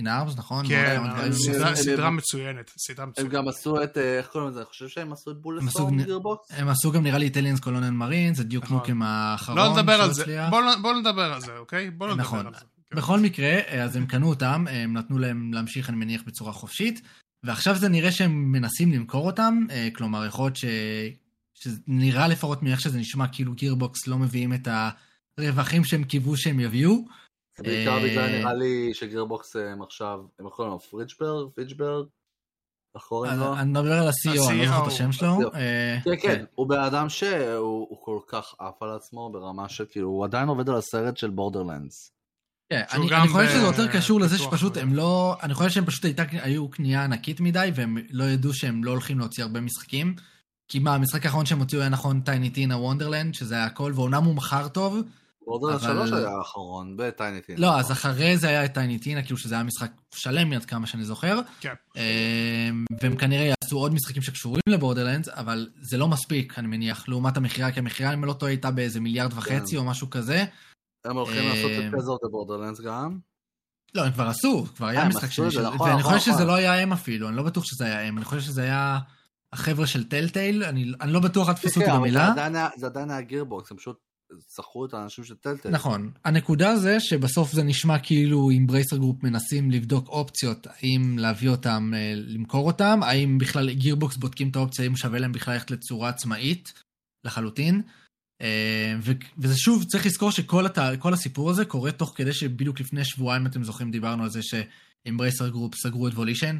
Arms, 0.04 0.36
נכון? 0.36 0.68
כן. 0.68 0.96
סדרה- 1.32 1.68
הם- 1.68 1.74
סדרה 1.74 2.06
הם- 2.06 2.16
מצוינת, 2.16 2.70
הם 2.98 3.08
מצוינת. 3.08 3.30
גם 3.30 3.48
עשו 3.48 3.82
את, 3.82 3.98
אה, 3.98 4.18
איך 4.18 4.26
קוראים 4.26 4.50
לזה? 4.50 4.58
אני 4.60 4.66
חושב 4.66 4.88
שהם 4.88 5.12
עשו 5.12 5.30
את 5.30 5.36
הם 5.36 5.42
Bulletstorm 5.42 5.94
עשו- 5.98 6.06
Gearbox? 6.06 6.46
הם 6.50 6.68
עשו 6.68 6.92
גם 6.92 7.02
נראה 7.02 7.18
לי 7.18 7.24
Aliens 7.24 7.60
Colonial 7.60 7.90
Marines, 7.90 8.34
זה 8.34 8.44
Duke 8.44 8.64
נכון. 8.64 8.76
Nukem 8.76 9.02
האחרון. 9.02 9.58
לא 9.58 9.72
נדבר 9.72 9.92
על 10.02 10.12
זה. 10.12 10.46
בואו 10.50 10.62
בוא 10.82 10.94
נדבר 10.94 11.32
על 11.32 11.40
זה, 11.40 11.56
אוקיי? 11.58 11.90
בואו 11.90 12.10
נדבר 12.10 12.22
נכון. 12.22 12.46
על 12.46 12.54
זה. 12.54 12.60
כן. 12.90 12.96
בכל 12.96 13.20
מקרה, 13.20 13.52
אז 13.84 13.96
הם 13.96 14.06
קנו 14.06 14.28
אותם, 14.28 14.64
הם 14.70 14.92
נתנו 14.92 15.18
להם 15.18 15.52
להמשיך, 15.54 15.88
אני 15.88 15.96
מניח, 15.96 16.22
בצורה 16.26 16.52
חופשית, 16.52 17.00
ועכשיו 17.44 17.74
זה 17.76 17.88
נראה 17.88 18.12
שהם 18.12 18.52
מנסים 18.52 18.92
למכור 18.92 19.26
אותם, 19.26 19.66
אה, 19.70 19.88
כלומר, 19.94 20.26
יכול 20.26 20.44
להיות 20.44 20.56
ש... 20.56 20.64
שנראה 21.56 22.28
לפחות 22.28 22.62
מאיך 22.62 22.80
שזה 22.80 22.98
נשמע, 22.98 23.28
כאילו 23.32 23.52
Gearbox 23.54 24.06
לא 24.06 24.18
מביאים 24.18 24.54
את 24.54 24.68
הרווחים 25.38 25.84
שהם 25.84 26.04
קיוו 26.04 26.36
שהם 26.36 26.60
יביאו. 26.60 27.04
זה 27.56 27.62
בעיקר 27.62 27.98
אה, 27.98 28.02
בגלל 28.02 28.38
נראה 28.38 28.54
לי 28.54 28.94
ש 28.94 29.08
Gearbox 29.08 29.56
הם 29.56 29.82
עכשיו, 29.82 30.20
הם 30.38 30.46
יכולים 30.46 30.72
לו 30.72 30.78
פריצ'ברג, 30.78 31.48
פיצ'ברג, 31.54 32.06
איך 32.96 33.04
קוראים 33.04 33.38
לו? 33.38 33.56
אני 33.56 33.70
מדבר 33.70 33.92
על 33.92 34.08
ה-CEO, 34.08 34.50
אני 34.50 34.58
לא 34.58 34.66
זוכר 34.66 34.82
את 34.82 34.86
השם 34.86 35.12
שלו. 35.12 35.38
אה, 35.54 35.98
כן, 36.04 36.16
כן, 36.22 36.44
הוא 36.54 36.68
בן 36.68 36.80
אדם 36.80 37.08
שהוא 37.08 37.86
הוא 37.90 37.98
כל 38.00 38.18
כך 38.26 38.54
עף 38.58 38.82
על 38.82 38.90
עצמו 38.90 39.30
ברמה 39.32 39.68
של 39.68 39.84
כאילו, 39.90 40.08
הוא 40.08 40.24
עדיין 40.24 40.48
עובד 40.48 40.68
על 40.68 40.76
הסרט 40.76 41.16
של 41.16 41.30
Borderlands. 41.30 42.12
כן, 42.72 42.82
אני, 42.92 43.08
חושב 43.28 43.44
ב- 43.44 43.48
שזה 43.48 43.66
יותר 43.66 43.92
קשור 43.92 44.20
לזה 44.20 44.38
שפשוט. 44.38 44.76
הם 44.76 44.94
לא, 44.94 45.36
אני 45.42 45.54
חושב 45.54 45.70
שהם 45.70 45.84
פשוט 45.84 46.04
הייתה, 46.04 46.22
היו 46.30 46.70
קנייה 46.70 47.04
ענקית 47.04 47.40
מדי, 47.40 47.70
והם 47.74 47.98
לא 48.10 48.24
ידעו 48.24 48.54
שהם 48.54 48.84
לא 48.84 48.90
הולכים 48.90 49.18
להוציא 49.18 49.44
הרבה 49.44 49.60
משחקים. 49.60 50.16
כי 50.68 50.78
מה, 50.78 50.94
המשחק 50.94 51.26
האחרון 51.26 51.46
שהם 51.46 51.58
הוציאו 51.58 51.80
היה 51.80 51.90
נכון 51.90 52.20
Tiny 52.20 52.50
Tina 52.50 52.76
Wonderland, 52.76 53.34
שזה 53.34 53.54
היה 53.54 53.64
הכל, 53.64 53.92
ואומנם 53.94 54.24
הוא 54.24 54.34
מכר 54.34 54.68
טוב, 54.68 54.96
Borderlands 55.46 55.84
אבל- 55.84 56.06
3 56.08 56.12
היה 56.12 56.30
האחרון, 56.38 56.94
ב 56.96 57.05
Tiny 57.05 57.40
Tin. 57.40 57.58
לא, 57.58 57.78
אז 57.78 57.92
אחרי 57.92 58.36
זה 58.38 58.48
היה 58.48 58.64
את 58.64 58.74
Tiny 58.74 58.98
Tina, 58.98 59.22
כאילו 59.22 59.38
שזה 59.38 59.54
היה 59.54 59.64
משחק 59.64 59.90
שלם 60.14 60.52
עד 60.52 60.64
כמה 60.64 60.86
שאני 60.86 61.04
זוכר. 61.04 61.40
כן. 61.60 61.74
אמ, 61.96 62.84
והם 63.02 63.16
כנראה 63.16 63.44
יעשו 63.62 63.78
עוד 63.78 63.94
משחקים 63.94 64.22
שקשורים 64.22 64.60
ל 64.68 64.73
Borderlands, 64.73 65.28
אבל 65.28 65.68
זה 65.80 65.98
לא 65.98 66.08
מספיק, 66.08 66.58
אני 66.58 66.66
מניח, 66.66 67.08
לעומת 67.08 67.36
המכירה, 67.36 67.72
כי 67.72 67.78
המכירה, 67.78 68.14
אם 68.14 68.18
אני 68.18 68.28
לא 68.28 68.32
טועה, 68.32 68.52
הייתה 68.52 68.70
באיזה 68.70 69.00
מיליארד 69.00 69.32
וחצי 69.32 69.76
או 69.76 69.84
משהו 69.84 70.10
כזה. 70.10 70.44
הם 71.04 71.16
הולכים 71.16 71.42
אה, 71.42 71.48
לעשות 71.54 71.70
את 71.70 71.92
פז 71.98 72.08
of 72.08 72.22
the 72.22 72.28
Borderlands 72.30 72.80
גם. 72.80 73.18
לא, 73.94 74.04
הם 74.04 74.12
כבר 74.12 74.26
עשו, 74.26 74.66
כבר 74.76 74.86
אה, 74.86 74.90
היה 74.90 75.02
הם 75.02 75.08
משחק 75.08 75.30
שני 75.30 75.46
את 75.46 75.50
זה, 75.50 75.56
של... 75.56 75.68
נכון, 75.68 75.88
ואני 75.88 76.00
נכון, 76.00 76.12
חושב 76.12 76.24
שזה 76.24 76.34
נכון. 76.34 76.46
לא 76.46 76.54
היה 76.54 76.74
הם 76.82 76.92
אפילו, 76.92 77.28
אני 77.28 77.36
לא 77.36 77.42
בטוח 77.42 77.64
שזה 77.64 77.84
היה 77.84 78.00
הם, 78.00 78.16
אני 78.16 78.24
חושב 78.24 78.40
שזה 78.40 78.62
היה 78.62 78.98
החבר'ה 79.52 79.86
של 79.86 80.08
Telltale, 80.08 80.64
אני 80.64 80.92
אני 81.00 81.12
לא 81.12 81.20
בטוח, 81.20 81.48
אל 81.48 81.54
תפסו 81.54 81.80
אותי 81.80 81.90
כן, 81.90 81.96
במילה. 81.96 82.24
זה 82.26 82.32
עדיין 82.32 82.56
היה- 82.56 82.68
זה 82.76 82.86
עדיין 82.86 83.10
היה 83.10 83.20
Gearbox, 83.20 83.70
הם 83.70 83.76
פשוט 83.76 83.96
שכרו 84.56 84.86
את 84.86 84.94
האנשים 84.94 85.24
של 85.24 85.34
Telltale. 85.34 85.70
נכון. 85.70 86.10
הנקודה 86.24 86.76
זה 86.76 87.00
שבסוף 87.00 87.52
זה 87.52 87.62
נשמע 87.62 87.98
כאילו 87.98 88.50
Embracer 88.50 88.96
Group 88.96 89.22
מנסים 89.22 89.70
לבדוק 89.70 90.08
אופציות, 90.08 90.66
האם 90.70 91.18
להביא 91.18 91.48
אותם, 91.48 91.90
אה, 91.96 92.12
למכור 92.16 92.66
אותם, 92.66 93.00
האם 93.02 93.38
בכלל 93.38 93.72
Gearbox 93.72 94.16
בודקים 94.16 94.48
את 94.48 94.56
האופציה, 94.56 94.84
האם 94.84 94.96
שווה 94.96 95.18
להם 95.18 95.32
בכלל 95.32 95.54
ללכת 95.54 95.70
לצורה 95.70 96.08
עצמאית 96.08 96.72
לחלוטין. 97.24 97.82
אה, 98.42 98.94
ו- 99.02 99.12
וזה 99.38 99.56
שוב, 99.56 99.84
צריך 99.84 100.06
לזכור 100.06 100.30
שכל 100.30 100.66
הת... 100.66 100.78
כל 100.98 101.12
הסיפור 101.14 101.50
הזה 101.50 101.64
קורה 101.64 101.92
תוך 101.92 102.12
כדי 102.16 102.32
שבדיוק 102.32 102.80
לפני 102.80 103.04
שבועיים, 103.04 103.46
אתם 103.46 103.64
זוכרים, 103.64 103.90
דיברנו 103.90 104.22
על 104.22 104.30
זה 104.30 104.40
ש 104.42 104.64
Embracer 104.64 105.48
Group 105.48 105.74
סגרו 105.74 106.08
את 106.08 106.12
Volition. 106.14 106.58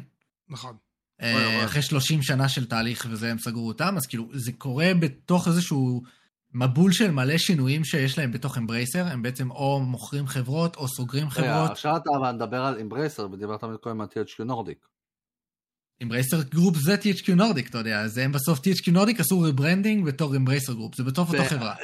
נכון. 0.49 0.75
אה. 1.21 1.65
אחרי 1.65 1.81
30 1.81 2.21
שנה 2.21 2.49
של 2.49 2.65
תהליך 2.65 3.07
וזה, 3.09 3.31
הם 3.31 3.37
סגרו 3.37 3.67
אותם, 3.67 3.97
אז 3.97 4.05
כאילו, 4.05 4.25
זה 4.33 4.51
קורה 4.51 4.91
בתוך 4.99 5.47
איזשהו 5.47 6.01
מבול 6.53 6.91
של 6.91 7.11
מלא 7.11 7.37
שינויים 7.37 7.83
שיש 7.83 8.17
להם 8.17 8.31
בתוך 8.31 8.57
Embracer, 8.57 9.07
הם 9.07 9.21
בעצם 9.21 9.51
או 9.51 9.79
מוכרים 9.79 10.27
חברות 10.27 10.75
או 10.75 10.87
סוגרים 10.87 11.29
חברות. 11.29 11.71
עכשיו 11.71 11.97
אתה 11.97 12.33
מדבר 12.33 12.61
על 12.61 12.79
אמברייסר, 12.79 13.27
ודיברת 13.31 13.63
קודם 13.81 14.01
על 14.01 14.07
THQ 14.07 14.43
Nordic. 14.43 14.87
Embracer 16.03 16.41
Group 16.43 16.77
זה 16.77 16.95
THQ 16.95 17.31
Nordic, 17.35 17.69
אתה 17.69 17.77
יודע, 17.77 18.01
אז 18.01 18.17
הם 18.17 18.31
בסוף 18.31 18.59
THQ 18.59 18.91
Nordic 18.91 19.19
עשו 19.19 19.41
rebranding 19.41 20.05
בתור 20.05 20.35
Embracer 20.35 20.73
Group, 20.73 20.95
זה 20.95 21.03
בתוך 21.03 21.33
אותה 21.33 21.43
חברה. 21.43 21.75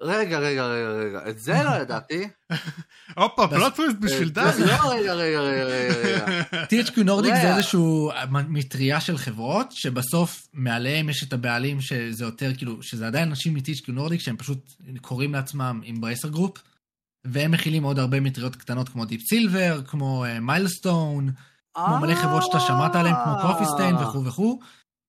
רגע, 0.00 0.38
רגע, 0.38 0.66
רגע, 0.66 0.88
רגע, 0.88 1.30
את 1.30 1.38
זה 1.38 1.62
לא 1.64 1.70
ידעתי. 1.70 2.28
הופה, 3.16 3.48
plot 3.48 3.76
twist 3.76 3.96
בשביל 4.00 4.28
זה- 4.28 4.34
דני. 4.34 4.66
לא, 4.66 4.92
רגע, 4.92 5.14
רגע, 5.14 5.40
רגע, 5.40 5.64
רגע. 5.64 6.42
THQ 6.70 7.02
Nordic 7.04 7.34
זה. 7.34 7.56
איזשהו 7.56 8.10
מטריה 8.48 9.00
של 9.00 9.18
חברות, 9.18 9.72
שבסוף 9.72 10.48
מעליהם 10.52 11.08
יש 11.08 11.22
את 11.22 11.32
הבעלים 11.32 11.80
שזה 11.80 12.24
יותר 12.24 12.52
כאילו, 12.56 12.82
שזה 12.82 13.06
עדיין 13.06 13.28
אנשים 13.28 13.54
מ-THQ 13.54 13.92
Nordic 13.92 14.20
שהם 14.20 14.36
פשוט 14.36 14.72
קוראים 15.00 15.32
לעצמם 15.32 15.80
Embracer 15.84 16.28
Group, 16.28 16.58
והם 17.24 17.50
מכילים 17.50 17.82
עוד 17.82 17.98
הרבה 17.98 18.20
מטריות 18.20 18.56
קטנות 18.56 18.88
כמו 18.88 19.04
Deep 19.04 19.20
Silver, 19.28 19.80
כמו 19.86 20.24
Milestone, 20.40 21.30
כמו 21.74 21.98
מלא 21.98 22.14
חברות 22.14 22.42
שאתה 22.42 22.60
שמעת 22.60 22.94
עליהן, 22.96 23.14
כמו 23.24 23.34
Coffee 23.42 23.72
Stain 23.72 23.96
אה. 23.96 24.08
וכו' 24.08 24.24
וכו'. 24.24 24.58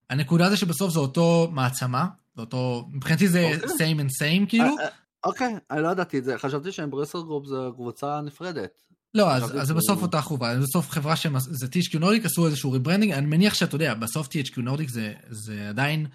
הנקודה 0.10 0.50
זה 0.50 0.58
שבסוף 0.58 0.94
זה 0.94 1.00
אותו 1.00 1.50
מעצמה, 1.54 2.06
זה 2.36 2.42
אותו, 2.42 2.90
מבחינתי 2.92 3.28
זה 3.28 3.52
אוקיי. 3.64 3.70
same 3.70 4.00
and 4.00 4.10
same 4.22 4.50
כאילו. 4.50 4.64
אה, 4.64 4.84
אה, 4.84 4.90
אוקיי, 5.24 5.56
אני 5.72 5.84
לא 5.84 5.88
ידעתי 5.88 6.20
את 6.20 6.24
זה, 6.24 6.38
חשבתי 6.38 6.72
ש 6.72 6.92
Embracer 6.92 7.22
Group 7.22 7.46
זה 7.46 7.56
קבוצה 7.76 8.22
נפרדת. 8.22 8.82
לא, 9.14 9.32
אז, 9.32 9.44
זה 9.68 9.74
בסוף 9.74 10.02
אותה 10.02 10.22
חברה, 10.22 10.56
זה 10.56 10.62
בסוף 10.62 10.90
חברה 10.90 11.16
שהם, 11.16 11.40
זה 11.40 11.66
THQ 11.66 12.00
Nordic, 12.00 12.26
עשו 12.26 12.46
איזשהו 12.46 12.72
rebranding, 12.72 13.14
אני 13.14 13.26
מניח 13.26 13.54
שאתה 13.54 13.76
יודע, 13.76 13.94
בסוף 13.94 14.28
THQ 14.28 14.62
Nordic 14.62 14.90
זה, 14.90 15.14
זה 15.30 15.70
עדיין 15.70 16.08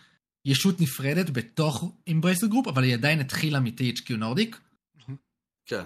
ישות 0.44 0.80
נפרדת 0.80 1.30
בתוך 1.30 1.92
Embracer 2.10 2.46
Group, 2.46 2.68
אבל 2.68 2.82
היא 2.82 2.94
עדיין 2.94 3.20
התחילה 3.20 3.60
מ-THQ 3.60 4.16
Nordic. 4.18 4.60
כן. 5.66 5.82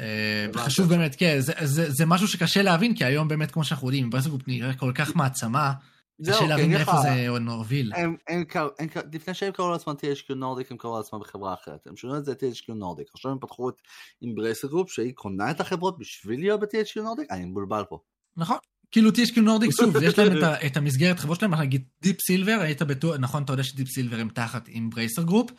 אה, 0.00 0.46
עכשיו. 0.54 0.86
באמת, 0.86 1.14
כן, 1.14 1.40
זה, 1.40 1.52
זה, 1.64 1.90
זה 1.90 2.06
משהו 2.06 2.28
שקשה 2.28 2.62
להבין, 2.62 2.96
כי 2.96 3.04
היום 3.04 3.28
באמת, 3.28 3.50
כמו 3.50 3.64
שאנחנו 3.64 3.88
יודעים, 3.88 4.04
Embracer 4.04 4.28
Group 4.28 4.42
נראה 4.48 4.74
כל 4.74 4.92
כך 4.94 5.16
מעצמה, 5.16 5.72
זהו, 6.18 6.34
קשה 6.36 6.46
להבין 6.46 6.70
מאיפה 6.72 6.92
לך- 6.92 6.98
זה 7.02 7.38
נוביל. 7.40 7.92
הם, 7.94 8.16
הם, 8.28 8.44
קראו- 8.44 8.70
הם, 8.78 8.88
קראו- 8.88 9.04
לפני 9.12 9.34
שהם 9.34 9.52
קראו 9.52 9.70
לעצמם 9.72 9.94
THQ 9.94 10.34
Nordic, 10.34 10.70
הם 10.70 10.76
קראו 10.76 10.96
לעצמם 10.96 11.20
בחברה 11.20 11.54
אחרת. 11.54 11.86
הם 11.86 11.96
שינו 11.96 12.16
את 12.16 12.24
זה 12.24 12.32
THQ 12.32 12.72
Nordic. 12.74 13.06
עכשיו 13.14 13.32
הם 13.32 13.38
פתחו 13.40 13.68
את 13.68 13.74
Embracer 14.24 14.68
Group, 14.68 14.90
שהיא 14.90 15.12
קונה 15.14 15.50
את 15.50 15.60
החברות 15.60 15.98
בשביל 15.98 16.40
להיות 16.40 16.60
ב-THQ 16.60 17.00
Nordic? 17.02 17.26
אני 17.30 17.44
מבולבל 17.44 17.82
פה. 17.88 17.98
נכון. 18.36 18.56
כאילו 18.90 19.10
THQ 19.10 19.40
Nordic, 19.40 19.70
שוב, 19.76 19.96
יש 20.06 20.18
להם 20.18 20.38
את, 20.38 20.42
ה, 20.42 20.66
את 20.66 20.76
המסגרת 20.76 21.18
חברות 21.18 21.38
שלהם, 21.40 21.54
נגיד 21.54 21.84
Deep 22.02 22.20
Silver, 22.20 22.58
היית 22.60 22.82
בטוח, 22.82 23.16
נכון, 23.18 23.42
אתה 23.42 23.52
יודע 23.52 23.62
ש 23.62 23.71
Deep 23.71 23.88
Silver 23.88 24.16
הם 24.16 24.28
תחת 24.28 24.68
Embracer 24.78 25.22
Group, 25.22 25.50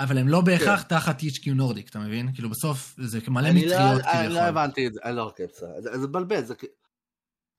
אבל 0.00 0.18
הם 0.18 0.28
לא 0.28 0.40
בהכרח 0.40 0.82
תחת 0.82 1.20
THQ 1.20 1.50
Nordic, 1.54 1.88
אתה 1.88 1.98
מבין? 1.98 2.32
כאילו 2.34 2.50
בסוף 2.50 2.94
זה 2.98 3.18
מלא 3.28 3.48
אני 3.48 3.66
לא- 3.66 3.74
מטריות 3.76 4.02
אני 4.04 4.22
לא 4.22 4.28
כביכול. 4.28 4.38
הבנתי 4.48 4.86
את 4.86 4.92
זה, 4.94 5.00
אני 5.04 5.16
לא 5.16 5.22
אוקיי, 5.22 5.46
בסדר. 5.46 5.68
זה 6.00 6.08
מבלבל, 6.08 6.44
זה... 6.44 6.54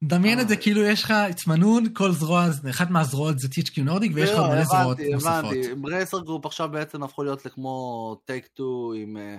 דמיין 0.04 0.40
את 0.40 0.48
זה 0.50 0.56
אה. 0.56 0.62
כאילו 0.62 0.82
יש 0.82 1.04
לך 1.04 1.14
תמנון, 1.36 1.84
כל 1.94 2.12
זרוע, 2.12 2.46
אחת 2.70 2.90
מהזרועות 2.90 3.40
זה 3.40 3.48
THQ 3.48 3.82
Nordic, 3.82 4.12
ויש 4.16 4.30
לך 4.30 4.38
לא, 4.38 4.48
מלא 4.48 4.64
זרועות 4.64 4.98
הבנתי, 5.00 5.14
נוספות. 5.14 5.34
הבנתי. 5.34 5.72
Embracer 5.72 6.20
Group 6.20 6.46
עכשיו 6.46 6.70
בעצם 6.72 7.04
הפכו 7.04 7.24
להיות 7.24 7.42
כמו 7.48 8.16
Take 8.26 8.46
2 8.54 8.68
עם 8.96 9.18
אה, 9.18 9.38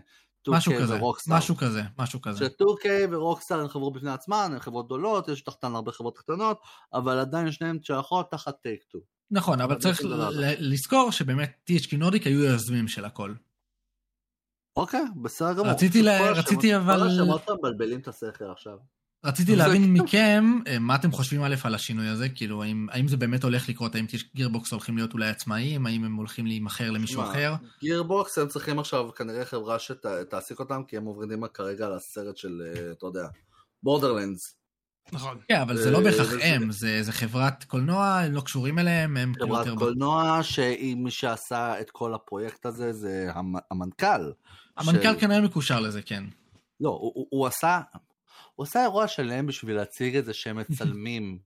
משהו 0.49 0.73
2K 0.73 0.81
כזה, 0.81 0.97
ו 0.97 1.01
Rockstar. 1.01 1.37
משהו 1.37 1.57
כזה, 1.57 1.83
משהו 1.99 2.21
כזה. 2.21 2.45
ש-2K 2.45 2.87
ו 3.11 3.16
Rockstar 3.16 3.61
הן 3.61 3.69
חברות 3.69 3.93
בפני 3.93 4.11
עצמן, 4.11 4.51
הן 4.53 4.59
חברות 4.59 4.87
גדולות, 4.87 5.29
יש 5.29 5.43
תחתן 5.43 5.75
הרבה 5.75 5.93
חברות 5.93 6.19
קטנות, 6.19 6.59
אבל 6.95 7.19
עדיין 7.19 7.53
שניהן 7.53 7.79
שייכות 7.83 8.31
תחת 8.31 8.55
Take 8.63 8.83
2. 8.89 9.05
נכון, 9.31 9.61
אבל 9.61 9.79
צריך 9.79 10.01
לזכור 10.59 11.11
שבאמת 11.13 11.71
THQ 11.71 11.97
Nordic 11.97 12.27
היו 12.27 12.43
היוזמים 12.43 12.89
של 12.89 13.05
הכל. 13.05 13.35
אוקיי, 14.77 15.05
בסדר 15.23 15.53
גמור. 15.53 15.67
רציתי 16.35 16.77
אבל- 16.77 17.01
כל 17.01 17.07
השמות 17.07 17.43
מבלבלים 17.51 18.01
את 18.01 18.09
השכל 18.09 18.51
עכשיו. 18.53 18.77
רציתי 19.25 19.53
זה- 19.53 19.59
להבין 19.59 19.93
מכם, 19.93 20.45
אה, 20.67 20.79
מה 20.79 20.95
אתם 20.95 21.13
חושבים 21.13 21.43
א' 21.43 21.55
על 21.65 21.75
השינוי 21.75 22.09
הזה, 22.09 22.29
כאילו, 22.29 22.63
האם, 22.63 22.87
האם 22.91 23.09
זה 23.09 23.17
באמת 23.17 23.45
הולך 23.45 23.69
לקרות, 23.69 23.95
האם 23.95 24.05
Gearbox 24.35 24.73
הולכים 24.73 24.97
להיות 24.97 25.13
אולי 25.13 25.29
עצמאיים, 25.29 25.87
האם 25.87 26.05
הם 26.05 26.15
הולכים 26.17 26.47
להימכר 26.47 26.91
למישהו 26.91 27.23
אחר? 27.23 27.55
Gearbox 27.81 28.39
הם 28.39 28.49
צריכים 28.49 28.79
עכשיו 28.79 29.15
כנראה 29.15 29.45
חברה 29.45 29.79
שתעסיק 29.79 30.59
אותם, 30.59 30.83
כי 30.89 30.97
הם 30.97 31.05
עובדים 31.05 31.43
כרגע 31.55 31.87
על 31.87 31.93
הסרט 31.95 32.37
של, 32.37 32.63
אה, 32.67 32.93
אתה 32.93 33.07
יודע, 33.07 33.27
Borderlands. 33.83 34.57
נכון. 35.13 35.39
כן, 35.49 35.61
אבל 35.61 35.77
זה 35.77 35.91
לא 35.91 35.99
אה, 35.99 36.05
בהכרח 36.05 36.33
הם, 36.43 36.73
זה, 36.73 37.03
זה 37.03 37.13
חברת 37.13 37.65
קולנוע, 37.65 38.07
הם 38.07 38.33
לא 38.33 38.41
קשורים 38.41 38.79
אליהם, 38.79 39.17
הם 39.17 39.33
כאילו 39.35 39.47
חברת 39.55 39.67
יותר... 39.67 39.79
קולנוע, 39.79 40.39
שהיא 40.43 40.97
מי 40.97 41.11
שעשה 41.11 41.81
את 41.81 41.91
כל 41.91 42.15
הפרויקט 42.15 42.67
הזה 42.67 42.93
זה 42.93 43.29
המ- 43.35 43.55
המנכ"ל. 43.71 44.33
המנכ"ל 44.77 45.21
כנראה 45.21 45.41
מקושר 45.41 45.81
לזה, 45.81 46.03
כן. 46.03 46.25
לא, 46.81 46.89
הוא 47.31 47.47
עשה, 47.47 47.81
הוא 48.61 48.65
עשה 48.65 48.83
אירוע 48.83 49.09
שלם 49.09 49.47
בשביל 49.47 49.77
להציג 49.77 50.17
את 50.17 50.25
זה 50.25 50.35
שהם 50.35 50.59
מצלמים. 50.71 51.39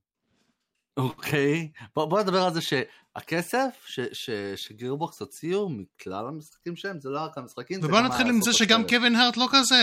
אוקיי? 0.97 1.71
בוא, 1.97 2.05
בוא 2.05 2.21
נדבר 2.21 2.43
על 2.43 2.55
זה 2.55 2.61
שהכסף 2.61 3.85
ש, 3.87 4.01
ש, 4.13 4.31
שגירבוקס 4.57 5.21
הוציאו 5.21 5.69
מכלל 5.69 6.27
המשחקים 6.29 6.77
שלהם, 6.77 7.01
זה 7.01 7.09
לא 7.09 7.21
רק 7.21 7.39
המשחקים, 7.39 7.81
זה 7.81 7.87
ובוא 7.87 8.01
נתחיל 8.01 8.27
עם 8.27 8.41
זה 8.41 8.53
שגם. 8.53 8.87
קווין 8.89 9.17
הארט 9.17 9.37
לא 9.37 9.49
כזה 9.53 9.77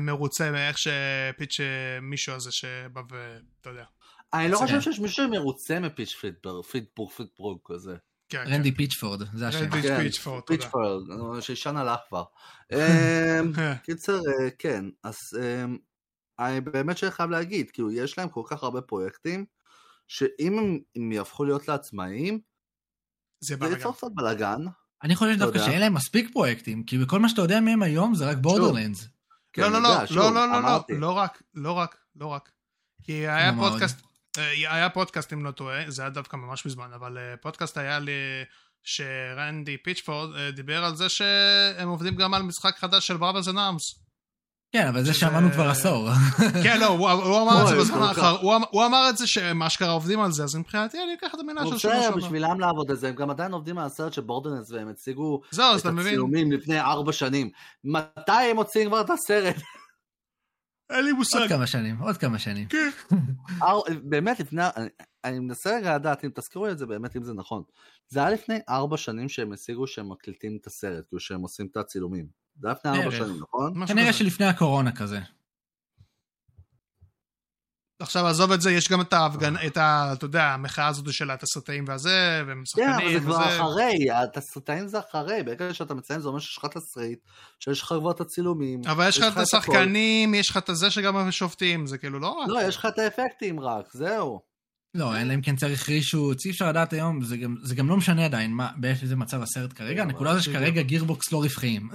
מרוצה 0.00 0.50
מאיך 0.50 0.76
שפיץ' 0.78 1.60
אה, 1.60 2.00
מישהו 2.00 2.34
הזה 2.34 2.50
שבא 2.52 3.00
ואתה 3.10 3.70
יודע. 3.70 3.84
אני 4.32 4.48
לא. 4.48 4.58
חושב 4.58 4.80
שיש 4.80 4.98
מישהו 4.98 5.28
מרוצה 5.28 5.80
מפיץ' 5.80 6.12
פידברג, 6.12 6.64
פידבורג, 6.64 7.12
פידבורג 7.12 7.58
כזה. 7.64 7.96
כן, 8.28 8.44
כן. 8.44 8.52
רנדי 8.52 8.72
פיצ'פורד, 8.72 9.22
זה 9.34 9.48
השם. 9.48 9.58
רנדי 9.58 9.82
כן, 9.82 10.02
פיצ'פורד, 10.02 10.42
תודה. 10.42 10.62
פיצ'פורד, 10.62 11.40
שישן 11.40 11.76
הלך 11.76 12.00
כבר. 12.08 12.24
אמ, 12.72 13.52
קיצר, 13.82 14.16
אה, 14.16 14.50
כן, 14.58 14.84
אז 15.04 15.16
אמ, 15.40 15.76
אני 16.38 16.60
באמת 16.60 16.98
שאני 16.98 17.10
חייב 17.10 17.30
להגיד, 17.30 17.70
כאילו, 17.70 17.92
יש 17.92 18.18
להם 18.18 18.28
כל 18.28 18.42
כך 18.46 18.62
הרבה 18.62 18.80
פרויקטים, 18.80 19.44
שאם 20.08 20.58
הם, 20.58 20.78
הם 20.96 21.12
יהפכו 21.12 21.44
להיות 21.44 21.68
לעצמאיים, 21.68 22.40
זה. 23.40 23.56
ייצור 23.70 23.96
קצת 23.96 24.06
בלאגן. 24.14 24.60
אני 25.02 25.16
חושב 25.16 25.38
דווקא 25.38 25.58
יודע. 25.58 25.66
שאין 25.66 25.80
להם 25.80 25.94
מספיק 25.94 26.32
פרויקטים, 26.32 26.82
כי 26.84 26.98
בכל 26.98 27.18
מה 27.18 27.28
שאתה 27.28 27.42
יודע 27.42 27.60
מהם 27.60 27.82
היום 27.82 28.14
זה 28.14 28.30
רק 28.30 28.36
Borderlands. 28.36 29.08
כן, 29.52 29.62
לא, 29.62 29.68
לא, 29.68 29.76
אני 29.76 29.82
לא, 29.82 29.88
יודע, 29.88 30.06
שוב, 30.06 30.16
לא, 30.18 30.30
לא, 30.34 30.52
לא, 30.52 30.58
אמרתי. 30.58 30.92
לא, 30.92 31.00
לא 31.00 31.12
רק, 31.12 31.42
לא 31.54 31.72
רק, 31.72 31.96
לא 32.16 32.26
רק. 32.26 32.50
כי 33.02 33.12
היה? 33.12 33.52
פודקאסט, 33.58 34.00
אה, 34.38 34.74
היה 34.74 34.90
פודקאסט 34.90 35.32
אם 35.32 35.44
לא 35.44 35.50
טועה, 35.50 35.90
זה 35.90 36.02
היה 36.02 36.10
דווקא 36.10 36.36
ממש 36.36 36.66
מזמן, 36.66 36.92
אבל 36.94 37.18
אה, 37.18 37.36
פודקאסט 37.36 37.78
היה 37.78 37.98
לי, 37.98 38.12
שרנדי 38.86 39.76
פיצ'פורד 39.76 40.36
אה, 40.36 40.50
דיבר 40.50 40.84
על 40.84 40.96
זה 40.96 41.08
שהם 41.08 41.88
עובדים 41.88 42.16
גם 42.16 42.34
על 42.34 42.42
משחק 42.42 42.78
חדש 42.78 43.06
של 43.06 43.16
Brothers 43.16 43.48
in 43.48 43.58
Arms. 43.58 44.05
כן, 44.72 44.86
אבל 44.86 45.02
זה 45.04 45.14
שמענו 45.14 45.52
כבר 45.52 45.68
עשור. 45.68 46.08
כן, 46.64 46.80
לא, 46.80 46.86
הוא 46.86 47.10
הוא 47.10 47.42
אמר 47.42 47.62
את 47.62 47.68
זה 47.68 47.76
בזמן 47.76 48.02
האחרון. 48.02 48.36
הוא 48.70 48.84
אמר- 48.86 49.08
את 49.10 49.16
זה 49.16 49.26
שהם 49.26 49.62
אשכרה 49.62 49.90
עובדים 49.90 50.20
על 50.20 50.32
זה, 50.32 50.44
אז 50.44 50.56
מבחינתי 50.56 50.98
אני 51.04 51.14
אקח 51.14 51.34
את 51.34 51.40
המילה 51.40 51.66
של 51.66 51.78
שנה 51.78 52.02
שעברה. 52.02 52.16
בשבילם 52.16 52.60
לעבוד 52.60 52.90
על 52.90 52.96
זה, 52.96 53.08
הם 53.08 53.14
גם 53.14 53.30
עדיין 53.30 53.52
עובדים 53.52 53.78
על 53.78 53.86
הסרט 53.86 54.12
של 54.12 54.20
בורדרנס 54.22 54.70
והם 54.70 54.88
הציגו 54.88 55.40
את 55.54 55.80
אתה 55.80 55.90
מבין? 55.90 56.06
הצילומים 56.06 56.52
לפני 56.52 56.80
ארבע 56.80 57.12
שנים. 57.12 57.50
מתי 57.84 58.32
הם 58.50 58.56
מוציאים 58.56 58.88
כבר 58.88 59.00
את 59.00 59.10
הסרט? 59.10 59.56
אין 60.90 61.04
לי 61.04 61.10
עוד 61.10 61.18
מושג. 61.18 61.48
כמה 61.48 61.66
שנים, 61.66 61.98
עוד 61.98 62.16
כמה 62.16 62.38
שנים. 62.38 62.68
כן. 62.68 62.90
באמת 64.10 64.40
לפני, 64.40 64.62
אני, 64.76 64.88
אני 65.24 65.38
מנסה 65.38 65.76
רגע 65.76 65.94
לדעת 65.94 66.24
אם 66.24 66.30
תזכירו 66.34 66.68
את 66.68 66.78
זה 66.78 66.86
באמת 66.86 67.16
אם 67.16 67.22
זה 67.24 67.32
נכון. 67.34 67.62
זה 68.08 68.20
היה 68.20 68.30
לפני 68.30 68.58
ארבע 68.68 68.96
שנים 68.96 69.28
שהם 69.28 69.52
השיגו 69.52 69.86
שהם 69.86 70.12
מקליטים 70.12 70.58
את 70.60 70.66
הסרט, 70.66 71.04
כאילו 71.08 71.20
שהם 71.20 71.40
עושים 71.40 71.66
את 71.66 71.76
הצילומים. 71.76 72.26
זה 72.60 72.68
היה 72.68 72.74
לפני 72.74 72.90
ארבע. 72.90 73.16
שנים, 73.16 73.40
נכון? 73.40 73.86
כנראה. 73.86 74.12
שלפני 74.12 74.46
הקורונה 74.46 74.92
כזה. 74.92 75.20
עכשיו 78.00 78.26
עזוב 78.26 78.52
את 78.52 78.60
זה, 78.60 78.72
יש 78.72 78.88
גם 78.88 79.00
את 79.00 79.12
ההפגנה, 79.12 79.66
את 79.66 79.76
ה... 79.76 80.10
אתה 80.12 80.24
יודע, 80.24 80.44
המחאה 80.44 80.86
הזאת 80.86 81.12
של 81.12 81.30
התסרטאים 81.30 81.84
והזה, 81.88 82.42
והם 82.46 82.62
כן, 82.76 82.88
אבל 82.88 82.96
זה 82.96 83.02
שחקנים 83.02 83.20
כבר 83.20 83.36
וזה. 83.36 83.60
אחרי, 83.60 84.10
התסריטאים 84.10 84.88
זה 84.88 84.98
אחרי, 84.98 85.42
ברגע 85.42 85.74
שאתה 85.74 85.94
מציין 85.94 86.20
זה 86.20 86.28
אומר 86.28 86.38
שיש 86.38 86.58
לך 86.58 86.64
תסריט, 86.64 87.18
שיש 87.60 87.82
לך 87.82 87.94
כבר 87.98 88.10
את 88.10 88.20
הצילומים. 88.20 88.80
אבל 88.86 89.08
יש 89.08 89.18
לך 89.18 89.32
את. 89.36 89.42
השחקנים, 89.42 90.34
יש 90.34 90.50
לך 90.50 90.56
את 90.56 90.68
הזה 90.68 90.90
שגם 90.90 91.16
השופטים, 91.16 91.86
זה 91.86 91.98
כאילו 91.98 92.18
לא 92.18 92.28
רק. 92.28 92.48
לא, 92.48 92.60
יש 92.62 92.76
לך 92.76 92.86
את 92.86 92.98
האפקטים 92.98 93.60
רק, 93.60 93.84
זהו. 93.92 94.40
לא, 94.94 95.16
אלא 95.20 95.34
אם 95.34 95.40
כן 95.40 95.56
צריך 95.56 95.88
רישוץ, 95.88 96.46
אי 96.46 96.50
אפשר 96.50 96.68
לדעת 96.68 96.92
היום, 96.92 97.22
זה 97.22 97.36
גם, 97.36 97.56
זה 97.62 97.74
גם 97.74 97.88
לא 97.88 97.96
משנה 97.96 98.24
עדיין 98.24 98.50
מה, 98.52 98.68
באיזה 98.76 99.16
מצב 99.16 99.42
הסרט 99.42 99.72
כרגע, 99.74 99.96
לא, 100.04 100.08
הנקודה 100.08 100.34
זה 100.34 100.42
שכרגע 100.42 100.82
גירבוקס 100.82 101.32
לא 101.32 101.42
רווחיים. 101.42 101.88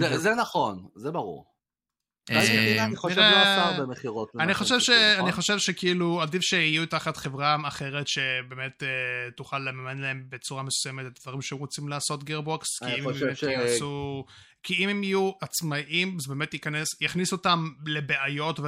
זה- 0.00 0.18
זה 0.18 0.34
נכון, 0.34 0.86
זה 0.96 1.10
ברור. 1.10 1.49
אה, 2.30 2.84
אני 2.84 2.96
חושב 2.96 3.18
נראה- 3.18 3.30
לא 3.30 3.36
עשה 3.36 3.64
הרבה 3.68 3.92
מכירות. 3.92 4.34
ממה 4.34 4.44
אני 4.44 4.54
חושב, 4.54 4.78
נכון? 5.14 5.30
חושב 5.32 5.58
שכאילו 5.58 6.22
עדיף 6.22 6.42
שיהיו 6.42 6.86
תחת 6.86 7.16
חברה 7.16 7.56
אחרת 7.64 8.08
שבאמת 8.08 8.82
אה, 8.82 8.88
תוכל 9.36 9.58
לממן 9.58 9.98
להם 9.98 10.24
בצורה 10.28 10.62
מסוימת 10.62 11.06
את 11.06 11.18
הדברים 11.18 11.42
שרוצים 11.42 11.88
לעשות 11.88 12.24
גירבוקס, 12.24 12.68
כי 12.78 12.94
אם 13.00 13.08
הם 13.08 13.14
באמת 13.20 13.42
יעשו... 13.42 14.24
כי 14.62 14.74
אם 14.84 14.88
הם 14.88 15.02
יהיו 15.04 15.30
עצמאיים, 15.40 16.18
זה 16.18 16.28
באמת 16.28 16.54
ייכנס, 16.54 16.88
יכניס 17.00 17.32
אותם 17.32 17.68
לבעיות 17.86 18.60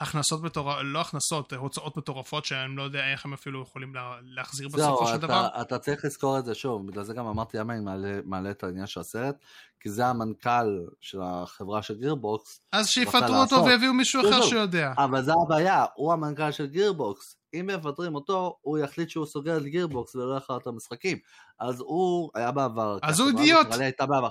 ולהכנסות 0.00 0.42
מטורפות, 0.42 0.82
לא 0.84 1.00
הכנסות, 1.00 1.52
הוצאות 1.52 1.96
מטורפות 1.96 2.44
שהם 2.44 2.78
לא 2.78 2.82
יודע 2.82 3.12
איך 3.12 3.24
הם 3.24 3.32
אפילו 3.32 3.62
יכולים 3.62 3.94
לה... 3.94 4.16
להחזיר 4.22 4.68
בסופו 4.68 5.06
של 5.06 5.14
אתה, 5.14 5.26
דבר. 5.26 5.48
אתה 5.60 5.78
צריך 5.78 6.04
לזכור 6.04 6.38
את 6.38 6.44
זה 6.44 6.54
שוב, 6.54 6.86
בגלל 6.86 7.04
זה 7.04 7.14
גם 7.14 7.26
אמרתי 7.26 7.58
למה 7.58 7.72
אני 7.72 7.84
מעלה, 7.84 8.20
מעלה 8.24 8.50
את 8.50 8.64
העניין 8.64 8.86
של 8.86 9.00
הסרט, 9.00 9.36
כי 9.80 9.90
זה 9.90 10.06
המנכ"ל 10.06 10.78
של 11.00 11.18
החברה 11.22 11.82
של 11.82 11.94
Gearbox, 11.94 12.60
אז 12.72 12.88
שיפטרו 12.88 13.20
אותו 13.20 13.36
לעשות. 13.36 13.66
ויביאו 13.66 13.92
מישהו 13.94 14.20
אחר. 14.20 14.42
שיודע. 14.42 14.92
אבל 14.98 15.22
זה 15.22 15.32
הבעיה, 15.44 15.84
הוא 15.94 16.12
המנכ"ל 16.12 16.50
של 16.50 16.66
Gearbox, 16.66 17.36
אם 17.54 17.70
מפטרים 17.72 18.14
אותו, 18.14 18.56
הוא 18.60 18.78
יחליט 18.78 19.08
שהוא 19.08 19.26
סוגר 19.26 19.56
את 19.56 19.62
Gearbox 19.62 20.16
ולא 20.16 20.36
יחר 20.36 20.56
את 20.56 20.66
המשחקים. 20.66 21.18
אז 21.60 21.80
הוא 21.80 22.30
היה 22.34 22.52
בעבר. 22.52 22.98
אז 23.02 23.20
הוא 23.20 23.28
אידיוט. 23.28 23.66
הייתה 23.80 24.06
בעבר. 24.06 24.28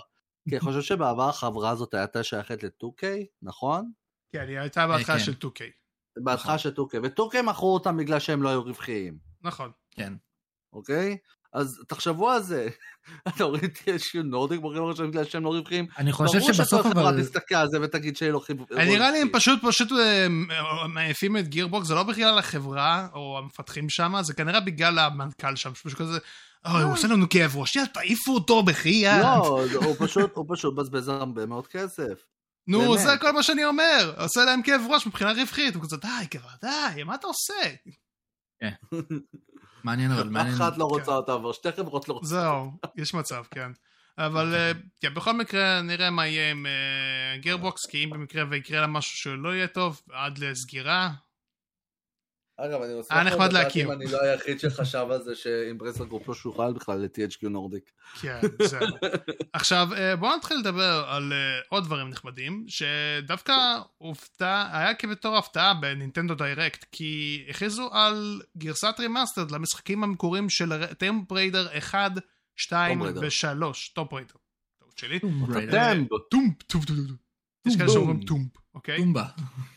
כי 0.50 0.56
אני 0.56 0.60
חושב 0.60 0.82
שבעבר 0.82 1.30
החברה 1.30 1.70
הזאת 1.70 1.94
הייתה 1.94 2.24
שייכת 2.24 2.64
ל-2K, 2.64 3.04
נכון? 3.42 3.92
כן, 4.32 4.46
היא 4.48 4.60
הייתה 4.60 4.88
בהתחלה 4.88 5.18
כן. 5.18 5.24
של 5.24 5.34
2K. 5.44 5.62
בהתחלה 6.24 6.58
של 6.58 6.70
2K, 6.70 6.98
ו-2K 7.04 7.42
מכרו 7.42 7.74
אותם 7.74 7.98
בגלל 7.98 8.20
שהם 8.20 8.44
לא 8.44 8.50
היו 8.50 8.64
רווחיים, 8.64 9.18
נכון. 9.44 9.72
כן. 9.92 10.14
אוקיי? 10.74 11.18
אז 11.54 11.84
תחשבו 11.88 12.30
על 12.30 12.42
זה. 12.42 12.68
אתה 13.28 13.44
רואה 13.44 13.60
את 13.64 13.78
THQ 13.78 14.24
נורדיק 14.24 14.62
מוכרים 14.62 14.90
עכשיו 14.90 15.08
בגלל 15.08 15.24
שהם 15.24 15.44
לא 15.44 15.50
רווחיים? 15.50 15.88
אני 15.98 16.12
חושב 16.12 16.38
ברור 16.38 16.54
שבסוף 16.54 16.82
שכל 16.82 16.90
חברה 16.90 17.10
אבל... 17.10 17.22
תסתכל 17.22 17.56
על 17.56 17.68
זה 17.70 17.78
ותגיד 17.82 18.18
שהיא 18.18 18.32
לא 18.32 18.42
רווחית. 18.50 18.78
נראה 18.78 19.12
לי 19.12 19.22
הם 19.22 19.30
פשוט 19.34 19.60
פשוט 19.68 19.92
אה, 19.92 20.28
מעיפים 20.88 21.38
את 21.38 21.48
גירבוקס, 21.48 21.88
זה 21.88 21.96
לא 21.96 22.04
בגלל 22.04 22.40
החברה 22.40 23.08
או 23.14 23.38
המפתחים 23.38 23.90
שם, 23.90 24.14
זה 24.22 24.34
כנראה 24.34 24.60
בגלל 24.60 25.00
המנכ"ל 25.00 25.56
שם, 25.56 25.76
שפשוט 25.76 26.00
כזה, 26.00 26.20
אוי, 26.66 26.84
הוא 26.84 26.94
עושה 26.94 27.08
לנו 27.08 27.30
כאב 27.30 27.58
ראש, 27.58 27.76
יאללה, 27.76 27.90
תעיפו 27.90 28.34
אותו 28.34 28.64
בחייאת. 28.64 29.24
לא, 29.24 29.66
הוא 29.74 29.96
פשוט, 30.00 30.32
הוא 30.36 30.46
פשוט 30.50 30.74
מבזבז 30.74 31.08
הרבה 31.08 31.46
מאוד 31.46 31.68
כסף. 31.68 32.26
נו, 32.68 32.80
באמת. 32.80 33.00
זה 33.00 33.18
כל 33.22 33.32
מה 33.32 33.44
שאני 33.44 33.66
אומר, 33.66 34.14
עושה 34.18 34.46
להם 34.46 34.62
כאב 34.62 34.82
ראש 34.90 35.08
מבחינה 35.08 35.32
רווחית, 35.32 35.76
הוא 35.76 35.84
כזה, 35.84 35.98
די, 35.98 36.28
כבר, 36.32 36.50
די, 36.62 37.04
מה 37.04 37.16
אתה 37.16 37.28
עושה? 37.28 37.54
מעניין 39.84 40.12
אבל, 40.12 40.30
מעניין. 40.30 40.56
אחת 40.56 40.78
לא 40.78 40.86
רוצה 40.86 41.06
כן. 41.06 41.12
אותה, 41.12 41.34
אבל 41.34 41.54
שתי 41.54 41.72
חברות 41.72 42.10
לא 42.10 42.14
רוצות. 42.14 42.30
זהו, 42.30 42.72
יש 42.96 43.14
מצב, 43.14 43.44
כן. 43.52 43.72
אבל 44.18 44.56
אה, 44.56 44.72
כן, 45.02 45.14
בכל 45.14 45.34
מקרה 45.34 45.82
נראה 45.82 46.10
מה 46.10 46.28
יהיה 46.28 46.52
עם 46.52 46.66
אה, 46.66 47.38
Gearbox, 47.38 47.86
כי 47.86 48.04
אם 48.04 48.10
במקרה 48.10 48.44
ויקרה 48.50 48.82
לה 48.82 48.88
משהו 48.88 49.18
שלא 49.18 49.56
יהיה 49.56 49.68
טוב, 49.68 50.02
עד 50.12 50.38
לסגירה, 50.38 51.12
אגב, 52.58 52.82
אני 52.82 52.94
רוצה 52.94 53.16
היה 53.16 53.24
נחמד 53.24 53.54
להכיר. 53.54 53.94
אני 53.94 54.06
לא 54.06 54.22
היחיד 54.22 54.60
שחשב 54.60 55.08
על 55.12 55.24
זה 55.24 55.36
ש 55.36 55.78
Embracer 55.78 56.06
Group 56.06 56.28
לא 56.28 56.34
שוכל 56.34 56.74
בכלל 56.74 57.00
ל-THQ 57.00 57.50
Nordic. 57.50 57.92
כן, 58.22 58.40
זהו. 58.64 58.88
עכשיו, 59.54 59.90
אה, 59.98 60.16
בואו 60.16 60.36
נתחיל 60.36 60.58
לדבר 60.58 61.06
על 61.08 61.34
אה, 61.34 61.60
עוד 61.70 61.84
דברים 61.84 62.10
נחמדים, 62.10 62.66
שדווקא 62.68 63.54
הופתע, 63.98 64.68
היה 64.72 64.94
כבתור 64.94 65.38
הפתעה 65.38 65.74
ב 65.74 65.81
Nintendo 65.81 66.36
Direct, 66.36 66.86
כי 66.92 67.44
הכריזו 67.50 67.90
על 67.92 68.42
גרסת 68.58 68.96
remastered 69.00 69.52
למשחקים 69.52 70.04
המקוריים 70.04 70.50
של 70.50 70.86
Tomb 70.94 71.26
Raider 71.30 71.78
1, 71.78 72.12
2 72.56 73.02
Tomb 73.02 73.06
Raider. 73.06 73.20
ו-3, 73.20 73.94
Tomb 73.94 74.14
Raider. 74.14 74.34
טעות 74.80 74.98
שלי. 74.98 75.20
Raider. 75.50 75.94
Tomb, 76.32 76.64
Tomb. 76.64 76.90
יש 77.68 77.78
כאלה 77.78 77.90
שאומרים 77.90 78.20
Tomb, 78.24 78.50
אוקיי? 78.78 78.98
טומבה. 78.98 79.26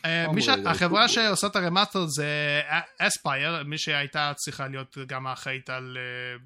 אה. 0.05 0.25
החברה 0.65 1.07
שעושה 1.07 1.47
את 1.47 1.55
ה 1.55 1.60
remastered 1.60 2.07
זה 2.07 2.61
Aspyr, 2.99 3.63
מי 3.63 3.77
שהייתה 3.77 4.31
צריכה 4.35 4.67
להיות 4.67 4.97
גם 5.07 5.27
האחראית 5.27 5.69
על 5.69 5.97
אה, 5.97 6.37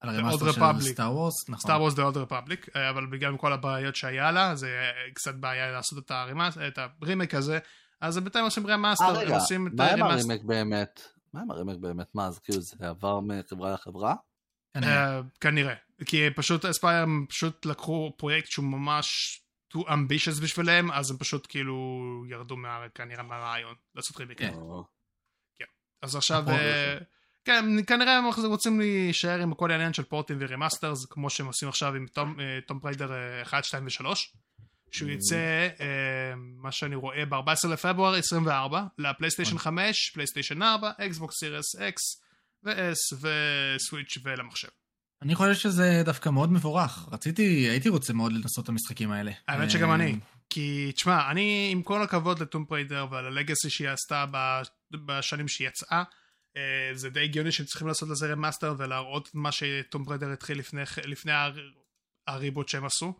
על 0.00 0.10
The 0.10 0.12
ה 0.12 0.16
remaster 0.16 0.52
של. 0.52 0.92
Star 0.92 1.12
Wars, 1.12 1.48
נכון. 1.48 1.60
Star 1.60 1.80
Wars 1.80 1.94
Republic, 1.94 2.68
אה, 2.76 2.90
אבל 2.90 3.06
בגלל 3.06 3.36
כל 3.36 3.52
הבעיות 3.52 3.96
שהיה 3.96 4.30
לה, 4.30 4.56
זה 4.56 4.66
אה, 4.66 5.12
קצת 5.14 5.34
בעיה 5.34 5.72
לעשות 5.72 5.98
את 5.98 6.12
את 6.68 6.78
הרימק 7.02 7.34
הזה, 7.34 7.58
אז 8.00 8.18
בינתיים 8.18 8.44
עושים 8.44 8.66
remaster, 8.66 9.20
הם 9.20 9.32
עושים 9.32 9.66
את 9.66 9.72
מה 9.76 9.92
עם 9.92 10.02
ה 10.02 10.05
remaster. 10.05 10.28
הרימק 10.28 10.44
באמת? 10.44 11.02
מה 11.32 11.40
עם 11.40 11.50
הרימק 11.50 11.76
באמת? 11.76 12.14
מה, 12.14 12.26
אז 12.26 12.38
כאילו 12.38 12.60
זה 12.60 12.76
עבר 12.80 13.20
מחברה 13.20 13.72
לחברה? 13.72 14.14
כנראה. 15.40 15.72
אה, 15.72 16.04
כי 16.06 16.30
פשוט 16.36 16.64
Aspyr 16.64 17.06
פשוט 17.28 17.66
לקחו 17.66 18.12
פרויקט 18.16 18.50
שהוא 18.50 18.64
ממש 18.64 19.40
too 19.74 19.78
ambitious 19.88 20.42
בשבילם, 20.42 20.90
אז 20.92 21.10
הם 21.10 21.16
פשוט 21.18 21.46
כאילו 21.48 21.76
ירדו 22.28 22.56
מה- 22.56 22.86
כנראה 22.94 23.22
מהרעיון 23.22 23.74
לעשות 23.94 24.16
רימק. 24.16 24.38
כן. 24.38 24.52
או- 24.54 24.84
אז 26.02 26.16
עכשיו, 26.16 26.42
נכון. 26.42 26.54
אה, 26.54 26.98
כן, 27.44 27.64
כנראה 27.86 28.16
הם 28.18 28.24
רוצים 28.44 28.80
להישאר 28.80 29.40
עם 29.40 29.54
כל 29.54 29.70
העניין 29.70 29.92
של 29.92 30.02
פורטים 30.02 30.36
ו 30.40 30.46
remasters, 30.46 31.06
כמו 31.10 31.30
שהם 31.30 31.46
עושים 31.46 31.68
עכשיו 31.68 31.94
עם 31.94 32.06
Tomb 32.66 32.80
Raider 32.80 33.10
1, 33.42 33.64
2 33.64 33.84
ו-3, 33.86 34.14
שהוא 34.90 35.10
יצא, 35.10 35.68
אה, 35.80 35.86
מה 36.36 36.72
שאני 36.72 36.94
רואה, 36.96 37.24
ב-14 37.26 37.68
לפברואר 37.68 38.14
24, 38.14 38.82
לפלייסטיישן 38.98 39.58
5, 39.58 40.10
פלייסטיישן 40.14 40.62
4, 40.62 40.90
Xbox 40.98 41.34
Series 41.38 41.76
X, 41.76 42.02
ו-S, 42.64 43.16
וסוויץ' 43.20 44.18
ולמחשב. 44.24 44.68
אני 45.22 45.34
חושב 45.34 45.54
שזה 45.54 46.02
דווקא 46.04 46.28
מאוד 46.28 46.52
מבורך. 46.52 47.08
רציתי, 47.12 47.42
הייתי 47.42 47.88
רוצה 47.88 48.12
מאוד 48.12 48.32
לנסות 48.32 48.64
את 48.64 48.68
המשחקים 48.68 49.10
האלה. 49.12 49.32
האמת 49.48 49.70
שגם 49.70 49.92
אני. 49.92 50.18
כי, 50.50 50.92
תשמע, 50.94 51.30
אני, 51.30 51.68
עם 51.72 51.82
כל 51.82 52.02
הכבוד 52.02 52.42
ל 52.42 52.46
Tomb 52.46 52.64
Raider 52.64 53.06
ועל 53.10 53.26
ה 53.26 53.32
legacy 53.32 53.70
שהיא 53.70 53.88
עשתה 53.88 54.24
בשנים 55.06 55.48
שהיא 55.48 55.68
יצאה, 55.68 56.02
אה, 56.56 56.62
זה 56.94 57.10
די 57.10 57.24
הגיוני 57.24 57.52
שהם 57.52 57.66
צריכים 57.66 57.88
לעשות 57.88 58.08
לזה 58.08 58.32
remaster 58.32 58.74
ולהראות 58.78 59.30
מה 59.34 59.52
ש 59.52 59.69
Tomb 59.69 60.04
Raider 60.04 60.32
התחיל 60.32 60.58
לפני, 60.58 60.80
לפני 61.04 61.32
הר- 61.32 61.70
ה 62.26 62.32
reboot 62.32 62.68
שהם 62.68 62.84
עשו. 62.84 63.14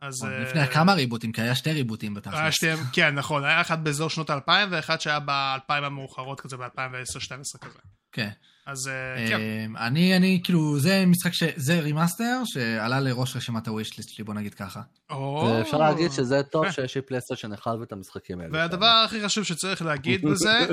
אז... 0.00 0.14
נכון, 0.22 0.32
אה, 0.32 0.38
לפני 0.42 0.66
כמה 0.66 0.94
ריבוטים, 0.94 1.32
כי 1.32 1.40
היה 1.42 1.54
שתי 1.54 1.72
ריבוטים 1.72 2.12
היה 2.12 2.20
בתכלס. 2.20 2.54
שתיהם, 2.54 2.78
כן, 2.92 3.14
נכון, 3.14 3.44
היה 3.44 3.60
אחד 3.60 3.84
באזור 3.84 4.10
שנות 4.10 4.30
האלפיים 4.30 4.68
ואחד 4.72 5.00
שהיה 5.00 5.20
באלפיים 5.20 5.84
המאוחרות 5.84 6.40
כזה, 6.40 6.56
ב-2010-2012 6.56 7.58
כזה. 7.60 7.78
כן. 8.12 8.30
אז 8.66 8.88
אה, 8.88 9.28
כן, 9.28 9.40
אה, 9.40 9.86
אני, 9.86 10.16
אני, 10.16 10.40
כאילו, 10.44 10.78
זה 10.78 11.04
משחק 11.06 11.32
ש... 11.32 11.42
זה 11.56 11.80
remaster 11.80 12.42
שעלה 12.44 13.00
לראש 13.00 13.36
רשימת 13.36 13.68
ה 13.68 13.73
wish 13.73 13.91
list 13.91 14.10
שלי, 14.10 14.24
בוא 14.24 14.34
נגיד 14.34 14.54
ככה. 14.54 14.80
או... 15.10 15.52
ואפשר 15.58 15.78
להגיד 15.78 16.12
שזה 16.12 16.42
טוב. 16.42 16.70
שיש 16.70 16.94
לי 16.94 17.02
פלייסטיישן 17.02 17.52
אחד 17.52 17.76
ואת 17.80 17.92
המשחקים 17.92 18.40
האלה. 18.40 18.50
והדבר 18.52 19.02
הכי 19.04 19.24
חשוב 19.24 19.44
שצריך 19.44 19.82
להגיד 19.82 20.22
בזה, 20.24 20.66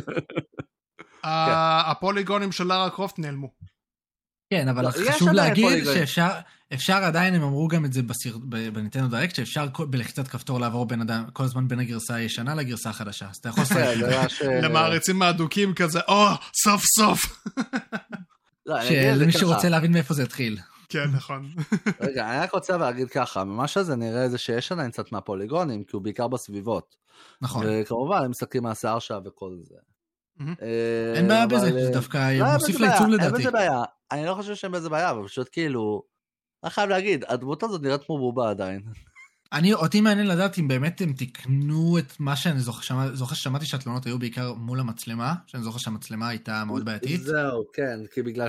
הפוליגונים 1.24 2.52
של 2.52 2.64
לארה 2.64 2.90
קרופט 2.90 3.20
נעלמו. 3.20 3.52
כן, 4.49 4.68
אבל 4.68 4.84
לא, 4.86 4.90
חשוב 4.90 5.30
להגיד. 5.30 5.84
שאפשר, 5.84 6.30
אפשר 6.74 6.94
עדיין, 7.04 7.34
הם 7.34 7.44
אמרו 7.44 7.68
גם 7.68 7.86
את 7.86 7.94
זה 7.94 8.02
בסיר, 8.04 8.38
ב- 8.50 8.70
בניטנדו 8.74 9.08
דירקט, 9.18 9.36
שאפשר 9.36 9.68
כל- 9.72 9.86
בלחיצת 9.86 10.28
כפתור 10.28 10.60
לעבור 10.60 10.86
בין 10.86 11.02
אדם, 11.02 11.24
כל 11.34 11.44
הזמן 11.44 11.68
בין 11.68 11.80
הגרסה 11.80 12.16
הישנה 12.16 12.56
לגרסה 12.56 12.90
החדשה. 12.90 13.28
אז 13.30 13.36
אתה 13.36 13.50
יכול 13.50 13.64
כן, 13.66 13.76
לשחק. 14.00 14.22
זה 14.22 14.30
ש- 14.30 14.41
למעריצים 14.41 15.22
האדוקים 15.22 15.74
כזה, 15.74 16.00
או, 16.08 16.26
סוף 16.64 16.84
סוף. 17.00 17.44
לא, 18.66 18.78
את 18.82 18.91
למי 19.16 19.32
ככה. 19.32 19.40
שרוצה 19.41 19.70
להבין 19.70 19.91
מאיפה 19.94 20.14
זה 20.14 20.24
התחיל. 20.24 20.58
כן, 20.90 21.06
נכון. 21.16 21.50
רגע, 22.02 22.30
אני 22.32 22.40
רק 22.40 22.52
רוצה 22.54 22.78
להגיד 22.78 23.10
ככה, 23.10 23.44
ממה 23.44 23.68
שזה 23.68 23.95
נראה 23.95 24.30
זה 24.30 24.38
שיש 24.38 24.72
עדיין 24.72 24.91
קצת 24.91 25.12
מהפוליגונים, 25.12 25.84
כי 25.84 25.90
הוא 25.95 26.02
בעיקר 26.02 26.28
בסביבות. 26.28 26.95
נכון. 27.41 27.66
וכמובן, 27.70 28.24
הם 28.24 28.30
מסתכלים 28.30 28.64
מהשיער 28.64 29.00
שלה 29.00 29.20
וכל 29.26 29.58
זה. 29.64 29.76
אה, 30.62 31.14
אין 31.16 31.28
בעיה 31.28 31.48
בזה, 31.48 31.66
אה, 31.66 31.72
זה 31.86 31.90
דווקא 31.94 32.18
לא, 32.18 32.45
אין 32.45 32.54
מוסיף 32.54 32.76
בזה 32.76 32.86
לעיצוב 32.86 33.08
בעיה, 33.08 33.20
אין 33.20 33.28
לדעתי. 33.28 33.41
בזה 33.41 33.52
בעיה. 33.52 33.84
אני 34.12 34.26
לא 34.26 34.34
חושב 34.36 34.56
שאין 34.56 34.72
בזה 34.72 34.90
בעיה, 34.90 35.10
אבל 35.12 35.28
פשוט 35.28 35.50
כאילו... 35.52 36.12
אני 36.64 36.72
חייב 36.72 36.90
להגיד, 36.90 37.26
הדמות 37.27 37.64
הזאת 37.64 37.81
נראית 37.81 38.03
כמו 38.03 38.18
בובה 38.18 38.49
עדיין. 38.49 38.81
אני, 39.53 39.73
אותי 39.73 40.02
מעניין 40.02 40.27
לדעת 40.27 40.57
אם 40.60 40.68
באמת 40.68 41.02
הם 41.02 41.14
תיקנו 41.14 41.98
את 41.99 42.19
מה 42.19 42.35
שאני 42.35 42.60
זוכר, 42.60 42.81
שמע, 42.81 43.07
זוכר 43.14 43.35
ששמעתי 43.35 43.65
שהתלונות 43.65 44.06
היו 44.06 44.19
בעיקר 44.19 44.53
מול 44.53 44.80
המצלמה, 44.80 45.34
שאני 45.48 45.64
זוכר 45.64 45.77
שהמצלמה 45.77 46.30
הייתה 46.30 46.64
מאוד 46.65 46.85
בעייתית. 46.85 47.22
זהו, 47.22 47.64
כן, 47.73 47.99
כי 48.14 48.22
בגלל 48.22 48.48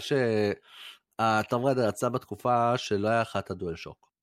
ריידר 1.65 1.89
יצא 1.89 2.09
בתקופה 2.09 2.79
שלא 2.79 3.09
היה 3.09 3.21
לך 3.21 3.37
את 3.37 3.51
הדואל 3.51 3.77
שוק. 3.77 4.14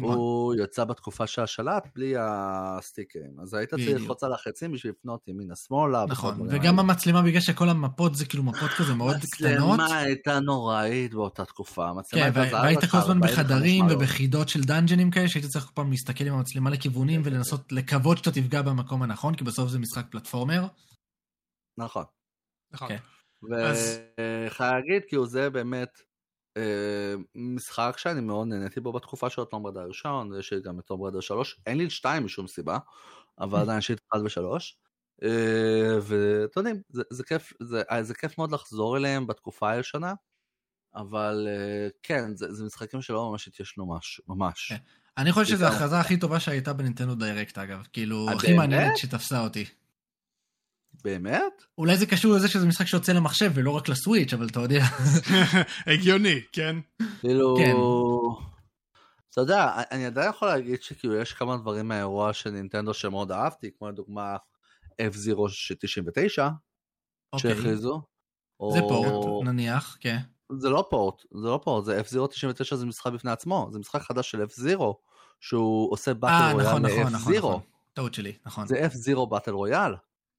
הוא 0.00 0.54
יצא 0.64 0.84
בתקופה 0.84 1.26
של 1.26 1.42
השלט 1.42 1.88
בלי 1.94 2.14
הסטיקרים, 2.18 3.40
אז 3.42 3.54
היית 3.54 3.70
צריך. 3.70 3.88
ללחוץ 3.88 4.22
על 4.22 4.32
החצים 4.32 4.72
בשביל 4.72 4.92
לפנות 4.98 5.28
ימינה 5.28 5.54
שמאלה. 5.56 6.04
וכל 6.04 6.12
נכון, 6.12 6.40
וגם 6.40 6.54
האלה. 6.78 6.92
המצלמה 6.92 7.22
בגלל 7.22 7.40
שכל 7.40 7.68
המפות 7.68 8.14
זה 8.14 8.26
כאילו 8.26 8.42
מפות 8.42 8.70
כזה 8.78 8.94
מאוד 8.94 9.16
קטנות. 9.30 9.80
המצלמה 9.80 9.98
הייתה 9.98 10.40
נוראית 10.40 11.14
באותה 11.14 11.44
תקופה. 11.44 11.88
המצלמה 11.88 12.22
כן, 12.22 12.26
הייתה 12.26 12.40
וה- 12.40 12.50
זרה 12.50 12.60
והיית 12.62 12.78
כל 12.90 12.98
הזמן 12.98 13.16
45 13.16 13.30
בחדרים 13.38 13.84
מעלות. 13.84 14.02
ובחידות 14.02 14.48
של 14.48 14.60
דאנג'נים 14.60 15.10
כאלה, 15.10 15.28
שהיית 15.28 15.46
צריך 15.46 15.64
כל 15.64 15.72
פעם 15.74 15.90
להסתכל 15.90 16.24
עם 16.24 16.34
המצלמה 16.34 16.70
לכיוונים 16.70 17.20
ולנסות 17.24 17.72
לקוות 17.72 18.18
שאתה 18.18 18.30
תפגע 18.30 18.62
במקום 18.62 19.02
הנכון, 19.02 19.34
כי 19.34 19.44
בסוף 19.44 19.68
זה 19.70 19.78
משחק 19.78 20.04
פלטפורמר. 20.10 20.66
נכון. 21.78 22.04
נכון. 22.72 22.88
כן. 22.88 22.98
אז- 23.56 23.98
וחייב 24.46 24.72
להגיד, 24.74 25.02
כאילו 25.08 25.26
זה 25.26 25.50
באמת 25.50 25.88
משחק 27.34 27.94
שאני 27.98 28.20
מאוד 28.20 28.48
נהניתי 28.48 28.80
בו 28.80 28.92
בתקופה 28.92 29.30
של 29.30 29.42
הטום 29.42 29.66
ריידר 29.66 29.80
הראשון, 29.80 30.38
יש 30.38 30.52
לי 30.52 30.60
גם 30.62 30.78
את 30.78 30.84
טום 30.84 31.02
ריידר 31.02 31.20
3, 31.20 31.60
אין 31.66 31.78
לי 31.78 31.84
את 31.84 31.90
2 31.90 32.24
משום 32.24 32.46
סיבה, 32.46 32.78
אבל 33.38 33.60
עדיין 33.62 33.78
יש 33.78 33.88
לי 33.88 33.94
את 33.94 34.00
1 34.14 34.20
ו-3. 34.22 34.40
ואתם 36.02 36.60
יודעים, 36.60 36.82
זה, 36.88 37.02
זה, 37.10 37.24
כיף, 37.24 37.52
זה, 37.62 37.82
אה, 37.90 38.02
זה 38.02 38.14
כיף 38.14 38.38
מאוד 38.38 38.52
לחזור 38.52 38.96
אליהם 38.96 39.26
בתקופה 39.26 39.70
הישנה, 39.70 40.14
אבל 40.94 41.48
אה, 41.50 41.88
כן, 42.02 42.36
זה, 42.36 42.52
זה 42.52 42.64
משחקים 42.64 43.02
שלא 43.02 43.30
ממש 43.30 43.48
התיישנו 43.48 43.86
ממש. 43.86 44.20
ממש. 44.28 44.68
כן. 44.68 44.76
אני 45.18 45.32
חושב 45.32 45.56
שזו 45.56 45.64
ההכרזה 45.64 46.00
הכי 46.00 46.16
טובה 46.16 46.40
שהייתה 46.40 46.72
בנינטנדו 46.72 47.14
דיירקט 47.14 47.58
אגב, 47.58 47.86
כאילו, 47.92 48.28
אה, 48.28 48.32
הכי? 48.34 48.52
מעניינת 48.52 48.96
שתפסה 48.96 49.40
אותי. 49.40 49.64
באמת? 51.04 51.64
אולי 51.78 51.96
זה 51.96 52.06
קשור 52.06 52.34
לזה 52.34 52.48
שזה 52.48 52.66
משחק 52.66 52.86
שיוצא 52.86 53.12
למחשב 53.12 53.52
ולא 53.54 53.70
רק 53.70 53.88
לסוויץ', 53.88 54.32
אבל 54.32 54.46
אתה 54.46 54.60
יודע. 54.60 54.84
הגיוני, 55.92 56.40
כן? 56.52 56.76
כאילו... 57.20 57.56
כן. 57.58 57.74
אתה 59.30 59.40
יודע, 59.40 59.82
אני 59.90 60.06
עדיין 60.06 60.30
יכול 60.30 60.48
להגיד 60.48 60.82
שכאילו 60.82 61.16
יש 61.16 61.32
כמה 61.32 61.56
דברים 61.56 61.88
מהאירוע 61.88 62.32
של 62.32 62.50
נינטנדו 62.50 62.94
שמאוד 62.94 63.32
אהבתי, 63.32 63.70
כמו 63.78 63.88
לדוגמה 63.88 64.36
F-Zero 65.02 65.74
99 65.80 66.48
אוקיי. 67.32 67.54
שהכריזו. 67.54 68.02
זה 68.72 68.80
פורט, 68.80 69.46
נניח, 69.46 69.96
כן. 70.00 70.18
זה 70.58 70.70
לא 70.70 70.86
פורט, 70.90 71.22
זה 71.42 71.48
לא 71.48 71.60
פורט, 71.64 71.84
זה 71.84 72.00
F-Zero 72.00 72.26
99 72.28 72.76
זה 72.76 72.86
משחק 72.86 73.12
בפני 73.12 73.30
עצמו, 73.30 73.68
זה 73.72 73.78
משחק 73.78 74.02
חדש 74.02 74.30
של 74.30 74.42
F-Zero 74.42 74.94
שהוא 75.40 75.92
עושה 75.92 76.14
באטל 76.14 76.52
רויאל 76.52 76.68
נכון, 76.68 76.86
נכון, 76.86 77.12
נכון, 77.12 77.32
ל-F-Zero. 77.32 77.38
נכון. 77.38 77.60
טעות 77.92 78.14
שלי, 78.14 78.32
נכון. 78.46 78.66
זה 78.66 78.86
F-Zero 78.86 79.26
באטל 79.26 79.50
רויאל. 79.50 79.94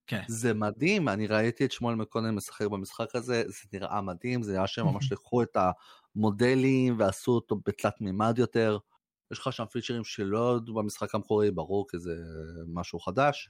כן. 0.08 0.22
זה 0.28 0.54
מדהים, 0.54 1.10
אני 1.10 1.28
ראיתי 1.28 1.66
את 1.66 1.72
שמואל 1.72 1.96
מקונן 1.96 2.36
משחק 2.36 2.66
במשחק 2.66 3.16
הזה, 3.16 3.44
זה 3.48 3.68
נראה 3.74 4.02
מדהים, 4.02 4.44
זה 4.44 4.54
נראה 4.54 4.68
שהם 4.68 4.86
ממש 4.86 5.12
לקחו 5.12 5.44
את 5.44 5.58
המודלים 6.16 7.00
ועשו 7.00 7.32
אותו 7.32 7.56
בתלת 7.66 8.02
מימד 8.02 8.36
יותר. 8.38 8.78
יש 9.32 9.40
לך 9.40 9.54
שם 9.54 9.66
פיצ'רים 9.66 10.04
שלא 10.04 10.50
היו 10.52 10.74
במשחק 10.74 11.16
המקורי, 11.16 11.52
ברור 11.52 11.86
כי 11.90 12.00
זה 12.00 12.16
משהו 12.68 13.00
חדש. 13.00 13.50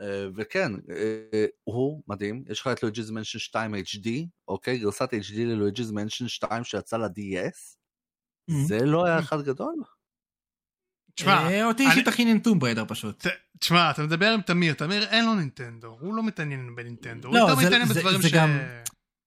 אה, 0.00 0.26
וכן, 0.36 0.72
אה, 0.90 1.46
הוא 1.64 2.02
מדהים, 2.08 2.44
יש 2.50 2.60
לך 2.60 2.66
את 2.66 2.82
Luigi's 2.82 3.10
Mansion 3.10 3.38
2 3.38 3.74
HD, 3.74 4.08
אוקיי? 4.48 4.78
גרסת 4.78 5.08
HD 5.14 5.36
ל 5.38 5.44
Luigi's 5.44 5.90
Mansion 5.90 6.28
2 6.28 6.64
שיצא 6.64 6.96
ל-DS. 6.96 7.76
זה 8.50 8.86
לא 8.86 9.04
היה 9.06 9.18
אחד 9.18 9.42
גדול? 9.42 9.74
תשמע, 11.14 11.48
אה, 11.50 11.64
אותי 11.66 11.86
אישית 11.86 12.08
הכי 12.08 12.24
עניין 12.24 12.43
Tomb 12.43 12.58
Raider 12.58 12.84
פשוט. 12.88 13.26
תשמע, 13.60 13.90
אתה 13.90 14.02
מדבר 14.02 14.32
עם 14.32 14.40
תמיר, 14.40 14.74
תמיר 14.74 15.04
אין 15.04 15.24
לו 15.24 15.34
נינטנדו, 15.34 15.96
הוא 16.00 16.14
לא 16.14 16.22
מתעניין 16.22 16.76
בנינטנדו, 16.76 17.28
הוא 17.28 17.34
לא, 17.36 17.40
יותר 17.40 17.54
מתעניין 17.54 17.88
בדברים 17.88 18.22
ש... 18.22 18.34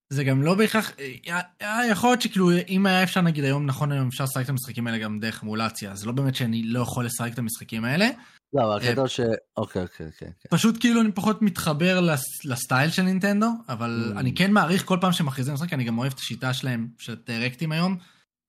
זה 0.10 0.24
גם 0.24 0.42
לא 0.44 0.56
בהכרח, 0.56 0.92
אה, 1.00 1.40
אה, 1.62 1.86
יכול 1.88 2.10
להיות 2.10 2.22
שכאילו, 2.22 2.50
אם 2.70 2.86
היה 2.86 3.04
אפשר 3.04 3.22
נגיד 3.22 3.44
היום, 3.44 3.66
נכון 3.66 3.92
היום 3.92 4.08
אפשר 4.08 4.24
לשחק 4.24 4.44
את 4.46 4.50
המשחקים 4.50 4.88
האלה 4.88 4.98
גם 4.98 5.20
דרך 5.20 5.44
מולציה, 5.44 5.96
זה 5.96 6.06
לא 6.06 6.12
באמת 6.12 6.36
שאני 6.36 6.64
לא 6.64 6.80
יכול 6.80 7.06
לשחק 7.06 7.34
את 7.34 7.40
המשחקים 7.40 7.86
האלה, 7.86 8.10
לא, 8.54 8.64
אבל 8.64 8.88
הקטע 8.88 9.08
ש... 9.08 9.20
אוקיי, 9.58 9.82
אוקיי, 9.82 9.82
אוקיי. 9.82 10.28
אוקיי. 10.28 10.30
פשוט 10.50 10.78
כאילו 10.80 11.02
אני 11.02 11.12
פחות 11.12 11.42
מתחבר 11.42 12.00
לס- 12.02 12.46
לסטייל 12.46 12.90
של 12.90 13.02
נינטנדו, 13.02 13.50
אבל 13.70 14.14
Mm. 14.16 14.20
אני 14.20 14.36
כן 14.36 14.52
מעריך 14.52 14.86
כל 14.86 14.98
פעם 15.02 15.12
שמכריזים 15.12 15.54
משחק, 15.54 15.74
אני 15.74 15.84
גם 15.84 15.98
אוהב 15.98 16.12
את 16.14 16.20
השיטה 16.20 16.54
שלהם, 16.54 16.88
של 16.98 17.12
הדירקטים 17.14 17.72
היום. 17.72 17.98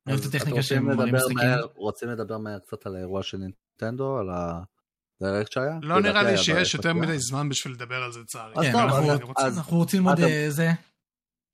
אני 0.07 0.15
אוהב 0.15 0.25
את 0.27 0.35
הטכניקה 0.35 0.63
שהם 0.63 0.85
מראים 0.87 1.01
לדבר 1.01 1.17
משחקים. 1.29 1.49
רוצים 1.75 2.09
לדבר 2.09 2.39
מהר 2.39 2.59
קצת 2.59 2.87
על 2.87 2.97
האירוע 2.97 3.23
של 3.23 3.39
נינטנדו, 3.39 4.19
על 4.19 4.29
הדירקט 4.31 5.53
שהיה? 5.53 5.79
לא 5.83 6.01
נראה 6.01 6.23
לי 6.23 6.39
שיש 6.39 6.75
יותר. 6.75 6.93
מדי 6.95 7.19
זמן 7.19 7.49
בשביל 7.49 7.75
לדבר 7.75 8.03
על 8.03 8.13
זה 8.13 8.21
לצערי. 8.21 8.55
אז 8.57 8.65
כן, 8.65 8.73
טוב, 8.73 8.81
אנחנו- 8.81 8.99
אז- 9.13 9.17
אני 9.19 9.25
רוצה- 9.25 9.47
אז- 9.47 9.59
אנחנו 9.59 9.77
רוצים 9.77 10.09
עוד 10.09 10.21
אה, 10.21 10.47
זה. 10.49 10.71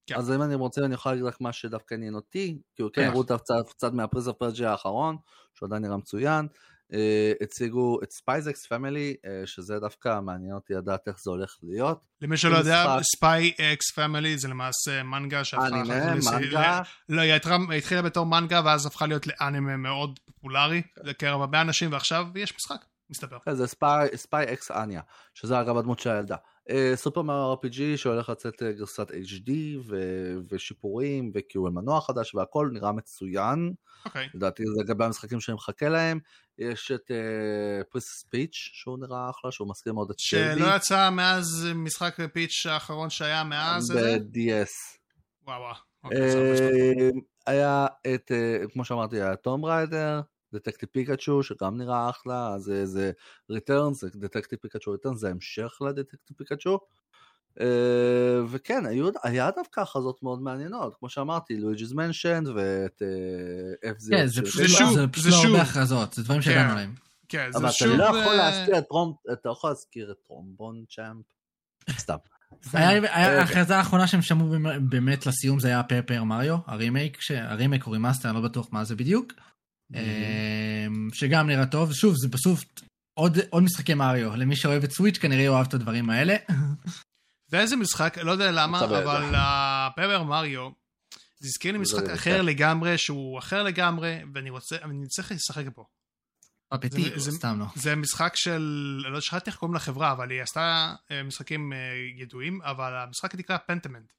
כן. 0.06 0.14
אז 0.16 0.30
אם 0.32 0.42
אני 0.42 0.54
רוצה, 0.54 0.84
אני 0.84 0.94
יכול 0.94 1.12
להגיד 1.12 1.24
לך 1.26 1.36
מה 1.40 1.52
שדווקא 1.52 1.94
עניין 1.94 2.14
אותי, 2.14 2.58
כי 2.76 2.82
הוא 2.82 2.90
כן 2.92 3.02
כן. 3.02 3.08
הראו 3.08 3.24
קצת- 3.24 3.68
קצת 3.68 3.92
מה 3.92 4.01
Prince 4.01 4.28
of 4.28 4.38
Persia 4.38 4.66
האחרון, 4.66 5.16
שהוא 5.54 5.66
עדיין 5.66 5.82
נראה 5.82 5.96
מצוין. 5.96 6.46
אה, 6.94 7.32
הציגו 7.40 7.98
את 8.02 8.10
Spy 8.12 8.53
x 8.53 8.66
Family, 8.66 9.14
שזה 9.44 9.78
דווקא 9.80 10.20
מעניין 10.20 10.52
אותי 10.54 10.74
לדעת 10.74 11.00
איך 11.08 11.16
זה 11.24 11.30
הולך 11.30 11.56
להיות. 11.62 12.00
למי 12.22 12.36
שלא 12.36 12.56
יודע. 12.56 12.96
Spy 13.16 13.52
x 13.60 13.90
Family 13.90 14.38
זה 14.38 14.48
למעשה 14.48 15.02
מנגה 15.02 15.44
שהפכה 15.44 15.66
אנימה, 15.66 16.14
מנגה. 16.32 16.82
לא, 17.08 17.20
היא 17.20 17.32
התחילה- 17.78 18.02
בתור 18.02 18.26
מנגה 18.26 18.60
ואז 18.64 18.86
הפכה 18.86 19.06
להיות 19.06 19.26
לאנימה 19.26 19.76
מאוד 19.76 20.18
פופולרי 20.24 20.82
בקרב 21.04 21.40
הרבה 21.40 21.60
אנשים 21.60 21.92
ועכשיו 21.92 22.26
יש 22.34 22.54
משחק, 22.56 22.84
מסתבר. 23.10 23.38
כן, 23.44 23.54
זה 23.54 23.66
Spy 23.66 24.52
x 24.52 24.70
Anya, 24.70 25.00
שזה 25.34 25.60
אגב 25.60 25.76
הדמות 25.76 25.98
של 26.00 26.10
הילדה. 26.10 26.36
אה, 26.70 26.92
Super 26.94 27.22
Mario 27.22 27.54
RPG 27.54 27.96
שהולך 27.96 28.28
לצאת 28.28 28.62
אה, 28.62 28.72
גרסת 28.72 29.10
HD 29.10 29.50
ו- 29.86 30.36
ושיפורים 30.50 31.30
וכאילו 31.34 31.64
מנוע 31.64 32.00
חדש 32.00 32.34
והכל 32.34 32.70
נראה 32.72 32.92
מצוין. 32.92 33.72
אוקיי. 34.04 34.28
לדעתי 34.34 34.62
זה 34.66 34.82
לגבי 34.82 35.04
המשחקים 35.04 35.40
שאני 35.40 35.54
מחכה 35.54 35.88
להם. 35.88 36.18
יש 36.58 36.90
את 36.90 37.10
Princess 37.90 38.04
Peach 38.04 38.70
שהוא 38.72 38.98
נראה 38.98 39.30
אחלה, 39.30 39.52
שהוא 39.52 39.70
מזכיר 39.70 39.92
מאוד 39.92 40.10
את 40.10 40.18
שלדי. 40.18 40.60
שלא 40.60 40.76
יצא 40.76 41.10
מאז 41.10 41.66
משחק 41.74 42.16
Peach 42.32 42.66
האחרון 42.66 43.10
שהיה 43.10 43.44
מאז 43.44 43.90
איזה? 43.90 44.18
ב-DS. 44.18 44.98
וואו 45.46 45.60
וואו. 45.60 45.74
אוקיי. 46.04 47.10
היה 47.46 47.86
את, 48.14 48.32
אה, 48.32 48.68
כמו 48.72 48.84
שאמרתי, 48.84 49.16
היה 49.16 49.36
Tomb 49.36 49.64
Raider, 49.64 50.20
Detective 50.54 50.88
Pikachu, 50.92 51.42
שגם 51.42 51.78
נראה 51.78 52.10
אחלה, 52.10 52.48
אז 52.54 52.62
זה- 52.62 52.86
זה 52.86 53.12
Returns, 53.50 54.00
זה 54.00 54.08
Detective 54.14 54.58
Pikachu 54.62 54.90
Returns, 54.92 55.18
זה 55.20 55.30
המשך 55.30 55.72
ל 55.88 55.93
Detective 55.93 56.36
Pikachu. 56.36 56.78
אה, 57.60 57.66
וכן, 58.48 58.86
היו, 58.86 59.08
היה 59.22 59.50
דווקא 59.56 59.80
הכרזות 59.80 60.22
מאוד 60.22 60.42
מעניינות, 60.42 60.94
כמו 60.98 61.08
שאמרתי, 61.08 61.56
Luigi's 61.56 61.92
Mansion 61.92 62.48
ואת 62.48 63.02
F-Zero. 63.90 64.20
כן, 64.20 64.26
זה 64.26 64.42
פשוט 64.42 64.62
זה 64.62 64.68
שוב, 64.68 64.94
זה 64.94 65.06
פשוט 65.08 65.24
זה 65.24 65.30
לא 65.30 65.36
שוב. 65.36 65.46
הרבה 65.46 65.62
הכרזות, 65.62 66.12
זה 66.12 66.22
דברים 66.22 66.42
שידענו 66.42 66.64
כן. 66.68 66.72
עליהם. 66.72 66.94
כן, 67.28 67.50
אבל 67.54 67.60
זה 67.60 67.66
אתה 67.66 67.72
שוב... 67.72 67.88
לא 67.88 68.04
יכול 68.04 68.18
אה, 68.18 68.36
להזכיר 68.36 68.78
את 68.78 68.84
טרום, 68.88 69.14
אתה 69.32 69.48
לא 69.48 69.52
יכול 69.52 69.70
להזכיר 69.70 70.10
את 70.10 70.16
Trombone 70.26 70.84
Champ. 70.90 71.24
סתם. 71.98 72.16
אה, 72.74 73.12
ההכרזה 73.38 73.76
האחרונה 73.76 74.06
שהם 74.06 74.22
שמעו 74.22 74.54
באמת 74.88 75.26
לסיום 75.26 75.60
זה 75.60 75.68
היה 75.68 75.82
Paper 75.82 76.24
Mario, 76.24 76.56
ה 76.66 76.73
remake, 76.73 77.20
ש- 77.20 77.30
הרימייק 77.30 77.86
או 77.86 77.92
remaster, 77.92 78.28
אני 78.28 78.36
לא 78.36 78.42
בטוח 78.42 78.68
מה 78.72 78.84
זה 78.84 78.96
בדיוק. 78.96 79.32
אמ, 79.94 81.08
שגם 81.12 81.46
נראה 81.46 81.66
טוב, 81.66 81.92
שוב, 81.92 82.14
זה 82.16 82.28
בסוף 82.28 82.60
עוד 83.18 83.38
עוד 83.50 83.62
משחקי 83.62 83.94
מריו, 83.94 84.36
למי 84.36 84.56
שאוהב 84.56 84.84
את 84.84 84.90
סוויץ' 84.92 85.18
כנראה 85.18 85.42
יאהב 85.42 85.66
את 85.66 85.74
הדברים 85.74 86.10
האלה. 86.10 86.36
ואיזה 87.50 87.76
משחק, 87.76 88.18
לא 88.22 88.30
יודע 88.32 88.50
למה. 88.52 88.84
אבל 88.84 89.32
ה 89.36 89.51
Paper 89.51 90.22
Mario, 90.22 90.70
זה 91.40 91.48
הזכיר 91.48 91.72
לי 91.72 91.78
משחק 91.78 92.04
זה- 92.06 92.14
אחר 92.14 92.42
לגמרי, 92.42 92.98
שהוא 92.98 93.38
אחר 93.38 93.62
לגמרי, 93.62 94.18
ואני 94.34 94.50
רוצה, 94.50 94.76
אני 94.82 95.06
צריך 95.06 95.32
לשחק 95.32 95.64
בו. 95.76 95.86
פפטי, 96.80 97.20
סתם 97.20 97.58
לא. 97.58 97.66
זה 97.74 97.96
משחק 97.96 98.32
של, 98.36 98.62
לא 99.12 99.20
שכחתי 99.20 99.50
איך 99.50 99.58
קוראים 99.58 99.74
לחברה, 99.76 100.12
אבל 100.12 100.30
היא 100.30 100.42
עשתה 100.42 100.94
אה, 101.10 101.22
משחקים 101.22 101.72
אה, 101.72 101.78
ידועים, 102.22 102.62
אבל 102.62 102.96
המשחק 102.96 103.34
נקרא 103.34 103.56
Pentiment. 103.66 104.12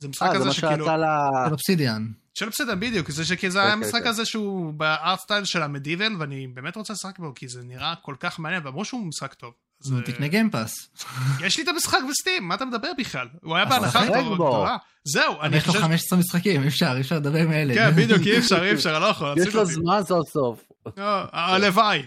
זה 0.00 0.08
משחק 0.08 0.26
אה, 0.26 0.32
זה 0.32 0.38
כזה 0.38 0.46
מה 0.46 0.52
שכאילו, 0.52 0.84
שיצא 0.84 0.96
ל... 0.96 1.04
של 1.46 1.52
אובסידיאן. 1.52 2.06
של 2.34 2.48
בסדר 2.48 2.74
בדיוק, 2.74 3.10
זה 3.10 3.24
שכי 3.24 3.50
זה 3.50 3.62
היה 3.62 3.74
אוקיי, 3.74 3.86
משחק 3.86 3.98
אוקיי. 3.98 4.12
כזה 4.12 4.24
שהוא 4.24 4.74
ב 4.74 4.86
art 4.86 5.20
style 5.20 5.44
של 5.44 5.62
ה 5.62 5.67
medieval, 5.67 6.12
ואני 6.18 6.46
באמת 6.46 6.76
רוצה 6.76 6.92
לשחק 6.92 7.18
בו, 7.18 7.32
כי 7.34 7.48
זה 7.48 7.62
נראה 7.62 7.94
כל 8.02 8.14
כך 8.20 8.38
מעניין, 8.38 8.66
ואמרו 8.66 8.84
שהוא 8.84 9.06
משחק 9.06 9.34
טוב. 9.34 9.52
אה, 9.92 10.02
תקנה 10.02 10.28
Game 10.28 10.55
Pass. 10.55 10.88
יש 11.44 11.56
לי 11.58 11.64
את 11.64 11.68
המשחק 11.68 11.98
ב 12.10 12.15
Steam, 12.15 12.48
מה 12.48 12.54
אתה 12.54 12.64
מדבר 12.64 12.90
בכלל? 12.98 13.28
הוא 13.42 13.56
היה 13.56 13.64
בהנחה 13.64 14.06
גדולה. 14.34 14.76
זהו, 15.04 15.40
אני 15.40 15.56
יש 15.56 15.66
לו 15.66 15.72
חושב... 15.72 15.84
15 15.84 16.18
משחקים, 16.18 16.62
אי 16.62 16.68
אפשר, 16.68 16.92
אי 16.96 17.00
אפשר 17.00 17.16
לדבר 17.16 17.38
עם 17.38 17.52
אלה. 17.52 17.74
כן, 17.74 17.90
בדיוק, 17.96 18.22
אי 18.26 18.38
אפשר, 18.38 18.64
אי 18.64 18.72
אפשר, 18.72 18.94
אני 18.94 19.02
לא 19.02 19.06
יכול, 19.06 19.34
יש 19.38 19.54
לו. 19.54 19.64
זמן 19.64 20.00
סוף 20.04 20.28
סוף. 20.28 20.64
לא, 20.96 21.22
הלוואי. 21.32 22.02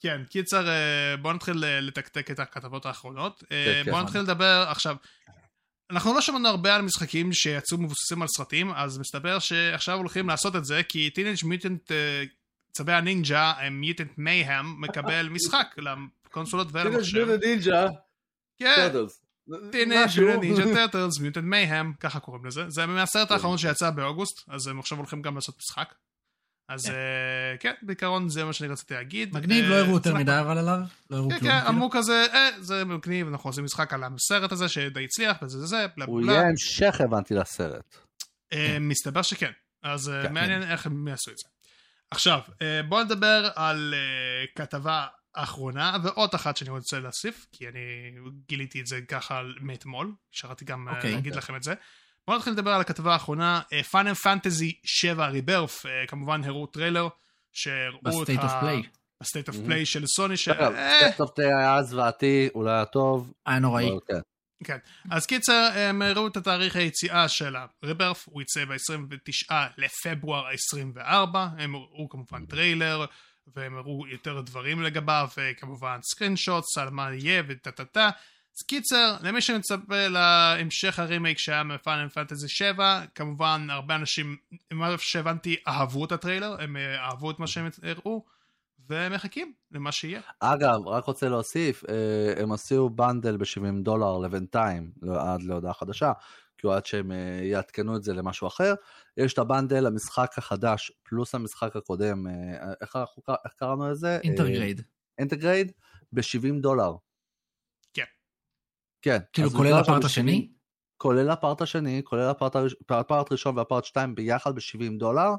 כן, 0.00 0.20
קיצר, 0.30 0.68
אה, 0.68 1.16
בוא 1.16 1.32
נתחיל 1.32 1.64
אה, 1.64 1.80
לתקתק 1.80 2.30
את 2.30 2.38
הכתבות 2.38 2.86
האחרונות. 2.86 3.44
אה, 3.52 3.82
כן, 3.84 3.90
בוא 3.90 3.98
כן. 3.98 4.04
נתחיל 4.04 4.20
לדבר 4.20 4.64
עכשיו. 4.68 4.96
אנחנו 5.92 6.14
לא 6.14 6.20
שמענו 6.20 6.48
הרבה 6.48 6.74
על 6.74 6.82
משחקים 6.82 7.32
שיצאו 7.32 7.78
מבוססים 7.78 8.22
על 8.22 8.28
סרטים, 8.36 8.70
אז 8.70 8.98
מסתבר 8.98 9.38
שעכשיו 9.38 9.98
הולכים 9.98 10.28
לעשות 10.28 10.56
את 10.56 10.64
זה, 10.64 10.82
כי 10.88 11.10
Teenage 11.10 11.36
Mutant 11.44 11.92
צבי 12.72 12.92
הנינג'ה, 12.92 13.52
Mutant 13.70 14.12
Mayhem, 14.18 14.80
מקבל 14.80 15.28
משחק 15.34 15.76
לקונסולות 16.26 16.68
ולמחשב. 16.72 17.28
נינג'ה. 17.44 17.86
כן, 18.58 18.88
Teenage 19.70 20.20
Ninja 20.40 20.64
Turtles, 20.74 21.20
Mutant 21.20 21.44
Mayhem, 21.44 21.92
ככה 22.00 22.20
קוראים 22.20 22.46
לזה. 22.46 22.64
זה 22.68 22.86
מהסרט 22.86 23.28
כן. 23.28 23.34
האחרון 23.34 23.58
שיצא 23.58 23.90
באוגוסט, 23.90 24.48
אז 24.48 24.66
הם 24.66 24.78
עכשיו 24.78 24.98
הולכים 24.98 25.22
גם 25.22 25.34
לעשות 25.34 25.54
משחק. 25.58 25.94
אז 26.68 26.86
כן. 26.86 26.92
אה, 26.92 27.56
כן, 27.60 27.74
בעיקרון 27.82 28.28
זה 28.28 28.44
מה 28.44 28.52
שאני 28.52 28.72
רציתי 28.72 28.94
להגיד. 28.94 29.34
מגניב, 29.34 29.64
אה, 29.64 29.70
לא 29.70 29.74
הראו 29.74 29.94
יותר 29.94 30.14
מדי 30.14 30.38
אבל 30.40 30.58
עליו. 30.58 30.78
לא 31.10 31.16
הראו 31.16 31.30
כן, 31.30 31.38
כלום. 31.38 31.50
כן, 31.50 31.58
כאילו. 31.58 31.68
אמרו 31.68 31.90
כזה, 31.90 32.26
אה, 32.32 32.48
זה 32.60 32.84
מגניב, 32.84 33.28
אנחנו 33.28 33.50
עושים 33.50 33.64
משחק 33.64 33.92
על 33.92 34.04
הסרט 34.04 34.52
הזה 34.52 34.68
שדי 34.68 35.04
הצליח, 35.04 35.36
וזה 35.42 35.58
זה 35.58 35.66
זה, 35.66 35.86
בלה 35.96 36.04
הוא 36.04 36.22
בלה. 36.22 36.32
יהיה 36.32 36.48
המשך 36.48 37.00
הבנתי 37.00 37.34
לסרט. 37.34 37.96
אה, 38.52 38.76
מסתבר 38.80 39.22
שכן. 39.22 39.50
אז 39.82 40.08
אה, 40.08 40.22
כן. 40.22 40.34
מעניין 40.34 40.62
איך 40.62 40.86
הם 40.86 41.08
יעשו 41.08 41.30
את 41.30 41.38
זה. 41.38 41.44
עכשיו, 42.10 42.40
אה, 42.62 42.82
בואו 42.82 43.04
נדבר 43.04 43.50
על 43.54 43.94
אה, 43.96 44.46
כתבה 44.56 45.06
אחרונה, 45.34 45.96
ועוד 46.04 46.30
אחת 46.34 46.56
שאני 46.56 46.70
רוצה 46.70 47.00
להוסיף, 47.00 47.46
כי 47.52 47.68
אני 47.68 47.80
גיליתי 48.48 48.80
את 48.80 48.86
זה 48.86 49.00
ככה 49.08 49.42
מאתמול, 49.60 50.12
שרתי 50.30 50.64
גם 50.64 50.88
אה, 50.88 50.96
אוקיי. 50.96 51.14
להגיד 51.14 51.36
לכם 51.36 51.56
את 51.56 51.62
זה. 51.62 51.74
בואו 52.26 52.36
נתחיל 52.36 52.52
לדבר 52.52 52.70
על 52.70 52.80
הכתבה 52.80 53.12
האחרונה, 53.12 53.60
Final 53.90 54.14
Fantasy 54.14 54.72
7 54.84 55.26
Rebirth, 55.26 55.86
כמובן 56.08 56.44
הראו 56.44 56.66
טריילר, 56.66 57.08
שהראו 57.52 57.98
את 57.98 58.02
ב-State 58.02 58.40
of 58.42 58.52
Play. 58.60 58.82
ב-State 59.22 59.48
of. 59.48 59.56
Play 59.64 59.86
של 59.86 60.06
סוני, 60.06 60.36
ש... 60.36 60.48
אגב, 60.48 60.72
אה, 60.72 61.12
סטופ 61.12 61.38
היה 61.38 61.82
זוועתי, 61.82 62.48
אולי 62.54 62.70
היה 62.70 62.84
טוב. 62.84 63.32
היה 63.46 63.58
נוראי. 63.58 63.90
כן. 64.06 64.20
כן. 64.64 64.78
אז 65.10 65.26
קיצר, 65.26 65.70
הם 65.74 66.02
הראו 66.02 66.26
את 66.26 66.36
התאריך 66.36 66.76
היציאה 66.76 67.28
של 67.28 67.56
ה-Rebirth, 67.82 68.28
הוא 68.28 68.42
יצא 68.42 68.64
ב-29 68.64 69.54
לפברואר 69.78 70.48
24, 70.48 71.48
הם 71.58 71.74
הראו 71.74 72.08
כמובן 72.08 72.46
טריילר, 72.46 73.04
והם 73.56 73.76
הראו 73.76 74.06
יותר 74.06 74.40
דברים 74.40 74.82
לגביו, 74.82 75.28
וכמובן 75.36 75.98
screenshots 76.02 76.78
על 76.78 76.90
מה 76.90 77.14
יהיה 77.14 77.42
וטה 77.48 77.70
טה 77.70 77.84
טה. 77.84 78.10
אז 78.56 78.62
קיצר, 78.62 79.16
למי 79.22 79.40
שמצפה 79.40 80.08
להמשך 80.08 80.98
ה-remake 80.98 81.38
שהיה 81.38 81.62
מ-Final 81.62 82.08
Fantasy 82.08 82.48
7, 82.48 83.02
כמובן 83.14 83.66
הרבה 83.70 83.94
אנשים, 83.94 84.36
מה 84.72 84.98
שהבנתי, 84.98 85.56
אהבו 85.68 86.04
את 86.04 86.12
הטריילר, 86.12 86.56
הם 86.60 86.76
אה, 86.76 87.04
אהבו 87.04 87.30
את 87.30 87.38
מה 87.38 87.46
שהם 87.46 87.68
הראו, 87.82 88.24
והם 88.88 89.12
מחכים 89.12 89.52
למה 89.70 89.92
שיהיה. 89.92 90.20
אגב, 90.40 90.86
רק 90.86 91.04
רוצה 91.04 91.28
להוסיף, 91.28 91.84
אה, 91.88 92.42
הם 92.42 92.52
עשו 92.52 92.88
bundle 92.88 93.36
ב-70 93.36 93.82
דולר 93.82 94.18
לבינתיים, 94.18 94.92
לא- 95.02 95.32
עד 95.32 95.42
להודעה 95.42 95.74
חדשה, 95.74 96.12
כאילו 96.58 96.74
עד 96.74 96.86
שהם 96.86 97.12
אה, 97.12 97.40
יעדכנו 97.42 97.96
את 97.96 98.02
זה 98.02 98.14
למשהו 98.14 98.46
אחר. 98.46 98.74
יש 99.16 99.32
את 99.32 99.38
ה-bundle, 99.38 99.86
המשחק 99.86 100.34
החדש, 100.36 100.92
פלוס 101.02 101.34
המשחק 101.34 101.76
הקודם, 101.76 102.26
איך, 102.80 102.96
איך 103.44 103.52
קראנו 103.56 103.90
לזה? 103.90 104.18
Intergrade. 104.24 104.82
אינטגרייד, 105.18 105.72
ב-70 106.12 106.60
דולר. 106.60 106.92
כן. 109.02 109.18
כאילו 109.32 109.50
כולל 109.50 109.72
הפארט 109.72 110.04
השני? 110.04 110.52
כולל 110.96 111.30
הפארט 111.30 111.62
השני, 111.62 112.02
כולל 112.04 112.30
הפארט, 112.90 113.32
ראשון 113.32 113.58
והפארט 113.58 113.84
שתיים 113.84 114.14
ביחד 114.14 114.54
ב-70 114.54 114.98
דולר, 114.98 115.30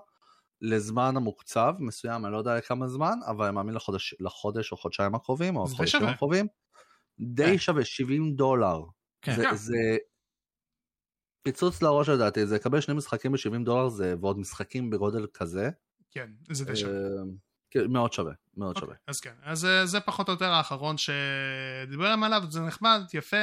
לזמן 0.62 1.18
המוקצב 1.18 1.74
מסוים, 1.80 2.26
אני 2.26 2.34
לא 2.34 2.38
יודע 2.38 2.58
לכמה 2.58 2.88
זמן, 2.88 3.20
אבל 3.28 3.46
אני 3.46 3.56
מאמין 3.56 3.76
לחודש, 3.76 4.16
לחודש 4.20 4.72
או 4.72 4.78
חודשיים 4.78 5.16
הקרובים, 5.16 5.56
או 5.56 5.68
חודשים. 5.68 6.06
הקרובים. 6.06 6.48
די 7.20 7.46
כן. 7.46 7.58
שווה, 7.58 7.86
70 7.86 8.36
דולר. 8.36 8.82
כן. 9.22 9.36
זה, 9.36 9.44
כן. 9.44 9.56
זה 9.56 9.98
פיצוץ 11.44 11.82
לראש 11.82 12.10
לדעתי, 12.10 12.46
זה 12.46 12.56
לקבל 12.56 12.82
שני 12.82 12.94
משחקים 12.96 13.32
ב-70 13.32 13.66
דולר 13.66 13.90
זה, 13.90 14.16
ועוד 14.22 14.40
משחקים 14.40 14.90
בגודל 14.90 15.28
כזה. 15.34 15.70
כן, 16.12 16.30
זה 16.52 16.66
די 16.66 16.76
שווה. 16.76 16.94
כן, 17.74 17.92
מאוד 17.92 18.14
שווה, 18.14 18.34
מאוד 18.58 18.76
אוקיי, 18.76 18.82
שווה. 18.82 18.96
אז 19.08 19.20
כן, 19.20 19.34
אז 19.44 19.66
אה, 19.66 19.86
זה 19.86 20.00
פחות 20.00 20.28
או 20.28 20.34
יותר 20.34 20.52
האחרון 20.52 20.96
שדיברנו 20.98 22.26
עליו, 22.26 22.44
זה 22.50 22.62
נחמד, 22.62 23.02
יפה. 23.14 23.38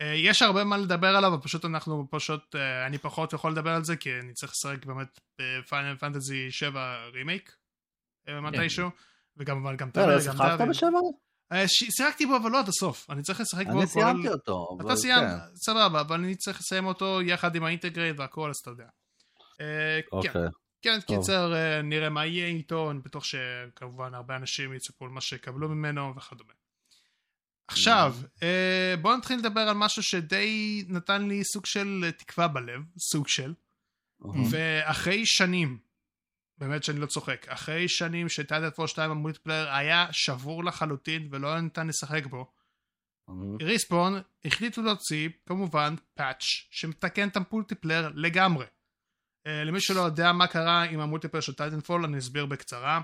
אה, 0.00 0.14
יש 0.14 0.42
הרבה 0.42 0.64
מה 0.64 0.76
לדבר 0.76 1.16
עליו, 1.16 1.34
אבל 1.34 1.42
פשוט 1.42 1.64
אנחנו 1.64 2.06
פשוט, 2.10 2.56
אה, 2.56 2.86
אני 2.86 2.98
פחות 2.98 3.32
יכול 3.32 3.52
לדבר 3.52 3.70
על 3.70 3.84
זה, 3.84 3.96
כי 3.96 4.10
אני 4.20 4.32
צריך 4.32 4.52
לשחק 4.52 4.86
באמת 4.86 5.20
ב-Final 5.40 5.96
Fantasy 5.96 6.50
7 6.50 6.96
רימייק 7.12 7.56
מתישהו, 8.28 8.88
וכמובן 9.36 9.76
גם 9.76 9.88
לא, 9.88 9.92
תמר, 9.92 10.16
לא, 10.16 10.56
גם 10.56 10.58
דוד. 10.58 10.68
בשבע? 10.68 10.98
שיחקתי 11.66 12.26
בו 12.26 12.36
אבל 12.36 12.50
לא 12.50 12.58
עד 12.58 12.68
הסוף, 12.68 13.10
אני 13.10 13.22
צריך 13.22 13.40
לשחק 13.40 13.66
בו 13.66 13.78
אני. 13.78 13.86
סיימתי 13.86 14.28
אותו. 14.28 14.76
אתה 14.76 14.84
אבל 14.84 14.96
סיימת, 14.96 15.22
כן. 15.22 15.56
סבבה, 15.56 16.00
אבל 16.00 16.16
אני 16.16 16.34
צריך 16.34 16.60
לסיים 16.60 16.86
אותו 16.86 17.22
יחד 17.22 17.54
עם 17.56 17.64
ה-Intergrade 17.64 18.20
והכל, 18.20 18.50
אז 18.50 18.56
אתה 18.56 18.70
יודע. 18.70 18.86
כן, 19.58 19.64
אוקיי. 20.12 20.42
כן. 20.84 21.00
קיצר, 21.00 21.54
אה, 21.54 21.82
נראה 21.82 22.10
מה 22.10 22.26
יהיה 22.26 22.46
איתו, 22.46 22.90
אני 22.90 22.98
בטוח 22.98 23.24
שכמובן 23.24 24.14
הרבה 24.14 24.36
אנשים 24.36 24.74
יצפו 24.74 25.06
למה 25.06 25.20
שיקבלו 25.20 25.68
ממנו 25.68 26.16
וכדומה. 26.16 26.52
עכשיו, 27.68 28.16
אה, 28.42 28.94
בואו 29.02 29.16
נתחיל 29.16 29.38
לדבר 29.38 29.60
על 29.60 29.76
משהו 29.76 30.02
שדי 30.02 30.84
נתן 30.88 31.28
לי 31.28 31.44
סוג 31.44 31.66
של 31.66 32.10
תקווה 32.18 32.48
בלב, 32.48 32.80
סוג 32.98 33.28
של. 33.28 33.54
ואחרי 34.50 35.26
שנים, 35.26 35.78
באמת 36.58 36.84
שאני 36.84 37.00
לא 37.00 37.06
צוחק, 37.06 37.48
אחרי 37.48 37.88
שנים 37.88 38.28
שטייטל 38.28 38.70
פור 38.70 38.86
2 38.86 39.10
המולטיפלייר 39.10 39.70
היה 39.70 40.06
שבור 40.12 40.64
לחלוטין 40.64 41.28
ולא 41.30 41.60
ניתן 41.60 41.86
לשחק 41.86 42.26
בו. 42.26 42.52
ריספון 43.62 44.20
החליטו 44.44 44.82
להוציא 44.82 45.28
כמובן 45.46 45.94
פאץ' 46.14 46.42
שמתקן 46.70 47.28
את 47.28 47.36
ה-multiplayer 47.36 48.10
לגמרי. 48.14 48.66
אה, 49.46 49.50
למי 49.64 49.80
שלא 49.80 50.00
יודע 50.00 50.32
מה 50.32 50.46
קרה 50.46 50.82
עם 50.82 51.00
ה-multiplayer 51.00 51.40
של 51.40 51.54
Titanfall 51.54 52.04
אני 52.04 52.18
אסביר 52.18 52.46
בקצרה. 52.46 53.00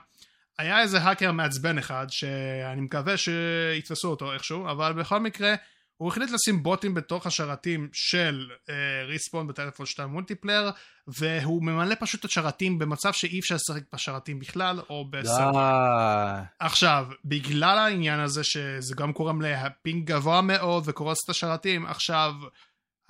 היה 0.58 0.80
איזה 0.80 0.98
האקר 0.98 1.32
מעצבן 1.32 1.78
אחד 1.78 2.06
שאני 2.10 2.80
מקווה 2.80 3.14
שיתפסו 3.16 4.08
אותו 4.08 4.32
איכשהו 4.32 4.70
אבל 4.70 4.92
בכל 4.92 5.20
מקרה 5.20 5.54
הוא 5.96 6.08
החליט 6.08 6.30
לשים 6.30 6.62
בוטים 6.62 6.94
בתוך 6.94 7.26
השרתים 7.26 7.88
של 7.92 8.50
אה, 8.50 8.70
Respawn 9.06 9.46
ב-Titanfall 9.46 9.86
2 9.86 10.08
multiplayer 10.08 10.70
והוא 11.06 11.62
ממלא 11.62 11.94
פשוט 12.00 12.20
את 12.20 12.24
השרתים 12.24 12.78
במצב 12.78 13.12
שאי 13.12 13.38
אפשר 13.38 13.54
לשחק 13.54 13.82
בשרתים 13.92 14.38
בכלל 14.38 14.80
או 14.90 15.04
בסרט. 15.10 15.54
די. 15.54 16.42
עכשיו, 16.60 17.06
בגלל 17.24 17.78
העניין 17.78 18.20
הזה 18.20 18.44
שזה 18.44 18.94
גם 18.96 19.12
גורם 19.12 19.42
ל-ping 19.42 20.06
גבוה 20.06 20.40
מאוד 20.40 20.82
וקורס 20.86 21.18
את 21.24 21.30
השרתים, 21.30 21.86
עכשיו, 21.86 22.32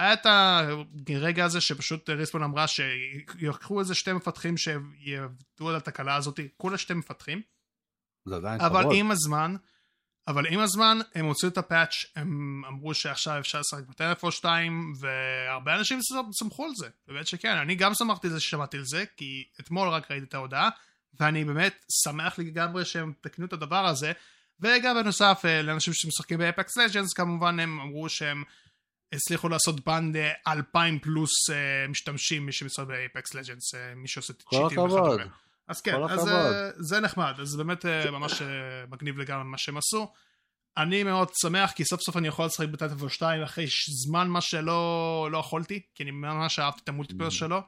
היה 0.01 0.13
את 0.13 0.27
הרגע 1.09 1.45
הזה 1.45 1.61
שפשוט 1.61 2.11
ריספון 2.11 2.43
אמרה 2.43 2.67
שיקחו 2.67 3.81
איזה 3.81 3.95
שתי 3.95 4.13
מפתחים 4.13 4.55
שיעבדו 4.57 5.69
על 5.69 5.77
התקלה 5.77 6.17
הזאת, 6.17 6.41
כולה 6.57 6.79
שתי 6.79 6.95
מפתחים, 6.95 7.43
זה 8.25 8.37
עדיין 8.37 8.61
אבל. 8.61 8.85
עם 8.95 9.11
הזמן, 9.11 9.57
אבל 10.29 10.47
עם 10.47 10.61
הזמן 10.61 10.99
הם 11.15 11.25
הוציאו 11.25 11.53
את 11.53 11.59
הפאץ', 11.59 11.95
הם 12.17 12.63
אמרו 12.69 12.95
שעכשיו 12.95 13.39
אפשר 13.39 13.61
לשחק 13.61 13.87
בטלפון 13.89 14.31
2, 14.31 14.93
והרבה 15.01 15.77
אנשים 15.77 15.99
סמכו 16.33 16.65
על 16.65 16.71
זה, 16.77 16.89
באמת 17.09 17.27
שכן, 17.27 17.57
אני 17.57 17.75
גם 17.75 17.95
שמחתי 17.95 18.27
על 18.27 18.33
זה 18.33 18.41
ששמעתי 18.41 18.77
על 18.77 18.85
זה, 18.85 19.05
כי 19.17 19.45
אתמול 19.61 19.89
רק 19.89 20.11
ראיתי 20.11 20.27
את 20.27 20.35
ההודעה, 20.35 20.69
ואני 21.21 21.45
באמת 21.45 21.85
שמח 22.05 22.39
לגמרי 22.39 22.85
שהם 22.85 23.13
תקנו 23.21 23.47
את 23.47 23.53
הדבר 23.53 23.87
הזה, 23.87 24.13
וגם 24.61 24.97
בנוסף 24.97 25.43
אה, 25.45 25.63
לאנשים 25.63 25.95
שמשחקים 25.95 26.39
באפקס 26.39 26.77
לג'נס, 26.77 27.13
כמובן 27.13 27.61
הם 27.61 27.81
אמרו 27.81 28.09
שהם 28.09 28.45
הצליחו 29.13 29.49
לעשות 29.49 29.87
ban 29.87 30.17
אה, 30.17 30.33
2,000 30.49 30.99
פלוס 30.99 31.51
אה, 31.51 31.89
משתמשים 31.89 32.47
מי 32.47 32.53
שמשחק 32.53 32.85
ב-Apex 32.87 33.35
Legends, 33.35 33.75
אה, 33.75 33.95
מי 33.97 34.09
שעושה 34.09 34.33
צ'יטים. 34.33 34.67
וכדומה. 34.67 35.25
אז 35.69 35.81
כן, 35.81 36.03
אז. 36.09 36.29
אה, 36.29 36.71
זה 36.77 37.01
נחמד, 37.01 37.35
אז 37.41 37.57
באמת 37.57 37.87
אה, 37.87 38.11
ממש 38.11 38.43
אה, 38.43 38.49
מגניב 38.91 39.19
לגמרי 39.19 39.45
מה 39.45 39.59
שהם 39.59 39.77
עשו. 39.77 40.09
אני 40.77 41.03
מאוד 41.03 41.29
שמח 41.43 41.71
כי 41.73 41.85
סוף 41.85 42.01
סוף 42.01 42.17
אני 42.17 42.29
יכול 42.29 42.47
לשחק 42.47 42.69
ב-Titanfall 42.69 43.09
2 43.09 43.43
אחרי 43.43 43.67
זמן 44.07 44.29
מה 44.29 44.41
שלא 44.41 45.29
לא 45.33 45.39
יכולתי, 45.39 45.81
כי 45.95 46.03
אני 46.03 46.11
ממש 46.11 46.59
אהבתי 46.59 46.81
את 46.85 46.89
ה-multiplayer 46.89 47.29
אממ. 47.29 47.31
שלו, 47.31 47.61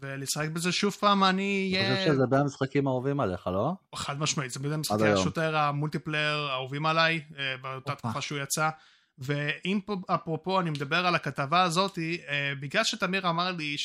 ולשחק 0.00 0.48
בזה 0.48 0.72
שוב 0.72 0.92
פעם 1.00 1.24
אני 1.24 1.74
אני 1.76 1.84
אהיה 1.86 1.96
חושב 2.00 2.14
שזה 2.14 2.26
בין 2.26 2.40
המשחקים 2.40 2.86
האהובים 2.86 3.20
עליך, 3.20 3.46
לא? 3.46 3.72
חד 3.94 4.18
משמעית, 4.20 4.50
זה 4.50 4.60
בין 4.60 4.76
משחקי 4.80 5.04
היום. 5.04 5.18
ה-shooter 5.20 5.56
ה-multiplayer 5.56 6.38
האהובים 6.38 6.86
עליי, 6.86 7.20
אה, 7.38 7.56
באותה. 7.62 7.94
תקופה 7.94 8.20
שהוא 8.20 8.38
יצא. 8.38 8.68
ואם 9.18 9.78
פה, 9.86 9.96
אפרופו 10.06 10.60
אני 10.60 10.70
מדבר 10.70 11.06
על 11.06 11.14
הכתבה 11.14 11.62
הזאתי, 11.62 12.18
אה, 12.28 12.52
בגלל 12.60 12.84
שתמיר 12.84 13.28
אמר 13.28 13.52
לי 13.52 13.76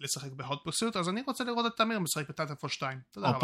לשחק 0.00 0.28
ב-Hot 0.32 0.58
Pursuit, 0.64 0.96
אז 0.96 1.08
אני 1.08 1.22
רוצה 1.26 1.44
לראות 1.44 1.66
את 1.66 1.72
תמיר 1.76 1.98
משחק 1.98 2.28
ב-Titanfall 2.28 2.70
2. 2.70 2.98
תודה 3.12 3.28
רבה. 3.28 3.36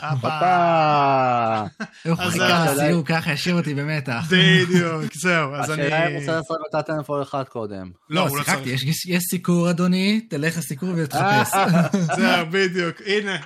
הופה. 0.00 0.06
הופה. 0.10 0.28
הופה! 0.28 1.84
הוא 2.10 2.16
אז 2.18 2.32
חיכה 2.32 2.72
לסיום 2.74 3.02
ככה, 3.04 3.32
השאיר 3.32 3.54
אותי 3.54 3.74
במתח. 3.74 4.24
בדיוק, 4.30 5.14
זהו, 5.22 5.54
אז 5.54 5.70
אני... 5.70 5.82
השאלה 5.82 6.06
אם 6.06 6.12
הוא 6.12 6.20
רוצה 6.20 6.32
לעשות 6.36 6.56
ב-Titanfall 6.68 7.22
אחד 7.22 7.44
קודם. 7.48 7.90
לא, 8.10 8.22
לא, 8.24 8.28
הוא 8.28 8.38
לא 8.38 8.42
צריך. 8.42 8.66
יש- 8.66 9.06
יש 9.06 9.22
סיקור 9.30 9.70
אדוני, 9.70 10.20
תלך 10.30 10.58
לסיקור 10.58 10.88
ותחפש. 10.96 11.50
זהו, 12.16 12.46
בדיוק, 12.50 12.96
הנה. 13.06 13.36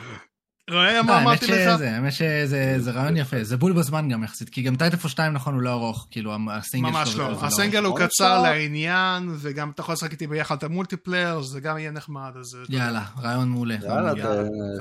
רואה 0.71 1.03
מה 1.03 1.09
לא, 1.13 1.17
האמת 1.17 1.23
אמרתי 1.27 1.47
לך? 1.47 1.81
האמת 1.81 2.13
שזה 2.13 2.75
זה 2.79 2.91
רעיון 2.91 3.17
יפה, 3.17 3.37
זה 3.45 3.57
בול 3.57 3.73
בזמן 3.73 4.09
גם 4.09 4.25
יחסית, 4.25 4.49
כי 4.49 4.63
גם 4.63 4.77
Titanfall 4.77 5.11
2 5.11 5.33
נכון 5.33 5.55
הוא 5.55 5.63
לא 5.63 5.73
ארוך, 5.73 6.07
כאילו 6.11 6.37
ה-single 6.53 6.91
ממש 6.91 7.17
לא. 7.17 7.25
וזה 7.25 7.47
ה-single 7.47 7.85
הוא 7.85 7.99
קצר. 7.99 8.43
לעניין, 8.43 9.29
וגם 9.39 9.71
אתה 9.71 9.81
יכול 9.81 9.93
לשחק 9.93 10.13
איתי 10.13 10.27
ביחד 10.27 10.57
את 10.57 10.63
המולטיפלייר, 10.63 11.41
זה 11.43 11.61
גם 11.61 11.79
יהיה 11.79 11.91
נחמד, 11.91 12.31
אז... 12.41 12.59
יאללה, 12.69 13.05
רעיון 13.23 13.49
מעולה. 13.49 13.77
יאללה. 13.83 14.13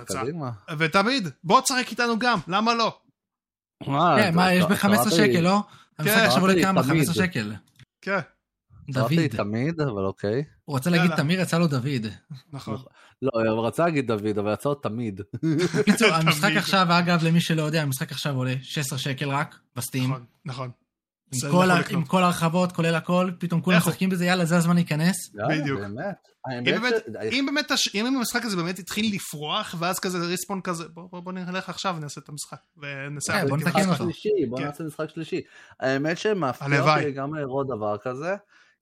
קדימה. 0.05 0.51
ותמיד, 0.77 1.27
בוא 1.43 1.61
תשחק 1.61 1.91
איתנו 1.91 2.19
גם, 2.19 2.39
למה 2.47 2.73
לא? 2.73 2.97
מה, 3.87 4.15
כן, 4.19 4.35
מה, 4.35 4.53
יש 4.53 4.65
אתה- 4.65 4.73
ב-15 4.73 4.79
קראת 4.81 5.05
לי- 5.05 5.11
שקל, 5.11 5.39
לא? 5.41 5.59
המשחק 5.99 6.17
עכשיו 6.17 6.41
עולה 6.41 6.61
כמה? 6.63 6.83
תמיד. 6.83 7.05
15 7.05 7.15
שקל. 7.25 7.53
כן, 8.01 8.19
דוד. 8.89 9.11
תמיד, 9.37 9.81
אבל 9.81 10.05
אוקיי. 10.05 10.43
הוא 10.65 10.75
רוצה 10.75 10.89
להגיד. 10.89 11.15
תמיר, 11.15 11.41
יצא 11.41 11.57
לו 11.59 11.67
דוד. 11.67 12.07
נכון. 12.53 12.77
לא, 13.23 13.51
הוא 13.51 13.67
רצה 13.67 13.85
להגיד 13.85 14.07
דוד, 14.07 14.37
אבל 14.39 14.53
יצא 14.53 14.69
לו 14.69 14.75
תמיד. 14.75 15.21
בקיצור, 15.79 16.07
המשחק. 16.07 16.51
עכשיו, 16.57 16.87
אגב, 16.89 17.23
למי 17.23 17.41
שלא 17.41 17.61
יודע, 17.61 17.81
המשחק 17.81 18.11
עכשיו 18.11 18.35
עולה 18.35 18.53
16 18.61 18.99
שקל 18.99 19.29
רק, 19.29 19.59
בסטים. 19.75 20.03
נכון, 20.09 20.23
נכון. 20.45 20.69
עם 21.33 21.39
כל 21.41 21.47
יכול 21.47 21.71
ה- 21.71 21.79
לקנות. 21.79 21.91
עם 21.91 22.05
כל 22.05 22.23
ההרחבות, 22.23 22.71
כולל 22.71 22.95
הכל, 22.95 23.31
פתאום 23.39 23.61
כולם. 23.61 23.77
משחקים 23.77 24.09
בזה, 24.09 24.25
יאללה, 24.25 24.45
זה 24.45 24.57
הזמן 24.57 24.75
להיכנס. 24.75 25.15
בדיוק. 25.49 25.79
אם 27.29 27.45
באמת, 27.45 27.71
אם 27.93 28.05
המשחק 28.15 28.45
הזה 28.45 28.55
באמת 28.55 28.79
התחיל 28.79 29.15
לפרוח, 29.15 29.75
ואז 29.79 29.99
כזה 29.99 30.17
ריספון 30.17 30.61
כזה, 30.61 30.83
בוא 30.93 31.33
נלך 31.33 31.69
עכשיו 31.69 31.93
ונעשה 31.97 32.21
את 32.21 32.29
המשחק. 32.29 32.57
כן, 33.27 33.47
בוא 33.49 33.57
נתקן 33.57 33.89
אותו. 33.89 34.05
בוא 34.49 34.57
כן. 34.57 34.63
נעשה 34.65 34.83
משחק 34.83 35.09
שלישי. 35.09 35.41
האמת 35.79 36.17
שמפתיע. 36.17 36.81
אותי 36.81 37.11
גם 37.11 37.35
לראות 37.35 37.67
דבר 37.67 37.97
כזה, 37.97 38.35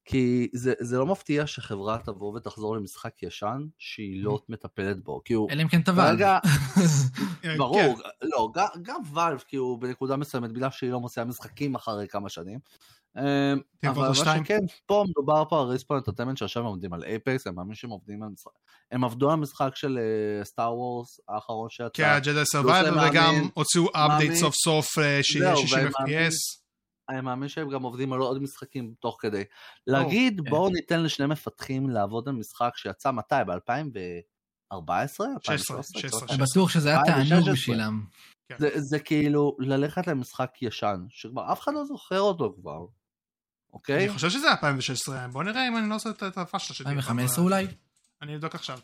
כי 0.06 0.48
זה 0.54 0.74
זה 0.80 0.98
לא 0.98 1.06
מפתיע 1.06 1.48
שחברה 1.48 1.98
תבוא 1.98 2.34
ותחזור 2.36 2.76
למשחק 2.78 3.24
ישן 3.24 3.66
שהיא 3.78 4.24
לא 4.24 4.40
מטפלת 4.50 5.04
בו. 5.04 5.22
כאילו, 5.26 5.48
אלא 5.52 5.62
אם 5.62 5.68
כן. 5.68 5.82
כרגע, 5.84 6.40
כן. 7.42 7.58
ברור, 7.58 8.02
לא, 8.22 8.50
גם- 8.54 8.68
גם 8.82 9.02
Valve, 9.14 9.44
כאילו, 9.48 9.78
בנקודה 9.78 10.16
מסוימת, 10.16 10.52
בגלל 10.52 10.70
שהיא 10.72 10.92
לא 10.92 11.00
מוציאה 11.00 11.26
משחקים 11.26 11.76
אחרי 11.76 12.08
כמה 12.08 12.30
שנים. 12.30 12.60
כן, 13.16 13.22
אבל 13.88 14.08
מה 14.08 14.16
שתיים. 14.16 14.44
שכן, 14.46 14.60
פה 14.86 15.04
מדובר 15.10 15.44
פה 15.50 15.62
על 15.62 15.68
Respawn 15.68 15.98
Entertainment 15.98 16.38
שעכשיו 16.38 16.64
הם 16.64 16.68
עובדים 16.68 16.94
על 16.94 17.04
Apex, 17.04 17.48
הם 17.48 17.56
מאמין 17.56 17.76
שהם 17.76 17.90
עובדים 17.90 18.24
על 18.24 18.30
משחק, 18.30 18.52
הם 18.92 19.04
עבדו 19.04 19.28
על 19.28 19.34
המשחק 19.34 19.76
של 19.76 20.00
Star 20.44 20.74
Wars 20.78 21.20
האחרון 21.30 21.70
שיצא. 21.70 21.90
כן, 21.94 22.10
ה-Jedi 22.10 22.46
Survivor, 22.46 23.08
וגם 23.12 23.50
הוציאו 23.54 23.86
update 23.94 24.34
סוף 24.34 24.56
סוף 24.56 25.00
אה, 25.00 25.20
שיהיה 25.24 25.56
זהו, 25.56 25.68
60 25.68 25.80
והם 25.84 25.92
מאמין- 26.00 26.28
FPS. 26.30 26.61
אני 27.10 27.22
מאמין 27.22 27.50
שהם 27.50 27.70
גם 27.70 27.84
עובדים 27.84 28.14
על 28.14 28.20
עוד 28.20 28.42
משחקים 28.42 28.94
תוך 29.00 29.18
כדי. 29.20 29.44
להגיד, 29.88 30.42
כן. 30.44 30.50
בואו 30.50 30.70
ניתן 30.70 31.04
לשני 31.04 31.26
מפתחים 31.26 31.90
לעבוד 31.90 32.28
על 32.28 32.34
משחק 32.34 32.72
שיצא 32.76 33.12
מתי? 33.12 33.36
ב-2014? 33.48 34.76
16, 35.42 35.84
16. 35.84 36.28
אני 36.30 36.38
בטוח 36.38 36.70
שזה 36.70 36.90
היה 36.90 37.00
2016. 37.00 37.30
תענוג 37.30 37.52
בשבילם. 37.52 38.06
זה, 38.58 38.70
זה 38.76 39.00
כאילו 39.00 39.58
ללכת 39.60 40.08
למשחק 40.08 40.52
ישן, 40.62 41.06
שכבר 41.10 41.52
אף 41.52 41.60
אחד 41.62 41.74
לא 41.74 41.86
זוכר 41.86 42.20
אותו 42.20 42.56
כבר. 42.62 42.86
אוקיי? 43.74 44.06
אני 44.06 44.14
חושב 44.14 44.30
שזה 44.30 44.52
2016, 44.52 45.28
בוא 45.28 45.44
נראה 45.44 45.68
אם 45.68 45.78
אני 45.78 45.90
לא 45.90 45.96
עושה 45.96 46.10
את 46.10 46.38
הפאשלה 46.38 46.76
שלי. 46.76 46.86
2015 46.86 47.44
אולי? 47.44 47.68
אני 48.22 48.36
אבדוק 48.36 48.56
עכשיו. 48.56 48.80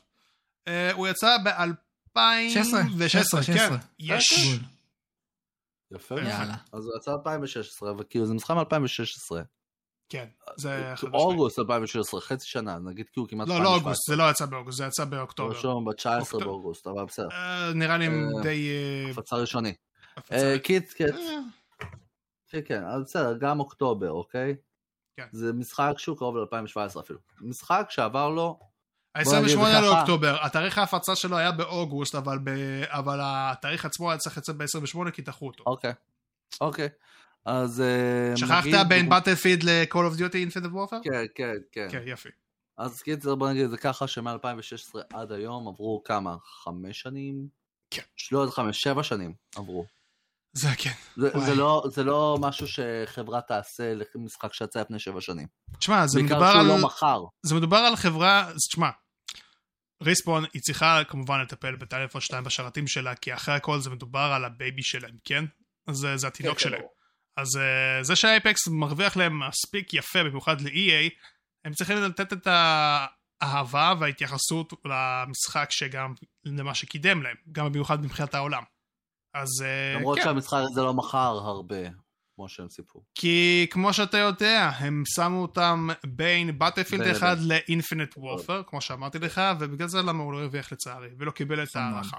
אה, 0.68 0.92
הוא 0.94 1.08
יצא 1.08 1.38
ב-2016. 1.44 2.20
16, 3.08 3.44
כן. 3.44 3.54
16. 3.54 3.78
יש. 4.00 4.60
יפה. 5.92 6.16
יאללה. 6.16 6.56
אז 6.74 6.86
הוא 6.86 6.98
יצא 6.98 7.16
ב-2016, 7.16 7.86
וכאילו 8.00 8.26
זה 8.26 8.34
משחק 8.34 8.56
מ-2016. 8.56 9.38
כן, 10.10 10.28
זה 10.58 10.94
חד 10.96 11.08
משמעית. 11.08 11.26
אוגוסט 11.26 11.60
2016, 11.60 12.22
חצי 12.22 12.48
שנה, 12.48 12.80
נגיד 12.80 13.10
כאילו 13.10 13.28
כמעט 13.28 13.48
לא, 13.48 13.64
לא 13.64 13.76
אוגוסט, 13.76 14.08
זה 14.08 14.16
לא 14.16 14.30
יצא 14.32 14.46
באוגוסט, 14.46 14.78
זה 14.78 14.86
יצא 14.86 15.06
באוקטובר. 15.06 15.56
ראשון 15.56 15.86
ב-19 15.86 16.20
אוקטובר. 16.20 16.46
באוגוסט, 16.46 16.88
אבל 16.88 17.06
בסדר. 17.06 17.28
אה, 17.32 17.72
נראה 17.76 17.98
לי 17.98 18.08
אה, 18.08 18.42
די... 18.44 18.70
אה, 18.70 19.12
הפצה 19.12 19.36
ראשוני. 19.36 19.74
אה, 20.32 20.60
קיט, 20.64 20.94
קיט, 20.94 21.16
אה, 21.16 21.40
כן, 22.50 22.60
כן, 22.66 22.84
אז 22.86 23.04
בסדר, 23.04 23.38
גם 23.38 23.60
אוקטובר, 23.60 24.12
אוקיי? 24.12 24.56
כן. 25.18 25.28
זה 25.32 25.54
משחק 25.54 25.94
שהוא 25.98 26.18
קרוב 26.18 26.38
ל-2017 26.38 27.00
אפילו. 27.00 27.20
משחק 27.42 27.88
שעבר 27.90 28.30
לו, 28.30 28.60
ה-28 29.18 29.26
בוא 29.26 29.38
נגיד 29.40 29.50
זה 29.50 29.56
ככה. 29.64 29.82
לאוקטובר, 29.82 30.38
התאריך 30.46 30.78
ההפצה 30.78 31.16
שלו 31.16 31.38
היה 31.38 31.52
באוגוסט, 31.52 32.16
אבל 32.16 32.40
ב- 32.44 32.50
אבל 32.88 33.20
התאריך 33.24 33.86
עצמו 33.86 34.10
היה 34.12 34.18
צריך 34.18 34.38
לצאת 34.38 34.56
ב-28 34.58 35.12
כי 35.12 35.22
דחו 35.22 35.48
אותו. 35.48 35.64
אוקיי, 35.68 35.94
אוקיי. 36.62 36.90
אז 37.46 37.82
אה, 37.82 38.38
שכחת 38.38 38.60
נגיד- 38.66 38.76
בין 38.90 39.10
בטלפיד 39.10 39.64
ל-call 39.64 39.96
of 40.14 40.20
duty 40.20 40.34
infinite 40.52 40.66
warfare? 40.74 41.04
כן, 41.04 41.26
כן, 41.36 41.54
כן. 41.72 41.88
כן, 41.92 42.02
יפי. 42.06 42.30
אז 42.78 43.02
קיצר 43.02 43.36
בוא 43.36 43.50
נגיד 43.50 43.64
את 43.64 43.70
זה 43.70 43.78
ככה 43.78 44.08
שמ-2016 44.08 45.00
עד 45.14 45.32
היום 45.32 45.68
עברו 45.68 46.02
כמה? 46.06 46.36
חמש 46.64 47.00
שנים? 47.02 47.48
כן. 47.92 48.02
לא 48.32 48.40
עוד 48.40 48.50
חמש, 48.50 48.82
שבע 48.84 49.04
שנים 49.04 49.34
עברו. 49.56 49.86
זה 50.54 50.68
כן. 50.78 50.92
זה. 51.18 51.30
זה, 51.46 51.56
לא, 51.56 51.84
זה 51.90 52.04
לא 52.04 52.38
משהו 52.42 52.68
שחברה 52.68 53.42
תעשה 53.42 53.94
למשחק 54.16 54.54
שיצא 54.54 54.82
לפני 54.82 55.00
שבע 55.00 55.22
שנים. 55.22 55.48
תשמע, 55.80 56.08
זה 56.08 56.20
בעיקר 56.20 56.36
מדובר 56.36 56.52
שהוא 56.52 56.62
על... 56.62 56.68
לא 56.68 56.78
מחר. 56.78 57.24
זה 57.44 57.56
מדובר 57.56 57.78
על 57.78 57.96
חברה, 57.96 58.50
תשמע, 58.58 58.90
Respawn 60.04 60.44
היא 60.54 60.62
צריכה 60.62 61.02
כמובן 61.08 61.42
לטפל 61.42 61.76
ב-Titanfall 61.76 62.22
2 62.22 62.44
בשרתים 62.44 62.88
שלה, 62.88 63.16
כי 63.16 63.34
אחרי 63.34 63.56
הכל 63.56 63.80
זה 63.80 63.90
מדובר 63.90 64.32
על 64.36 64.46
ה-baby 64.46 64.84
שלהם, 64.84 65.16
כן? 65.24 65.46
אז 65.88 65.96
זה, 65.96 66.18
זה 66.18 66.28
התינוק 66.28 66.58
כן, 66.58 66.60
שלהם. 66.60 66.80
ברור. 66.80 66.94
אז 67.38 67.48
uh, 67.56 68.04
זה 68.04 68.16
שהאייפקס 68.16 68.68
מרוויח 68.68 69.18
להם 69.18 69.48
מספיק 69.48 69.94
יפה, 69.94 70.24
במיוחד 70.24 70.62
ל-EA, 70.62 71.14
הם 71.66 71.74
צריכים 71.74 71.98
לתת 71.98 72.34
את 72.34 72.48
האהבה 73.42 73.94
וההתייחסות 74.00 74.74
למשחק 74.86 75.68
שגם 75.72 76.14
למה 76.46 76.76
שקידם 76.76 77.22
להם, 77.22 77.36
גם 77.52 77.66
במיוחד 77.66 78.02
מבחינת 78.02 78.36
העולם. 78.36 78.64
אז 79.34 79.48
uh, 79.62 79.98
למרות 80.00 80.18
כן, 80.18 80.24
שהמשחק 80.24 80.60
הזה 80.72 80.82
לא 80.82 80.94
מכר 80.94 81.38
הרבה, 81.46 81.76
כמו 82.38 82.50
שהם 82.50 82.70
סיפרו. 82.70 83.04
כי 83.16 83.68
כמו 83.70 83.94
שאתה 83.94 84.18
יודע, 84.18 84.72
הם 84.78 85.04
שמו 85.16 85.42
אותם 85.42 85.90
בין 86.06 86.60
בטלפילד 86.60 87.04
בין 87.04 87.16
1 87.16 87.38
ל-Infinite 87.42 88.18
Warfare, 88.18 88.64
כמו 88.68 88.82
שאמרתי 88.82 89.20
לך, 89.20 89.42
ובגלל 89.60 89.88
זה 89.88 90.02
למה 90.02 90.24
הוא 90.24 90.34
לא 90.34 90.40
הרוויח 90.40 90.72
לצערי, 90.72 91.10
ולא 91.18 91.32
קיבל 91.32 91.64
את 91.64 91.68
נכון. 91.68 91.82
ההערכה. 91.82 92.18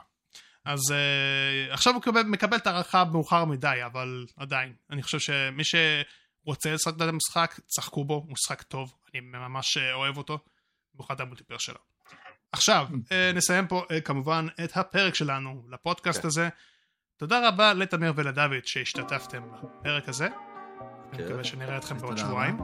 אז 0.65 0.81
uh, 0.91 1.73
עכשיו 1.73 1.93
הוא 1.93 2.01
מקבל, 2.01 2.23
מקבל 2.23 2.57
את 2.57 2.67
ההערכה 2.67 3.05
מאוחר 3.05 3.45
מדי, 3.45 3.79
אבל 3.87 4.27
עדיין. 4.37 4.73
אני 4.91 5.03
חושב 5.03 5.19
שמי 5.19 5.63
שרוצה 5.65 6.75
לשחק 6.75 6.95
את 6.97 7.01
המשחק, 7.01 7.61
צחקו 7.67 8.05
בו, 8.05 8.15
הוא 8.15 8.33
משחק 8.33 8.63
טוב, 8.63 8.95
אני 9.15 9.21
ממש 9.21 9.77
אה, 9.77 9.95
אוהב 9.95 10.17
אותו, 10.17 10.39
במיוחד 10.95 11.21
המולטיפר 11.21 11.59
שלו. 11.59 11.79
עכשיו, 12.53 12.87
אה, 13.13 13.33
נסיים 13.35 13.67
פה 13.67 13.85
אה, 13.91 14.01
כמובן 14.01 14.47
את 14.65 14.77
הפרק 14.77 15.15
שלנו 15.15 15.65
לפודקאסט 15.69 16.21
כן. 16.21 16.27
הזה. 16.27 16.49
תודה 17.19 17.49
רבה 17.49 17.73
לתמיר 17.75 18.13
ולדוד 18.17 18.65
שהשתתפתם 18.65 19.43
בפרק 19.53 20.09
הזה. 20.09 20.27
אני 20.27 21.19
כן. 21.19 21.25
מקווה 21.25 21.45
שנראה 21.45 21.77
אתכם 21.77 21.99
בעוד 21.99 22.19
שבועיים. 22.19 22.59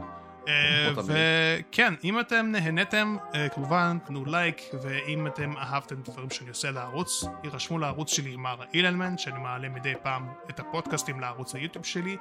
אה. 0.49 0.91
וכן, 0.97 1.95
אם 2.05 2.21
אתם 2.21 2.47
נהנתם, 2.47 3.17
אה, 3.35 3.49
כמובן 3.49 3.99
תנו 4.07 4.25
לייק, 4.25 4.63
ואם 4.83 5.27
אתם 5.27 5.57
אהבתם 5.57 6.01
את 6.01 6.09
הדברים 6.09 6.31
שאני 6.31 6.49
עושה 6.49 6.71
לערוץ, 6.71 7.25
יירשמו 7.45 7.79
לערוץ 7.79 8.11
שלי 8.11 8.37
מר 8.37 8.57
אילנמן, 8.75 9.19
שאני 9.19 9.39
מעלה 9.39 9.69
מדי 9.69 9.93
פעם 10.03 10.29
את 10.51 10.61
הפודקאסטים 10.61 11.21
לערוץ 11.21 11.55
היוטיוב 11.55 11.85
שלי, 11.85 12.17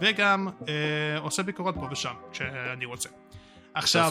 וגם 0.00 0.48
אה, 0.68 1.18
עושה 1.18 1.42
ביקורות 1.42 1.74
פה 1.74 1.88
ושם, 1.90 2.14
כשאני 2.32 2.84
רוצה. 2.84 3.08
עכשיו. 3.74 4.10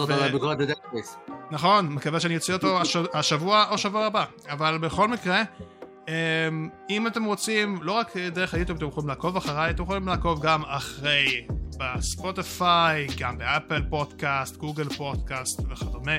נכון, 1.51 1.87
מקווה 1.87 2.19
שאני 2.19 2.35
אוציא 2.35 2.53
אותו 2.53 2.81
הש... 2.81 2.95
השבוע 3.13 3.65
או 3.69 3.77
שבוע 3.77 4.05
הבא. 4.05 4.25
אבל 4.49 4.77
בכל 4.77 5.07
מקרה, 5.07 5.43
אם 6.89 7.07
אתם 7.07 7.23
רוצים, 7.23 7.77
לא 7.81 7.91
רק 7.91 8.17
דרך 8.17 8.53
היוטיוב 8.53 8.77
אתם 8.77 8.87
יכולים 8.87 9.09
לעקוב 9.09 9.37
אחריי, 9.37 9.71
אתם 9.71 9.83
יכולים 9.83 10.07
לעקוב 10.07 10.41
גם 10.45 10.61
אחרי 10.65 11.47
בספוטיפיי, 11.79 13.07
גם 13.19 13.37
באפל 13.37 13.81
פודקאסט, 13.89 14.57
גוגל 14.57 14.89
פודקאסט 14.89 15.59
וכדומה. 15.69 16.17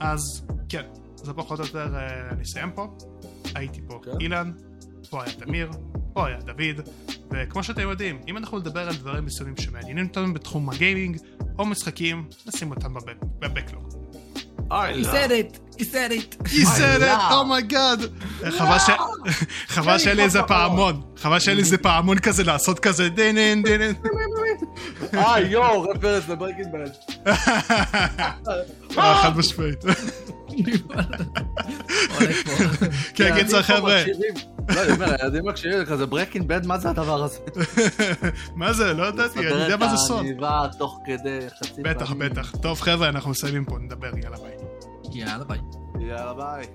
אז 0.00 0.20
כן, 0.68 0.82
זה 1.14 1.32
פחות 1.32 1.60
או 1.60 1.64
יותר, 1.64 1.94
אה, 1.94 2.30
אני 2.30 2.42
אסיים 2.42 2.70
פה. 2.70 2.96
הייתי 3.54 3.80
פה 3.86 4.00
כן. 4.04 4.10
אילן, 4.20 4.52
פה 5.10 5.22
היה 5.24 5.32
תמיר, 5.32 5.70
פה 6.12 6.26
היה 6.26 6.38
דוד, 6.38 6.88
וכמו 7.30 7.62
שאתם 7.62 7.80
יודעים, 7.80 8.20
אם 8.28 8.36
אנחנו 8.36 8.58
נדבר 8.58 8.88
על 8.88 8.94
דברים 8.94 9.24
מסוימים 9.24 9.56
שמעניינים 9.56 10.06
אותנו 10.06 10.34
בתחום 10.34 10.70
הגיימינג, 10.70 11.18
או 11.58 11.64
משחקים, 11.66 12.28
נשים 12.46 12.70
אותם 12.70 12.94
בב- 12.94 13.02
ב-backlog. 13.38 13.94
He 14.70 15.04
said 15.04 15.30
it, 15.30 15.58
he 15.78 15.84
said 15.84 16.12
it. 16.12 16.36
He 16.48 16.64
said 16.64 17.02
it. 17.02 17.32
Oh 17.32 17.49
my 17.49 17.66
God. 17.66 18.00
חבל. 18.50 18.76
חבל 19.74 19.98
שאין 19.98 20.16
לי 20.16 20.22
איזה 20.22 20.42
פעמון. 20.42 21.02
חבל 21.16 21.38
שאין 21.38 21.56
לי 21.56 21.62
איזה 21.62 21.78
פעמון 21.78 22.18
כזה 22.18 22.44
לעשות 22.44 22.78
כזה 22.78 23.08
דנן 23.08 23.62
דנן. 23.62 23.92
אה, 25.14 25.40
יואו, 25.40 25.82
reference 25.82 26.28
ל-Breaking 26.28 26.66
Bad. 26.72 26.92
אה, 28.98 29.22
חד 29.22 29.36
משמעית. 29.36 29.84
כן, 33.14 33.34
קיצר 33.38 33.62
חבר'ה. 33.62 34.04
לא, 34.68 34.82
אני 34.82 34.92
אומר, 34.92 35.14
הילדים 35.20 35.46
מקשיבים 35.46 35.84
כזה 35.84 36.06
Breaking 36.06 36.48
Bad, 36.48 36.66
מה 36.66 36.78
זה 36.78 36.90
הדבר 36.90 37.22
הזה? 37.24 37.38
מה 38.56 38.72
זה? 38.72 38.92
לא 38.92 39.06
ידעתי, 39.08 39.38
אני 39.38 39.62
יודע 39.62 39.76
מה 39.76 39.88
זה 39.88 39.96
סוד. 39.96 40.06
סדר 40.06 40.18
את 40.18 40.42
העניבה 40.42 40.68
תוך 40.78 41.00
כדי 41.06 41.38
חצי 41.58 41.82
בטח. 41.82 42.12
בטח. 42.12 42.56
טוב 42.56 42.80
חבר'ה, 42.80 43.08
אנחנו 43.08 43.30
מסיימים 43.30 43.64
פה, 43.64 43.78
נדבר, 43.78 44.10
יאללה 44.22 44.36
ביי. 44.36 44.52
יאללה 45.12 45.44
ביי. 45.44 45.58
יאללה 46.00 46.34
ביי. 46.34 46.66